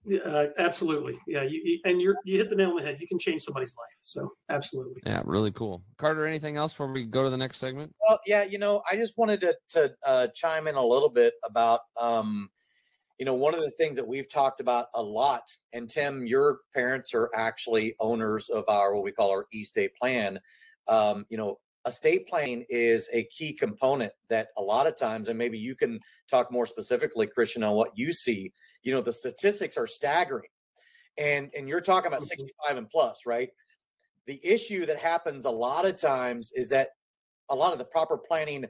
Yeah, 0.05 0.19
uh, 0.19 0.47
absolutely. 0.57 1.17
Yeah, 1.25 1.43
you, 1.43 1.61
you- 1.63 1.79
and 1.85 2.01
you're 2.01 2.15
you 2.25 2.37
hit 2.37 2.49
the 2.49 2.55
nail 2.57 2.71
on 2.71 2.75
the 2.75 2.83
head. 2.83 2.97
You 2.99 3.07
can 3.07 3.17
change 3.19 3.41
somebody's 3.41 3.75
life. 3.77 3.97
So 4.01 4.29
absolutely. 4.49 5.01
yeah 5.05 5.21
really 5.25 5.51
cool 5.51 5.81
carter 5.97 6.27
anything 6.27 6.57
else 6.57 6.73
before 6.73 6.91
we 6.91 7.05
go 7.05 7.23
to 7.23 7.29
the 7.29 7.37
next 7.37 7.57
segment 7.57 7.93
Well, 8.07 8.19
yeah, 8.27 8.43
you 8.43 8.57
know, 8.59 8.81
I 8.91 8.95
just 8.97 9.17
wanted 9.17 9.39
to 9.41 9.55
to 9.69 9.95
uh, 10.05 10.27
chime 10.35 10.67
in 10.67 10.75
a 10.75 10.85
little 10.85 11.09
bit 11.09 11.33
about, 11.45 11.81
um, 11.99 12.49
you 13.17 13.25
know, 13.25 13.33
one 13.35 13.53
of 13.53 13.61
the 13.61 13.71
things 13.71 13.95
that 13.95 14.07
we've 14.07 14.29
talked 14.29 14.59
about 14.59 14.87
a 14.95 15.01
lot. 15.01 15.43
And 15.71 15.89
Tim, 15.89 16.25
your 16.25 16.59
parents 16.73 17.13
are 17.13 17.29
actually 17.33 17.95
owners 17.99 18.49
of 18.49 18.65
our 18.67 18.93
what 18.93 19.03
we 19.03 19.11
call 19.11 19.31
our 19.31 19.45
estate 19.53 19.95
plan. 19.95 20.39
Um, 20.89 21.25
you 21.29 21.37
know, 21.37 21.59
estate 21.87 22.27
planning 22.27 22.65
is 22.69 23.09
a 23.13 23.25
key 23.25 23.53
component 23.53 24.13
that 24.29 24.49
a 24.57 24.61
lot 24.61 24.87
of 24.87 24.95
times, 24.95 25.29
and 25.29 25.37
maybe 25.37 25.57
you 25.59 25.75
can 25.75 25.99
talk 26.29 26.51
more 26.51 26.65
specifically, 26.67 27.27
Christian, 27.27 27.63
on 27.63 27.75
what 27.75 27.91
you 27.95 28.13
see. 28.13 28.53
You 28.83 28.93
know, 28.93 29.01
the 29.01 29.13
statistics 29.13 29.77
are 29.77 29.87
staggering, 29.87 30.49
and 31.17 31.51
and 31.55 31.69
you're 31.69 31.81
talking 31.81 32.07
about 32.07 32.21
Mhm. 32.21 32.23
65 32.23 32.77
and 32.77 32.89
plus, 32.89 33.25
right? 33.25 33.49
The 34.27 34.45
issue 34.45 34.85
that 34.87 34.99
happens 34.99 35.45
a 35.45 35.51
lot 35.51 35.85
of 35.85 35.97
times 35.97 36.51
is 36.53 36.69
that 36.71 36.91
a 37.49 37.55
lot 37.55 37.73
of 37.73 37.79
the 37.79 37.85
proper 37.85 38.17
planning 38.17 38.65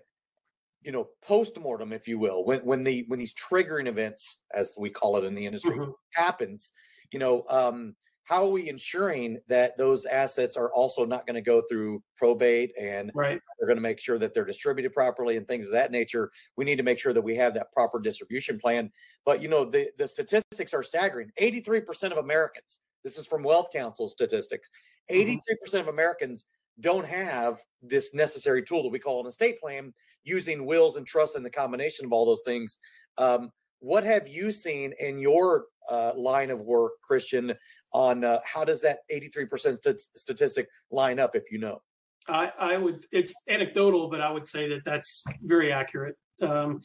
you 0.84 0.92
know 0.92 1.10
post-mortem 1.22 1.94
if 1.94 2.08
you 2.08 2.20
will 2.20 2.46
when 2.46 2.60
when 2.66 2.84
the 2.84 3.06
when 3.08 3.20
these 3.20 3.34
triggering 3.34 3.88
events 3.88 4.42
as 4.54 4.76
we 4.78 4.90
call 4.90 5.18
it 5.18 5.24
in 5.24 5.36
the 5.36 5.46
industry 5.46 5.82
Mhm. 5.82 5.94
happens 6.14 6.72
you 7.12 7.20
know 7.20 7.44
um 7.50 7.96
how 8.26 8.46
are 8.46 8.50
we 8.52 8.70
ensuring 8.70 9.40
that 9.48 9.78
those 9.78 10.06
assets 10.06 10.56
are 10.56 10.72
also 10.74 11.06
not 11.06 11.28
going 11.28 11.36
to 11.36 11.42
go 11.42 11.62
through 11.70 12.02
probate 12.16 12.72
and 12.80 13.12
Right. 13.14 13.40
they're 13.60 13.68
going 13.68 13.78
to 13.78 13.82
make 13.82 14.00
sure 14.00 14.18
that 14.18 14.34
they're 14.34 14.46
distributed 14.46 14.94
properly 14.94 15.36
and 15.38 15.48
things 15.48 15.66
of 15.66 15.72
that 15.74 15.92
nature? 15.92 16.32
We 16.56 16.66
need 16.66 16.78
to 16.78 16.84
make 16.84 17.00
sure 17.00 17.14
that 17.14 17.22
we 17.22 17.36
have 17.36 17.54
that 17.56 17.72
proper 17.74 18.00
distribution 18.00 18.60
plan. 18.60 18.92
But 19.26 19.42
you 19.42 19.50
know 19.50 19.66
the 19.66 19.92
the 19.98 20.08
statistics 20.08 20.74
are 20.74 20.84
staggering. 20.84 21.32
83% 21.40 22.12
of 22.12 22.18
americans 22.18 22.80
this 23.04 23.18
is 23.18 23.28
from 23.28 23.44
WealthCounsel 23.44 24.10
statistics 24.10 24.70
83% 25.12 25.40
of 25.82 25.88
americans 25.90 26.46
don't 26.80 27.06
have 27.06 27.60
this 27.82 28.14
necessary 28.14 28.64
tool 28.64 28.84
that 28.84 28.90
we 28.92 29.00
call 29.00 29.22
an 29.22 29.28
estate 29.28 29.60
plan 29.60 29.94
using 30.24 30.66
wills 30.66 30.96
and 30.96 31.06
trusts 31.06 31.36
and 31.36 31.46
the 31.46 31.50
combination 31.50 32.06
of 32.06 32.14
all 32.14 32.26
those 32.26 32.44
things. 32.46 32.80
Um, 33.18 33.52
what 33.80 34.04
have 34.06 34.28
you 34.28 34.52
seen 34.52 34.94
in 35.00 35.20
your 35.20 35.66
uh, 35.90 36.14
line 36.16 36.50
of 36.50 36.62
work 36.62 36.94
christian 37.02 37.54
on 37.94 38.24
uh, 38.24 38.40
how 38.46 38.66
does 38.66 38.82
that 38.82 39.00
83% 39.12 39.50
st- 39.58 40.02
statistic 40.16 40.68
line 40.92 41.20
up 41.20 41.36
if 41.36 41.52
you 41.52 41.60
know 41.60 41.80
I, 42.28 42.52
I 42.58 42.78
would, 42.78 43.06
it's 43.12 43.34
anecdotal, 43.48 44.10
but 44.10 44.22
I 44.22 44.32
would 44.32 44.46
say 44.46 44.70
that 44.70 44.86
that's 44.86 45.24
very 45.42 45.72
accurate. 45.72 46.16
Um, 46.42 46.80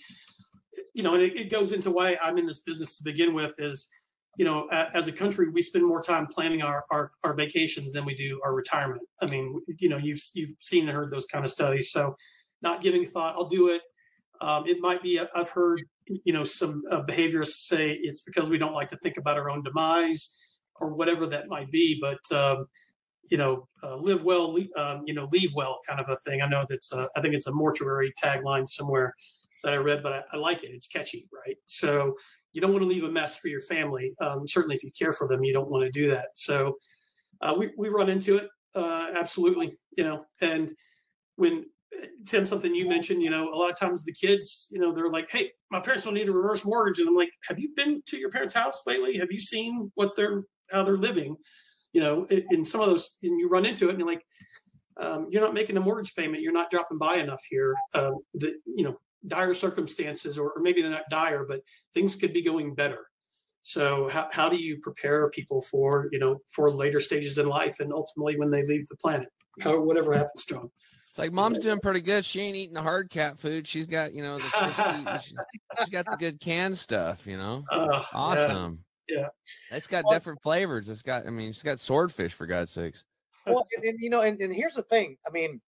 you 0.95 1.03
know, 1.03 1.15
and 1.15 1.23
it, 1.23 1.37
it 1.37 1.51
goes 1.51 1.73
into 1.73 1.91
why 1.91 2.19
I'm 2.23 2.39
in 2.39 2.47
this 2.47 2.61
business 2.61 2.99
to 2.99 3.05
begin 3.05 3.35
with 3.35 3.55
is, 3.59 3.89
you 4.37 4.45
know, 4.45 4.69
a, 4.71 4.97
as 4.97 5.07
a 5.07 5.13
country, 5.13 5.49
we 5.49 5.63
spend 5.63 5.87
more 5.87 6.03
time 6.03 6.27
planning 6.27 6.63
our, 6.63 6.85
our, 6.91 7.13
our 7.25 7.35
vacations 7.35 7.93
than 7.93 8.05
we 8.05 8.15
do 8.15 8.41
our 8.45 8.55
retirement. 8.55 9.03
I 9.21 9.27
mean, 9.27 9.61
you 9.79 9.89
know, 9.89 9.97
you've, 9.97 10.23
you've 10.35 10.53
seen 10.61 10.89
and 10.89 10.97
heard 10.97 11.11
those 11.11 11.27
kind 11.27 11.45
of 11.45 11.51
studies. 11.51 11.91
So 11.91 12.17
not 12.63 12.83
giving 12.83 13.05
thought, 13.07 13.35
I'll 13.37 13.49
do 13.49 13.69
it. 13.69 13.83
Um, 14.41 14.67
it 14.67 14.79
might 14.81 15.03
be, 15.03 15.21
I've 15.21 15.51
heard, 15.51 15.83
you 16.07 16.33
know, 16.33 16.45
some 16.45 16.85
uh, 16.91 17.03
behaviorists 17.03 17.67
say 17.67 17.93
it's 17.93 18.21
because 18.21 18.49
we 18.49 18.59
don't 18.59 18.75
like 18.75 18.89
to 18.91 18.97
think 18.97 19.17
about 19.17 19.37
our 19.37 19.51
own 19.51 19.63
demise 19.63 20.37
or 20.81 20.95
whatever 20.95 21.27
that 21.27 21.49
might 21.49 21.71
be. 21.71 21.99
But, 22.01 22.21
um, 22.37 22.67
you 23.31 23.37
know, 23.37 23.69
uh, 23.83 23.97
live 23.97 24.25
well, 24.25 24.53
le- 24.53 24.75
um, 24.77 25.03
you 25.07 25.15
know, 25.15 25.29
leave 25.33 25.53
well 25.55 25.81
kind 25.87 26.01
of 26.01 26.09
a 26.09 26.17
thing. 26.17 26.41
I 26.43 26.47
know 26.47 26.65
that's, 26.69 26.93
uh, 26.93 27.07
I 27.17 27.21
think 27.21 27.35
it's 27.35 27.47
a 27.47 27.53
mortuary 27.53 28.13
tagline 28.23 28.69
somewhere 28.69 29.15
that 29.65 29.75
I 29.75 29.77
read, 29.77 30.03
but 30.03 30.13
I, 30.13 30.23
I 30.33 30.37
like 30.37 30.65
it. 30.65 30.71
It's 30.71 30.87
catchy, 30.87 31.29
right? 31.33 31.57
So 31.67 32.17
you 32.53 32.61
don't 32.61 32.73
want 32.73 32.83
to 32.83 32.89
leave 32.89 33.05
a 33.05 33.11
mess 33.11 33.37
for 33.37 33.49
your 33.49 33.61
family. 33.61 34.15
Um, 34.21 34.47
certainly, 34.47 34.77
if 34.77 34.83
you 34.83 34.91
care 34.99 35.13
for 35.13 35.29
them, 35.29 35.45
you 35.45 35.53
don't 35.53 35.71
want 35.71 35.85
to 35.85 35.91
do 35.91 36.09
that. 36.11 36.29
So 36.35 36.79
uh, 37.41 37.55
we 37.57 37.71
we 37.77 37.89
run 37.89 38.09
into 38.09 38.37
it 38.37 38.49
uh, 38.75 39.09
absolutely, 39.15 39.77
you 39.97 40.05
know. 40.05 40.25
And 40.41 40.75
when 41.37 41.67
Tim, 42.27 42.47
something 42.47 42.75
you 42.75 42.89
mentioned, 42.89 43.23
you 43.23 43.31
know, 43.31 43.49
a 43.49 43.57
lot 43.57 43.71
of 43.71 43.79
times 43.79 44.05
the 44.05 44.13
kids, 44.13 44.69
you 44.71 44.79
know, 44.79 44.93
they're 44.93 45.11
like, 45.11 45.31
"Hey, 45.31 45.53
my 45.71 45.81
parents 45.81 46.05
don't 46.05 46.15
need 46.15 46.29
a 46.29 46.33
reverse 46.33 46.65
mortgage," 46.65 46.99
and 46.99 47.09
I'm 47.09 47.15
like, 47.17 47.31
"Have 47.49 47.59
you 47.59 47.71
been 47.75 48.03
to 48.07 48.19
your 48.19 48.31
parents' 48.31 48.55
house 48.55 48.83
lately? 48.87 49.17
Have 49.19 49.31
you 49.31 49.41
seen 49.41 49.91
what 49.95 50.15
they're 50.17 50.45
how 50.71 50.85
they're 50.85 50.97
living?" 50.97 51.37
You 51.93 52.03
know, 52.03 52.27
in, 52.27 52.65
some 52.65 52.81
of 52.81 52.89
those, 52.89 53.17
and 53.23 53.39
you 53.39 53.49
run 53.49 53.65
into 53.65 53.87
it, 53.87 53.91
and 53.91 53.99
you're 53.99 54.09
like, 54.09 54.25
um, 54.97 55.27
"You're 55.31 55.43
not 55.43 55.55
making 55.55 55.77
a 55.77 55.81
mortgage 55.81 56.15
payment. 56.15 56.43
You're 56.43 56.53
not 56.53 56.71
dropping 56.71 56.99
by 56.99 57.17
enough 57.17 57.43
here." 57.49 57.75
Um, 57.95 58.19
the 58.35 58.55
you 58.67 58.85
know 58.85 58.99
dire 59.27 59.55
circumstances, 59.55 60.39
or, 60.39 60.53
or 60.53 60.63
maybe 60.63 60.83
they're 60.83 60.91
not 60.91 61.11
dire, 61.11 61.45
but 61.47 61.61
things 61.95 62.15
could 62.15 62.33
be 62.33 62.43
going 62.43 62.75
better. 62.75 63.07
So 63.63 64.09
how, 64.09 64.29
how 64.33 64.49
do 64.49 64.57
you 64.57 64.79
prepare 64.79 65.29
people 65.31 65.63
for, 65.63 66.09
you 66.13 66.19
know, 66.19 66.39
for 66.53 66.71
later 66.71 67.01
stages 67.01 67.39
in 67.39 67.47
life 67.47 67.81
and 67.81 67.93
ultimately 67.93 68.39
when 68.39 68.51
they 68.51 68.65
leave 68.65 68.89
the 68.89 68.97
planet, 68.97 69.29
how, 69.61 69.81
whatever 69.81 70.15
happens 70.15 70.45
to 70.47 70.55
them. 70.55 70.71
It's 71.11 71.19
like 71.19 71.33
mom's 71.33 71.59
doing 71.59 71.81
pretty 71.81 72.01
good. 72.01 72.25
She 72.25 72.41
ain't 72.41 72.57
eating 72.57 72.75
the 72.75 72.83
hard 72.83 73.11
cat 73.11 73.39
food. 73.39 73.67
She's 73.67 73.87
got, 73.87 74.15
you 74.15 74.23
know, 74.23 74.39
the 74.39 75.19
she, 75.21 75.35
has 75.77 75.89
got 75.91 76.07
the 76.07 76.17
good 76.17 76.41
canned 76.41 76.79
stuff, 76.79 77.27
you 77.27 77.37
know. 77.37 77.65
Uh, 77.71 78.03
Awesome. 78.13 78.85
Yeah. 79.09 79.29
It's 79.71 79.87
got 79.87 80.05
Well- 80.05 80.13
different 80.15 80.43
flavors. 80.43 80.89
It's 80.89 81.03
got, 81.03 81.27
I 81.27 81.31
mean, 81.31 81.49
it's 81.51 81.63
got 81.63 81.79
swordfish 81.81 82.33
for 82.35 82.47
God's 82.47 82.71
sakes. 82.73 83.05
well 83.47 83.67
and, 83.77 83.85
and 83.85 83.99
you 84.01 84.11
know 84.11 84.21
and, 84.21 84.39
and 84.43 84.53
here's 84.53 84.75
the 84.75 84.83
thing 84.83 85.17
i 85.27 85.31
mean 85.31 85.59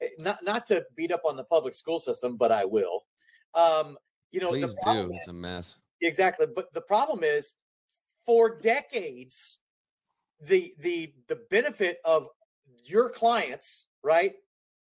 eh, 0.00 0.06
not 0.20 0.42
not 0.42 0.64
to 0.66 0.82
beat 0.96 1.12
up 1.12 1.20
on 1.26 1.36
the 1.36 1.44
public 1.44 1.74
school 1.74 1.98
system 1.98 2.34
but 2.36 2.50
i 2.50 2.64
will 2.64 3.04
um 3.52 3.98
you 4.32 4.40
know 4.40 4.48
Please 4.48 4.62
the 4.62 4.68
do. 4.68 4.74
problem 4.82 5.10
It's 5.12 5.28
a 5.28 5.34
mess. 5.34 5.76
exactly 6.00 6.46
but 6.54 6.72
the 6.72 6.80
problem 6.80 7.22
is 7.24 7.56
for 8.24 8.58
decades 8.60 9.58
the 10.40 10.72
the 10.78 11.12
the 11.26 11.40
benefit 11.50 11.98
of 12.06 12.28
your 12.84 13.10
clients 13.10 13.86
right 14.02 14.34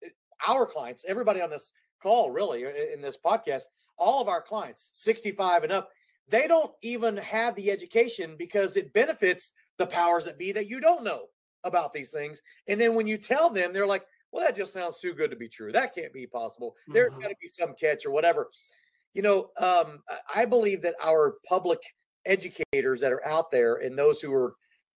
eh, 0.04 0.08
our 0.46 0.66
clients 0.66 1.04
everybody 1.08 1.40
on 1.40 1.48
this 1.48 1.72
call 2.02 2.30
really 2.30 2.64
in 2.92 3.00
this 3.00 3.16
podcast 3.16 3.62
all 3.96 4.20
of 4.20 4.28
our 4.28 4.42
clients 4.42 4.90
65 4.92 5.62
and 5.62 5.72
up 5.72 5.88
they 6.28 6.46
don't 6.48 6.72
even 6.82 7.16
have 7.18 7.54
the 7.54 7.70
education 7.70 8.36
because 8.36 8.76
it 8.76 8.92
benefits 8.92 9.52
the 9.78 9.86
powers 9.86 10.24
that 10.24 10.38
be 10.38 10.52
that 10.52 10.68
you 10.68 10.80
don't 10.80 11.04
know 11.04 11.26
about 11.64 11.92
these 11.92 12.10
things. 12.10 12.42
And 12.68 12.80
then 12.80 12.94
when 12.94 13.06
you 13.06 13.18
tell 13.18 13.50
them 13.50 13.72
they're 13.72 13.86
like 13.86 14.06
well 14.32 14.44
that 14.44 14.56
just 14.56 14.72
sounds 14.72 14.98
too 15.00 15.14
good 15.14 15.30
to 15.30 15.36
be 15.36 15.48
true. 15.48 15.72
That 15.72 15.94
can't 15.94 16.12
be 16.12 16.26
possible. 16.26 16.74
There's 16.92 17.12
Mhm. 17.12 17.22
got 17.22 17.28
to 17.28 17.36
be 17.40 17.48
some 17.48 17.74
catch 17.74 18.04
or 18.06 18.10
whatever. 18.10 18.50
You 19.12 19.22
know 19.22 19.50
um, 19.58 20.02
i 20.34 20.44
believe 20.44 20.82
that 20.82 20.96
our 21.02 21.36
public 21.48 21.80
educators 22.26 23.00
that 23.00 23.12
are 23.12 23.24
out 23.26 23.50
there 23.50 23.76
and 23.76 23.98
those 23.98 24.20
who 24.20 24.32
are 24.34 24.56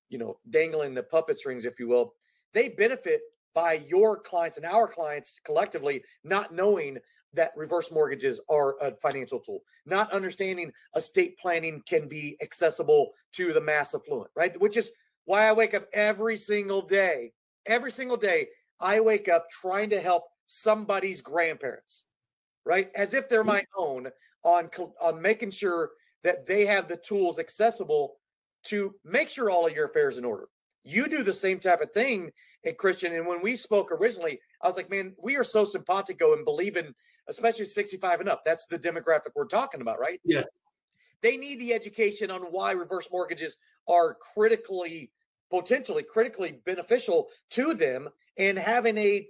you 0.09 0.17
know 0.17 0.39
dangling 0.49 0.93
the 0.93 1.03
puppet 1.03 1.37
strings 1.37 1.65
if 1.65 1.79
you 1.79 1.87
will 1.87 2.13
they 2.53 2.69
benefit 2.69 3.21
by 3.53 3.73
your 3.73 4.19
clients 4.19 4.57
and 4.57 4.65
our 4.65 4.87
clients 4.87 5.39
collectively 5.43 6.03
not 6.23 6.53
knowing 6.53 6.97
that 7.37 7.51
reverse 7.55 7.91
mortgages 7.91 8.39
are 8.49 8.75
a 8.81 8.91
financial 8.95 9.39
tool, 9.39 9.61
not 9.85 10.11
understanding 10.11 10.71
estate 10.95 11.37
planning 11.37 11.81
can 11.87 12.07
be 12.07 12.37
accessible 12.41 13.11
to 13.33 13.53
the 13.53 13.61
mass 13.61 13.95
affluent, 13.95 14.29
right? 14.35 14.59
Which 14.59 14.77
is 14.77 14.91
why 15.25 15.47
I 15.47 15.53
wake 15.53 15.73
up 15.73 15.87
every 15.93 16.37
single 16.37 16.81
day. 16.81 17.31
Every 17.65 17.91
single 17.91 18.17
day, 18.17 18.47
I 18.79 18.99
wake 18.99 19.27
up 19.27 19.49
trying 19.49 19.89
to 19.91 20.01
help 20.01 20.23
somebody's 20.45 21.21
grandparents, 21.21 22.05
right? 22.65 22.89
As 22.95 23.13
if 23.13 23.27
they're 23.27 23.43
my 23.43 23.63
own 23.77 24.07
on 24.43 24.69
on 25.01 25.21
making 25.21 25.51
sure 25.51 25.91
that 26.23 26.45
they 26.45 26.65
have 26.65 26.87
the 26.87 26.97
tools 26.97 27.39
accessible 27.39 28.15
to 28.65 28.93
make 29.03 29.29
sure 29.29 29.49
all 29.49 29.67
of 29.67 29.73
your 29.73 29.85
affairs 29.85 30.17
in 30.17 30.25
order. 30.25 30.47
You 30.83 31.07
do 31.07 31.23
the 31.23 31.33
same 31.33 31.59
type 31.59 31.81
of 31.81 31.91
thing, 31.91 32.31
and 32.63 32.73
eh, 32.73 32.75
Christian. 32.77 33.13
And 33.13 33.27
when 33.27 33.41
we 33.41 33.55
spoke 33.55 33.91
originally, 33.91 34.39
I 34.61 34.67
was 34.67 34.77
like, 34.77 34.89
man, 34.89 35.13
we 35.21 35.35
are 35.35 35.43
so 35.43 35.65
simpatico 35.65 36.33
and 36.33 36.45
believe 36.45 36.77
in, 36.77 36.93
especially 37.27 37.65
65 37.65 38.21
and 38.21 38.29
up. 38.29 38.43
That's 38.45 38.65
the 38.65 38.79
demographic 38.79 39.31
we're 39.35 39.45
talking 39.45 39.81
about, 39.81 39.99
right? 39.99 40.19
Yeah. 40.23 40.43
They 41.21 41.37
need 41.37 41.59
the 41.59 41.73
education 41.73 42.31
on 42.31 42.41
why 42.41 42.71
reverse 42.71 43.09
mortgages 43.11 43.57
are 43.87 44.15
critically, 44.15 45.11
potentially 45.49 46.03
critically 46.03 46.59
beneficial 46.65 47.27
to 47.51 47.73
them 47.73 48.09
and 48.37 48.57
having 48.57 48.97
a 48.97 49.27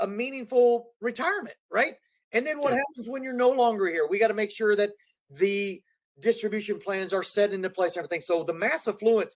a 0.00 0.06
meaningful 0.06 0.90
retirement, 1.00 1.56
right? 1.70 1.94
And 2.32 2.46
then 2.46 2.60
what 2.60 2.72
yeah. 2.72 2.78
happens 2.78 3.08
when 3.08 3.22
you're 3.22 3.32
no 3.32 3.50
longer 3.50 3.86
here? 3.86 4.06
We 4.08 4.18
got 4.18 4.28
to 4.28 4.34
make 4.34 4.50
sure 4.50 4.76
that 4.76 4.90
the 5.30 5.82
distribution 6.20 6.78
plans 6.78 7.12
are 7.12 7.22
set 7.22 7.52
into 7.52 7.68
place 7.70 7.96
and 7.96 8.04
everything. 8.04 8.20
So 8.20 8.44
the 8.44 8.54
mass 8.54 8.86
affluent 8.88 9.34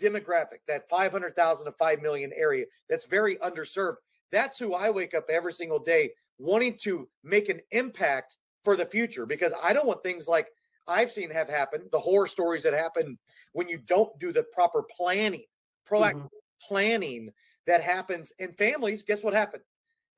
demographic, 0.00 0.60
that 0.66 0.88
500,000 0.88 1.66
to 1.66 1.72
5 1.72 2.02
million 2.02 2.32
area 2.34 2.66
that's 2.88 3.06
very 3.06 3.36
underserved, 3.36 3.96
that's 4.30 4.58
who 4.58 4.74
I 4.74 4.90
wake 4.90 5.14
up 5.14 5.24
every 5.28 5.52
single 5.52 5.78
day 5.78 6.10
wanting 6.38 6.76
to 6.82 7.08
make 7.22 7.48
an 7.48 7.60
impact 7.70 8.36
for 8.64 8.76
the 8.76 8.86
future 8.86 9.26
because 9.26 9.52
I 9.62 9.72
don't 9.72 9.86
want 9.86 10.02
things 10.02 10.28
like 10.28 10.48
I've 10.86 11.12
seen 11.12 11.30
have 11.30 11.48
happened, 11.48 11.84
the 11.92 11.98
horror 11.98 12.26
stories 12.26 12.62
that 12.62 12.72
happen 12.72 13.18
when 13.52 13.68
you 13.68 13.78
don't 13.78 14.18
do 14.18 14.32
the 14.32 14.44
proper 14.52 14.82
planning, 14.82 15.44
proactive 15.88 16.14
mm-hmm. 16.14 16.66
planning 16.66 17.30
that 17.66 17.82
happens 17.82 18.32
in 18.38 18.52
families. 18.54 19.02
Guess 19.02 19.22
what 19.22 19.34
happened? 19.34 19.62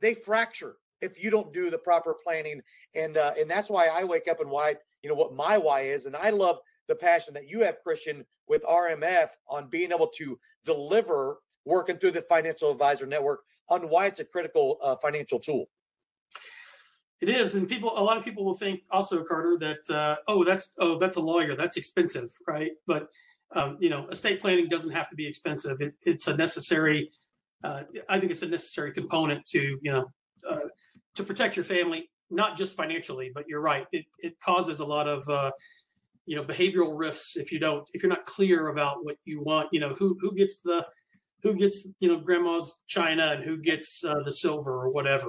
They 0.00 0.14
fracture 0.14 0.76
if 1.00 1.22
you 1.22 1.30
don't 1.30 1.52
do 1.52 1.70
the 1.70 1.78
proper 1.78 2.14
planning, 2.22 2.62
and 2.94 3.16
uh, 3.16 3.32
and 3.38 3.50
that's 3.50 3.70
why 3.70 3.86
I 3.86 4.04
wake 4.04 4.28
up 4.28 4.40
and 4.40 4.50
why 4.50 4.76
you 5.02 5.08
know 5.08 5.16
what 5.16 5.34
my 5.34 5.58
why 5.58 5.82
is, 5.82 6.06
and 6.06 6.14
I 6.14 6.30
love 6.30 6.58
the 6.88 6.94
passion 6.94 7.34
that 7.34 7.48
you 7.48 7.64
have, 7.64 7.82
Christian, 7.82 8.24
with 8.48 8.62
RMF 8.64 9.28
on 9.48 9.68
being 9.68 9.92
able 9.92 10.08
to 10.16 10.38
deliver 10.64 11.38
working 11.64 11.96
through 11.96 12.12
the 12.12 12.22
financial 12.22 12.70
advisor 12.70 13.06
network 13.06 13.40
on 13.68 13.88
why 13.88 14.06
it's 14.06 14.20
a 14.20 14.24
critical 14.24 14.78
uh, 14.82 14.96
financial 14.96 15.38
tool. 15.38 15.68
It 17.20 17.28
is, 17.28 17.54
and 17.54 17.68
people. 17.68 17.92
A 17.96 18.02
lot 18.02 18.16
of 18.16 18.24
people 18.24 18.44
will 18.44 18.56
think 18.56 18.80
also, 18.90 19.22
Carter, 19.22 19.58
that 19.58 19.94
uh, 19.94 20.16
oh, 20.26 20.42
that's 20.42 20.74
oh, 20.78 20.98
that's 20.98 21.16
a 21.16 21.20
lawyer. 21.20 21.54
That's 21.54 21.76
expensive, 21.76 22.30
right? 22.46 22.72
But 22.86 23.08
um, 23.52 23.76
you 23.78 23.90
know, 23.90 24.08
estate 24.08 24.40
planning 24.40 24.68
doesn't 24.68 24.90
have 24.90 25.08
to 25.10 25.16
be 25.16 25.26
expensive. 25.26 25.80
It, 25.80 25.94
it's 26.02 26.28
a 26.28 26.36
necessary. 26.36 27.10
Uh, 27.62 27.82
I 28.08 28.18
think 28.18 28.32
it's 28.32 28.42
a 28.42 28.48
necessary 28.48 28.92
component 28.92 29.44
to 29.46 29.78
you 29.82 29.92
know 29.92 30.10
uh, 30.48 30.68
to 31.14 31.22
protect 31.22 31.56
your 31.56 31.64
family, 31.64 32.10
not 32.30 32.56
just 32.56 32.74
financially, 32.74 33.30
but 33.34 33.44
you're 33.46 33.60
right. 33.60 33.86
It 33.92 34.06
it 34.20 34.40
causes 34.40 34.80
a 34.80 34.86
lot 34.86 35.06
of 35.06 35.28
uh, 35.28 35.50
you 36.24 36.36
know 36.36 36.44
behavioral 36.44 36.92
rifts 36.96 37.36
if 37.36 37.52
you 37.52 37.58
don't 37.58 37.88
if 37.92 38.02
you're 38.02 38.10
not 38.10 38.24
clear 38.24 38.68
about 38.68 39.04
what 39.04 39.16
you 39.24 39.42
want. 39.42 39.68
You 39.72 39.80
know 39.80 39.90
who 39.90 40.16
who 40.22 40.34
gets 40.34 40.58
the 40.58 40.86
who 41.42 41.54
gets 41.54 41.86
you 42.00 42.08
know 42.08 42.18
grandma's 42.18 42.80
china 42.86 43.32
and 43.34 43.44
who 43.44 43.58
gets 43.58 44.02
uh, 44.04 44.22
the 44.24 44.32
silver 44.32 44.72
or 44.72 44.90
whatever. 44.90 45.26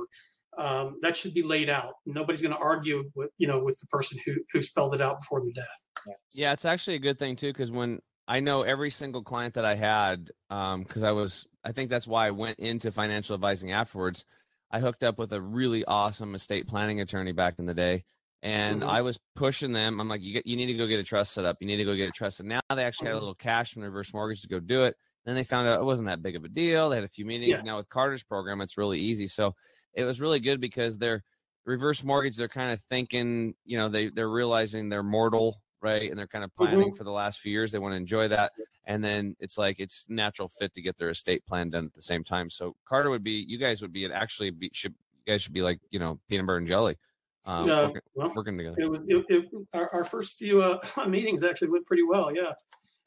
Um, 0.58 0.97
that 1.02 1.16
should 1.16 1.34
be 1.34 1.43
laid 1.43 1.70
out. 1.70 1.93
Nobody's 2.06 2.41
going 2.41 2.54
to 2.54 2.60
argue 2.60 3.10
with 3.16 3.32
you 3.38 3.47
know 3.47 3.60
with 3.64 3.80
the 3.80 3.88
person 3.88 4.20
who 4.26 4.36
who 4.52 4.62
spelled 4.62 4.93
it 4.93 5.02
out 5.02 5.22
before 5.22 5.41
their 5.41 5.54
death. 5.54 6.16
Yeah, 6.34 6.52
it's 6.52 6.66
actually 6.66 6.95
a 6.95 6.99
good 6.99 7.20
thing 7.20 7.36
too 7.36 7.54
because 7.54 7.72
when 7.72 7.99
I 8.28 8.39
know 8.39 8.62
every 8.62 8.89
single 8.89 9.24
client 9.24 9.56
that 9.56 9.66
I 9.66 9.76
had, 9.76 10.30
because 10.47 11.04
um, 11.04 11.04
I 11.04 11.12
was, 11.12 11.47
I 11.66 11.72
think 11.74 11.89
that's 11.89 12.08
why 12.08 12.28
I 12.28 12.32
went 12.32 12.60
into 12.60 12.91
financial 12.91 13.34
advising 13.34 13.72
afterwards. 13.72 14.26
I 14.72 14.80
hooked 14.80 15.04
up 15.04 15.18
with 15.18 15.34
a 15.34 15.41
really 15.41 15.84
awesome 15.84 16.34
estate 16.34 16.68
planning 16.68 17.02
attorney 17.02 17.34
back 17.34 17.56
in 17.60 17.66
the 17.66 17.74
day, 17.74 18.06
and 18.41 18.82
mm-hmm. 18.82 18.89
I 18.89 19.02
was 19.02 19.20
pushing 19.36 19.74
them. 19.74 19.99
I'm 19.99 20.08
like, 20.08 20.22
you 20.22 20.34
get, 20.34 20.47
you 20.47 20.56
need 20.56 20.68
to 20.68 20.76
go 20.76 20.88
get 20.88 20.99
a 20.99 21.04
trust 21.04 21.34
set 21.34 21.43
up. 21.43 21.58
You 21.60 21.68
need 21.68 21.78
to 21.78 21.84
go 21.84 21.95
get 21.95 22.08
a 22.08 22.14
trust. 22.14 22.39
And 22.39 22.49
now 22.49 22.62
they 22.74 22.84
actually 22.84 23.08
had 23.08 23.14
a 23.14 23.16
mm-hmm. 23.16 23.24
little 23.24 23.36
cash 23.36 23.74
from 23.74 23.84
reverse 23.84 24.14
mortgage 24.14 24.41
to 24.43 24.47
go 24.47 24.60
do 24.60 24.86
it. 24.86 24.95
Then 25.26 25.36
they 25.36 25.43
found 25.43 25.68
out 25.68 25.80
it 25.80 25.84
wasn't 25.86 26.08
that 26.08 26.24
big 26.24 26.36
of 26.36 26.43
a 26.43 26.49
deal. 26.49 26.89
They 26.89 26.95
had 26.95 27.04
a 27.04 27.10
few 27.10 27.26
meetings. 27.26 27.60
Yeah. 27.60 27.62
Now 27.64 27.78
with 27.78 27.89
Carter's 27.89 28.24
program, 28.24 28.62
it's 28.62 28.78
really 28.78 28.99
easy. 28.99 29.28
So 29.28 29.56
it 29.94 30.04
was 30.04 30.22
really 30.22 30.39
good 30.39 30.60
because 30.62 30.98
they're 30.98 31.24
reverse 31.66 32.04
mortgage. 32.04 32.38
They're 32.38 32.48
kind 32.48 32.72
of 32.72 32.82
thinking, 32.89 33.54
you 33.66 33.78
know, 33.78 33.89
they 33.89 34.10
they're 34.10 34.30
realizing 34.30 34.89
they're 34.89 35.04
mortal 35.04 35.62
right? 35.82 36.10
And 36.10 36.18
they're 36.18 36.28
kind 36.28 36.44
of 36.44 36.56
planning 36.56 36.80
mm-hmm. 36.80 36.96
for 36.96 37.04
the 37.04 37.12
last 37.12 37.39
few 37.39 37.52
years. 37.52 37.72
They 37.72 37.80
want 37.80 37.94
to 37.94 37.98
enjoy 37.98 38.28
that. 38.30 38.52
And 38.86 39.04
then 39.04 39.36
it's 39.39 39.58
like 39.58 39.80
it's 39.80 40.06
natural 40.10 40.48
fit 40.48 40.74
to 40.76 40.82
get 40.82 40.98
their 40.98 41.10
estate 41.10 41.46
plan 41.46 41.70
done 41.70 41.86
at 41.86 41.94
the 41.94 42.02
same 42.02 42.24
time. 42.24 42.50
So 42.50 42.76
Carter 42.88 43.10
would 43.10 43.24
be, 43.24 43.46
you 43.48 43.58
guys 43.58 43.82
would 43.82 43.92
be, 43.92 44.06
it 44.06 44.12
actually 44.12 44.52
be, 44.52 44.70
should, 44.74 44.94
you 45.26 45.34
guys 45.34 45.42
should 45.42 45.54
be 45.54 45.62
like, 45.62 45.80
you 45.89 46.00
know, 46.00 46.20
peanut 46.30 46.46
butter 46.46 46.58
and 46.58 46.68
jelly. 46.68 46.98
Um, 47.46 47.70
uh, 47.70 47.84
working, 47.84 48.02
well, 48.14 48.34
working, 48.36 48.58
together. 48.58 48.76
It 48.78 48.89
was 48.89 49.00
it, 49.08 49.26
it, 49.30 49.46
our, 49.74 49.89
our, 49.94 50.04
first 50.04 50.38
few 50.38 50.62
uh, 50.62 50.78
meetings 51.08 51.42
actually 51.42 51.70
went 51.70 51.88
pretty 51.88 52.04
well. 52.04 52.34
Yeah. 52.34 52.52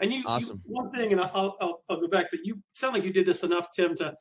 And 0.00 0.12
you, 0.12 0.24
awesome. 0.26 0.60
You, 0.66 0.74
one 0.74 0.90
thing, 0.90 1.12
and 1.12 1.20
I'll, 1.20 1.56
I'll, 1.60 1.82
I'll 1.88 2.00
go 2.00 2.08
back, 2.08 2.26
but 2.32 2.40
you 2.42 2.60
sound 2.74 2.94
like 2.94 3.04
you 3.04 3.12
did 3.12 3.26
this 3.26 3.44
enough, 3.44 3.68
Tim, 3.70 3.94
to 3.96 4.12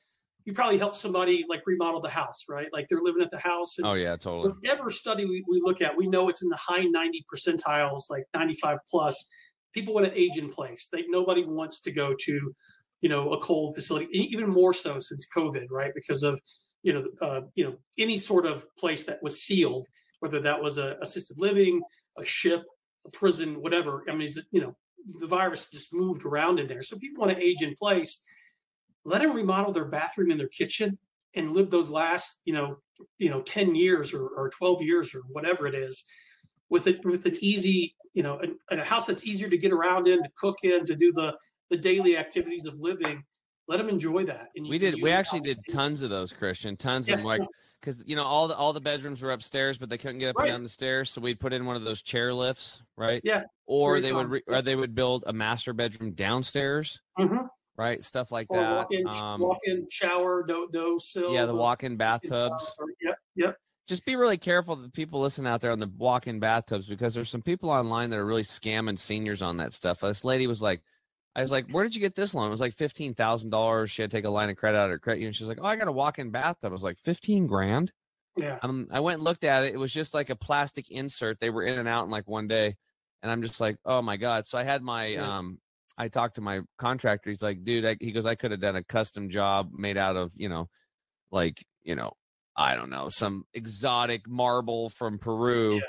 you 0.46 0.54
probably 0.54 0.78
help 0.78 0.96
somebody 0.96 1.46
like 1.48 1.64
remodel 1.66 2.02
the 2.02 2.10
house, 2.10 2.46
right? 2.50 2.68
Like 2.74 2.88
they're 2.88 3.02
living 3.02 3.22
at 3.22 3.32
the 3.32 3.40
house. 3.40 3.78
oh 3.84 3.94
yeah, 3.94 4.16
totally. 4.16 4.54
Whatever 4.62 4.90
study 4.90 5.26
we, 5.26 5.44
we 5.48 5.62
look 5.62 5.82
at, 5.82 5.96
we 5.96 6.08
know 6.08 6.30
it's 6.30 6.42
in 6.42 6.50
the 6.50 6.58
high 6.58 6.84
90 6.84 7.26
percentiles, 7.34 8.04
like 8.10 8.26
95 8.34 8.80
plus. 8.90 9.26
People 9.74 9.94
want 9.94 10.06
to 10.06 10.20
age 10.20 10.38
in 10.38 10.50
place. 10.50 10.90
They 10.92 11.06
nobody 11.08 11.46
wants 11.46 11.80
to 11.82 11.92
go 11.92 12.14
to, 12.20 12.56
you 13.02 13.10
know, 13.10 13.32
a 13.34 13.40
cold 13.40 13.76
facility, 13.76 14.08
even 14.12 14.50
more 14.50 14.74
so 14.74 15.00
since 15.00 15.26
COVID, 15.36 15.68
right? 15.72 15.92
Because 15.96 16.24
of, 16.24 16.40
you 16.84 16.94
know, 16.94 17.06
uh, 17.22 17.42
you 17.56 17.64
know, 17.64 17.76
any 17.98 18.18
sort 18.18 18.46
of 18.46 18.66
place 18.78 19.06
that 19.06 19.24
was 19.24 19.42
sealed, 19.42 19.88
whether 20.20 20.40
that 20.42 20.62
was 20.62 20.78
a 20.78 20.98
assisted 21.02 21.40
living, 21.40 21.82
a 22.18 22.26
ship, 22.26 22.62
a 23.06 23.10
prison, 23.10 23.62
whatever. 23.62 24.04
I 24.10 24.16
mean, 24.16 24.30
you 24.52 24.62
know, 24.62 24.76
the 25.20 25.28
virus 25.28 25.70
just 25.72 25.94
moved 25.94 26.26
around 26.26 26.60
in 26.60 26.68
there. 26.68 26.84
So 26.84 26.98
people 26.98 27.26
want 27.26 27.36
to 27.36 27.44
age 27.44 27.62
in 27.62 27.74
place 27.76 28.22
let 29.06 29.22
them 29.22 29.36
remodel 29.36 29.72
their 29.72 29.86
bathroom 29.86 30.32
and 30.32 30.40
their 30.40 30.48
kitchen 30.48 30.98
and 31.36 31.54
live 31.54 31.70
those 31.70 31.90
last 31.90 32.42
you 32.46 32.54
know 32.54 32.78
you 33.18 33.30
know 33.30 33.42
10 33.42 33.76
years 33.76 34.14
or, 34.14 34.28
or 34.28 34.50
12 34.50 34.82
years 34.82 35.14
or 35.16 35.22
whatever 35.30 35.68
it 35.68 35.76
is 35.76 36.04
with 36.70 36.88
it 36.88 37.04
with 37.06 37.26
an 37.26 37.38
easy 37.42 37.96
you 38.14 38.24
know 38.24 38.40
a, 38.70 38.76
a 38.76 38.84
house 38.84 39.06
that's 39.06 39.26
easier 39.26 39.50
to 39.50 39.58
get 39.58 39.72
around 39.72 40.08
in 40.08 40.22
to 40.24 40.30
cook 40.38 40.58
in 40.64 40.86
to 40.86 40.96
do 40.96 41.12
the 41.12 41.36
the 41.70 41.78
daily 41.78 42.18
activities 42.18 42.66
of 42.66 42.80
living. 42.80 43.24
Let 43.68 43.78
them 43.78 43.90
enjoy 43.90 44.26
that 44.26 44.50
and 44.58 44.68
we 44.68 44.78
did 44.78 45.02
we 45.02 45.10
actually 45.10 45.40
did 45.40 45.58
tons 45.70 46.02
of 46.02 46.10
those 46.10 46.34
christian 46.34 46.76
tons 46.76 47.08
yeah. 47.08 47.14
of 47.14 47.20
them 47.20 47.26
like 47.26 47.42
because 47.80 48.04
you 48.06 48.14
know 48.18 48.26
all 48.26 48.50
the 48.50 48.56
all 48.58 48.74
the 48.74 48.82
bedrooms 48.82 49.22
were 49.22 49.32
upstairs 49.32 49.78
but 49.78 49.90
they 49.90 49.98
couldn't 49.98 50.20
get 50.20 50.32
up 50.32 50.36
right. 50.36 50.50
and 50.50 50.56
down 50.56 50.64
the 50.64 50.70
stairs 50.70 51.10
so 51.10 51.22
we'd 51.22 51.40
put 51.40 51.54
in 51.54 51.66
one 51.66 51.78
of 51.78 51.86
those 51.86 52.02
chair 52.02 52.34
lifts 52.34 52.84
right? 52.98 53.22
Yeah 53.24 53.44
or 53.66 54.02
they 54.02 54.12
would 54.12 54.30
re- 54.30 54.44
or 54.48 54.62
they 54.62 54.76
would 54.76 54.94
build 54.94 55.24
a 55.28 55.34
master 55.34 55.72
bedroom 55.72 56.12
downstairs. 56.12 57.02
Mm-hmm 57.18 57.46
right? 57.78 58.04
Stuff 58.04 58.32
like 58.32 58.48
or 58.50 58.58
that. 58.58 58.72
Walk-in, 58.72 59.08
um, 59.08 59.42
walk-in 59.42 59.88
shower, 59.90 60.44
do 60.46 60.70
do 60.72 61.00
sill. 61.02 61.34
Yeah, 61.34 61.46
the 61.46 61.56
walk-in 61.56 61.98
bathtubs. 61.98 62.76
Yep, 63.02 63.16
yep. 63.36 63.58
Just 63.88 64.06
be 64.06 64.16
really 64.16 64.38
careful 64.38 64.76
the 64.76 64.90
people 64.90 65.20
listening 65.20 65.52
out 65.52 65.60
there 65.60 65.72
on 65.72 65.80
the 65.80 65.92
walk-in 65.98 66.40
bathtubs 66.40 66.88
because 66.88 67.14
there's 67.14 67.30
some 67.30 67.42
people 67.42 67.70
online 67.70 68.10
that 68.10 68.20
are 68.20 68.26
really 68.26 68.44
scamming 68.44 68.98
seniors 68.98 69.42
on 69.42 69.58
that 69.58 69.74
stuff. 69.74 70.00
This 70.00 70.24
lady 70.24 70.48
was 70.48 70.62
like, 70.62 70.82
I 71.36 71.42
was 71.42 71.52
like, 71.52 71.70
"Where 71.70 71.84
did 71.84 71.96
you 71.96 72.00
get 72.00 72.16
this 72.16 72.34
loan?" 72.34 72.48
It 72.48 72.52
was 72.52 72.62
like 72.62 72.76
fifteen 72.76 73.14
thousand 73.14 73.50
dollars. 73.50 73.92
She 73.92 74.02
had 74.02 74.12
to 74.12 74.18
take 74.18 74.26
a 74.26 74.30
line 74.30 74.50
of 74.50 74.56
credit 74.56 74.78
out 74.78 74.86
of 74.86 74.92
her 74.92 75.00
credit 75.00 75.20
union. 75.20 75.34
She 75.34 75.44
was 75.44 75.50
like, 75.50 75.60
"Oh, 75.62 75.66
I 75.66 75.76
got 75.76 75.88
a 75.88 75.92
walk-in 75.92 76.30
bathtub." 76.30 76.72
I 76.72 76.74
was 76.74 76.84
like, 76.84 76.98
fifteen 77.00 77.48
grand." 77.48 77.92
Yeah. 78.36 78.60
Um, 78.62 78.88
I 78.92 79.00
went 79.00 79.16
and 79.16 79.24
looked 79.24 79.44
at 79.44 79.64
it. 79.64 79.74
It 79.74 79.78
was 79.78 79.92
just 79.92 80.14
like 80.14 80.30
a 80.30 80.36
plastic 80.36 80.90
insert. 80.90 81.40
They 81.40 81.50
were 81.50 81.64
in 81.64 81.78
and 81.78 81.88
out 81.88 82.06
in 82.06 82.10
like 82.12 82.28
one 82.28 82.48
day, 82.48 82.76
and 83.22 83.32
I'm 83.32 83.42
just 83.42 83.60
like, 83.60 83.78
"Oh 83.84 84.02
my 84.02 84.16
god!" 84.16 84.48
So 84.48 84.58
I 84.58 84.64
had 84.64 84.82
my 84.82 85.08
yeah. 85.08 85.38
um 85.38 85.60
I 85.98 86.08
talked 86.08 86.36
to 86.36 86.42
my 86.42 86.62
contractor. 86.78 87.30
He's 87.30 87.42
like, 87.42 87.64
dude, 87.64 87.86
I, 87.86 87.98
he 88.00 88.12
goes, 88.12 88.26
I 88.26 88.36
could 88.36 88.52
have 88.52 88.62
done 88.62 88.76
a 88.76 88.84
custom 88.84 89.30
job 89.30 89.72
made 89.76 89.98
out 89.98 90.16
of, 90.16 90.32
you 90.36 90.50
know, 90.50 90.68
like, 91.32 91.64
you 91.84 91.96
know, 91.96 92.14
I 92.56 92.76
don't 92.76 92.90
know, 92.90 93.10
some 93.10 93.46
exotic 93.54 94.28
marble 94.28 94.90
from 94.90 95.18
Peru 95.20 95.76
yeah. 95.76 95.82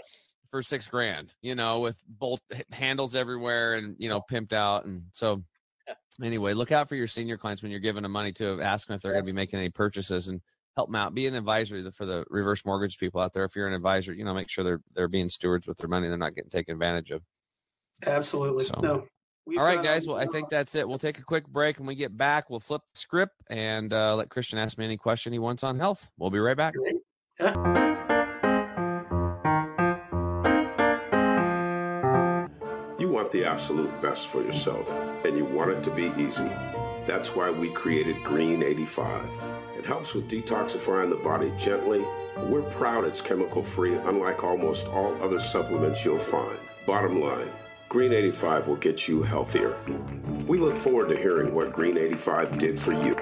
for 0.50 0.62
six 0.62 0.86
grand, 0.86 1.32
you 1.42 1.55
know, 1.55 1.80
with 1.80 2.02
bolt 2.07 2.40
handles 2.70 3.14
everywhere 3.14 3.74
and, 3.74 3.96
you 3.98 4.09
know, 4.09 4.22
pimped 4.30 4.52
out. 4.52 4.84
And 4.84 5.05
so, 5.12 5.42
anyway, 6.22 6.55
look 6.55 6.72
out 6.72 6.88
for 6.88 6.96
your 6.96 7.07
senior 7.07 7.36
clients 7.36 7.62
when 7.62 7.70
you're 7.70 7.80
giving 7.80 8.02
them 8.02 8.12
money 8.12 8.32
to 8.32 8.61
ask 8.61 8.88
them 8.88 8.96
if 8.96 9.02
they're 9.02 9.12
going 9.12 9.24
to 9.24 9.30
be 9.30 9.36
making 9.36 9.59
any 9.59 9.70
purchases 9.70 10.28
and 10.28 10.40
help 10.76 10.88
them 10.88 10.96
out. 10.96 11.14
Be 11.14 11.26
an 11.26 11.34
advisor 11.34 11.90
for 11.90 12.07
the 12.07 12.24
reverse 12.30 12.64
mortgage 12.64 12.98
people 12.98 13.20
out 13.20 13.32
there. 13.32 13.44
If 13.44 13.57
you're 13.57 13.68
an 13.68 13.74
advisor, 13.74 14.12
you 14.12 14.24
know, 14.24 14.34
make 14.34 14.50
sure 14.50 14.64
they're 14.64 14.82
they're 14.94 15.09
being 15.09 15.28
stewards 15.28 15.66
with 15.66 15.78
their 15.78 15.88
money. 15.88 16.09
They're 16.09 16.18
not 16.18 16.34
getting 16.34 16.50
taken 16.50 16.72
advantage 16.74 17.11
of. 17.11 17.22
Absolutely. 18.07 18.64
So, 18.64 18.80
no, 18.80 19.07
We've, 19.47 19.59
All 19.59 19.64
right, 19.64 19.82
guys. 19.82 20.07
Well, 20.07 20.16
I 20.16 20.26
think 20.26 20.49
that's 20.49 20.74
it. 20.74 20.88
We'll 20.88 20.99
take 20.99 21.18
a 21.18 21.22
quick 21.22 21.47
break. 21.47 21.78
When 21.78 21.86
we 21.86 21.95
get 21.95 22.16
back, 22.16 22.49
we'll 22.49 22.61
flip 22.61 22.80
the 22.95 22.99
script 22.99 23.34
and 23.51 23.92
uh, 23.92 24.16
let 24.16 24.30
Christian 24.30 24.59
ask 24.59 24.78
me 24.78 24.86
any 24.86 24.97
question 24.97 25.32
he 25.34 25.38
wants 25.38 25.62
on 25.62 25.78
health. 25.78 26.11
We'll 26.18 26.30
be 26.30 26.38
right 26.38 26.57
back. 26.57 26.74
You 32.99 33.09
want 33.11 33.32
the 33.32 33.45
absolute 33.45 34.01
best 34.01 34.28
for 34.28 34.42
yourself, 34.42 34.90
and 35.26 35.36
you 35.36 35.45
want 35.45 35.70
it 35.72 35.82
to 35.84 35.90
be 35.90 36.11
easy. 36.16 36.51
That's 37.07 37.34
why 37.34 37.51
we 37.51 37.68
created 37.68 38.16
Green 38.24 38.62
85. 38.62 39.28
It 39.76 39.84
helps 39.84 40.14
with 40.14 40.26
detoxifying 40.26 41.11
the 41.11 41.16
body 41.16 41.53
gently. 41.59 42.03
We're 42.45 42.62
proud 42.62 43.05
it's 43.05 43.20
chemical 43.20 43.62
free, 43.62 43.95
unlike 43.95 44.42
almost 44.42 44.86
all 44.88 45.22
other 45.22 45.38
supplements 45.38 46.03
you'll 46.03 46.18
find. 46.18 46.59
Bottom 46.86 47.20
line, 47.20 47.51
Green 47.95 48.12
85 48.12 48.66
will 48.66 48.74
get 48.74 49.07
you 49.07 49.22
healthier. 49.22 49.78
We 50.49 50.59
look 50.59 50.74
forward 50.74 51.11
to 51.11 51.16
hearing 51.16 51.55
what 51.55 51.72
Green 51.72 51.97
85 51.97 52.59
did 52.59 52.76
for 52.76 52.92
you. 52.92 53.14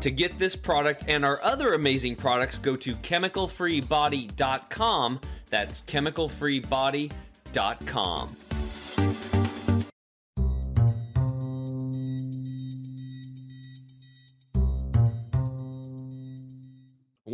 To 0.00 0.10
get 0.12 0.38
this 0.38 0.54
product 0.54 1.02
and 1.08 1.24
our 1.24 1.42
other 1.42 1.74
amazing 1.74 2.14
products, 2.14 2.56
go 2.56 2.76
to 2.76 2.94
chemicalfreebody.com. 2.94 5.20
That's 5.50 5.80
chemicalfreebody.com. 5.80 8.36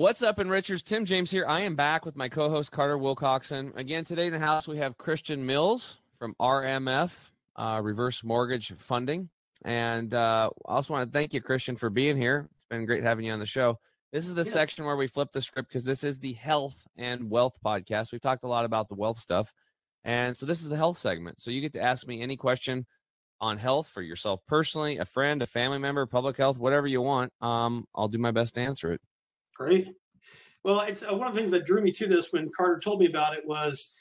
What's 0.07 0.23
up, 0.23 0.37
Enrichers? 0.37 0.85
Tim 0.85 1.05
James 1.05 1.33
here. 1.33 1.45
I 1.49 1.63
am 1.63 1.75
back 1.75 2.07
with 2.07 2.15
my 2.15 2.29
co-host 2.29 2.71
Carter 2.71 2.97
Wilcoxon. 2.97 3.77
Again, 3.77 4.05
today 4.05 4.29
in 4.29 4.33
the 4.33 4.39
house 4.39 4.69
we 4.69 4.77
have 4.77 4.97
Christian 4.97 5.45
Mills 5.45 5.99
from 6.21 6.37
RMF, 6.39 7.13
uh, 7.57 7.81
Reverse 7.83 8.23
Mortgage 8.23 8.73
Funding, 8.77 9.29
and 9.65 10.15
uh, 10.15 10.51
I 10.65 10.75
also 10.75 10.95
want 10.95 11.13
to 11.13 11.19
thank 11.19 11.35
you, 11.35 11.41
Christian, 11.41 11.75
for 11.75 11.91
being 11.91 12.17
here 12.17 12.49
It's 12.55 12.65
been 12.67 12.87
great 12.87 13.03
having 13.03 13.25
you 13.25 13.33
on 13.33 13.41
the 13.41 13.47
show. 13.47 13.81
This 14.13 14.29
is 14.29 14.35
the 14.37 14.45
yeah. 14.45 14.53
section 14.53 14.85
where 14.85 14.95
we 14.95 15.09
flip 15.09 15.33
the 15.33 15.43
script 15.43 15.71
because 15.71 15.83
this 15.83 16.05
is 16.05 16.21
the 16.21 16.35
health 16.35 16.87
and 16.97 17.29
wealth 17.29 17.59
podcast. 17.65 18.13
We've 18.13 18.21
talked 18.21 18.45
a 18.45 18.49
lot 18.49 18.65
about 18.65 18.89
the 18.89 18.95
wealth 18.95 19.19
stuff. 19.19 19.53
And 20.05 20.37
so 20.37 20.47
this 20.47 20.63
is 20.63 20.69
the 20.69 20.77
health 20.77 20.99
segment. 20.99 21.41
So 21.41 21.51
you 21.51 21.61
get 21.61 21.73
to 21.73 21.83
ask 21.83 22.07
me 22.07 22.23
any 22.23 22.37
question 22.37 22.87
on 23.41 23.59
health 23.59 23.89
for 23.89 24.03
yourself 24.03 24.39
personally, 24.47 24.99
a 24.99 25.05
friend, 25.05 25.43
a 25.43 25.47
family 25.47 25.79
member, 25.79 26.07
public 26.07 26.37
health, 26.37 26.59
whatever 26.59 26.87
you 26.87 27.03
want. 27.03 27.33
Um, 27.41 27.89
I'll 27.93 28.07
do 28.07 28.19
my 28.19 28.31
best 28.31 28.55
to 28.55 28.61
answer 28.61 28.93
it. 28.93 29.01
Great. 29.57 29.89
Well, 30.65 30.81
it's 30.81 31.03
uh, 31.03 31.15
one 31.15 31.29
of 31.29 31.35
the 31.35 31.39
things 31.39 31.51
that 31.53 31.65
drew 31.65 31.81
me 31.81 31.93
to 31.93 32.07
this 32.07 32.33
when 32.33 32.51
Carter 32.55 32.79
told 32.79 33.01
me 33.01 33.07
about 33.07 33.35
it 33.35 33.47
was 33.47 33.95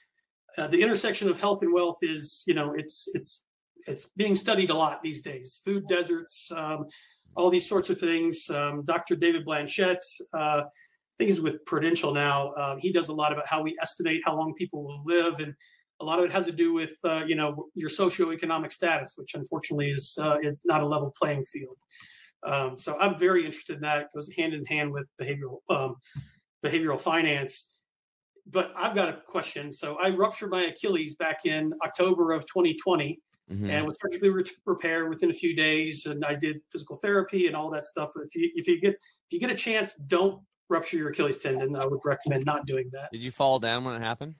uh, 0.58 0.68
the 0.68 0.82
intersection 0.82 1.30
of 1.30 1.40
health 1.40 1.62
and 1.62 1.74
wealth 1.74 1.98
is, 2.02 2.44
you 2.48 2.54
know, 2.54 2.74
it's 2.76 3.08
it's 3.14 3.44
it's 3.88 4.08
being 4.18 4.36
studied 4.36 4.70
a 4.70 4.74
lot 4.74 5.04
these 5.04 5.22
days. 5.22 5.62
Food 5.64 5.88
deserts, 5.88 6.52
um, 6.52 6.88
all 7.36 7.50
these 7.50 7.70
sorts 7.70 7.90
of 7.90 8.00
things. 8.00 8.50
Um, 8.50 8.84
Dr. 8.84 9.16
David 9.16 9.46
Blanchett, 9.46 10.00
uh, 10.34 10.64
I 10.66 11.18
think 11.18 11.30
he's 11.30 11.42
with 11.42 11.64
Prudential 11.66 12.14
now. 12.14 12.50
Uh, 12.50 12.78
he 12.78 12.92
does 12.92 13.10
a 13.10 13.14
lot 13.14 13.32
about 13.32 13.48
how 13.48 13.62
we 13.62 13.78
estimate 13.82 14.22
how 14.26 14.36
long 14.36 14.54
people 14.56 14.84
will 14.84 15.04
live, 15.06 15.40
and 15.40 15.54
a 16.02 16.06
lot 16.06 16.20
of 16.20 16.26
it 16.26 16.32
has 16.32 16.46
to 16.48 16.52
do 16.52 16.74
with 16.74 16.94
uh, 17.04 17.24
you 17.26 17.36
know 17.36 17.68
your 17.76 17.90
socioeconomic 17.90 18.72
status, 18.72 19.14
which 19.16 19.36
unfortunately 19.36 19.92
is 19.92 20.18
uh, 20.22 20.38
is 20.42 20.64
not 20.66 20.82
a 20.82 20.86
level 20.86 21.14
playing 21.18 21.46
field. 21.46 21.78
Um, 22.46 22.78
so 22.78 22.98
I'm 23.00 23.18
very 23.18 23.46
interested 23.46 23.78
in 23.78 23.82
that. 23.82 24.02
It 24.02 24.08
goes 24.14 24.32
hand 24.32 24.54
in 24.54 24.66
hand 24.66 24.92
with 24.92 25.10
behavioral 25.22 25.60
um, 25.70 25.96
behavioral 26.64 27.00
finance. 27.00 27.72
But 28.48 28.72
I've 28.78 28.94
got 28.94 29.10
a 29.10 29.22
question. 29.28 29.72
So 29.72 29.98
I 30.02 30.10
ruptured 30.10 30.52
my 30.52 30.66
Achilles 30.66 31.16
back 31.16 31.46
in 31.46 31.74
October 31.84 32.32
of 32.32 32.46
2020 32.46 33.20
mm-hmm. 33.52 33.70
and 33.70 33.88
was 33.88 33.98
surgically 34.00 34.30
re- 34.30 34.44
repaired 34.66 35.10
within 35.10 35.32
a 35.32 35.34
few 35.34 35.56
days. 35.56 36.06
And 36.06 36.24
I 36.24 36.36
did 36.36 36.58
physical 36.72 36.98
therapy 36.98 37.48
and 37.48 37.56
all 37.56 37.72
that 37.72 37.86
stuff. 37.86 38.12
If 38.16 38.36
you 38.36 38.52
if 38.56 38.68
you 38.68 38.80
get 38.80 38.92
if 38.94 39.32
you 39.32 39.40
get 39.40 39.50
a 39.50 39.56
chance, 39.56 39.96
don't 40.08 40.42
rupture 40.70 40.98
your 40.98 41.10
Achilles 41.10 41.38
tendon. 41.38 41.76
I 41.76 41.86
would 41.86 42.00
recommend 42.04 42.46
not 42.46 42.66
doing 42.66 42.90
that. 42.94 43.12
Did 43.12 43.24
you 43.24 43.32
fall 43.32 43.60
down 43.60 43.84
when 43.84 43.96
it 43.96 44.02
happened? 44.02 44.36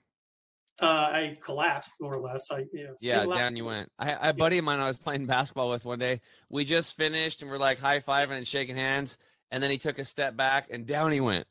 Uh, 0.80 0.84
I 1.10 1.38
collapsed 1.42 1.94
more 2.00 2.14
or 2.14 2.20
less. 2.20 2.50
I 2.50 2.66
you 2.72 2.84
know, 2.84 2.94
yeah, 3.00 3.24
down 3.24 3.56
you 3.56 3.64
went. 3.64 3.90
I, 3.98 4.12
I 4.12 4.28
a 4.28 4.34
buddy 4.34 4.58
of 4.58 4.64
mine 4.64 4.78
I 4.78 4.86
was 4.86 4.98
playing 4.98 5.26
basketball 5.26 5.70
with 5.70 5.84
one 5.84 5.98
day. 5.98 6.20
We 6.50 6.64
just 6.64 6.96
finished 6.96 7.42
and 7.42 7.50
we're 7.50 7.58
like 7.58 7.78
high 7.78 8.00
fiving 8.00 8.36
and 8.36 8.46
shaking 8.46 8.76
hands, 8.76 9.18
and 9.50 9.62
then 9.62 9.70
he 9.70 9.78
took 9.78 9.98
a 9.98 10.04
step 10.04 10.36
back 10.36 10.68
and 10.70 10.86
down 10.86 11.12
he 11.12 11.20
went, 11.20 11.46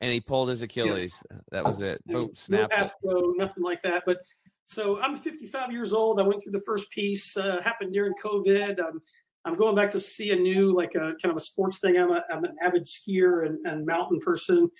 and 0.00 0.10
he 0.10 0.20
pulled 0.20 0.48
his 0.48 0.62
Achilles. 0.62 1.22
Yeah. 1.30 1.38
That 1.52 1.64
was 1.64 1.82
it. 1.82 2.00
Boom, 2.06 2.30
snap. 2.34 2.70
No 3.04 3.34
nothing 3.36 3.62
like 3.62 3.82
that. 3.82 4.04
But 4.06 4.18
so 4.70 5.00
I'm 5.00 5.16
55 5.16 5.72
years 5.72 5.92
old. 5.92 6.20
I 6.20 6.22
went 6.22 6.40
through 6.42 6.52
the 6.52 6.62
first 6.64 6.90
piece. 6.92 7.36
Uh, 7.36 7.60
happened 7.60 7.92
during 7.92 8.12
COVID. 8.22 8.78
I'm, 8.78 9.02
I'm 9.44 9.56
going 9.56 9.74
back 9.74 9.90
to 9.90 10.00
see 10.00 10.30
a 10.30 10.36
new, 10.36 10.72
like 10.72 10.94
a 10.94 11.16
kind 11.20 11.32
of 11.32 11.36
a 11.36 11.40
sports 11.40 11.78
thing. 11.78 11.98
I'm, 11.98 12.12
a, 12.12 12.24
I'm 12.30 12.44
an 12.44 12.54
avid 12.62 12.84
skier 12.84 13.44
and, 13.44 13.66
and 13.66 13.84
mountain 13.84 14.20
person. 14.20 14.70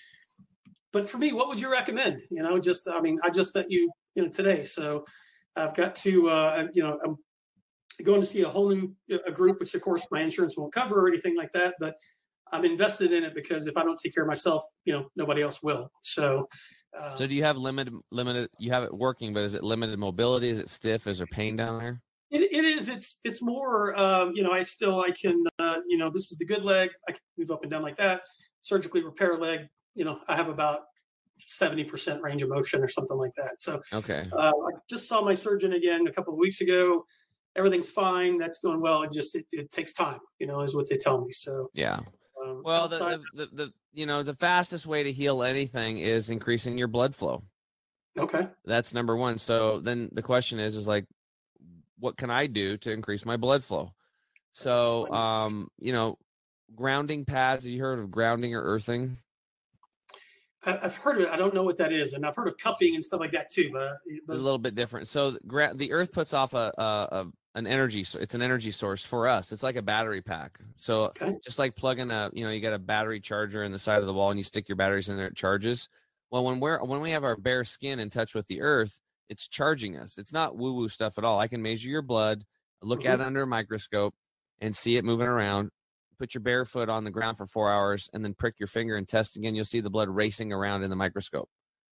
But 0.92 1.08
for 1.08 1.18
me, 1.18 1.32
what 1.32 1.48
would 1.48 1.60
you 1.60 1.70
recommend? 1.70 2.22
You 2.30 2.42
know, 2.42 2.58
just 2.58 2.88
I 2.88 3.00
mean, 3.00 3.18
I 3.22 3.30
just 3.30 3.54
met 3.54 3.70
you, 3.70 3.90
you 4.14 4.24
know, 4.24 4.28
today, 4.28 4.64
so 4.64 5.04
I've 5.56 5.74
got 5.74 5.94
to, 5.96 6.28
uh, 6.28 6.66
you 6.72 6.82
know, 6.82 6.98
I'm 7.04 7.16
going 8.04 8.20
to 8.20 8.26
see 8.26 8.42
a 8.42 8.48
whole 8.48 8.68
new 8.70 8.94
a 9.26 9.30
group, 9.30 9.60
which 9.60 9.74
of 9.74 9.82
course 9.82 10.06
my 10.10 10.20
insurance 10.20 10.56
won't 10.56 10.72
cover 10.72 11.00
or 11.00 11.08
anything 11.08 11.36
like 11.36 11.52
that. 11.52 11.74
But 11.78 11.94
I'm 12.52 12.64
invested 12.64 13.12
in 13.12 13.24
it 13.24 13.34
because 13.34 13.66
if 13.66 13.76
I 13.76 13.84
don't 13.84 13.98
take 13.98 14.14
care 14.14 14.24
of 14.24 14.28
myself, 14.28 14.64
you 14.84 14.92
know, 14.92 15.08
nobody 15.16 15.42
else 15.42 15.62
will. 15.62 15.90
So 16.02 16.48
uh, 16.98 17.10
so 17.10 17.26
do 17.26 17.34
you 17.34 17.44
have 17.44 17.56
limited 17.56 17.94
limited? 18.10 18.48
You 18.58 18.72
have 18.72 18.82
it 18.82 18.92
working, 18.92 19.32
but 19.32 19.44
is 19.44 19.54
it 19.54 19.62
limited 19.62 19.98
mobility? 19.98 20.48
Is 20.48 20.58
it 20.58 20.68
stiff? 20.68 21.06
Is 21.06 21.18
there 21.18 21.26
pain 21.26 21.56
down 21.56 21.78
there? 21.78 22.02
It, 22.30 22.42
it 22.42 22.64
is. 22.64 22.88
It's 22.88 23.20
it's 23.24 23.42
more. 23.42 23.98
Um, 23.98 24.32
you 24.34 24.42
know, 24.42 24.52
I 24.52 24.62
still 24.62 25.00
I 25.00 25.10
can. 25.10 25.44
Uh, 25.58 25.78
you 25.88 25.98
know, 25.98 26.10
this 26.10 26.32
is 26.32 26.38
the 26.38 26.44
good 26.44 26.64
leg. 26.64 26.90
I 27.08 27.12
can 27.12 27.20
move 27.38 27.50
up 27.50 27.62
and 27.62 27.70
down 27.70 27.82
like 27.82 27.96
that. 27.98 28.22
Surgically 28.60 29.02
repair 29.02 29.36
leg. 29.36 29.68
You 29.94 30.04
know, 30.04 30.18
I 30.28 30.36
have 30.36 30.48
about 30.48 30.80
seventy 31.46 31.84
percent 31.84 32.22
range 32.22 32.42
of 32.42 32.48
motion 32.48 32.82
or 32.82 32.88
something 32.88 33.16
like 33.16 33.32
that. 33.36 33.60
So 33.60 33.80
okay. 33.92 34.28
Uh, 34.32 34.52
I 34.52 34.78
just 34.88 35.08
saw 35.08 35.22
my 35.22 35.34
surgeon 35.34 35.72
again 35.72 36.06
a 36.06 36.12
couple 36.12 36.32
of 36.32 36.38
weeks 36.38 36.60
ago. 36.60 37.04
Everything's 37.56 37.88
fine. 37.88 38.38
That's 38.38 38.58
going 38.60 38.80
well. 38.80 39.02
It 39.02 39.12
just 39.12 39.34
it, 39.34 39.46
it 39.50 39.72
takes 39.72 39.92
time. 39.92 40.20
You 40.38 40.46
know, 40.46 40.60
is 40.60 40.74
what 40.74 40.88
they 40.88 40.96
tell 40.96 41.24
me. 41.24 41.32
So 41.32 41.70
yeah. 41.74 42.00
Um, 42.42 42.62
well, 42.64 42.88
the, 42.88 42.98
the, 42.98 43.20
the, 43.34 43.46
the 43.52 43.72
you 43.92 44.06
know 44.06 44.22
the 44.22 44.34
fastest 44.34 44.86
way 44.86 45.02
to 45.02 45.12
heal 45.12 45.42
anything 45.42 45.98
is 45.98 46.30
increasing 46.30 46.78
your 46.78 46.88
blood 46.88 47.14
flow. 47.14 47.42
Okay, 48.18 48.48
that's 48.64 48.94
number 48.94 49.16
one. 49.16 49.38
So 49.38 49.80
then 49.80 50.08
the 50.12 50.22
question 50.22 50.58
is, 50.58 50.76
is 50.76 50.88
like, 50.88 51.06
what 51.98 52.16
can 52.16 52.30
I 52.30 52.46
do 52.46 52.76
to 52.78 52.90
increase 52.90 53.24
my 53.24 53.36
blood 53.36 53.62
flow? 53.62 53.92
So, 54.52 55.10
um, 55.12 55.68
you 55.78 55.92
know, 55.92 56.18
grounding 56.74 57.24
pads. 57.24 57.64
Have 57.64 57.72
you 57.72 57.80
heard 57.80 57.98
of 57.98 58.10
grounding 58.10 58.54
or 58.54 58.62
earthing? 58.62 59.16
I've 60.64 60.96
heard 60.96 61.16
of 61.16 61.22
it. 61.22 61.28
I 61.30 61.36
don't 61.36 61.54
know 61.54 61.62
what 61.62 61.78
that 61.78 61.92
is, 61.92 62.12
and 62.12 62.26
I've 62.26 62.34
heard 62.34 62.48
of 62.48 62.58
cupping 62.58 62.94
and 62.94 63.04
stuff 63.04 63.20
like 63.20 63.32
that 63.32 63.50
too. 63.50 63.70
But 63.72 63.98
those... 64.26 64.42
a 64.42 64.44
little 64.44 64.58
bit 64.58 64.74
different. 64.74 65.08
So, 65.08 65.30
the 65.42 65.92
earth 65.92 66.12
puts 66.12 66.34
off 66.34 66.52
a, 66.52 66.72
a, 66.78 67.26
an 67.54 67.66
energy 67.66 68.04
So 68.04 68.18
it's 68.20 68.34
an 68.34 68.42
energy 68.42 68.70
source 68.70 69.04
for 69.04 69.26
us 69.26 69.50
it's 69.50 69.62
like 69.62 69.76
a 69.76 69.82
battery 69.82 70.22
pack 70.22 70.58
so 70.76 71.06
okay. 71.06 71.36
just 71.44 71.58
like 71.58 71.74
plugging 71.74 72.10
a 72.10 72.30
you 72.32 72.44
know 72.44 72.50
you 72.50 72.60
got 72.60 72.72
a 72.72 72.78
battery 72.78 73.20
charger 73.20 73.64
in 73.64 73.72
the 73.72 73.78
side 73.78 74.00
of 74.00 74.06
the 74.06 74.12
wall 74.12 74.30
and 74.30 74.38
you 74.38 74.44
stick 74.44 74.68
your 74.68 74.76
batteries 74.76 75.08
in 75.08 75.16
there 75.16 75.26
it 75.26 75.36
charges 75.36 75.88
well 76.30 76.44
when 76.44 76.60
we're 76.60 76.82
when 76.84 77.00
we 77.00 77.10
have 77.10 77.24
our 77.24 77.36
bare 77.36 77.64
skin 77.64 77.98
in 77.98 78.08
touch 78.08 78.34
with 78.34 78.46
the 78.46 78.60
earth 78.60 79.00
it's 79.28 79.48
charging 79.48 79.96
us 79.96 80.16
it's 80.16 80.32
not 80.32 80.56
woo 80.56 80.74
woo 80.74 80.88
stuff 80.88 81.18
at 81.18 81.24
all 81.24 81.40
i 81.40 81.48
can 81.48 81.60
measure 81.60 81.88
your 81.88 82.02
blood 82.02 82.44
look 82.82 83.00
mm-hmm. 83.00 83.08
at 83.08 83.20
it 83.20 83.26
under 83.26 83.42
a 83.42 83.46
microscope 83.46 84.14
and 84.60 84.74
see 84.74 84.96
it 84.96 85.04
moving 85.04 85.26
around 85.26 85.70
put 86.20 86.34
your 86.34 86.42
bare 86.42 86.64
foot 86.64 86.88
on 86.88 87.02
the 87.02 87.10
ground 87.10 87.36
for 87.36 87.46
four 87.46 87.70
hours 87.70 88.08
and 88.12 88.24
then 88.24 88.34
prick 88.34 88.60
your 88.60 88.68
finger 88.68 88.96
and 88.96 89.08
test 89.08 89.36
again 89.36 89.54
you'll 89.54 89.64
see 89.64 89.80
the 89.80 89.90
blood 89.90 90.08
racing 90.08 90.52
around 90.52 90.84
in 90.84 90.90
the 90.90 90.96
microscope 90.96 91.48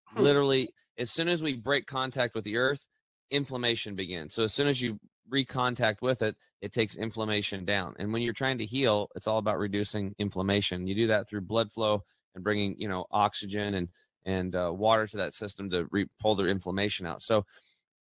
hmm. 0.09 0.23
literally 0.23 0.69
as 0.99 1.11
soon 1.11 1.29
as 1.29 1.43
we 1.43 1.57
break 1.57 1.87
contact 1.87 2.35
with 2.35 2.45
the 2.45 2.57
earth 2.57 2.87
inflammation 3.31 3.97
begins 3.97 4.35
so 4.35 4.45
as 4.45 4.55
soon 4.55 4.69
as 4.69 4.81
you 4.81 5.01
recontact 5.31 6.03
with 6.03 6.23
it, 6.23 6.37
it 6.61 6.73
takes 6.73 6.97
inflammation 6.97 7.65
down. 7.65 7.95
And 7.99 8.13
when 8.13 8.23
you're 8.23 8.33
trying 8.33 8.59
to 8.59 8.67
heal, 8.67 9.09
it's 9.15 9.27
all 9.27 9.39
about 9.39 9.59
reducing 9.59 10.15
inflammation. 10.19 10.87
You 10.87 10.95
do 10.95 11.07
that 11.09 11.29
through 11.29 11.43
blood 11.43 11.71
flow 11.71 12.05
and 12.35 12.43
bringing, 12.43 12.75
you 12.79 12.89
know, 12.89 13.07
oxygen 13.11 13.75
and 13.75 13.89
and 14.25 14.55
uh, 14.55 14.71
water 14.75 15.07
to 15.07 15.17
that 15.19 15.33
system 15.33 15.71
to 15.71 15.87
re- 15.91 16.09
pull 16.21 16.35
the 16.35 16.47
inflammation 16.47 17.07
out. 17.07 17.23
So, 17.23 17.45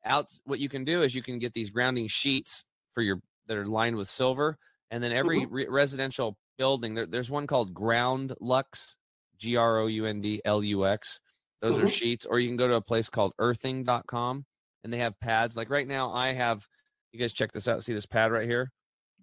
out 0.05 0.27
what 0.45 0.59
you 0.59 0.69
can 0.69 0.85
do 0.85 1.03
is 1.03 1.15
you 1.15 1.23
can 1.23 1.39
get 1.39 1.53
these 1.53 1.71
grounding 1.71 2.09
sheets 2.09 2.65
for 2.95 3.03
your 3.03 3.21
that 3.47 3.57
are 3.57 3.67
lined 3.67 3.97
with 3.97 4.09
silver, 4.09 4.59
and 4.91 5.03
then 5.03 5.13
every 5.13 5.41
mm-hmm. 5.41 5.55
re- 5.55 5.67
residential 5.69 6.37
building 6.59 6.95
there, 6.95 7.07
there's 7.07 7.31
one 7.31 7.47
called 7.47 7.75
Ground 7.75 8.35
Lux, 8.41 8.97
G 9.39 9.57
R 9.57 9.79
O 9.79 9.87
U 9.87 10.07
N 10.07 10.21
D 10.21 10.41
L 10.45 10.63
U 10.63 10.87
X. 10.87 11.21
Those 11.61 11.77
mm-hmm. 11.77 11.85
are 11.85 11.89
sheets, 11.89 12.27
or 12.27 12.39
you 12.39 12.49
can 12.49 12.57
go 12.57 12.69
to 12.69 12.75
a 12.75 12.81
place 12.81 13.09
called 13.09 13.33
Earthing.com, 13.39 14.45
and 14.85 14.93
they 14.93 14.99
have 14.99 15.19
pads. 15.21 15.57
Like 15.57 15.71
right 15.71 15.89
now, 15.89 16.13
I 16.13 16.33
have 16.33 16.67
you 17.13 17.21
guys 17.21 17.33
check 17.33 17.53
this 17.53 17.69
out. 17.69 17.83
See 17.83 17.95
this 17.95 18.07
pad 18.07 18.31
right 18.31 18.49
here? 18.49 18.71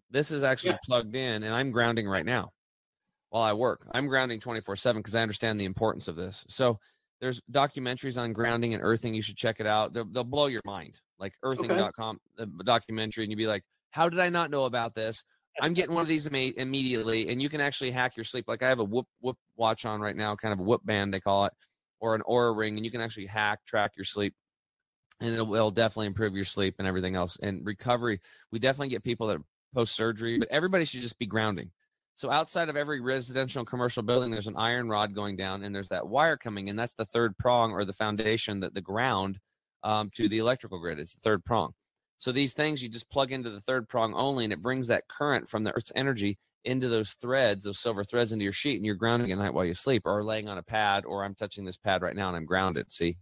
This 0.09 0.31
is 0.31 0.43
actually 0.43 0.71
yeah. 0.71 0.77
plugged 0.85 1.15
in, 1.15 1.43
and 1.43 1.53
I'm 1.53 1.71
grounding 1.71 2.07
right 2.07 2.25
now 2.25 2.49
while 3.29 3.43
I 3.43 3.53
work. 3.53 3.87
I'm 3.91 4.07
grounding 4.07 4.39
24 4.39 4.75
7 4.75 4.99
because 4.99 5.15
I 5.15 5.21
understand 5.21 5.59
the 5.59 5.65
importance 5.65 6.07
of 6.07 6.15
this. 6.15 6.45
So 6.49 6.79
there's 7.19 7.41
documentaries 7.51 8.21
on 8.21 8.33
grounding 8.33 8.73
and 8.73 8.83
earthing. 8.83 9.13
You 9.13 9.21
should 9.21 9.37
check 9.37 9.59
it 9.59 9.65
out. 9.65 9.93
They'll, 9.93 10.05
they'll 10.05 10.23
blow 10.23 10.47
your 10.47 10.61
mind. 10.65 10.99
Like 11.19 11.33
earthing.com, 11.41 12.19
okay. 12.39 12.51
the 12.57 12.63
documentary, 12.63 13.23
and 13.23 13.31
you'd 13.31 13.37
be 13.37 13.47
like, 13.47 13.63
how 13.91 14.09
did 14.09 14.19
I 14.19 14.29
not 14.29 14.51
know 14.51 14.65
about 14.65 14.93
this? 14.93 15.23
I'm 15.61 15.73
getting 15.73 15.93
one 15.93 16.01
of 16.01 16.07
these 16.07 16.27
imme- 16.27 16.55
immediately, 16.55 17.29
and 17.29 17.41
you 17.41 17.49
can 17.49 17.61
actually 17.61 17.91
hack 17.91 18.17
your 18.17 18.23
sleep. 18.23 18.45
Like 18.47 18.63
I 18.63 18.69
have 18.69 18.79
a 18.79 18.83
Whoop 18.83 19.07
Whoop 19.21 19.37
watch 19.55 19.85
on 19.85 20.01
right 20.01 20.15
now, 20.15 20.35
kind 20.35 20.53
of 20.53 20.59
a 20.59 20.63
Whoop 20.63 20.85
band 20.85 21.13
they 21.13 21.19
call 21.19 21.45
it, 21.45 21.53
or 21.99 22.15
an 22.15 22.21
Oura 22.27 22.55
ring, 22.55 22.77
and 22.77 22.85
you 22.85 22.91
can 22.91 23.01
actually 23.01 23.27
hack 23.27 23.59
track 23.65 23.91
your 23.95 24.05
sleep, 24.05 24.33
and 25.21 25.35
it 25.35 25.45
will 25.45 25.71
definitely 25.71 26.07
improve 26.07 26.35
your 26.35 26.45
sleep 26.45 26.75
and 26.79 26.87
everything 26.87 27.15
else. 27.15 27.37
And 27.41 27.65
recovery, 27.65 28.19
we 28.51 28.59
definitely 28.59 28.89
get 28.89 29.03
people 29.03 29.27
that 29.27 29.37
post 29.73 29.95
surgery, 29.95 30.37
but 30.37 30.49
everybody 30.49 30.85
should 30.85 31.01
just 31.01 31.19
be 31.19 31.25
grounding. 31.25 31.71
So 32.15 32.29
outside 32.29 32.69
of 32.69 32.77
every 32.77 33.01
residential 33.01 33.59
and 33.59 33.67
commercial 33.67 34.03
building, 34.03 34.29
there's 34.29 34.47
an 34.47 34.55
iron 34.55 34.87
rod 34.87 35.15
going 35.15 35.35
down, 35.35 35.63
and 35.63 35.73
there's 35.73 35.89
that 35.89 36.07
wire 36.07 36.37
coming 36.37 36.67
in. 36.67 36.75
That's 36.75 36.93
the 36.93 37.05
third 37.05 37.37
prong 37.37 37.71
or 37.71 37.85
the 37.85 37.93
foundation 37.93 38.59
that 38.59 38.73
the 38.73 38.81
ground 38.81 39.39
um, 39.83 40.11
to 40.15 40.29
the 40.29 40.37
electrical 40.37 40.79
grid. 40.79 40.99
It's 40.99 41.15
the 41.15 41.21
third 41.21 41.43
prong. 41.43 41.73
So 42.17 42.31
these 42.31 42.53
things 42.53 42.81
you 42.81 42.89
just 42.89 43.09
plug 43.09 43.31
into 43.31 43.49
the 43.49 43.59
third 43.59 43.89
prong 43.89 44.13
only, 44.13 44.43
and 44.45 44.53
it 44.53 44.61
brings 44.61 44.87
that 44.87 45.07
current 45.07 45.49
from 45.49 45.63
the 45.63 45.75
Earth's 45.75 45.91
energy 45.95 46.37
into 46.63 46.87
those 46.87 47.11
threads, 47.13 47.65
those 47.65 47.79
silver 47.79 48.03
threads 48.03 48.31
into 48.31 48.43
your 48.43 48.53
sheet, 48.53 48.77
and 48.77 48.85
you're 48.85 48.95
grounding 48.95 49.31
at 49.31 49.37
night 49.37 49.53
while 49.53 49.65
you 49.65 49.73
sleep, 49.73 50.03
or 50.05 50.23
laying 50.23 50.47
on 50.47 50.57
a 50.57 50.63
pad, 50.63 51.03
or 51.05 51.23
I'm 51.23 51.35
touching 51.35 51.65
this 51.65 51.77
pad 51.77 52.01
right 52.01 52.15
now 52.15 52.29
and 52.29 52.37
I'm 52.37 52.45
grounded. 52.45 52.91
See, 52.91 53.17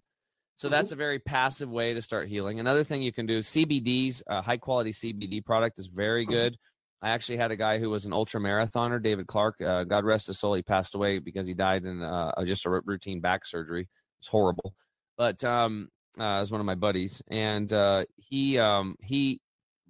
so 0.55 0.67
Mhm. 0.67 0.71
that's 0.71 0.91
a 0.91 0.95
very 0.95 1.17
passive 1.17 1.71
way 1.71 1.95
to 1.95 2.01
start 2.03 2.27
healing. 2.29 2.59
Another 2.59 2.83
thing 2.83 3.01
you 3.01 3.11
can 3.11 3.25
do, 3.25 3.41
CBDs, 3.41 4.21
uh, 4.27 4.41
high 4.43 4.57
quality 4.57 4.91
CBD 4.91 5.41
product 5.41 5.79
is 5.79 5.87
very 5.87 6.25
Mhm. 6.25 6.29
good. 6.29 6.59
I 7.01 7.09
actually 7.09 7.37
had 7.37 7.49
a 7.49 7.55
guy 7.55 7.79
who 7.79 7.89
was 7.89 8.05
an 8.05 8.13
ultra 8.13 8.39
marathoner, 8.39 9.01
David 9.01 9.25
Clark. 9.25 9.59
Uh, 9.59 9.83
God 9.85 10.05
rest 10.05 10.27
his 10.27 10.37
soul. 10.37 10.53
He 10.53 10.61
passed 10.61 10.93
away 10.93 11.17
because 11.17 11.47
he 11.47 11.55
died 11.55 11.83
in 11.85 12.03
uh, 12.03 12.31
just 12.45 12.67
a 12.67 12.69
routine 12.69 13.21
back 13.21 13.47
surgery. 13.47 13.89
It's 14.19 14.27
horrible, 14.27 14.75
but 15.17 15.43
um, 15.43 15.89
uh, 16.19 16.39
as 16.41 16.51
one 16.51 16.59
of 16.61 16.65
my 16.65 16.75
buddies, 16.75 17.21
and 17.29 17.71
uh, 17.71 18.05
he 18.17 18.57
um, 18.59 18.95
he 19.01 19.39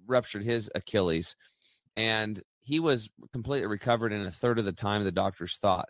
ruptured 0.06 0.44
his 0.44 0.70
Achilles, 0.74 1.36
and 1.96 2.42
he 2.60 2.78
was 2.80 3.10
completely 3.32 3.66
recovered 3.66 4.12
in 4.12 4.20
a 4.22 4.30
third 4.30 4.58
of 4.58 4.64
the 4.64 4.72
time 4.72 5.02
the 5.02 5.12
doctors 5.12 5.56
thought. 5.56 5.88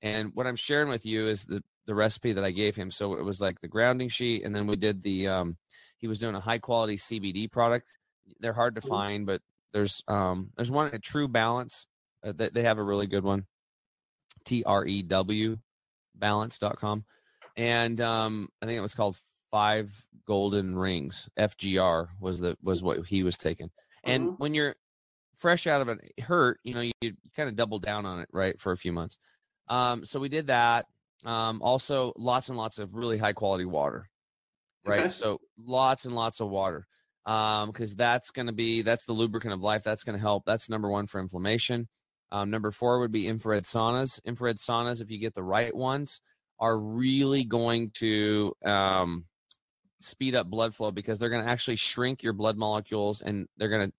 And 0.00 0.30
what 0.34 0.46
I'm 0.46 0.56
sharing 0.56 0.88
with 0.88 1.04
you 1.06 1.26
is 1.26 1.44
the 1.44 1.62
the 1.86 1.94
recipe 1.94 2.32
that 2.32 2.44
I 2.44 2.52
gave 2.52 2.76
him. 2.76 2.90
So 2.90 3.14
it 3.14 3.24
was 3.24 3.40
like 3.40 3.60
the 3.60 3.68
grounding 3.68 4.08
sheet, 4.08 4.44
and 4.44 4.54
then 4.54 4.66
we 4.66 4.76
did 4.76 5.02
the 5.02 5.28
um, 5.28 5.56
he 5.98 6.06
was 6.08 6.18
doing 6.18 6.34
a 6.34 6.40
high 6.40 6.58
quality 6.58 6.96
CBD 6.96 7.50
product. 7.50 7.86
They're 8.40 8.52
hard 8.52 8.76
to 8.76 8.80
Mhm. 8.80 8.88
find, 8.88 9.26
but 9.26 9.40
there's 9.72 10.02
um 10.08 10.50
there's 10.56 10.70
one 10.70 10.92
at 10.94 11.02
Trew 11.02 11.28
Balance. 11.28 11.86
Uh, 12.24 12.32
they, 12.32 12.50
they 12.50 12.62
have 12.62 12.78
a 12.78 12.82
really 12.84 13.06
good 13.08 13.24
one. 13.24 13.46
T 14.44 14.62
R 14.64 14.84
E 14.86 15.02
W 15.02 15.58
balance.com. 16.14 17.04
And 17.56 18.00
um 18.00 18.48
I 18.60 18.66
think 18.66 18.78
it 18.78 18.82
was 18.82 18.94
called 18.94 19.16
Five 19.52 20.04
Golden 20.26 20.76
Rings. 20.76 21.28
FGR 21.38 22.08
was 22.20 22.40
the 22.40 22.56
was 22.62 22.82
what 22.82 23.06
he 23.06 23.22
was 23.22 23.36
taking. 23.36 23.70
And 24.02 24.30
Mhm. 24.30 24.38
when 24.38 24.54
you're 24.54 24.74
fresh 25.36 25.66
out 25.66 25.82
of 25.82 25.88
a 25.88 26.22
hurt, 26.22 26.58
you 26.64 26.74
know, 26.74 26.80
you, 26.80 26.92
you 27.02 27.14
kind 27.36 27.48
of 27.48 27.54
double 27.56 27.78
down 27.78 28.06
on 28.06 28.20
it, 28.20 28.28
right, 28.32 28.58
for 28.60 28.72
a 28.72 28.76
few 28.76 28.92
months. 28.92 29.18
Um, 29.68 30.04
so 30.04 30.18
we 30.18 30.28
did 30.28 30.46
that. 30.48 30.86
Um, 31.24 31.62
also, 31.62 32.12
lots 32.16 32.48
and 32.48 32.58
lots 32.58 32.78
of 32.78 32.94
really 32.94 33.18
high 33.18 33.32
quality 33.32 33.64
water, 33.64 34.08
right? 34.84 35.00
Okay. 35.00 35.08
So 35.08 35.40
lots 35.58 36.04
and 36.06 36.14
lots 36.14 36.40
of 36.40 36.48
water, 36.48 36.86
um, 37.26 37.70
because 37.70 37.94
that's 37.94 38.30
going 38.30 38.46
to 38.46 38.52
be 38.52 38.82
that's 38.82 39.04
the 39.04 39.12
lubricant 39.12 39.52
of 39.52 39.60
life. 39.60 39.84
That's 39.84 40.02
going 40.02 40.16
to 40.16 40.20
help. 40.22 40.44
That's 40.46 40.68
number 40.70 40.90
one 40.90 41.06
for 41.06 41.20
inflammation. 41.20 41.88
Um, 42.32 42.50
number 42.50 42.70
four 42.70 43.00
would 43.00 43.12
be 43.12 43.28
infrared 43.28 43.64
saunas. 43.64 44.18
Infrared 44.24 44.56
saunas, 44.56 45.02
if 45.02 45.10
you 45.10 45.18
get 45.18 45.34
the 45.34 45.42
right 45.42 45.74
ones, 45.76 46.20
are 46.58 46.78
really 46.78 47.44
going 47.44 47.90
to 47.90 48.54
um, 48.64 49.26
speed 50.04 50.34
up 50.34 50.48
blood 50.48 50.74
flow 50.74 50.90
because 50.90 51.18
they're 51.18 51.30
going 51.30 51.44
to 51.44 51.50
actually 51.50 51.76
shrink 51.76 52.22
your 52.22 52.32
blood 52.32 52.56
molecules 52.56 53.22
and 53.22 53.46
they're 53.56 53.68
going 53.68 53.88
to 53.88 53.94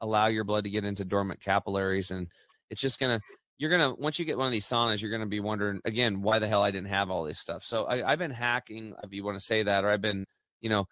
allow 0.00 0.26
your 0.26 0.44
blood 0.44 0.64
to 0.64 0.70
get 0.70 0.84
into 0.84 1.04
dormant 1.04 1.40
capillaries 1.40 2.10
and 2.10 2.28
it's 2.70 2.80
just 2.80 3.00
going 3.00 3.18
to 3.18 3.24
you're 3.58 3.70
going 3.70 3.80
to 3.80 4.00
once 4.00 4.18
you 4.18 4.24
get 4.24 4.36
one 4.36 4.46
of 4.46 4.52
these 4.52 4.66
saunas 4.66 5.00
you're 5.00 5.10
going 5.10 5.22
to 5.22 5.26
be 5.26 5.40
wondering 5.40 5.80
again 5.84 6.20
why 6.20 6.38
the 6.38 6.46
hell 6.46 6.62
i 6.62 6.70
didn't 6.70 6.88
have 6.88 7.10
all 7.10 7.24
this 7.24 7.38
stuff. 7.38 7.64
So 7.64 7.84
I, 7.84 8.12
i've 8.12 8.18
been 8.18 8.30
hacking 8.30 8.94
if 9.02 9.12
you 9.12 9.24
want 9.24 9.38
to 9.38 9.44
say 9.44 9.62
that 9.62 9.84
or 9.84 9.90
i've 9.90 10.02
been 10.02 10.26
you 10.60 10.68
know 10.68 10.84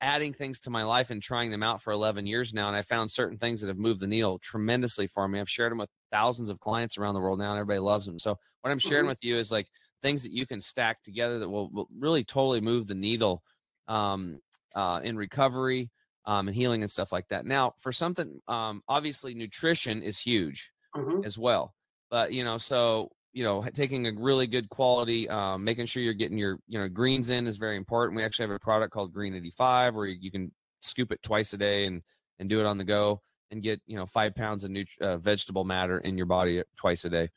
adding 0.00 0.32
things 0.32 0.60
to 0.60 0.70
my 0.70 0.82
life 0.84 1.10
and 1.10 1.20
trying 1.20 1.50
them 1.50 1.62
out 1.62 1.82
for 1.82 1.92
11 1.92 2.26
years 2.26 2.54
now 2.54 2.68
and 2.68 2.76
i 2.76 2.82
found 2.82 3.10
certain 3.10 3.36
things 3.36 3.60
that 3.60 3.68
have 3.68 3.76
moved 3.76 4.00
the 4.00 4.06
needle 4.06 4.38
tremendously 4.38 5.06
for 5.06 5.28
me. 5.28 5.40
I've 5.40 5.50
shared 5.50 5.72
them 5.72 5.78
with 5.78 5.90
thousands 6.10 6.48
of 6.48 6.60
clients 6.60 6.96
around 6.96 7.14
the 7.14 7.20
world 7.20 7.38
now 7.38 7.50
and 7.50 7.60
everybody 7.60 7.80
loves 7.80 8.06
them 8.06 8.18
so 8.18 8.36
what 8.62 8.70
i'm 8.70 8.78
sharing 8.78 9.04
Mhm. 9.04 9.08
with 9.08 9.22
you 9.22 9.36
is 9.36 9.50
like 9.50 9.66
things 10.02 10.22
that 10.22 10.32
you 10.32 10.46
can 10.46 10.60
stack 10.60 11.02
together 11.02 11.38
that 11.38 11.48
will, 11.48 11.70
will 11.70 11.88
really 11.98 12.24
totally 12.24 12.60
move 12.60 12.86
the 12.86 12.94
needle 12.94 13.42
um, 13.88 14.40
uh, 14.74 15.00
in 15.04 15.16
recovery 15.16 15.90
um, 16.26 16.48
and 16.48 16.56
healing 16.56 16.82
and 16.82 16.90
stuff 16.90 17.12
like 17.12 17.28
that. 17.28 17.44
Now, 17.44 17.74
for 17.78 17.92
something, 17.92 18.40
um, 18.48 18.82
obviously, 18.88 19.34
nutrition 19.34 20.02
is 20.02 20.18
huge 20.18 20.72
Mhm. 20.96 21.24
as 21.24 21.38
well. 21.38 21.74
But 22.10 22.32
you 22.32 22.44
know, 22.44 22.58
so 22.58 23.10
you 23.32 23.42
know, 23.42 23.62
taking 23.74 24.06
a 24.06 24.12
really 24.12 24.46
good 24.46 24.68
quality, 24.68 25.28
um, 25.28 25.64
making 25.64 25.86
sure 25.86 26.00
you're 26.02 26.14
getting 26.14 26.38
your 26.38 26.58
you 26.68 26.78
know 26.78 26.88
greens 26.88 27.30
in 27.30 27.46
is 27.46 27.56
very 27.56 27.76
important. 27.76 28.16
We 28.16 28.22
actually 28.22 28.44
have 28.44 28.54
a 28.54 28.60
product 28.60 28.92
called 28.92 29.12
Green 29.12 29.34
85 29.34 29.94
where 29.96 30.06
you 30.06 30.30
can 30.30 30.52
scoop 30.80 31.10
it 31.12 31.22
twice 31.22 31.52
a 31.52 31.58
day 31.58 31.86
and 31.86 32.02
and 32.38 32.48
do 32.48 32.60
it 32.60 32.66
on 32.66 32.78
the 32.78 32.84
go 32.84 33.22
and 33.50 33.62
get 33.62 33.80
you 33.86 33.96
know 33.96 34.06
five 34.06 34.34
pounds 34.34 34.64
of 34.64 34.70
nut- 34.70 34.86
uh, 35.00 35.16
vegetable 35.18 35.64
matter 35.64 35.98
in 35.98 36.16
your 36.16 36.26
body 36.26 36.62
twice 36.76 37.04
a 37.04 37.10
day, 37.10 37.28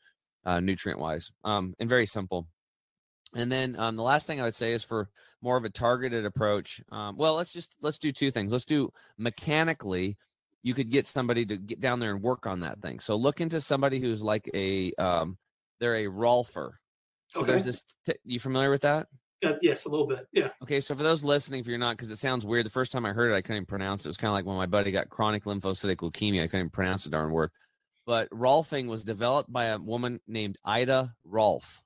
uh, 0.46 0.60
nutrient 0.60 1.00
wise, 1.00 1.30
um, 1.44 1.74
and 1.80 1.88
very 1.88 2.06
simple. 2.06 2.48
And 3.34 3.52
then 3.52 3.76
um, 3.78 3.94
the 3.94 4.02
last 4.02 4.26
thing 4.26 4.40
I 4.40 4.44
would 4.44 4.54
say 4.54 4.72
is 4.72 4.82
for 4.82 5.08
more 5.42 5.56
of 5.56 5.64
a 5.64 5.70
targeted 5.70 6.24
approach. 6.24 6.80
Um, 6.90 7.16
well, 7.16 7.34
let's 7.34 7.52
just 7.52 7.76
let's 7.82 7.98
do 7.98 8.12
two 8.12 8.30
things. 8.30 8.52
Let's 8.52 8.64
do 8.64 8.90
mechanically. 9.18 10.16
You 10.62 10.74
could 10.74 10.90
get 10.90 11.06
somebody 11.06 11.46
to 11.46 11.56
get 11.56 11.80
down 11.80 12.00
there 12.00 12.12
and 12.12 12.22
work 12.22 12.46
on 12.46 12.60
that 12.60 12.80
thing. 12.80 13.00
So 13.00 13.16
look 13.16 13.40
into 13.40 13.60
somebody 13.60 14.00
who's 14.00 14.22
like 14.22 14.50
a 14.54 14.92
um, 14.94 15.38
they're 15.80 15.96
a 15.96 16.06
rolfer. 16.06 16.72
So 17.28 17.42
there's 17.42 17.64
this. 17.64 17.84
T- 18.06 18.14
you 18.24 18.40
familiar 18.40 18.70
with 18.70 18.82
that? 18.82 19.06
Uh, 19.44 19.54
yes, 19.60 19.84
a 19.84 19.88
little 19.88 20.06
bit. 20.06 20.26
Yeah. 20.32 20.48
Okay, 20.62 20.80
so 20.80 20.96
for 20.96 21.02
those 21.02 21.22
listening, 21.22 21.60
if 21.60 21.66
you're 21.66 21.78
not, 21.78 21.96
because 21.96 22.10
it 22.10 22.18
sounds 22.18 22.44
weird. 22.44 22.66
The 22.66 22.70
first 22.70 22.90
time 22.90 23.06
I 23.06 23.12
heard 23.12 23.30
it, 23.30 23.36
I 23.36 23.42
couldn't 23.42 23.56
even 23.56 23.66
pronounce 23.66 24.04
it. 24.04 24.08
It 24.08 24.10
was 24.10 24.16
kind 24.16 24.30
of 24.30 24.34
like 24.34 24.46
when 24.46 24.56
my 24.56 24.66
buddy 24.66 24.90
got 24.90 25.10
chronic 25.10 25.44
lymphocytic 25.44 25.96
leukemia. 25.96 26.42
I 26.42 26.46
couldn't 26.46 26.60
even 26.60 26.70
pronounce 26.70 27.04
the 27.04 27.10
darn 27.10 27.30
word. 27.30 27.50
But 28.06 28.30
Rolfing 28.30 28.88
was 28.88 29.04
developed 29.04 29.52
by 29.52 29.66
a 29.66 29.78
woman 29.78 30.20
named 30.26 30.56
Ida 30.64 31.14
Rolf. 31.24 31.82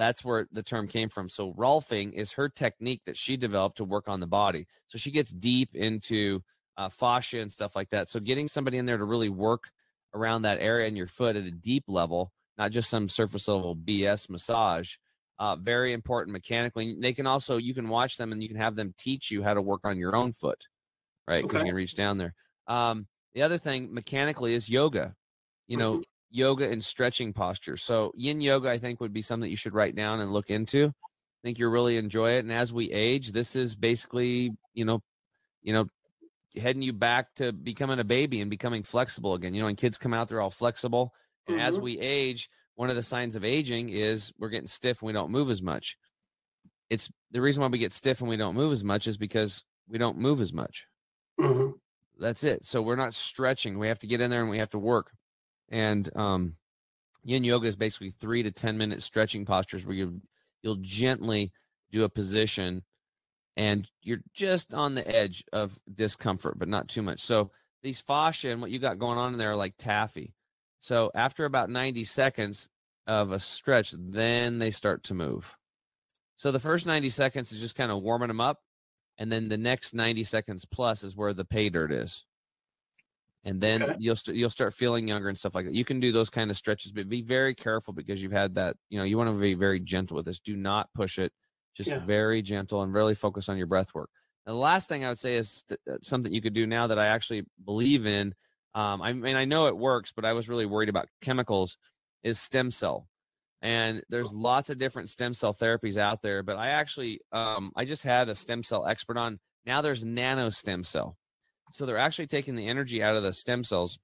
That's 0.00 0.24
where 0.24 0.48
the 0.50 0.62
term 0.62 0.88
came 0.88 1.10
from. 1.10 1.28
So 1.28 1.52
Rolfing 1.52 2.14
is 2.14 2.32
her 2.32 2.48
technique 2.48 3.02
that 3.04 3.18
she 3.18 3.36
developed 3.36 3.76
to 3.76 3.84
work 3.84 4.08
on 4.08 4.18
the 4.18 4.26
body. 4.26 4.66
So 4.86 4.96
she 4.96 5.10
gets 5.10 5.30
deep 5.30 5.76
into 5.76 6.40
uh, 6.78 6.88
fascia 6.88 7.40
and 7.40 7.52
stuff 7.52 7.76
like 7.76 7.90
that. 7.90 8.08
So 8.08 8.18
getting 8.18 8.48
somebody 8.48 8.78
in 8.78 8.86
there 8.86 8.96
to 8.96 9.04
really 9.04 9.28
work 9.28 9.64
around 10.14 10.40
that 10.42 10.58
area 10.58 10.88
in 10.88 10.96
your 10.96 11.06
foot 11.06 11.36
at 11.36 11.44
a 11.44 11.50
deep 11.50 11.84
level, 11.86 12.32
not 12.56 12.70
just 12.70 12.88
some 12.88 13.10
surface 13.10 13.46
level 13.46 13.76
BS 13.76 14.30
massage, 14.30 14.96
uh, 15.38 15.56
very 15.56 15.92
important 15.92 16.32
mechanically. 16.32 16.96
They 16.98 17.12
can 17.12 17.26
also 17.26 17.58
you 17.58 17.74
can 17.74 17.90
watch 17.90 18.16
them 18.16 18.32
and 18.32 18.42
you 18.42 18.48
can 18.48 18.56
have 18.56 18.76
them 18.76 18.94
teach 18.96 19.30
you 19.30 19.42
how 19.42 19.52
to 19.52 19.60
work 19.60 19.82
on 19.84 19.98
your 19.98 20.16
own 20.16 20.32
foot, 20.32 20.66
right? 21.28 21.42
Because 21.42 21.56
Okay. 21.56 21.66
you 21.66 21.72
can 21.72 21.76
reach 21.76 21.94
down 21.94 22.16
there. 22.16 22.32
Um, 22.68 23.06
the 23.34 23.42
other 23.42 23.58
thing 23.58 23.92
mechanically 23.92 24.54
is 24.54 24.66
yoga. 24.66 25.14
You 25.68 25.76
know. 25.76 26.02
Yoga 26.30 26.70
and 26.70 26.82
stretching 26.82 27.32
posture. 27.32 27.76
So 27.76 28.12
yin 28.14 28.40
yoga, 28.40 28.70
I 28.70 28.78
think, 28.78 29.00
would 29.00 29.12
be 29.12 29.22
something 29.22 29.42
that 29.42 29.50
you 29.50 29.56
should 29.56 29.74
write 29.74 29.96
down 29.96 30.20
and 30.20 30.32
look 30.32 30.50
into. 30.50 30.86
I 30.86 31.40
think 31.42 31.58
you'll 31.58 31.72
really 31.72 31.96
enjoy 31.96 32.32
it. 32.32 32.40
And 32.40 32.52
as 32.52 32.72
we 32.72 32.90
age, 32.92 33.32
this 33.32 33.56
is 33.56 33.74
basically, 33.74 34.52
you 34.74 34.84
know, 34.84 35.00
you 35.62 35.72
know, 35.72 35.86
heading 36.56 36.82
you 36.82 36.92
back 36.92 37.34
to 37.36 37.52
becoming 37.52 37.98
a 37.98 38.04
baby 38.04 38.40
and 38.40 38.50
becoming 38.50 38.82
flexible 38.82 39.34
again. 39.34 39.54
You 39.54 39.60
know, 39.60 39.66
when 39.66 39.76
kids 39.76 39.98
come 39.98 40.12
out, 40.12 40.28
they're 40.28 40.40
all 40.40 40.50
flexible. 40.50 41.12
And 41.48 41.60
as 41.60 41.80
we 41.80 41.98
age, 41.98 42.48
one 42.74 42.90
of 42.90 42.96
the 42.96 43.02
signs 43.02 43.36
of 43.36 43.44
aging 43.44 43.88
is 43.88 44.32
we're 44.38 44.50
getting 44.50 44.66
stiff 44.66 45.02
and 45.02 45.06
we 45.06 45.12
don't 45.12 45.30
move 45.30 45.50
as 45.50 45.62
much. 45.62 45.96
It's 46.88 47.10
the 47.30 47.40
reason 47.40 47.62
why 47.62 47.68
we 47.68 47.78
get 47.78 47.92
stiff 47.92 48.20
and 48.20 48.28
we 48.28 48.36
don't 48.36 48.54
move 48.54 48.72
as 48.72 48.84
much 48.84 49.06
is 49.06 49.16
because 49.16 49.64
we 49.88 49.98
don't 49.98 50.18
move 50.18 50.40
as 50.40 50.52
much. 50.52 50.86
Mhm. 51.38 51.74
That's 52.18 52.44
it. 52.44 52.64
So 52.64 52.82
we're 52.82 52.96
not 52.96 53.14
stretching. 53.14 53.78
We 53.78 53.88
have 53.88 53.98
to 54.00 54.06
get 54.06 54.20
in 54.20 54.30
there 54.30 54.42
and 54.42 54.50
we 54.50 54.58
have 54.58 54.70
to 54.70 54.78
work. 54.78 55.12
And 55.70 56.14
um, 56.16 56.56
yin 57.24 57.44
yoga 57.44 57.66
is 57.66 57.76
basically 57.76 58.10
three 58.10 58.42
to 58.42 58.50
ten 58.50 58.76
minute 58.76 59.02
stretching 59.02 59.44
postures 59.44 59.86
where 59.86 59.94
you 59.94 60.20
you'll 60.62 60.78
gently 60.80 61.52
do 61.90 62.04
a 62.04 62.08
position, 62.08 62.82
and 63.56 63.88
you're 64.02 64.22
just 64.34 64.74
on 64.74 64.94
the 64.94 65.06
edge 65.08 65.44
of 65.52 65.78
discomfort, 65.92 66.58
but 66.58 66.68
not 66.68 66.88
too 66.88 67.02
much. 67.02 67.20
So 67.20 67.50
these 67.82 68.00
fascia 68.00 68.50
and 68.50 68.60
what 68.60 68.70
you 68.70 68.78
got 68.78 68.98
going 68.98 69.18
on 69.18 69.32
in 69.32 69.38
there 69.38 69.52
are 69.52 69.56
like 69.56 69.74
taffy. 69.78 70.34
So 70.78 71.10
after 71.14 71.44
about 71.44 71.70
ninety 71.70 72.04
seconds 72.04 72.68
of 73.06 73.32
a 73.32 73.38
stretch, 73.38 73.94
then 73.98 74.58
they 74.58 74.70
start 74.70 75.04
to 75.04 75.14
move. 75.14 75.56
So 76.36 76.50
the 76.50 76.58
first 76.58 76.86
ninety 76.86 77.10
seconds 77.10 77.52
is 77.52 77.60
just 77.60 77.76
kind 77.76 77.92
of 77.92 78.02
warming 78.02 78.28
them 78.28 78.40
up, 78.40 78.58
and 79.18 79.30
then 79.30 79.48
the 79.48 79.58
next 79.58 79.94
90 79.94 80.24
seconds 80.24 80.64
plus 80.64 81.04
is 81.04 81.16
where 81.16 81.34
the 81.34 81.44
pay 81.44 81.68
dirt 81.68 81.92
is 81.92 82.24
and 83.44 83.60
then 83.60 83.82
Okay. 83.82 83.94
you'll 83.98 84.16
st- 84.16 84.36
you'll 84.36 84.50
start 84.50 84.74
feeling 84.74 85.08
younger 85.08 85.28
and 85.28 85.38
stuff 85.38 85.54
like 85.54 85.64
that 85.66 85.74
you 85.74 85.84
can 85.84 85.98
do 86.00 86.12
those 86.12 86.28
kind 86.30 86.50
of 86.50 86.56
stretches 86.56 86.92
but 86.92 87.08
be 87.08 87.22
very 87.22 87.54
careful 87.54 87.92
because 87.94 88.22
you've 88.22 88.32
had 88.32 88.54
that 88.54 88.76
you 88.90 88.98
know 88.98 89.04
you 89.04 89.16
want 89.16 89.34
to 89.34 89.40
be 89.40 89.54
very 89.54 89.80
gentle 89.80 90.16
with 90.16 90.26
this 90.26 90.40
do 90.40 90.56
not 90.56 90.88
push 90.94 91.18
it 91.18 91.32
just 91.74 91.88
Yeah. 91.90 92.00
very 92.00 92.42
gentle 92.42 92.82
and 92.82 92.92
really 92.92 93.14
focus 93.14 93.48
on 93.48 93.56
your 93.56 93.66
breath 93.66 93.94
work 93.94 94.10
And 94.46 94.54
the 94.54 94.58
last 94.60 94.88
thing 94.88 95.04
i 95.04 95.08
would 95.08 95.18
say 95.18 95.36
is 95.36 95.62
th- 95.68 95.80
uh, 95.90 95.96
something 96.02 96.32
you 96.32 96.42
could 96.42 96.52
do 96.54 96.66
now 96.66 96.86
that 96.86 96.98
i 96.98 97.06
actually 97.06 97.44
believe 97.64 98.06
in 98.06 98.34
um, 98.72 99.02
I 99.02 99.12
mean, 99.12 99.34
I 99.34 99.44
know 99.46 99.66
it 99.66 99.76
works, 99.76 100.12
but 100.12 100.24
I 100.24 100.32
was 100.32 100.48
really 100.48 100.64
worried 100.64 100.88
about 100.88 101.08
chemicals, 101.20 101.76
is 102.22 102.38
stem 102.38 102.70
cell. 102.70 103.08
And 103.62 104.00
there's 104.08 104.30
lots 104.32 104.70
of 104.70 104.78
different 104.78 105.10
stem 105.10 105.34
cell 105.34 105.52
therapies 105.52 105.96
out 105.96 106.22
there, 106.22 106.44
but 106.44 106.56
I 106.56 106.68
actually, 106.68 107.20
um, 107.32 107.72
I 107.74 107.84
just 107.84 108.04
had 108.04 108.28
a 108.28 108.34
stem 108.36 108.62
cell 108.62 108.86
expert 108.86 109.16
on. 109.16 109.40
Now 109.66 109.82
there's 109.82 110.04
nano 110.04 110.50
stem 110.50 110.84
cell. 110.84 111.16
So 111.70 111.86
they're 111.86 111.98
actually 111.98 112.26
taking 112.26 112.56
the 112.56 112.68
energy 112.68 113.02
out 113.02 113.16
of 113.16 113.22
the 113.22 113.32
stem 113.32 113.64
cells 113.64 113.98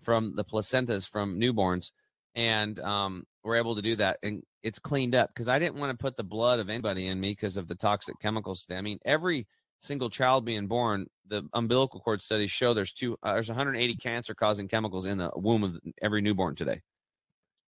from 0.00 0.34
the 0.36 0.44
placentas 0.44 1.08
from 1.08 1.40
newborns, 1.40 1.92
and 2.34 2.78
um, 2.80 3.24
we're 3.44 3.56
able 3.56 3.76
to 3.76 3.82
do 3.82 3.96
that. 3.96 4.18
And 4.22 4.42
it's 4.62 4.78
cleaned 4.78 5.14
up 5.14 5.30
because 5.30 5.48
I 5.48 5.58
didn't 5.58 5.76
want 5.78 5.90
to 5.90 6.02
put 6.02 6.16
the 6.16 6.24
blood 6.24 6.58
of 6.58 6.68
anybody 6.68 7.06
in 7.06 7.20
me 7.20 7.30
because 7.30 7.56
of 7.56 7.68
the 7.68 7.74
toxic 7.74 8.18
chemicals. 8.20 8.66
I 8.70 8.80
mean, 8.80 8.98
every 9.04 9.46
single 9.78 10.10
child 10.10 10.44
being 10.44 10.66
born, 10.68 11.06
the 11.26 11.48
umbilical 11.54 12.00
cord 12.00 12.22
studies 12.22 12.50
show 12.50 12.72
there's 12.72 12.92
two, 12.92 13.16
uh, 13.22 13.34
there's 13.34 13.48
180 13.48 13.96
cancer 13.96 14.34
causing 14.34 14.68
chemicals 14.68 15.06
in 15.06 15.18
the 15.18 15.30
womb 15.34 15.64
of 15.64 15.78
every 16.00 16.20
newborn 16.20 16.54
today. 16.54 16.80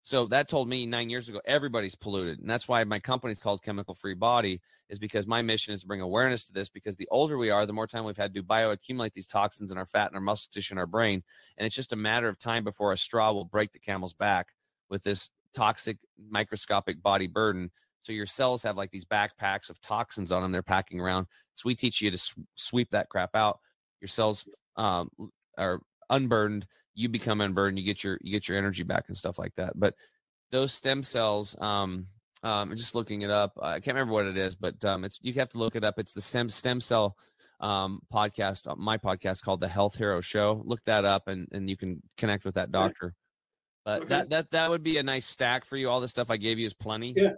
So 0.05 0.26
that 0.26 0.50
told 0.50 0.68
me 0.68 0.84
nine 0.84 1.09
years 1.09 1.30
ago 1.30 1.40
everybody's 1.46 1.94
polluted, 1.94 2.38
and 2.38 2.48
that's 2.48 2.68
why 2.68 2.84
my 2.84 2.98
company's 2.98 3.38
called 3.38 3.62
Chemical 3.62 3.94
Free 3.94 4.14
Body. 4.14 4.61
Is 4.90 4.98
because 4.98 5.26
my 5.26 5.40
mission 5.40 5.72
is 5.72 5.80
to 5.80 5.86
bring 5.86 6.02
awareness 6.02 6.44
to 6.44 6.52
this. 6.52 6.68
Because 6.68 6.94
the 6.94 7.09
older 7.11 7.38
we 7.38 7.48
are, 7.48 7.64
the 7.64 7.72
more 7.72 7.86
time 7.86 8.05
we've 8.05 8.16
had 8.16 8.34
to 8.34 8.42
bioaccumulate 8.42 9.14
these 9.14 9.26
toxins 9.26 9.72
in 9.72 9.78
our 9.78 9.86
fat 9.86 10.09
and 10.09 10.14
our 10.14 10.20
muscle 10.20 10.50
tissue 10.52 10.74
and 10.74 10.78
our 10.78 10.86
brain, 10.86 11.22
and 11.57 11.66
it's 11.66 11.74
just 11.74 11.94
a 11.94 11.96
matter 11.96 12.28
of 12.28 12.38
time 12.38 12.64
before 12.64 12.92
a 12.92 12.96
straw 12.98 13.32
will 13.32 13.46
break 13.46 13.72
the 13.72 13.78
camel's 13.78 14.12
back 14.12 14.48
with 14.90 15.02
this 15.02 15.30
toxic 15.57 15.96
microscopic 16.30 17.02
body 17.02 17.26
burden. 17.26 17.70
So 18.00 18.12
your 18.12 18.26
cells 18.26 18.62
have 18.64 18.76
like 18.76 18.90
these 18.90 19.07
backpacks 19.07 19.70
of 19.70 19.80
toxins 19.80 20.30
on 20.32 20.42
them 20.42 20.52
they're 20.52 20.62
packing 20.62 21.00
around. 21.00 21.26
So 21.55 21.62
we 21.66 21.74
teach 21.74 22.02
you 22.02 22.11
to 22.11 22.18
sw- 22.18 22.34
sweep 22.55 22.90
that 22.90 23.09
crap 23.09 23.34
out. 23.34 23.61
Your 24.02 24.09
cells 24.09 24.46
um, 24.76 25.09
are 25.57 25.80
unburdened. 26.11 26.66
You 26.95 27.09
become 27.09 27.40
unburdened. 27.40 27.78
You 27.78 27.84
get 27.84 28.05
your 28.05 28.18
you 28.22 28.30
get 28.30 28.49
your 28.49 28.57
energy 28.59 28.82
back 28.82 29.05
and 29.09 29.16
stuff 29.16 29.38
like 29.38 29.55
that. 29.57 29.78
But 29.78 29.95
those 30.51 30.72
stem 30.72 31.03
cells, 31.03 31.57
um, 31.61 32.07
um, 32.42 32.70
I'm 32.70 32.76
just 32.76 32.95
looking 32.95 33.22
it 33.22 33.30
up. 33.30 33.53
I 33.61 33.80
can't 33.80 33.95
remember 33.97 34.12
what 34.12 34.26
it 34.26 34.36
is, 34.36 34.55
but 34.55 34.82
um, 34.84 35.05
it's 35.05 35.18
you 35.22 35.32
have 35.34 35.49
to 35.51 35.59
look 35.59 35.74
it 35.76 35.84
up. 35.84 35.99
It's 35.99 36.12
the 36.12 36.20
stem 36.20 36.49
stem 36.49 36.80
cell 36.80 37.16
um, 37.61 38.01
podcast, 38.12 38.68
uh, 38.68 38.76
my 38.76 38.99
podcast 38.99 39.42
called 39.42 39.61
the 39.61 39.68
Health 39.68 39.97
Hero 39.97 40.20
Show. 40.20 40.62
Look 40.64 40.84
that 40.84 41.05
up, 41.05 41.28
and 41.28 41.49
and 41.53 41.68
you 41.68 41.76
can 41.76 42.03
connect 42.16 42.45
with 42.45 42.55
that 42.55 42.70
doctor. 42.70 43.14
But 43.84 44.03
Okay. 44.03 44.09
that 44.09 44.30
that 44.30 44.51
that 44.53 44.70
would 44.70 44.82
be 44.82 44.99
a 44.99 45.03
nice 45.03 45.26
stack 45.26 45.64
for 45.64 45.76
you. 45.76 45.88
All 45.90 46.01
the 46.01 46.09
stuff 46.09 46.30
I 46.30 46.36
gave 46.36 46.59
you 46.59 46.66
is 46.66 46.74
plenty 46.74 47.12
Yeah. 47.16 47.32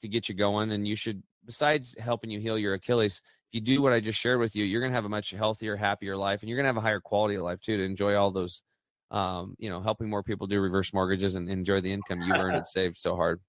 To 0.00 0.08
get 0.08 0.28
you 0.28 0.34
going, 0.34 0.72
and 0.72 0.86
you 0.88 0.96
should. 0.96 1.22
Besides 1.44 1.96
helping 1.98 2.30
you 2.30 2.38
heal 2.40 2.56
your 2.56 2.74
Achilles, 2.74 3.20
if 3.50 3.54
you 3.54 3.60
do 3.60 3.82
what 3.82 3.92
I 3.92 3.98
just 4.00 4.18
shared 4.18 4.38
with 4.38 4.54
you, 4.54 4.64
you're 4.64 4.80
gonna 4.80 4.94
have 4.94 5.04
a 5.04 5.08
much 5.08 5.30
healthier, 5.30 5.74
happier 5.76 6.16
life, 6.16 6.40
and 6.42 6.48
you're 6.48 6.56
gonna 6.56 6.68
have 6.68 6.76
a 6.76 6.80
higher 6.80 7.00
quality 7.00 7.34
of 7.34 7.42
life 7.42 7.60
too. 7.60 7.76
To 7.76 7.82
enjoy 7.82 8.14
all 8.14 8.30
those, 8.30 8.62
um, 9.12 9.54
you 9.58 9.70
know, 9.70 9.80
helping 9.80 10.10
more 10.10 10.22
people 10.22 10.46
do 10.48 10.60
reverse 10.60 10.92
mortgages 10.92 11.36
and 11.36 11.48
enjoy 11.48 11.80
the 11.80 11.92
income 11.92 12.20
you've 12.22 12.36
earned 12.38 12.56
and 12.56 12.66
saved 12.66 12.96
so 12.98 13.14
hard. 13.14 13.40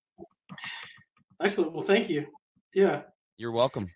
Excellent. 1.41 1.74
Well, 1.74 1.84
thank 1.84 2.09
you. 2.09 2.28
Yeah. 2.74 3.01
You're 3.38 3.51
welcome. 3.51 3.89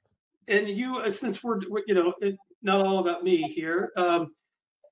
and 0.48 0.68
you 0.68 0.98
uh, 0.98 1.10
since 1.12 1.44
we're 1.44 1.60
we're, 1.70 1.84
you 1.88 1.94
know 1.94 2.14
it, 2.22 2.36
not 2.64 2.84
all 2.86 3.00
about 3.00 3.24
me 3.24 3.44
here 3.44 3.92
um 3.98 4.32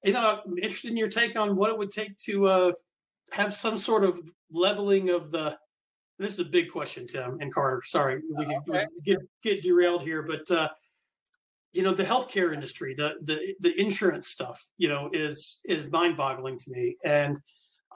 you 0.03 0.11
know 0.13 0.41
i'm 0.45 0.57
interested 0.57 0.91
in 0.91 0.97
your 0.97 1.07
take 1.09 1.35
on 1.37 1.55
what 1.55 1.69
it 1.71 1.77
would 1.77 1.89
take 1.89 2.15
to 2.17 2.45
uh 2.47 2.71
have 3.31 3.53
some 3.53 3.77
sort 3.77 4.03
of 4.03 4.19
leveling 4.51 5.09
of 5.09 5.31
the 5.31 5.57
this 6.19 6.33
is 6.33 6.39
a 6.39 6.45
big 6.45 6.69
question 6.71 7.07
tim 7.07 7.37
and 7.41 7.53
carter 7.53 7.81
sorry 7.85 8.21
we 8.37 8.45
can 8.45 8.59
Okay. 8.69 8.85
get 9.03 9.17
get 9.43 9.63
derailed 9.63 10.03
here 10.03 10.21
but 10.23 10.49
uh 10.51 10.69
you 11.75 11.83
know 11.83 11.93
the 11.93 12.03
healthcare 12.03 12.53
industry 12.53 12.95
the 12.95 13.15
the 13.23 13.53
the 13.59 13.79
insurance 13.79 14.27
stuff 14.27 14.65
you 14.77 14.87
know 14.87 15.09
is 15.13 15.59
is 15.65 15.87
mind 15.87 16.15
boggling 16.15 16.57
to 16.57 16.71
me 16.71 16.95
and 17.03 17.37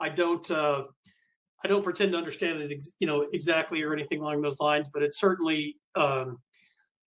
i 0.00 0.08
don't 0.08 0.50
uh 0.50 0.84
i 1.64 1.68
don't 1.68 1.82
pretend 1.82 2.12
to 2.12 2.18
understand 2.18 2.60
it 2.60 2.70
ex- 2.70 2.92
you 3.00 3.06
know 3.06 3.26
exactly 3.32 3.82
or 3.82 3.92
anything 3.92 4.20
along 4.20 4.42
those 4.42 4.60
lines 4.60 4.88
but 4.92 5.02
it's 5.02 5.18
certainly 5.18 5.76
um 5.96 6.38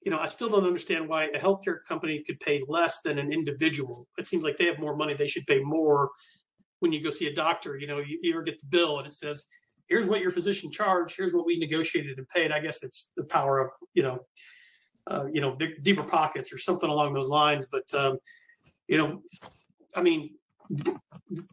you 0.05 0.11
know, 0.11 0.19
I 0.19 0.25
still 0.25 0.49
don't 0.49 0.65
understand 0.65 1.07
why 1.07 1.25
a 1.25 1.39
healthcare 1.39 1.77
company 1.87 2.21
could 2.25 2.39
pay 2.39 2.61
less 2.67 3.01
than 3.01 3.17
an 3.17 3.31
individual. 3.31 4.07
It 4.17 4.27
seems 4.27 4.43
like 4.43 4.57
they 4.57 4.65
have 4.65 4.79
more 4.79 4.95
money; 4.95 5.13
they 5.13 5.27
should 5.27 5.47
pay 5.47 5.61
more. 5.61 6.11
When 6.79 6.91
you 6.91 7.01
go 7.01 7.09
see 7.09 7.27
a 7.27 7.33
doctor, 7.33 7.77
you 7.77 7.87
know, 7.87 7.99
you, 7.99 8.19
you 8.21 8.33
ever 8.33 8.43
get 8.43 8.59
the 8.59 8.67
bill 8.67 8.97
and 8.97 9.07
it 9.07 9.13
says, 9.13 9.45
"Here's 9.87 10.05
what 10.05 10.19
your 10.19 10.31
physician 10.31 10.71
charged. 10.71 11.15
Here's 11.15 11.33
what 11.33 11.45
we 11.45 11.57
negotiated 11.57 12.17
and 12.17 12.27
paid." 12.27 12.51
I 12.51 12.59
guess 12.59 12.83
it's 12.83 13.11
the 13.15 13.23
power 13.23 13.59
of 13.59 13.69
you 13.93 14.03
know, 14.03 14.19
uh, 15.07 15.25
you 15.31 15.41
know, 15.41 15.57
deeper 15.81 16.03
pockets 16.03 16.53
or 16.53 16.57
something 16.57 16.89
along 16.89 17.13
those 17.13 17.27
lines. 17.27 17.65
But 17.69 17.93
um, 17.93 18.17
you 18.87 18.97
know, 18.97 19.21
I 19.95 20.01
mean, 20.01 20.31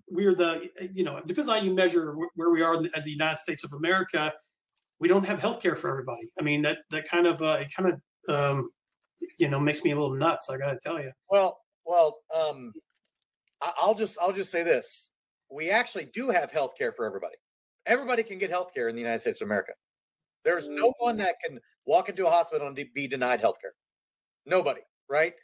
we're 0.09 0.35
the 0.35 0.71
you 0.95 1.05
know, 1.05 1.17
it 1.17 1.27
depends 1.27 1.49
on 1.49 1.59
how 1.59 1.65
you 1.65 1.75
measure 1.75 2.15
where 2.35 2.51
we 2.51 2.63
are 2.63 2.83
as 2.95 3.05
the 3.05 3.11
United 3.11 3.39
States 3.39 3.65
of 3.65 3.73
America. 3.73 4.33
We 4.99 5.09
don't 5.09 5.25
have 5.25 5.41
healthcare 5.41 5.77
for 5.77 5.89
everybody. 5.91 6.31
I 6.39 6.43
mean, 6.43 6.63
that 6.63 6.79
that 6.91 7.09
kind 7.09 7.27
of 7.27 7.43
uh, 7.43 7.59
it 7.61 7.73
kind 7.75 7.93
of 8.29 8.35
um, 8.35 8.71
you 9.39 9.49
know 9.49 9.59
makes 9.59 9.83
me 9.85 9.91
a 9.91 9.95
little 9.95 10.15
nuts. 10.15 10.51
I 10.51 10.59
got 10.59 10.71
to 10.71 10.79
tell 10.83 11.01
you. 11.01 11.11
Well, 11.31 11.59
well, 11.85 12.19
um, 12.37 12.73
I'll 13.61 13.95
just 13.95 14.19
I'll 14.21 14.33
just 14.33 14.51
say 14.51 14.63
this: 14.63 15.11
we 15.51 15.71
actually 15.71 16.09
do 16.13 16.31
have 16.31 16.51
health 16.51 16.77
care 16.77 16.93
for 16.93 17.05
everybody. 17.05 17.37
Everybody 17.87 18.23
can 18.23 18.39
get 18.39 18.51
health 18.51 18.73
care 18.75 18.89
in 18.89 18.95
the 18.95 19.01
United 19.01 19.21
States 19.21 19.41
of 19.41 19.47
America. 19.47 19.73
There's 20.45 20.69
no 20.69 20.93
one 20.99 21.17
that 21.19 21.37
can 21.45 21.59
walk 21.87 22.09
into 22.09 22.27
a 22.27 22.31
hospital 22.31 22.67
and 22.67 22.79
be 22.95 23.07
denied 23.07 23.41
health 23.41 23.61
care. 23.61 23.75
Nobody, 24.47 24.81
right? 25.09 25.35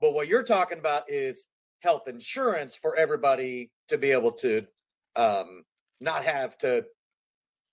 But 0.00 0.14
what 0.14 0.28
you're 0.28 0.42
talking 0.42 0.78
about 0.78 1.08
is 1.08 1.48
health 1.80 2.08
insurance 2.08 2.76
for 2.76 2.96
everybody 2.96 3.70
to 3.88 3.98
be 3.98 4.10
able 4.10 4.32
to 4.32 4.66
um, 5.14 5.64
not 6.00 6.24
have 6.24 6.58
to 6.58 6.84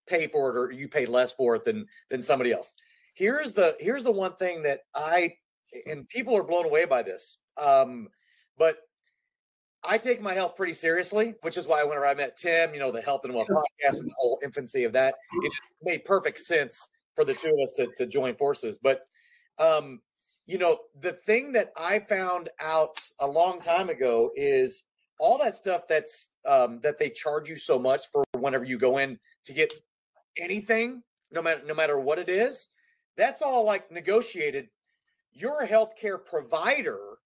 pay 0.08 0.28
for 0.28 0.50
it 0.50 0.58
or 0.58 0.72
you 0.72 0.88
pay 0.88 1.06
less 1.06 1.32
for 1.34 1.56
it 1.56 1.64
than 1.64 1.86
than 2.10 2.22
somebody 2.22 2.52
else. 2.52 2.74
Here's 3.14 3.54
the 3.54 3.76
here's 3.80 4.04
the 4.04 4.12
one 4.12 4.36
thing 4.36 4.64
that 4.64 4.82
I 4.96 5.34
and 5.86 6.08
people 6.08 6.38
are 6.38 6.44
blown 6.44 6.66
away 6.66 6.86
by 6.86 7.02
this. 7.04 7.38
Um, 7.58 8.08
but 8.58 8.78
I 9.84 9.98
take 9.98 10.22
my 10.22 10.34
health 10.34 10.56
pretty 10.56 10.74
seriously, 10.74 11.36
which 11.42 11.58
is 11.58 11.68
why 11.68 11.84
whenever 11.84 12.06
I 12.06 12.14
met 12.14 12.38
Tim, 12.38 12.74
you 12.74 12.80
know, 12.80 12.92
the 12.92 13.02
Health 13.02 13.26
and 13.26 13.34
Wealth 13.34 13.50
podcast 13.50 14.00
and 14.00 14.10
the 14.10 14.16
whole 14.18 14.40
infancy 14.44 14.86
of 14.86 14.94
that, 14.94 15.16
it 15.42 15.54
made 15.82 16.06
perfect 16.06 16.40
sense 16.40 16.88
for 17.16 17.26
the 17.26 17.34
two 17.34 17.50
of 17.50 17.60
us 17.64 17.72
to, 17.74 17.88
to 17.98 18.06
join 18.06 18.36
forces. 18.36 18.78
But, 18.82 19.02
um, 19.60 20.02
you 20.46 20.58
know, 20.58 20.80
the 21.00 21.14
thing 21.14 21.52
that 21.54 21.72
I 21.78 22.00
found 22.00 22.50
out 22.60 22.98
a 23.20 23.28
long 23.28 23.62
time 23.62 23.90
ago 23.90 24.32
is 24.36 24.84
all 25.20 25.38
that 25.38 25.56
stuff 25.56 25.88
that's 25.88 26.30
um, 26.46 26.80
that 26.82 27.00
they 27.00 27.10
charge 27.10 27.50
you 27.50 27.56
so 27.56 27.80
much 27.80 28.08
for 28.12 28.24
whenever 28.38 28.66
you 28.66 28.78
go 28.78 28.98
in 28.98 29.18
to 29.46 29.54
get 29.54 29.72
anything, 30.38 31.02
no 31.32 31.42
matter 31.42 31.66
no 31.66 31.74
matter 31.74 32.00
what 32.00 32.20
it 32.20 32.30
is, 32.30 32.70
that's 33.16 33.42
all 33.42 33.64
like 33.64 33.90
negotiated. 33.92 34.68
You're 35.32 35.62
a 35.62 35.68
healthcare 35.68 36.24
provider 36.24 37.18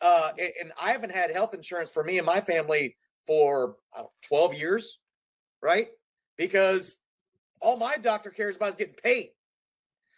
uh, 0.00 0.32
and 0.60 0.72
I 0.80 0.92
haven't 0.92 1.12
had 1.12 1.30
health 1.30 1.54
insurance 1.54 1.90
for 1.90 2.04
me 2.04 2.18
and 2.18 2.26
my 2.26 2.40
family 2.40 2.96
for 3.26 3.76
know, 3.96 4.04
12 4.22 4.54
years, 4.54 4.98
right? 5.62 5.88
Because 6.36 6.98
all 7.60 7.76
my 7.76 7.96
doctor 7.96 8.30
cares 8.30 8.56
about 8.56 8.70
is 8.70 8.76
getting 8.76 8.94
paid. 8.94 9.30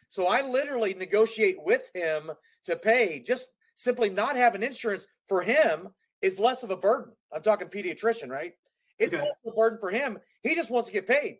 So 0.08 0.26
I 0.26 0.42
literally 0.48 0.94
negotiate 0.94 1.56
with 1.62 1.90
him 1.94 2.30
to 2.64 2.76
pay. 2.76 3.20
Just 3.20 3.48
simply 3.74 4.10
not 4.10 4.36
having 4.36 4.62
insurance 4.62 5.06
for 5.28 5.42
him 5.42 5.88
is 6.22 6.38
less 6.40 6.62
of 6.62 6.70
a 6.70 6.76
burden. 6.76 7.12
I'm 7.32 7.42
talking 7.42 7.68
pediatrician, 7.68 8.30
right? 8.30 8.52
It's 8.98 9.14
Okay. 9.14 9.22
less 9.22 9.42
of 9.46 9.52
a 9.52 9.56
burden 9.56 9.78
for 9.78 9.90
him. 9.90 10.18
He 10.42 10.54
just 10.54 10.70
wants 10.70 10.88
to 10.88 10.92
get 10.92 11.06
paid. 11.06 11.38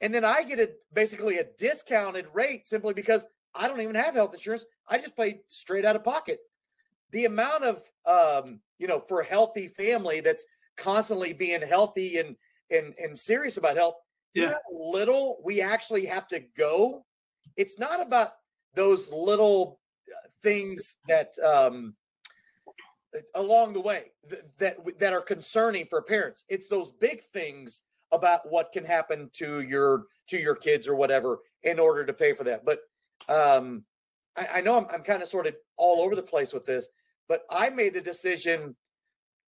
And 0.00 0.14
then 0.14 0.24
I 0.24 0.42
get 0.42 0.58
a 0.58 0.70
basically 0.92 1.38
a 1.38 1.44
discounted 1.58 2.26
rate 2.32 2.66
simply 2.66 2.94
because 2.94 3.26
I 3.54 3.68
don't 3.68 3.80
even 3.80 3.94
have 3.94 4.14
health 4.14 4.34
insurance. 4.34 4.64
I 4.88 4.98
just 4.98 5.16
pay 5.16 5.40
straight 5.46 5.84
out 5.84 5.96
of 5.96 6.04
pocket 6.04 6.40
the 7.12 7.24
amount 7.24 7.64
of 7.64 7.82
um, 8.06 8.60
you 8.78 8.86
know 8.86 9.00
for 9.00 9.20
a 9.20 9.24
healthy 9.26 9.68
family 9.68 10.20
that's 10.20 10.44
constantly 10.76 11.32
being 11.32 11.62
healthy 11.62 12.18
and 12.18 12.36
and 12.70 12.94
and 12.98 13.18
serious 13.18 13.56
about 13.56 13.76
health 13.76 13.96
Yeah. 14.34 14.54
little 14.72 15.40
we 15.44 15.60
actually 15.60 16.06
have 16.06 16.28
to 16.28 16.40
go 16.56 17.04
it's 17.56 17.78
not 17.78 18.00
about 18.00 18.32
those 18.74 19.12
little 19.12 19.80
uh, 20.08 20.28
things 20.42 20.96
that 21.08 21.36
um 21.40 21.96
along 23.34 23.72
the 23.72 23.80
way 23.80 24.12
th- 24.28 24.42
that 24.58 24.98
that 24.98 25.12
are 25.12 25.20
concerning 25.22 25.86
for 25.86 26.00
parents 26.02 26.44
it's 26.48 26.68
those 26.68 26.92
big 26.92 27.22
things 27.32 27.82
about 28.12 28.48
what 28.50 28.70
can 28.72 28.84
happen 28.84 29.28
to 29.32 29.62
your 29.62 30.04
to 30.28 30.38
your 30.38 30.54
kids 30.54 30.86
or 30.86 30.94
whatever 30.94 31.38
in 31.64 31.78
order 31.80 32.04
to 32.06 32.12
pay 32.12 32.32
for 32.32 32.44
that 32.44 32.64
but 32.64 32.80
um 33.28 33.84
I, 34.36 34.48
I 34.54 34.60
know 34.60 34.76
I'm, 34.78 34.86
I'm 34.92 35.02
kind 35.02 35.22
of 35.22 35.28
sort 35.28 35.48
of 35.48 35.56
all 35.76 36.00
over 36.00 36.14
the 36.14 36.22
place 36.22 36.52
with 36.52 36.64
this, 36.64 36.88
but 37.28 37.42
I 37.50 37.68
made 37.68 37.94
the 37.94 38.00
decision, 38.00 38.76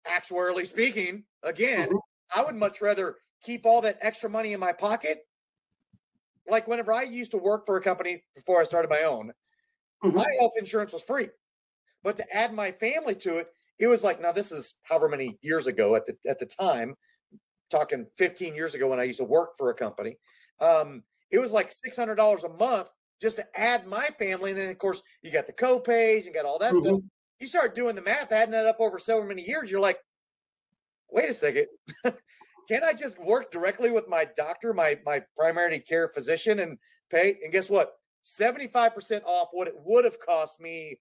actuarially 0.08 0.66
speaking, 0.66 1.24
again, 1.44 1.90
Mhm. 1.90 2.00
I 2.36 2.44
would 2.44 2.56
much 2.56 2.82
rather 2.82 3.18
keep 3.44 3.66
all 3.66 3.82
that 3.82 3.98
extra 4.02 4.30
money 4.30 4.54
in 4.54 4.60
my 4.60 4.74
pocket. 4.74 5.26
Like 6.48 6.68
whenever 6.68 6.94
I 6.94 7.04
used 7.04 7.32
to 7.32 7.38
work 7.38 7.66
for 7.66 7.78
a 7.78 7.82
company 7.82 8.24
before 8.36 8.60
I 8.60 8.64
started 8.64 8.90
my 8.90 9.04
own, 9.04 9.34
Mhm. 10.04 10.14
my 10.14 10.28
health 10.40 10.54
insurance 10.58 10.94
was 10.94 11.04
free. 11.04 11.30
But 12.04 12.18
to 12.18 12.36
add 12.36 12.54
my 12.54 12.72
family 12.72 13.16
to 13.16 13.38
it, 13.38 13.54
it 13.78 13.88
was 13.88 14.04
like 14.04 14.20
now 14.22 14.32
this 14.32 14.52
is 14.52 14.76
however 14.84 15.08
many 15.10 15.38
years 15.42 15.68
ago 15.68 15.96
at 15.96 16.06
the 16.06 16.18
at 16.28 16.40
the 16.40 16.46
time, 16.46 16.96
talking 17.70 18.08
15 18.18 18.56
years 18.56 18.76
ago 18.76 18.88
when 18.88 19.00
I 19.00 19.04
used 19.04 19.20
to 19.20 19.24
work 19.26 19.58
for 19.58 19.70
a 19.70 19.74
company. 19.74 20.18
Um, 20.60 21.04
it 21.30 21.40
was 21.40 21.52
like 21.52 21.72
six 21.72 21.96
hundred 21.96 22.16
dollars 22.16 22.44
a 22.44 22.50
month 22.50 22.90
just 23.22 23.38
to 23.38 23.60
add 23.60 23.88
my 23.88 24.08
family, 24.20 24.52
and 24.52 24.60
then 24.60 24.70
of 24.70 24.78
course 24.78 25.02
you 25.22 25.32
got 25.32 25.46
the 25.46 25.54
co-pays, 25.54 26.26
you 26.26 26.34
got 26.34 26.46
all 26.46 26.60
that 26.60 26.74
mm-hmm. 26.74 26.84
stuff. 26.84 27.02
You 27.40 27.48
start 27.48 27.76
doing 27.76 27.96
the 27.96 28.02
math, 28.02 28.32
adding 28.32 28.52
that 28.52 28.66
up 28.66 28.80
over 28.80 29.00
so 29.00 29.24
many 29.24 29.42
years, 29.44 29.72
you're 29.72 29.80
like, 29.80 30.00
wait 31.10 31.30
a 31.30 31.34
second. 31.34 31.68
Can 32.68 32.84
I 32.84 32.94
just 32.94 33.20
work 33.20 33.52
directly 33.52 33.92
with 33.92 34.08
my 34.08 34.28
doctor, 34.38 34.74
my 34.74 35.00
my 35.06 35.22
primary 35.36 35.80
care 35.80 36.10
physician, 36.10 36.60
and 36.60 36.78
pay? 37.10 37.38
And 37.44 37.52
guess 37.52 37.70
what? 37.70 37.94
75% 38.26 39.24
off 39.26 39.50
what 39.52 39.68
it 39.68 39.74
would 39.84 40.06
have 40.06 40.20
cost 40.20 40.60
me 40.60 41.00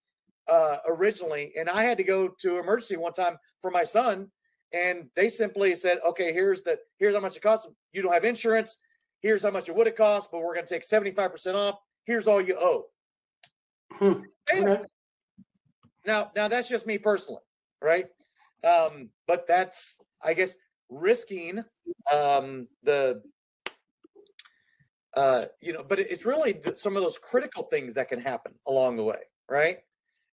uh, 0.49 0.79
originally. 0.89 1.53
And 1.59 1.69
I 1.69 1.83
had 1.85 1.99
to 1.99 2.05
go 2.05 2.29
to 2.41 2.59
emergency 2.59 2.97
one 2.97 3.13
time 3.13 3.37
for 3.61 3.71
my 3.71 3.85
son. 3.85 4.29
And 4.73 5.09
they 5.17 5.29
simply 5.29 5.75
said, 5.75 5.99
okay, 6.07 6.33
here's 6.33 6.63
the 6.63 6.79
here's 6.99 7.15
how 7.15 7.21
much 7.21 7.37
it 7.37 7.43
costs. 7.43 7.69
You 7.93 8.03
don't 8.03 8.13
have 8.13 8.25
insurance. 8.25 8.77
Here's 9.21 9.43
how 9.43 9.51
much 9.51 9.69
it 9.69 9.75
would 9.75 9.87
have 9.87 9.97
cost, 9.97 10.31
but 10.33 10.41
we're 10.41 10.55
going 10.55 10.67
to 10.67 10.75
take 10.75 10.89
75% 10.89 11.55
off. 11.55 11.77
Here's 12.05 12.27
all 12.27 12.41
you 12.41 12.57
owe. 12.59 12.87
Hmm. 13.93 14.23
Now, 16.07 16.31
now 16.35 16.49
that's 16.49 16.69
just 16.69 16.87
me 16.87 16.97
personally, 16.97 17.43
right? 17.83 18.07
Um, 18.65 19.11
but 19.27 19.47
that's, 19.47 19.99
I 20.25 20.33
guess, 20.33 20.57
risking 20.91 21.65
um, 22.13 22.69
the 22.83 23.23
uh, 25.15 25.47
you 25.61 25.73
know, 25.73 25.85
but 25.89 25.99
it's 25.99 26.25
really 26.25 26.61
some 26.77 26.97
of 26.97 27.03
those 27.03 27.19
critical 27.19 27.65
things 27.65 27.95
that 27.95 28.09
can 28.09 28.21
happen 28.21 28.53
along 28.67 28.97
the 28.97 29.03
way, 29.03 29.19
right? 29.49 29.79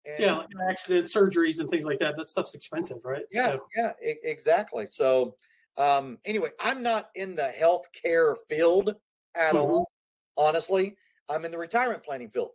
And, 0.07 0.19
yeah, 0.19 0.35
like 0.35 0.49
accidents, 0.69 1.15
surgeries, 1.15 1.61
and 1.61 1.71
things 1.71 1.85
like 1.85 1.99
that. 2.01 2.17
That 2.17 2.29
stuff's 2.29 2.55
expensive, 2.55 2.99
right? 3.05 3.23
Yeah, 3.33 3.53
so. 3.53 3.61
yeah, 3.77 3.93
I- 4.05 4.17
exactly. 4.25 4.87
So, 4.91 5.37
um, 5.77 6.19
anyway, 6.25 6.51
I'm 6.61 6.83
not 6.83 7.11
in 7.15 7.35
the 7.35 7.53
healthcare 7.59 8.35
field 8.51 8.97
at 9.35 9.55
mm-hmm. 9.55 9.57
all. 9.57 9.91
Honestly, 10.37 10.97
I'm 11.29 11.45
in 11.45 11.53
the 11.53 11.59
retirement 11.59 12.03
planning 12.03 12.29
field, 12.29 12.51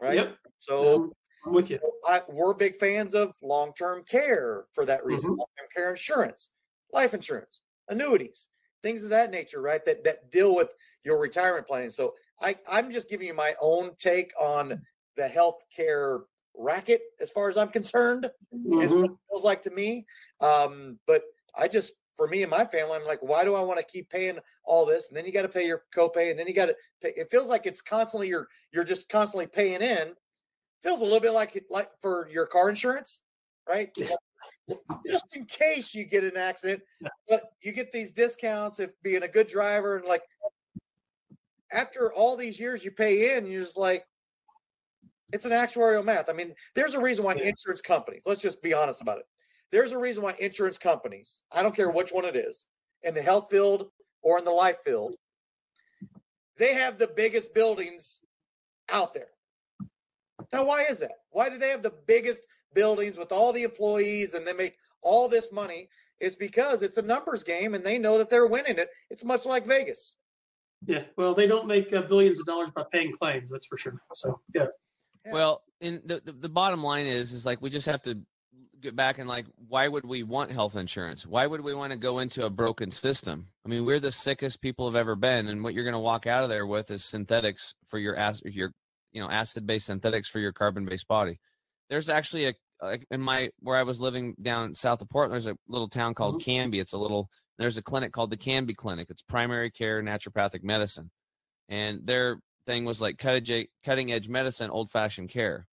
right? 0.00 0.16
Yep. 0.16 0.36
So, 0.58 1.12
I'm 1.46 1.52
with 1.52 1.70
you. 1.70 1.78
I, 2.08 2.22
we're 2.28 2.54
big 2.54 2.76
fans 2.78 3.14
of 3.14 3.32
long-term 3.42 4.04
care 4.10 4.64
for 4.72 4.84
that 4.86 5.04
reason. 5.04 5.30
Mm-hmm. 5.30 5.38
Long-term 5.38 5.66
care 5.76 5.90
insurance, 5.90 6.50
life 6.92 7.14
insurance, 7.14 7.60
annuities 7.88 8.48
things 8.82 9.02
of 9.02 9.10
that 9.10 9.30
nature, 9.30 9.60
right? 9.60 9.84
That 9.84 10.04
that 10.04 10.30
deal 10.30 10.54
with 10.54 10.72
your 11.04 11.20
retirement 11.20 11.66
planning. 11.66 11.90
So 11.90 12.14
I, 12.40 12.56
I'm 12.70 12.90
just 12.90 13.08
giving 13.08 13.26
you 13.26 13.34
my 13.34 13.54
own 13.60 13.90
take 13.98 14.32
on 14.40 14.80
the 15.16 15.28
healthcare 15.28 16.20
racket 16.56 17.00
as 17.20 17.30
far 17.30 17.48
as 17.48 17.56
I'm 17.56 17.68
concerned. 17.68 18.30
Mm-hmm. 18.54 19.04
It 19.04 19.10
feels 19.28 19.44
like 19.44 19.62
to 19.62 19.70
me. 19.70 20.06
Um, 20.40 20.98
but 21.06 21.22
I 21.56 21.68
just 21.68 21.94
for 22.16 22.26
me 22.26 22.42
and 22.42 22.50
my 22.50 22.64
family, 22.64 22.96
I'm 22.96 23.04
like, 23.04 23.22
why 23.22 23.44
do 23.44 23.54
I 23.54 23.60
want 23.60 23.78
to 23.78 23.86
keep 23.86 24.10
paying 24.10 24.38
all 24.64 24.84
this? 24.84 25.08
And 25.08 25.16
then 25.16 25.24
you 25.24 25.32
got 25.32 25.42
to 25.42 25.48
pay 25.48 25.66
your 25.66 25.84
copay, 25.94 26.30
and 26.30 26.38
then 26.38 26.46
you 26.46 26.54
got 26.54 26.66
to 26.66 26.76
pay. 27.02 27.12
It 27.16 27.30
feels 27.30 27.48
like 27.48 27.66
it's 27.66 27.80
constantly 27.80 28.28
you're 28.28 28.48
you're 28.72 28.84
just 28.84 29.08
constantly 29.08 29.46
paying 29.46 29.82
in. 29.82 30.12
Feels 30.82 31.00
a 31.00 31.04
little 31.04 31.20
bit 31.20 31.32
like 31.32 31.64
like 31.70 31.90
for 32.00 32.28
your 32.30 32.46
car 32.46 32.68
insurance, 32.68 33.22
right? 33.68 33.90
just 35.06 35.36
in 35.36 35.44
case 35.46 35.94
you 35.94 36.04
get 36.04 36.24
an 36.24 36.36
accident. 36.36 36.82
But 37.28 37.42
you 37.62 37.72
get 37.72 37.92
these 37.92 38.12
discounts 38.12 38.80
if 38.80 38.90
being 39.02 39.22
a 39.22 39.28
good 39.28 39.48
driver 39.48 39.96
and 39.96 40.06
like 40.06 40.22
after 41.72 42.12
all 42.12 42.36
these 42.36 42.58
years 42.58 42.84
you 42.84 42.90
pay 42.90 43.36
in, 43.36 43.46
you're 43.46 43.64
just 43.64 43.76
like 43.76 44.04
it's 45.32 45.44
an 45.44 45.52
actuarial 45.52 46.04
math. 46.04 46.30
I 46.30 46.32
mean, 46.32 46.54
there's 46.74 46.94
a 46.94 47.00
reason 47.00 47.24
why 47.24 47.34
insurance 47.34 47.82
companies, 47.82 48.22
let's 48.24 48.40
just 48.40 48.62
be 48.62 48.72
honest 48.72 49.02
about 49.02 49.18
it. 49.18 49.26
There's 49.70 49.92
a 49.92 49.98
reason 49.98 50.22
why 50.22 50.34
insurance 50.38 50.78
companies, 50.78 51.42
I 51.52 51.62
don't 51.62 51.76
care 51.76 51.90
which 51.90 52.10
one 52.10 52.24
it 52.24 52.36
is, 52.36 52.66
in 53.02 53.14
the 53.14 53.20
health 53.22 53.48
field 53.50 53.90
or 54.22 54.38
in 54.38 54.44
the 54.44 54.50
life 54.50 54.78
field, 54.84 55.14
they 56.56 56.74
have 56.74 56.98
the 56.98 57.10
biggest 57.14 57.54
buildings 57.54 58.20
out 58.88 59.12
there. 59.12 59.28
Now, 60.52 60.64
why 60.64 60.84
is 60.84 60.98
that? 61.00 61.12
Why 61.30 61.50
do 61.50 61.58
they 61.58 61.68
have 61.68 61.82
the 61.82 61.94
biggest 62.06 62.46
buildings 62.74 63.16
with 63.16 63.32
all 63.32 63.52
the 63.52 63.62
employees 63.62 64.34
and 64.34 64.46
they 64.46 64.52
make 64.52 64.76
all 65.02 65.28
this 65.28 65.52
money 65.52 65.88
is 66.20 66.36
because 66.36 66.82
it's 66.82 66.98
a 66.98 67.02
numbers 67.02 67.42
game 67.42 67.74
and 67.74 67.84
they 67.84 67.98
know 67.98 68.18
that 68.18 68.28
they're 68.28 68.46
winning 68.46 68.78
it. 68.78 68.88
It's 69.10 69.24
much 69.24 69.46
like 69.46 69.66
Vegas. 69.66 70.14
Yeah, 70.86 71.02
well, 71.16 71.34
they 71.34 71.46
don't 71.46 71.66
make 71.66 71.92
uh, 71.92 72.02
billions 72.02 72.38
of 72.38 72.46
dollars 72.46 72.70
by 72.70 72.84
paying 72.90 73.12
claims. 73.12 73.50
That's 73.50 73.66
for 73.66 73.76
sure. 73.76 74.00
So, 74.14 74.36
yeah. 74.54 74.66
yeah. 75.24 75.32
Well, 75.32 75.62
in 75.80 76.02
the, 76.04 76.20
the 76.24 76.32
the 76.32 76.48
bottom 76.48 76.84
line 76.84 77.06
is 77.06 77.32
is 77.32 77.44
like 77.44 77.60
we 77.60 77.70
just 77.70 77.86
have 77.86 78.02
to 78.02 78.20
get 78.80 78.94
back 78.94 79.18
and 79.18 79.28
like 79.28 79.46
why 79.66 79.88
would 79.88 80.04
we 80.04 80.22
want 80.22 80.52
health 80.52 80.76
insurance? 80.76 81.26
Why 81.26 81.46
would 81.46 81.62
we 81.62 81.74
want 81.74 81.92
to 81.92 81.98
go 81.98 82.20
into 82.20 82.46
a 82.46 82.50
broken 82.50 82.92
system? 82.92 83.48
I 83.66 83.68
mean, 83.68 83.84
we're 83.84 83.98
the 83.98 84.12
sickest 84.12 84.60
people 84.60 84.86
have 84.86 84.94
ever 84.94 85.16
been, 85.16 85.48
and 85.48 85.64
what 85.64 85.74
you're 85.74 85.84
going 85.84 85.94
to 85.94 85.98
walk 85.98 86.28
out 86.28 86.44
of 86.44 86.48
there 86.48 86.66
with 86.66 86.92
is 86.92 87.04
synthetics 87.04 87.74
for 87.86 87.98
your 87.98 88.16
acid, 88.16 88.54
your 88.54 88.72
you 89.10 89.20
know 89.20 89.28
acid 89.28 89.66
based 89.66 89.86
synthetics 89.86 90.28
for 90.28 90.38
your 90.38 90.52
carbon 90.52 90.84
based 90.84 91.08
body 91.08 91.40
there's 91.90 92.08
actually 92.08 92.46
a 92.46 92.54
like 92.82 93.06
in 93.10 93.20
my 93.20 93.50
where 93.60 93.76
I 93.76 93.82
was 93.82 94.00
living 94.00 94.34
down 94.40 94.74
south 94.74 95.00
of 95.00 95.08
Portland. 95.08 95.32
There's 95.32 95.52
a 95.52 95.58
little 95.68 95.88
town 95.88 96.14
called 96.14 96.36
mm-hmm. 96.36 96.50
Canby. 96.50 96.80
It's 96.80 96.92
a 96.92 96.98
little 96.98 97.28
there's 97.58 97.78
a 97.78 97.82
clinic 97.82 98.12
called 98.12 98.30
the 98.30 98.36
Canby 98.36 98.74
Clinic. 98.74 99.08
It's 99.10 99.22
primary 99.22 99.70
care 99.70 100.02
naturopathic 100.02 100.62
medicine, 100.62 101.10
and 101.68 102.00
their 102.04 102.38
thing 102.66 102.84
was 102.84 103.00
like 103.00 103.18
cutting 103.18 103.66
cutting 103.84 104.12
edge 104.12 104.28
medicine, 104.28 104.70
old 104.70 104.90
fashioned 104.90 105.30
care. 105.30 105.66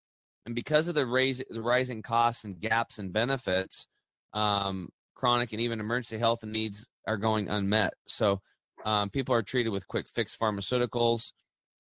And 0.45 0.55
because 0.55 0.87
of 0.87 0.95
the 0.95 1.05
raise 1.05 1.43
the 1.49 1.61
rising 1.61 2.01
costs 2.01 2.43
and 2.43 2.59
gaps 2.59 2.99
in 2.99 3.11
benefits, 3.11 3.87
um, 4.33 4.89
chronic 5.15 5.51
and 5.53 5.61
even 5.61 5.79
emergency 5.79 6.17
health 6.17 6.43
needs 6.43 6.87
are 7.07 7.17
going 7.17 7.49
unmet. 7.49 7.93
So 8.07 8.41
um, 8.83 9.09
people 9.09 9.33
are 9.33 9.43
treated 9.43 9.69
with 9.69 9.87
quick 9.87 10.07
fix 10.07 10.35
pharmaceuticals, 10.35 11.31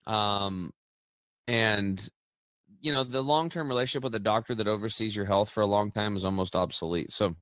um, 0.07 0.71
and 1.47 2.07
you 2.85 2.93
know 2.93 3.03
the 3.03 3.23
long-term 3.23 3.67
relationship 3.67 4.03
with 4.03 4.13
a 4.13 4.19
doctor 4.19 4.53
that 4.53 4.67
oversees 4.67 5.15
your 5.15 5.25
health 5.25 5.49
for 5.49 5.61
a 5.61 5.65
long 5.65 5.91
time 5.91 6.15
is 6.15 6.23
almost 6.23 6.55
obsolete. 6.55 7.11
So 7.11 7.35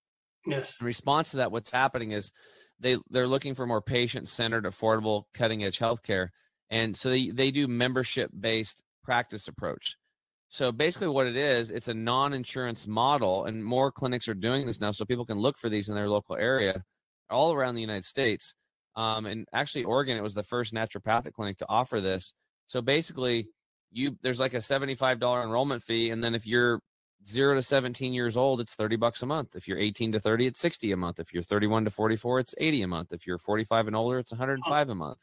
yes. 0.48 0.78
in 0.80 0.86
response 0.86 1.32
to 1.32 1.38
that 1.38 1.52
what's 1.52 1.70
happening 1.70 2.12
is 2.12 2.32
they 2.80 2.98
they're 3.10 3.28
looking 3.28 3.54
for 3.54 3.68
more 3.68 3.82
patient-centered 3.82 4.64
affordable 4.64 5.24
cutting-edge 5.34 5.80
healthcare 5.80 6.30
and 6.70 6.96
so 6.96 7.10
they, 7.10 7.30
they 7.30 7.52
do 7.52 7.68
membership-based 7.68 8.84
practice 9.04 9.50
approach. 9.50 9.98
So 10.48 10.72
basically 10.72 11.10
what 11.10 11.28
it 11.28 11.36
is 11.36 11.72
it's 11.72 11.90
a 11.90 11.94
non-insurance 11.94 12.88
model 12.88 13.44
and 13.44 13.66
more 13.66 13.92
clinics 13.92 14.30
are 14.30 14.34
doing 14.34 14.66
this 14.66 14.80
now 14.80 14.92
so 14.92 15.04
people 15.04 15.26
can 15.26 15.40
look 15.40 15.58
for 15.58 15.68
these 15.68 15.90
in 15.90 15.96
their 15.96 16.10
local 16.10 16.38
area 16.38 16.84
all 17.30 17.52
around 17.52 17.76
the 17.76 17.82
united 17.82 18.06
states. 18.06 18.56
Um, 18.96 19.26
and 19.26 19.46
actually 19.52 19.84
oregon 19.84 20.16
it 20.16 20.24
was 20.24 20.36
the 20.36 20.44
first 20.44 20.74
naturopathic 20.74 21.34
clinic 21.34 21.58
to 21.58 21.66
offer 21.68 22.00
this. 22.00 22.34
So 22.66 22.82
basically 22.82 23.50
you 23.94 24.18
there's 24.22 24.40
like 24.40 24.54
a 24.54 24.58
$75 24.58 25.44
enrollment 25.44 25.84
fee 25.84 26.10
and 26.10 26.24
then 26.24 26.36
if 26.36 26.46
you're 26.46 26.80
0 27.26 27.56
to 27.56 27.62
17 27.62 28.14
years 28.14 28.36
old 28.36 28.60
it's 28.60 28.76
30 28.76 28.98
bucks 28.98 29.24
a 29.24 29.26
month. 29.26 29.56
If 29.56 29.68
you're 29.68 29.78
18 29.78 30.14
to 30.14 30.20
30 30.20 30.48
it's 30.48 30.60
60 30.60 30.92
a 30.92 30.98
month. 30.98 31.20
If 31.20 31.34
you're 31.34 31.44
31 31.44 31.86
to 31.86 31.92
44 31.92 32.40
it's 32.40 32.56
80 32.58 32.82
a 32.82 32.88
month. 32.88 33.14
If 33.14 33.26
you're 33.26 33.38
45 33.38 33.88
and 33.88 33.96
older 33.96 34.20
it's 34.20 34.32
105 34.32 34.90
a 34.90 34.96
month. 34.96 35.20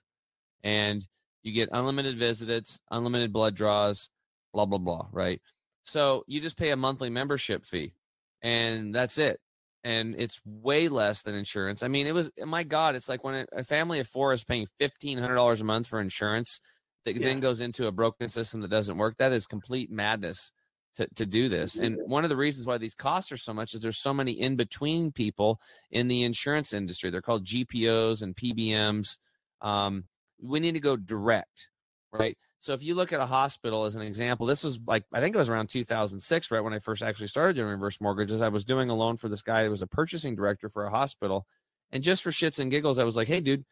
And 0.63 1.07
you 1.43 1.53
get 1.53 1.69
unlimited 1.73 2.19
visits 2.19 2.79
unlimited 2.91 3.33
blood 3.33 3.55
draws 3.55 4.09
blah 4.53 4.67
blah 4.67 4.79
blah 4.79 5.07
right? 5.13 5.41
So 5.85 6.25
you 6.27 6.41
just 6.41 6.57
pay 6.57 6.71
a 6.71 6.77
monthly 6.77 7.11
membership 7.11 7.67
fee 7.67 7.95
and 8.43 8.95
that's 8.95 9.19
it. 9.19 9.41
And 9.83 10.15
it's 10.19 10.41
way 10.45 10.89
less 10.89 11.23
than 11.23 11.35
insurance. 11.35 11.83
I 11.83 11.89
mean 11.89 12.07
it 12.07 12.15
was 12.15 12.31
my 12.45 12.63
god 12.63 12.95
it's 12.95 13.09
like 13.09 13.25
when 13.25 13.47
a 13.53 13.65
family 13.65 13.99
of 13.99 14.09
four 14.09 14.33
is 14.33 14.45
paying 14.45 14.67
$1500 14.81 15.61
a 15.61 15.65
month 15.65 15.87
for 15.87 16.01
insurance 16.01 16.61
that 17.05 17.17
yeah. 17.17 17.27
then 17.27 17.41
goes 17.41 17.61
into 17.61 17.87
a 17.87 17.93
broken 17.93 18.29
system 18.29 18.61
that 18.61 18.71
doesn't 18.71 18.99
work. 18.99 19.17
That 19.19 19.33
is 19.33 19.47
complete 19.47 19.91
madness 19.91 20.53
to, 20.97 21.07
to 21.15 21.27
do 21.27 21.49
this. 21.49 21.79
And 21.79 21.99
one 22.07 22.25
of 22.25 22.31
the 22.31 22.37
reasons 22.37 22.67
why 22.67 22.79
these 22.79 22.95
costs 22.95 23.31
are 23.33 23.37
so 23.37 23.55
much 23.55 23.75
is 23.75 23.81
there's 23.81 23.99
so 23.99 24.13
many 24.13 24.33
in 24.33 24.57
between 24.57 25.13
people 25.13 25.61
in 25.91 26.09
the 26.09 26.25
insurance 26.25 26.73
industry. 26.73 27.11
They're 27.11 27.23
called 27.23 27.45
GPOs 27.45 28.23
and 28.23 28.37
PBMs. 28.37 29.17
Um, 29.61 30.05
we 30.43 30.61
need 30.61 30.75
to 30.75 30.81
go 30.81 30.97
direct, 30.97 31.69
right? 32.13 32.37
So 32.59 32.75
if 32.75 32.83
you 32.83 32.95
look 32.95 33.13
at 33.13 33.21
a 33.21 33.27
hospital 33.27 33.85
as 33.85 33.97
an 33.97 34.03
example, 34.03 34.47
this 34.47 34.65
was 34.65 34.79
like 34.87 35.05
I 35.13 35.21
think 35.21 35.35
it 35.35 35.39
was 35.39 35.49
around 35.49 35.69
2006, 35.69 36.51
right 36.51 36.61
when 36.61 36.75
I 36.75 36.79
first 36.79 37.03
actually 37.03 37.29
started 37.29 37.57
doing 37.57 37.69
reverse 37.69 38.01
mortgages. 38.01 38.43
I 38.43 38.49
was 38.49 38.67
doing 38.67 38.91
a 38.91 38.95
loan 38.95 39.17
for 39.17 39.29
this 39.29 39.43
guy 39.43 39.65
who 39.65 39.71
was 39.71 39.83
a 39.83 39.87
purchasing 39.87 40.37
director 40.37 40.69
for 40.69 40.85
a 40.85 40.91
hospital, 40.91 41.47
and 41.91 42.03
just 42.03 42.23
for 42.23 42.31
shits 42.31 42.59
and 42.59 42.71
giggles, 42.71 42.99
I 42.99 43.05
was 43.05 43.17
like, 43.17 43.29
"Hey, 43.29 43.41
dude, 43.41 43.65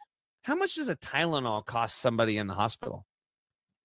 how 0.43 0.55
much 0.55 0.77
does 0.77 0.89
a 0.89 0.97
Tylenol 0.97 1.67
cost 1.67 1.99
somebody 1.99 2.39
in 2.39 2.47
the 2.47 2.55
hospital?" 2.55 3.05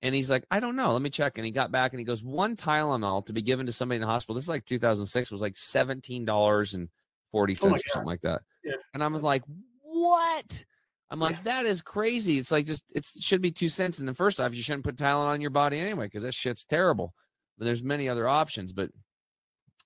And 0.04 0.14
he's 0.14 0.30
like, 0.30 0.46
I 0.52 0.60
don't 0.60 0.76
know. 0.76 0.92
Let 0.92 1.02
me 1.02 1.10
check. 1.10 1.38
And 1.38 1.46
he 1.46 1.52
got 1.52 1.72
back 1.72 1.94
and 1.94 2.00
he 2.00 2.04
goes, 2.04 2.22
one 2.22 2.58
Tylenol 2.58 3.26
to 3.26 3.34
be 3.34 3.42
given 3.42 3.68
to 3.68 3.72
somebody 3.72 3.96
in 3.96 4.02
the 4.02 4.08
hospital. 4.08 4.36
This 4.36 4.44
is 4.44 4.50
like 4.50 4.66
2006 4.66 5.32
was 5.32 5.40
like 5.40 5.54
$17 5.54 6.74
and 6.74 6.90
40 7.32 7.56
cents 7.56 7.66
oh 7.66 7.76
or 7.76 7.80
something 7.88 8.08
like 8.08 8.22
that. 8.22 8.42
Yeah. 8.66 8.76
And 8.94 9.02
I'm 9.02 9.18
like, 9.22 9.44
what? 9.82 10.66
I'm 11.10 11.22
like, 11.22 11.38
yeah. 11.38 11.62
that 11.62 11.66
is 11.66 11.82
crazy. 11.82 12.38
It's 12.38 12.52
like 12.52 12.66
just 12.66 12.84
it 12.94 13.08
should 13.20 13.42
be 13.42 13.52
two 13.52 13.70
cents. 13.70 14.00
And 14.00 14.08
then 14.08 14.14
first 14.14 14.42
off, 14.42 14.54
you 14.54 14.62
shouldn't 14.62 14.84
put 14.84 14.98
Tylenol 14.98 15.28
on 15.28 15.40
your 15.40 15.52
body 15.52 15.80
anyway 15.80 16.08
because 16.08 16.24
that 16.24 16.34
shit's 16.34 16.66
terrible. 16.66 17.14
But 17.58 17.66
there's 17.66 17.84
many 17.84 18.10
other 18.10 18.28
options. 18.28 18.74
But 18.74 18.90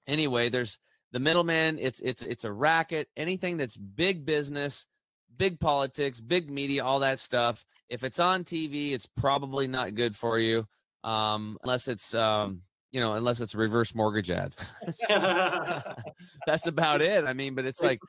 anyway, 0.07 0.49
there's 0.49 0.80
the 1.11 1.20
middleman. 1.20 1.78
It's 1.80 1.99
it's 1.99 2.24
it's 2.24 2.43
a 2.43 2.51
racket. 2.51 3.07
Anything 3.15 3.57
that's 3.57 3.78
big 3.78 4.26
business, 4.26 4.88
big 5.38 5.59
politics, 5.59 6.20
big 6.20 6.49
media, 6.49 6.84
all 6.84 6.99
that 6.99 7.20
stuff. 7.20 7.65
If 7.89 8.03
it's 8.03 8.19
on 8.19 8.43
TV, 8.43 8.91
it's 8.91 9.05
probably 9.05 9.67
not 9.67 9.95
good 9.95 10.15
for 10.15 10.39
you, 10.39 10.67
um, 11.03 11.57
unless 11.63 11.88
it's 11.88 12.13
um, 12.13 12.61
you 12.91 12.99
know, 12.99 13.13
unless 13.13 13.41
it's 13.41 13.53
a 13.53 13.57
reverse 13.57 13.93
mortgage 13.95 14.29
ad. 14.31 14.55
That's 16.45 16.67
about 16.67 17.01
it. 17.01 17.25
I 17.25 17.33
mean, 17.33 17.55
but 17.55 17.65
it's 17.65 17.81
like, 17.81 17.99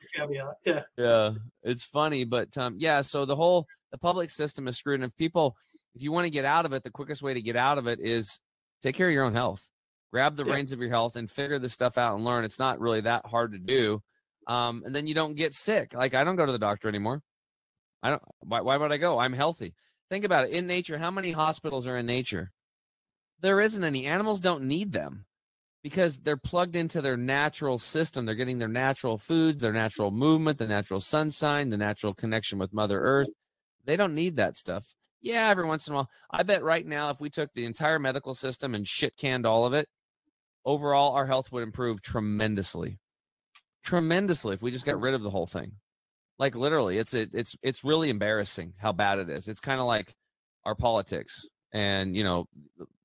yeah, 0.65 0.83
yeah, 0.97 1.31
it's 1.63 1.83
funny, 1.83 2.23
but 2.25 2.57
um, 2.57 2.75
yeah. 2.77 3.01
So 3.01 3.25
the 3.25 3.35
whole 3.35 3.67
the 3.91 3.97
public 3.97 4.29
system 4.29 4.67
is 4.67 4.77
screwed, 4.77 5.01
and 5.01 5.09
if 5.09 5.15
people, 5.15 5.55
if 5.95 6.01
you 6.01 6.11
want 6.11 6.25
to 6.25 6.29
get 6.29 6.45
out 6.45 6.65
of 6.65 6.73
it, 6.73 6.83
the 6.83 6.91
quickest 6.91 7.21
way 7.21 7.33
to 7.33 7.41
get 7.41 7.55
out 7.55 7.77
of 7.77 7.87
it 7.87 7.99
is 7.99 8.39
take 8.81 8.95
care 8.95 9.07
of 9.07 9.13
your 9.13 9.23
own 9.23 9.33
health. 9.33 9.63
Grab 10.11 10.35
the 10.35 10.45
Yeah. 10.45 10.53
reins 10.53 10.71
of 10.71 10.79
your 10.79 10.89
health 10.89 11.15
and 11.15 11.29
figure 11.29 11.59
this 11.59 11.73
stuff 11.73 11.97
out 11.97 12.15
and 12.15 12.25
learn. 12.25 12.43
It's 12.43 12.59
not 12.59 12.79
really 12.79 13.01
that 13.01 13.25
hard 13.25 13.51
to 13.53 13.59
do, 13.59 14.01
um, 14.47 14.83
and 14.85 14.93
then 14.95 15.07
you 15.07 15.13
don't 15.13 15.35
get 15.35 15.53
sick. 15.53 15.93
Like 15.93 16.13
I 16.13 16.23
don't 16.23 16.35
go 16.35 16.45
to 16.45 16.51
the 16.51 16.59
doctor 16.59 16.87
anymore. 16.89 17.21
I 18.01 18.11
don't. 18.11 18.21
Why, 18.39 18.61
why 18.61 18.77
would 18.77 18.91
I 18.91 18.97
go? 18.97 19.19
I'm 19.19 19.33
healthy. 19.33 19.73
Think 20.09 20.25
about 20.25 20.45
it. 20.45 20.51
In 20.51 20.67
nature, 20.67 20.97
how 20.97 21.11
many 21.11 21.31
hospitals 21.31 21.85
are 21.85 21.97
in 21.97 22.05
nature? 22.05 22.51
There 23.41 23.61
isn't 23.61 23.83
any. 23.83 24.05
Animals 24.05 24.39
don't 24.39 24.63
need 24.63 24.91
them 24.91 25.25
because 25.83 26.17
they're 26.17 26.37
plugged 26.37 26.75
into 26.75 27.01
their 27.01 27.17
natural 27.17 27.77
system. 27.77 28.25
They're 28.25 28.35
getting 28.35 28.57
their 28.57 28.67
natural 28.67 29.17
food, 29.17 29.59
their 29.59 29.73
natural 29.73 30.11
movement, 30.11 30.57
the 30.57 30.67
natural 30.67 30.99
sunshine, 30.99 31.69
the 31.69 31.77
natural 31.77 32.13
connection 32.13 32.59
with 32.59 32.73
Mother 32.73 32.99
Earth. 32.99 33.29
They 33.85 33.95
don't 33.95 34.15
need 34.15 34.35
that 34.37 34.57
stuff. 34.57 34.85
Yeah, 35.21 35.49
every 35.49 35.65
once 35.65 35.87
in 35.87 35.93
a 35.93 35.97
while. 35.97 36.09
I 36.31 36.43
bet 36.43 36.63
right 36.63 36.85
now, 36.85 37.09
if 37.09 37.19
we 37.19 37.29
took 37.29 37.53
the 37.53 37.65
entire 37.65 37.99
medical 37.99 38.33
system 38.33 38.73
and 38.73 38.87
shit 38.87 39.17
canned 39.17 39.45
all 39.45 39.65
of 39.65 39.73
it, 39.73 39.87
overall 40.65 41.15
our 41.15 41.25
health 41.25 41.51
would 41.51 41.63
improve 41.63 42.01
tremendously. 42.01 42.99
Tremendously 43.83 44.53
if 44.53 44.61
we 44.61 44.71
just 44.71 44.85
got 44.85 44.99
rid 44.99 45.13
of 45.13 45.23
the 45.23 45.29
whole 45.29 45.47
thing. 45.47 45.73
Like 46.39 46.55
literally, 46.55 46.97
it's 46.97 47.13
it, 47.13 47.31
it's 47.33 47.55
it's 47.61 47.83
really 47.83 48.09
embarrassing 48.09 48.73
how 48.77 48.93
bad 48.93 49.19
it 49.19 49.29
is. 49.29 49.47
It's 49.47 49.59
kind 49.59 49.79
of 49.79 49.87
like 49.87 50.15
our 50.65 50.73
politics 50.73 51.45
and 51.73 52.15
you 52.15 52.23
know 52.23 52.47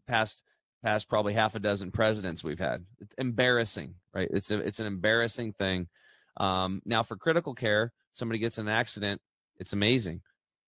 past 0.06 0.42
past 0.84 1.08
probably 1.08 1.32
half 1.32 1.54
a 1.54 1.58
dozen 1.58 1.90
presidents 1.90 2.44
we've 2.44 2.58
had. 2.58 2.84
It's 3.00 3.14
embarrassing, 3.18 3.94
right? 4.14 4.28
It's 4.30 4.50
a 4.50 4.58
it's 4.58 4.80
an 4.80 4.86
embarrassing 4.86 5.52
thing. 5.54 5.88
Um, 6.36 6.80
now 6.84 7.02
for 7.02 7.16
critical 7.16 7.54
care, 7.54 7.92
somebody 8.12 8.38
gets 8.38 8.58
an 8.58 8.68
accident, 8.68 9.20
it's 9.58 9.72
amazing, 9.72 10.20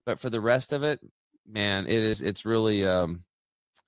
but 0.04 0.18
for 0.18 0.30
the 0.30 0.40
rest 0.40 0.72
of 0.72 0.82
it, 0.82 1.00
man, 1.46 1.86
it 1.86 1.92
is 1.92 2.20
it's 2.22 2.44
really 2.44 2.86
um, 2.86 3.24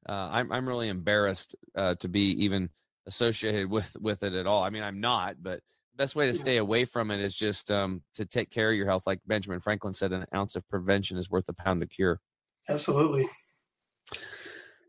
uh, 0.09 0.29
I'm 0.33 0.53
I'm 0.53 0.69
really 0.69 0.89
embarrassed 0.89 1.57
uh, 1.75 1.95
to 1.97 2.09
be 2.09 2.45
even 2.45 2.71
associated 3.07 3.71
with 3.71 3.97
with 4.01 4.23
it 4.23 4.35
at 4.35 4.47
all. 4.47 4.63
I 4.63 4.71
mean, 4.71 4.83
I'm 4.83 5.01
not, 5.01 5.37
but 5.43 5.61
best 5.99 6.15
way 6.17 6.27
to 6.27 6.35
stay 6.35 6.57
away 6.59 6.85
from 6.85 7.11
it 7.11 7.21
is 7.21 7.35
just 7.35 7.71
um, 7.71 8.03
to 8.15 8.25
take 8.25 8.51
care 8.51 8.71
of 8.71 8.77
your 8.77 8.87
health. 8.87 9.03
Like 9.07 9.21
Benjamin 9.27 9.61
Franklin 9.61 9.93
said, 9.93 10.13
an 10.13 10.25
ounce 10.35 10.57
of 10.57 10.67
prevention 10.69 11.19
is 11.19 11.29
worth 11.29 11.49
a 11.49 11.53
pound 11.53 11.83
of 11.83 11.91
cure. 11.91 12.21
Absolutely. 12.69 13.27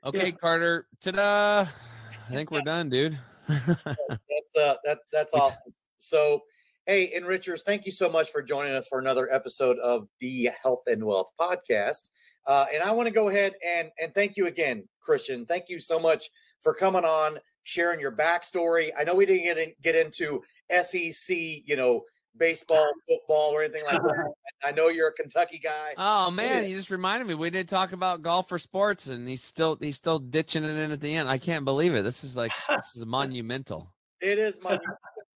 Okay, 0.05 0.27
Yeah. 0.27 0.31
Carter. 0.31 0.87
Ta-da! 1.01 1.65
I 1.65 2.31
think 2.31 2.51
we're 2.51 2.61
done, 2.65 2.89
dude. 2.89 3.17
That's 3.47 4.55
uh, 4.57 4.75
that 4.83 4.99
that's 5.11 5.33
awesome. 5.33 5.73
So, 5.97 6.43
hey, 6.85 7.11
Enrichers, 7.17 7.61
thank 7.65 7.85
you 7.85 7.91
so 7.91 8.09
much 8.09 8.31
for 8.31 8.41
joining 8.41 8.73
us 8.73 8.87
for 8.87 8.99
another 8.99 9.27
episode 9.33 9.77
of 9.79 10.07
the 10.19 10.49
Health 10.61 10.83
and 10.87 11.03
Wealth 11.03 11.31
Podcast. 11.39 12.09
Uh, 12.47 12.65
and 12.73 12.81
I 12.83 12.91
want 12.91 13.07
to 13.07 13.13
go 13.13 13.29
ahead 13.29 13.53
and 13.65 13.89
and 14.01 14.13
thank 14.13 14.37
you 14.37 14.47
again, 14.47 14.87
Christian. 15.01 15.45
Thank 15.45 15.65
you 15.69 15.79
so 15.79 15.99
much 15.99 16.29
for 16.61 16.73
coming 16.73 17.03
on, 17.03 17.39
sharing 17.63 17.99
your 17.99 18.11
backstory. 18.11 18.89
I 18.97 19.03
know 19.03 19.15
we 19.15 19.25
didn't 19.25 19.43
get 19.43 19.57
in, 19.57 19.73
get 19.81 19.95
into 19.95 20.41
SEC, 20.81 21.35
you 21.37 21.75
know, 21.75 22.03
baseball, 22.37 22.89
football, 23.07 23.51
or 23.51 23.63
anything 23.63 23.83
like 23.85 24.01
that. 24.01 24.33
I 24.63 24.71
know 24.71 24.87
you're 24.87 25.09
a 25.09 25.13
Kentucky 25.13 25.59
guy. 25.59 25.93
Oh 25.97 26.31
man, 26.31 26.67
you 26.67 26.75
just 26.75 26.91
reminded 26.91 27.27
me. 27.27 27.35
We 27.35 27.49
did 27.49 27.69
talk 27.69 27.91
about 27.91 28.21
golf 28.21 28.49
for 28.49 28.57
sports, 28.57 29.07
and 29.07 29.27
he's 29.27 29.43
still 29.43 29.77
he's 29.79 29.95
still 29.95 30.19
ditching 30.19 30.63
it 30.63 30.75
in 30.75 30.91
at 30.91 31.01
the 31.01 31.15
end. 31.15 31.29
I 31.29 31.37
can't 31.37 31.65
believe 31.65 31.95
it. 31.95 32.03
This 32.03 32.23
is 32.23 32.35
like 32.35 32.51
this 32.69 32.95
is 32.95 33.05
monumental. 33.05 33.93
It 34.21 34.37
is 34.37 34.59
my. 34.61 34.79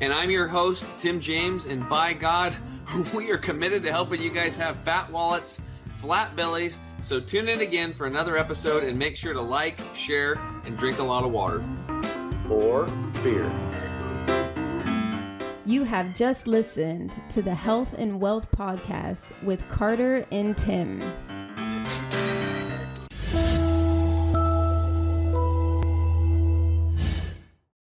And 0.00 0.12
I'm 0.12 0.30
your 0.30 0.48
host, 0.48 0.84
Tim 0.98 1.20
James, 1.20 1.66
and 1.66 1.88
by 1.88 2.12
God, 2.12 2.54
we 3.14 3.30
are 3.30 3.38
committed 3.38 3.82
to 3.84 3.92
helping 3.92 4.20
you 4.20 4.30
guys 4.30 4.56
have 4.56 4.76
fat 4.78 5.10
wallets, 5.10 5.60
flat 5.94 6.34
bellies. 6.34 6.80
So 7.02 7.20
tune 7.20 7.48
in 7.48 7.60
again 7.60 7.94
for 7.94 8.08
another 8.08 8.36
episode 8.36 8.82
and 8.82 8.98
make 8.98 9.16
sure 9.16 9.32
to 9.32 9.40
like, 9.40 9.78
share, 9.94 10.32
and 10.64 10.76
drink 10.76 10.98
a 10.98 11.04
lot 11.04 11.22
of 11.24 11.30
water. 11.30 11.64
Or 12.50 12.86
beer. 13.22 13.50
You 15.64 15.84
have 15.84 16.14
just 16.14 16.46
listened 16.46 17.18
to 17.30 17.42
the 17.42 17.54
Health 17.54 17.94
and 17.96 18.20
Wealth 18.20 18.50
Podcast 18.50 19.24
with 19.42 19.66
Carter 19.70 20.26
and 20.30 20.58
Tim. 20.58 21.00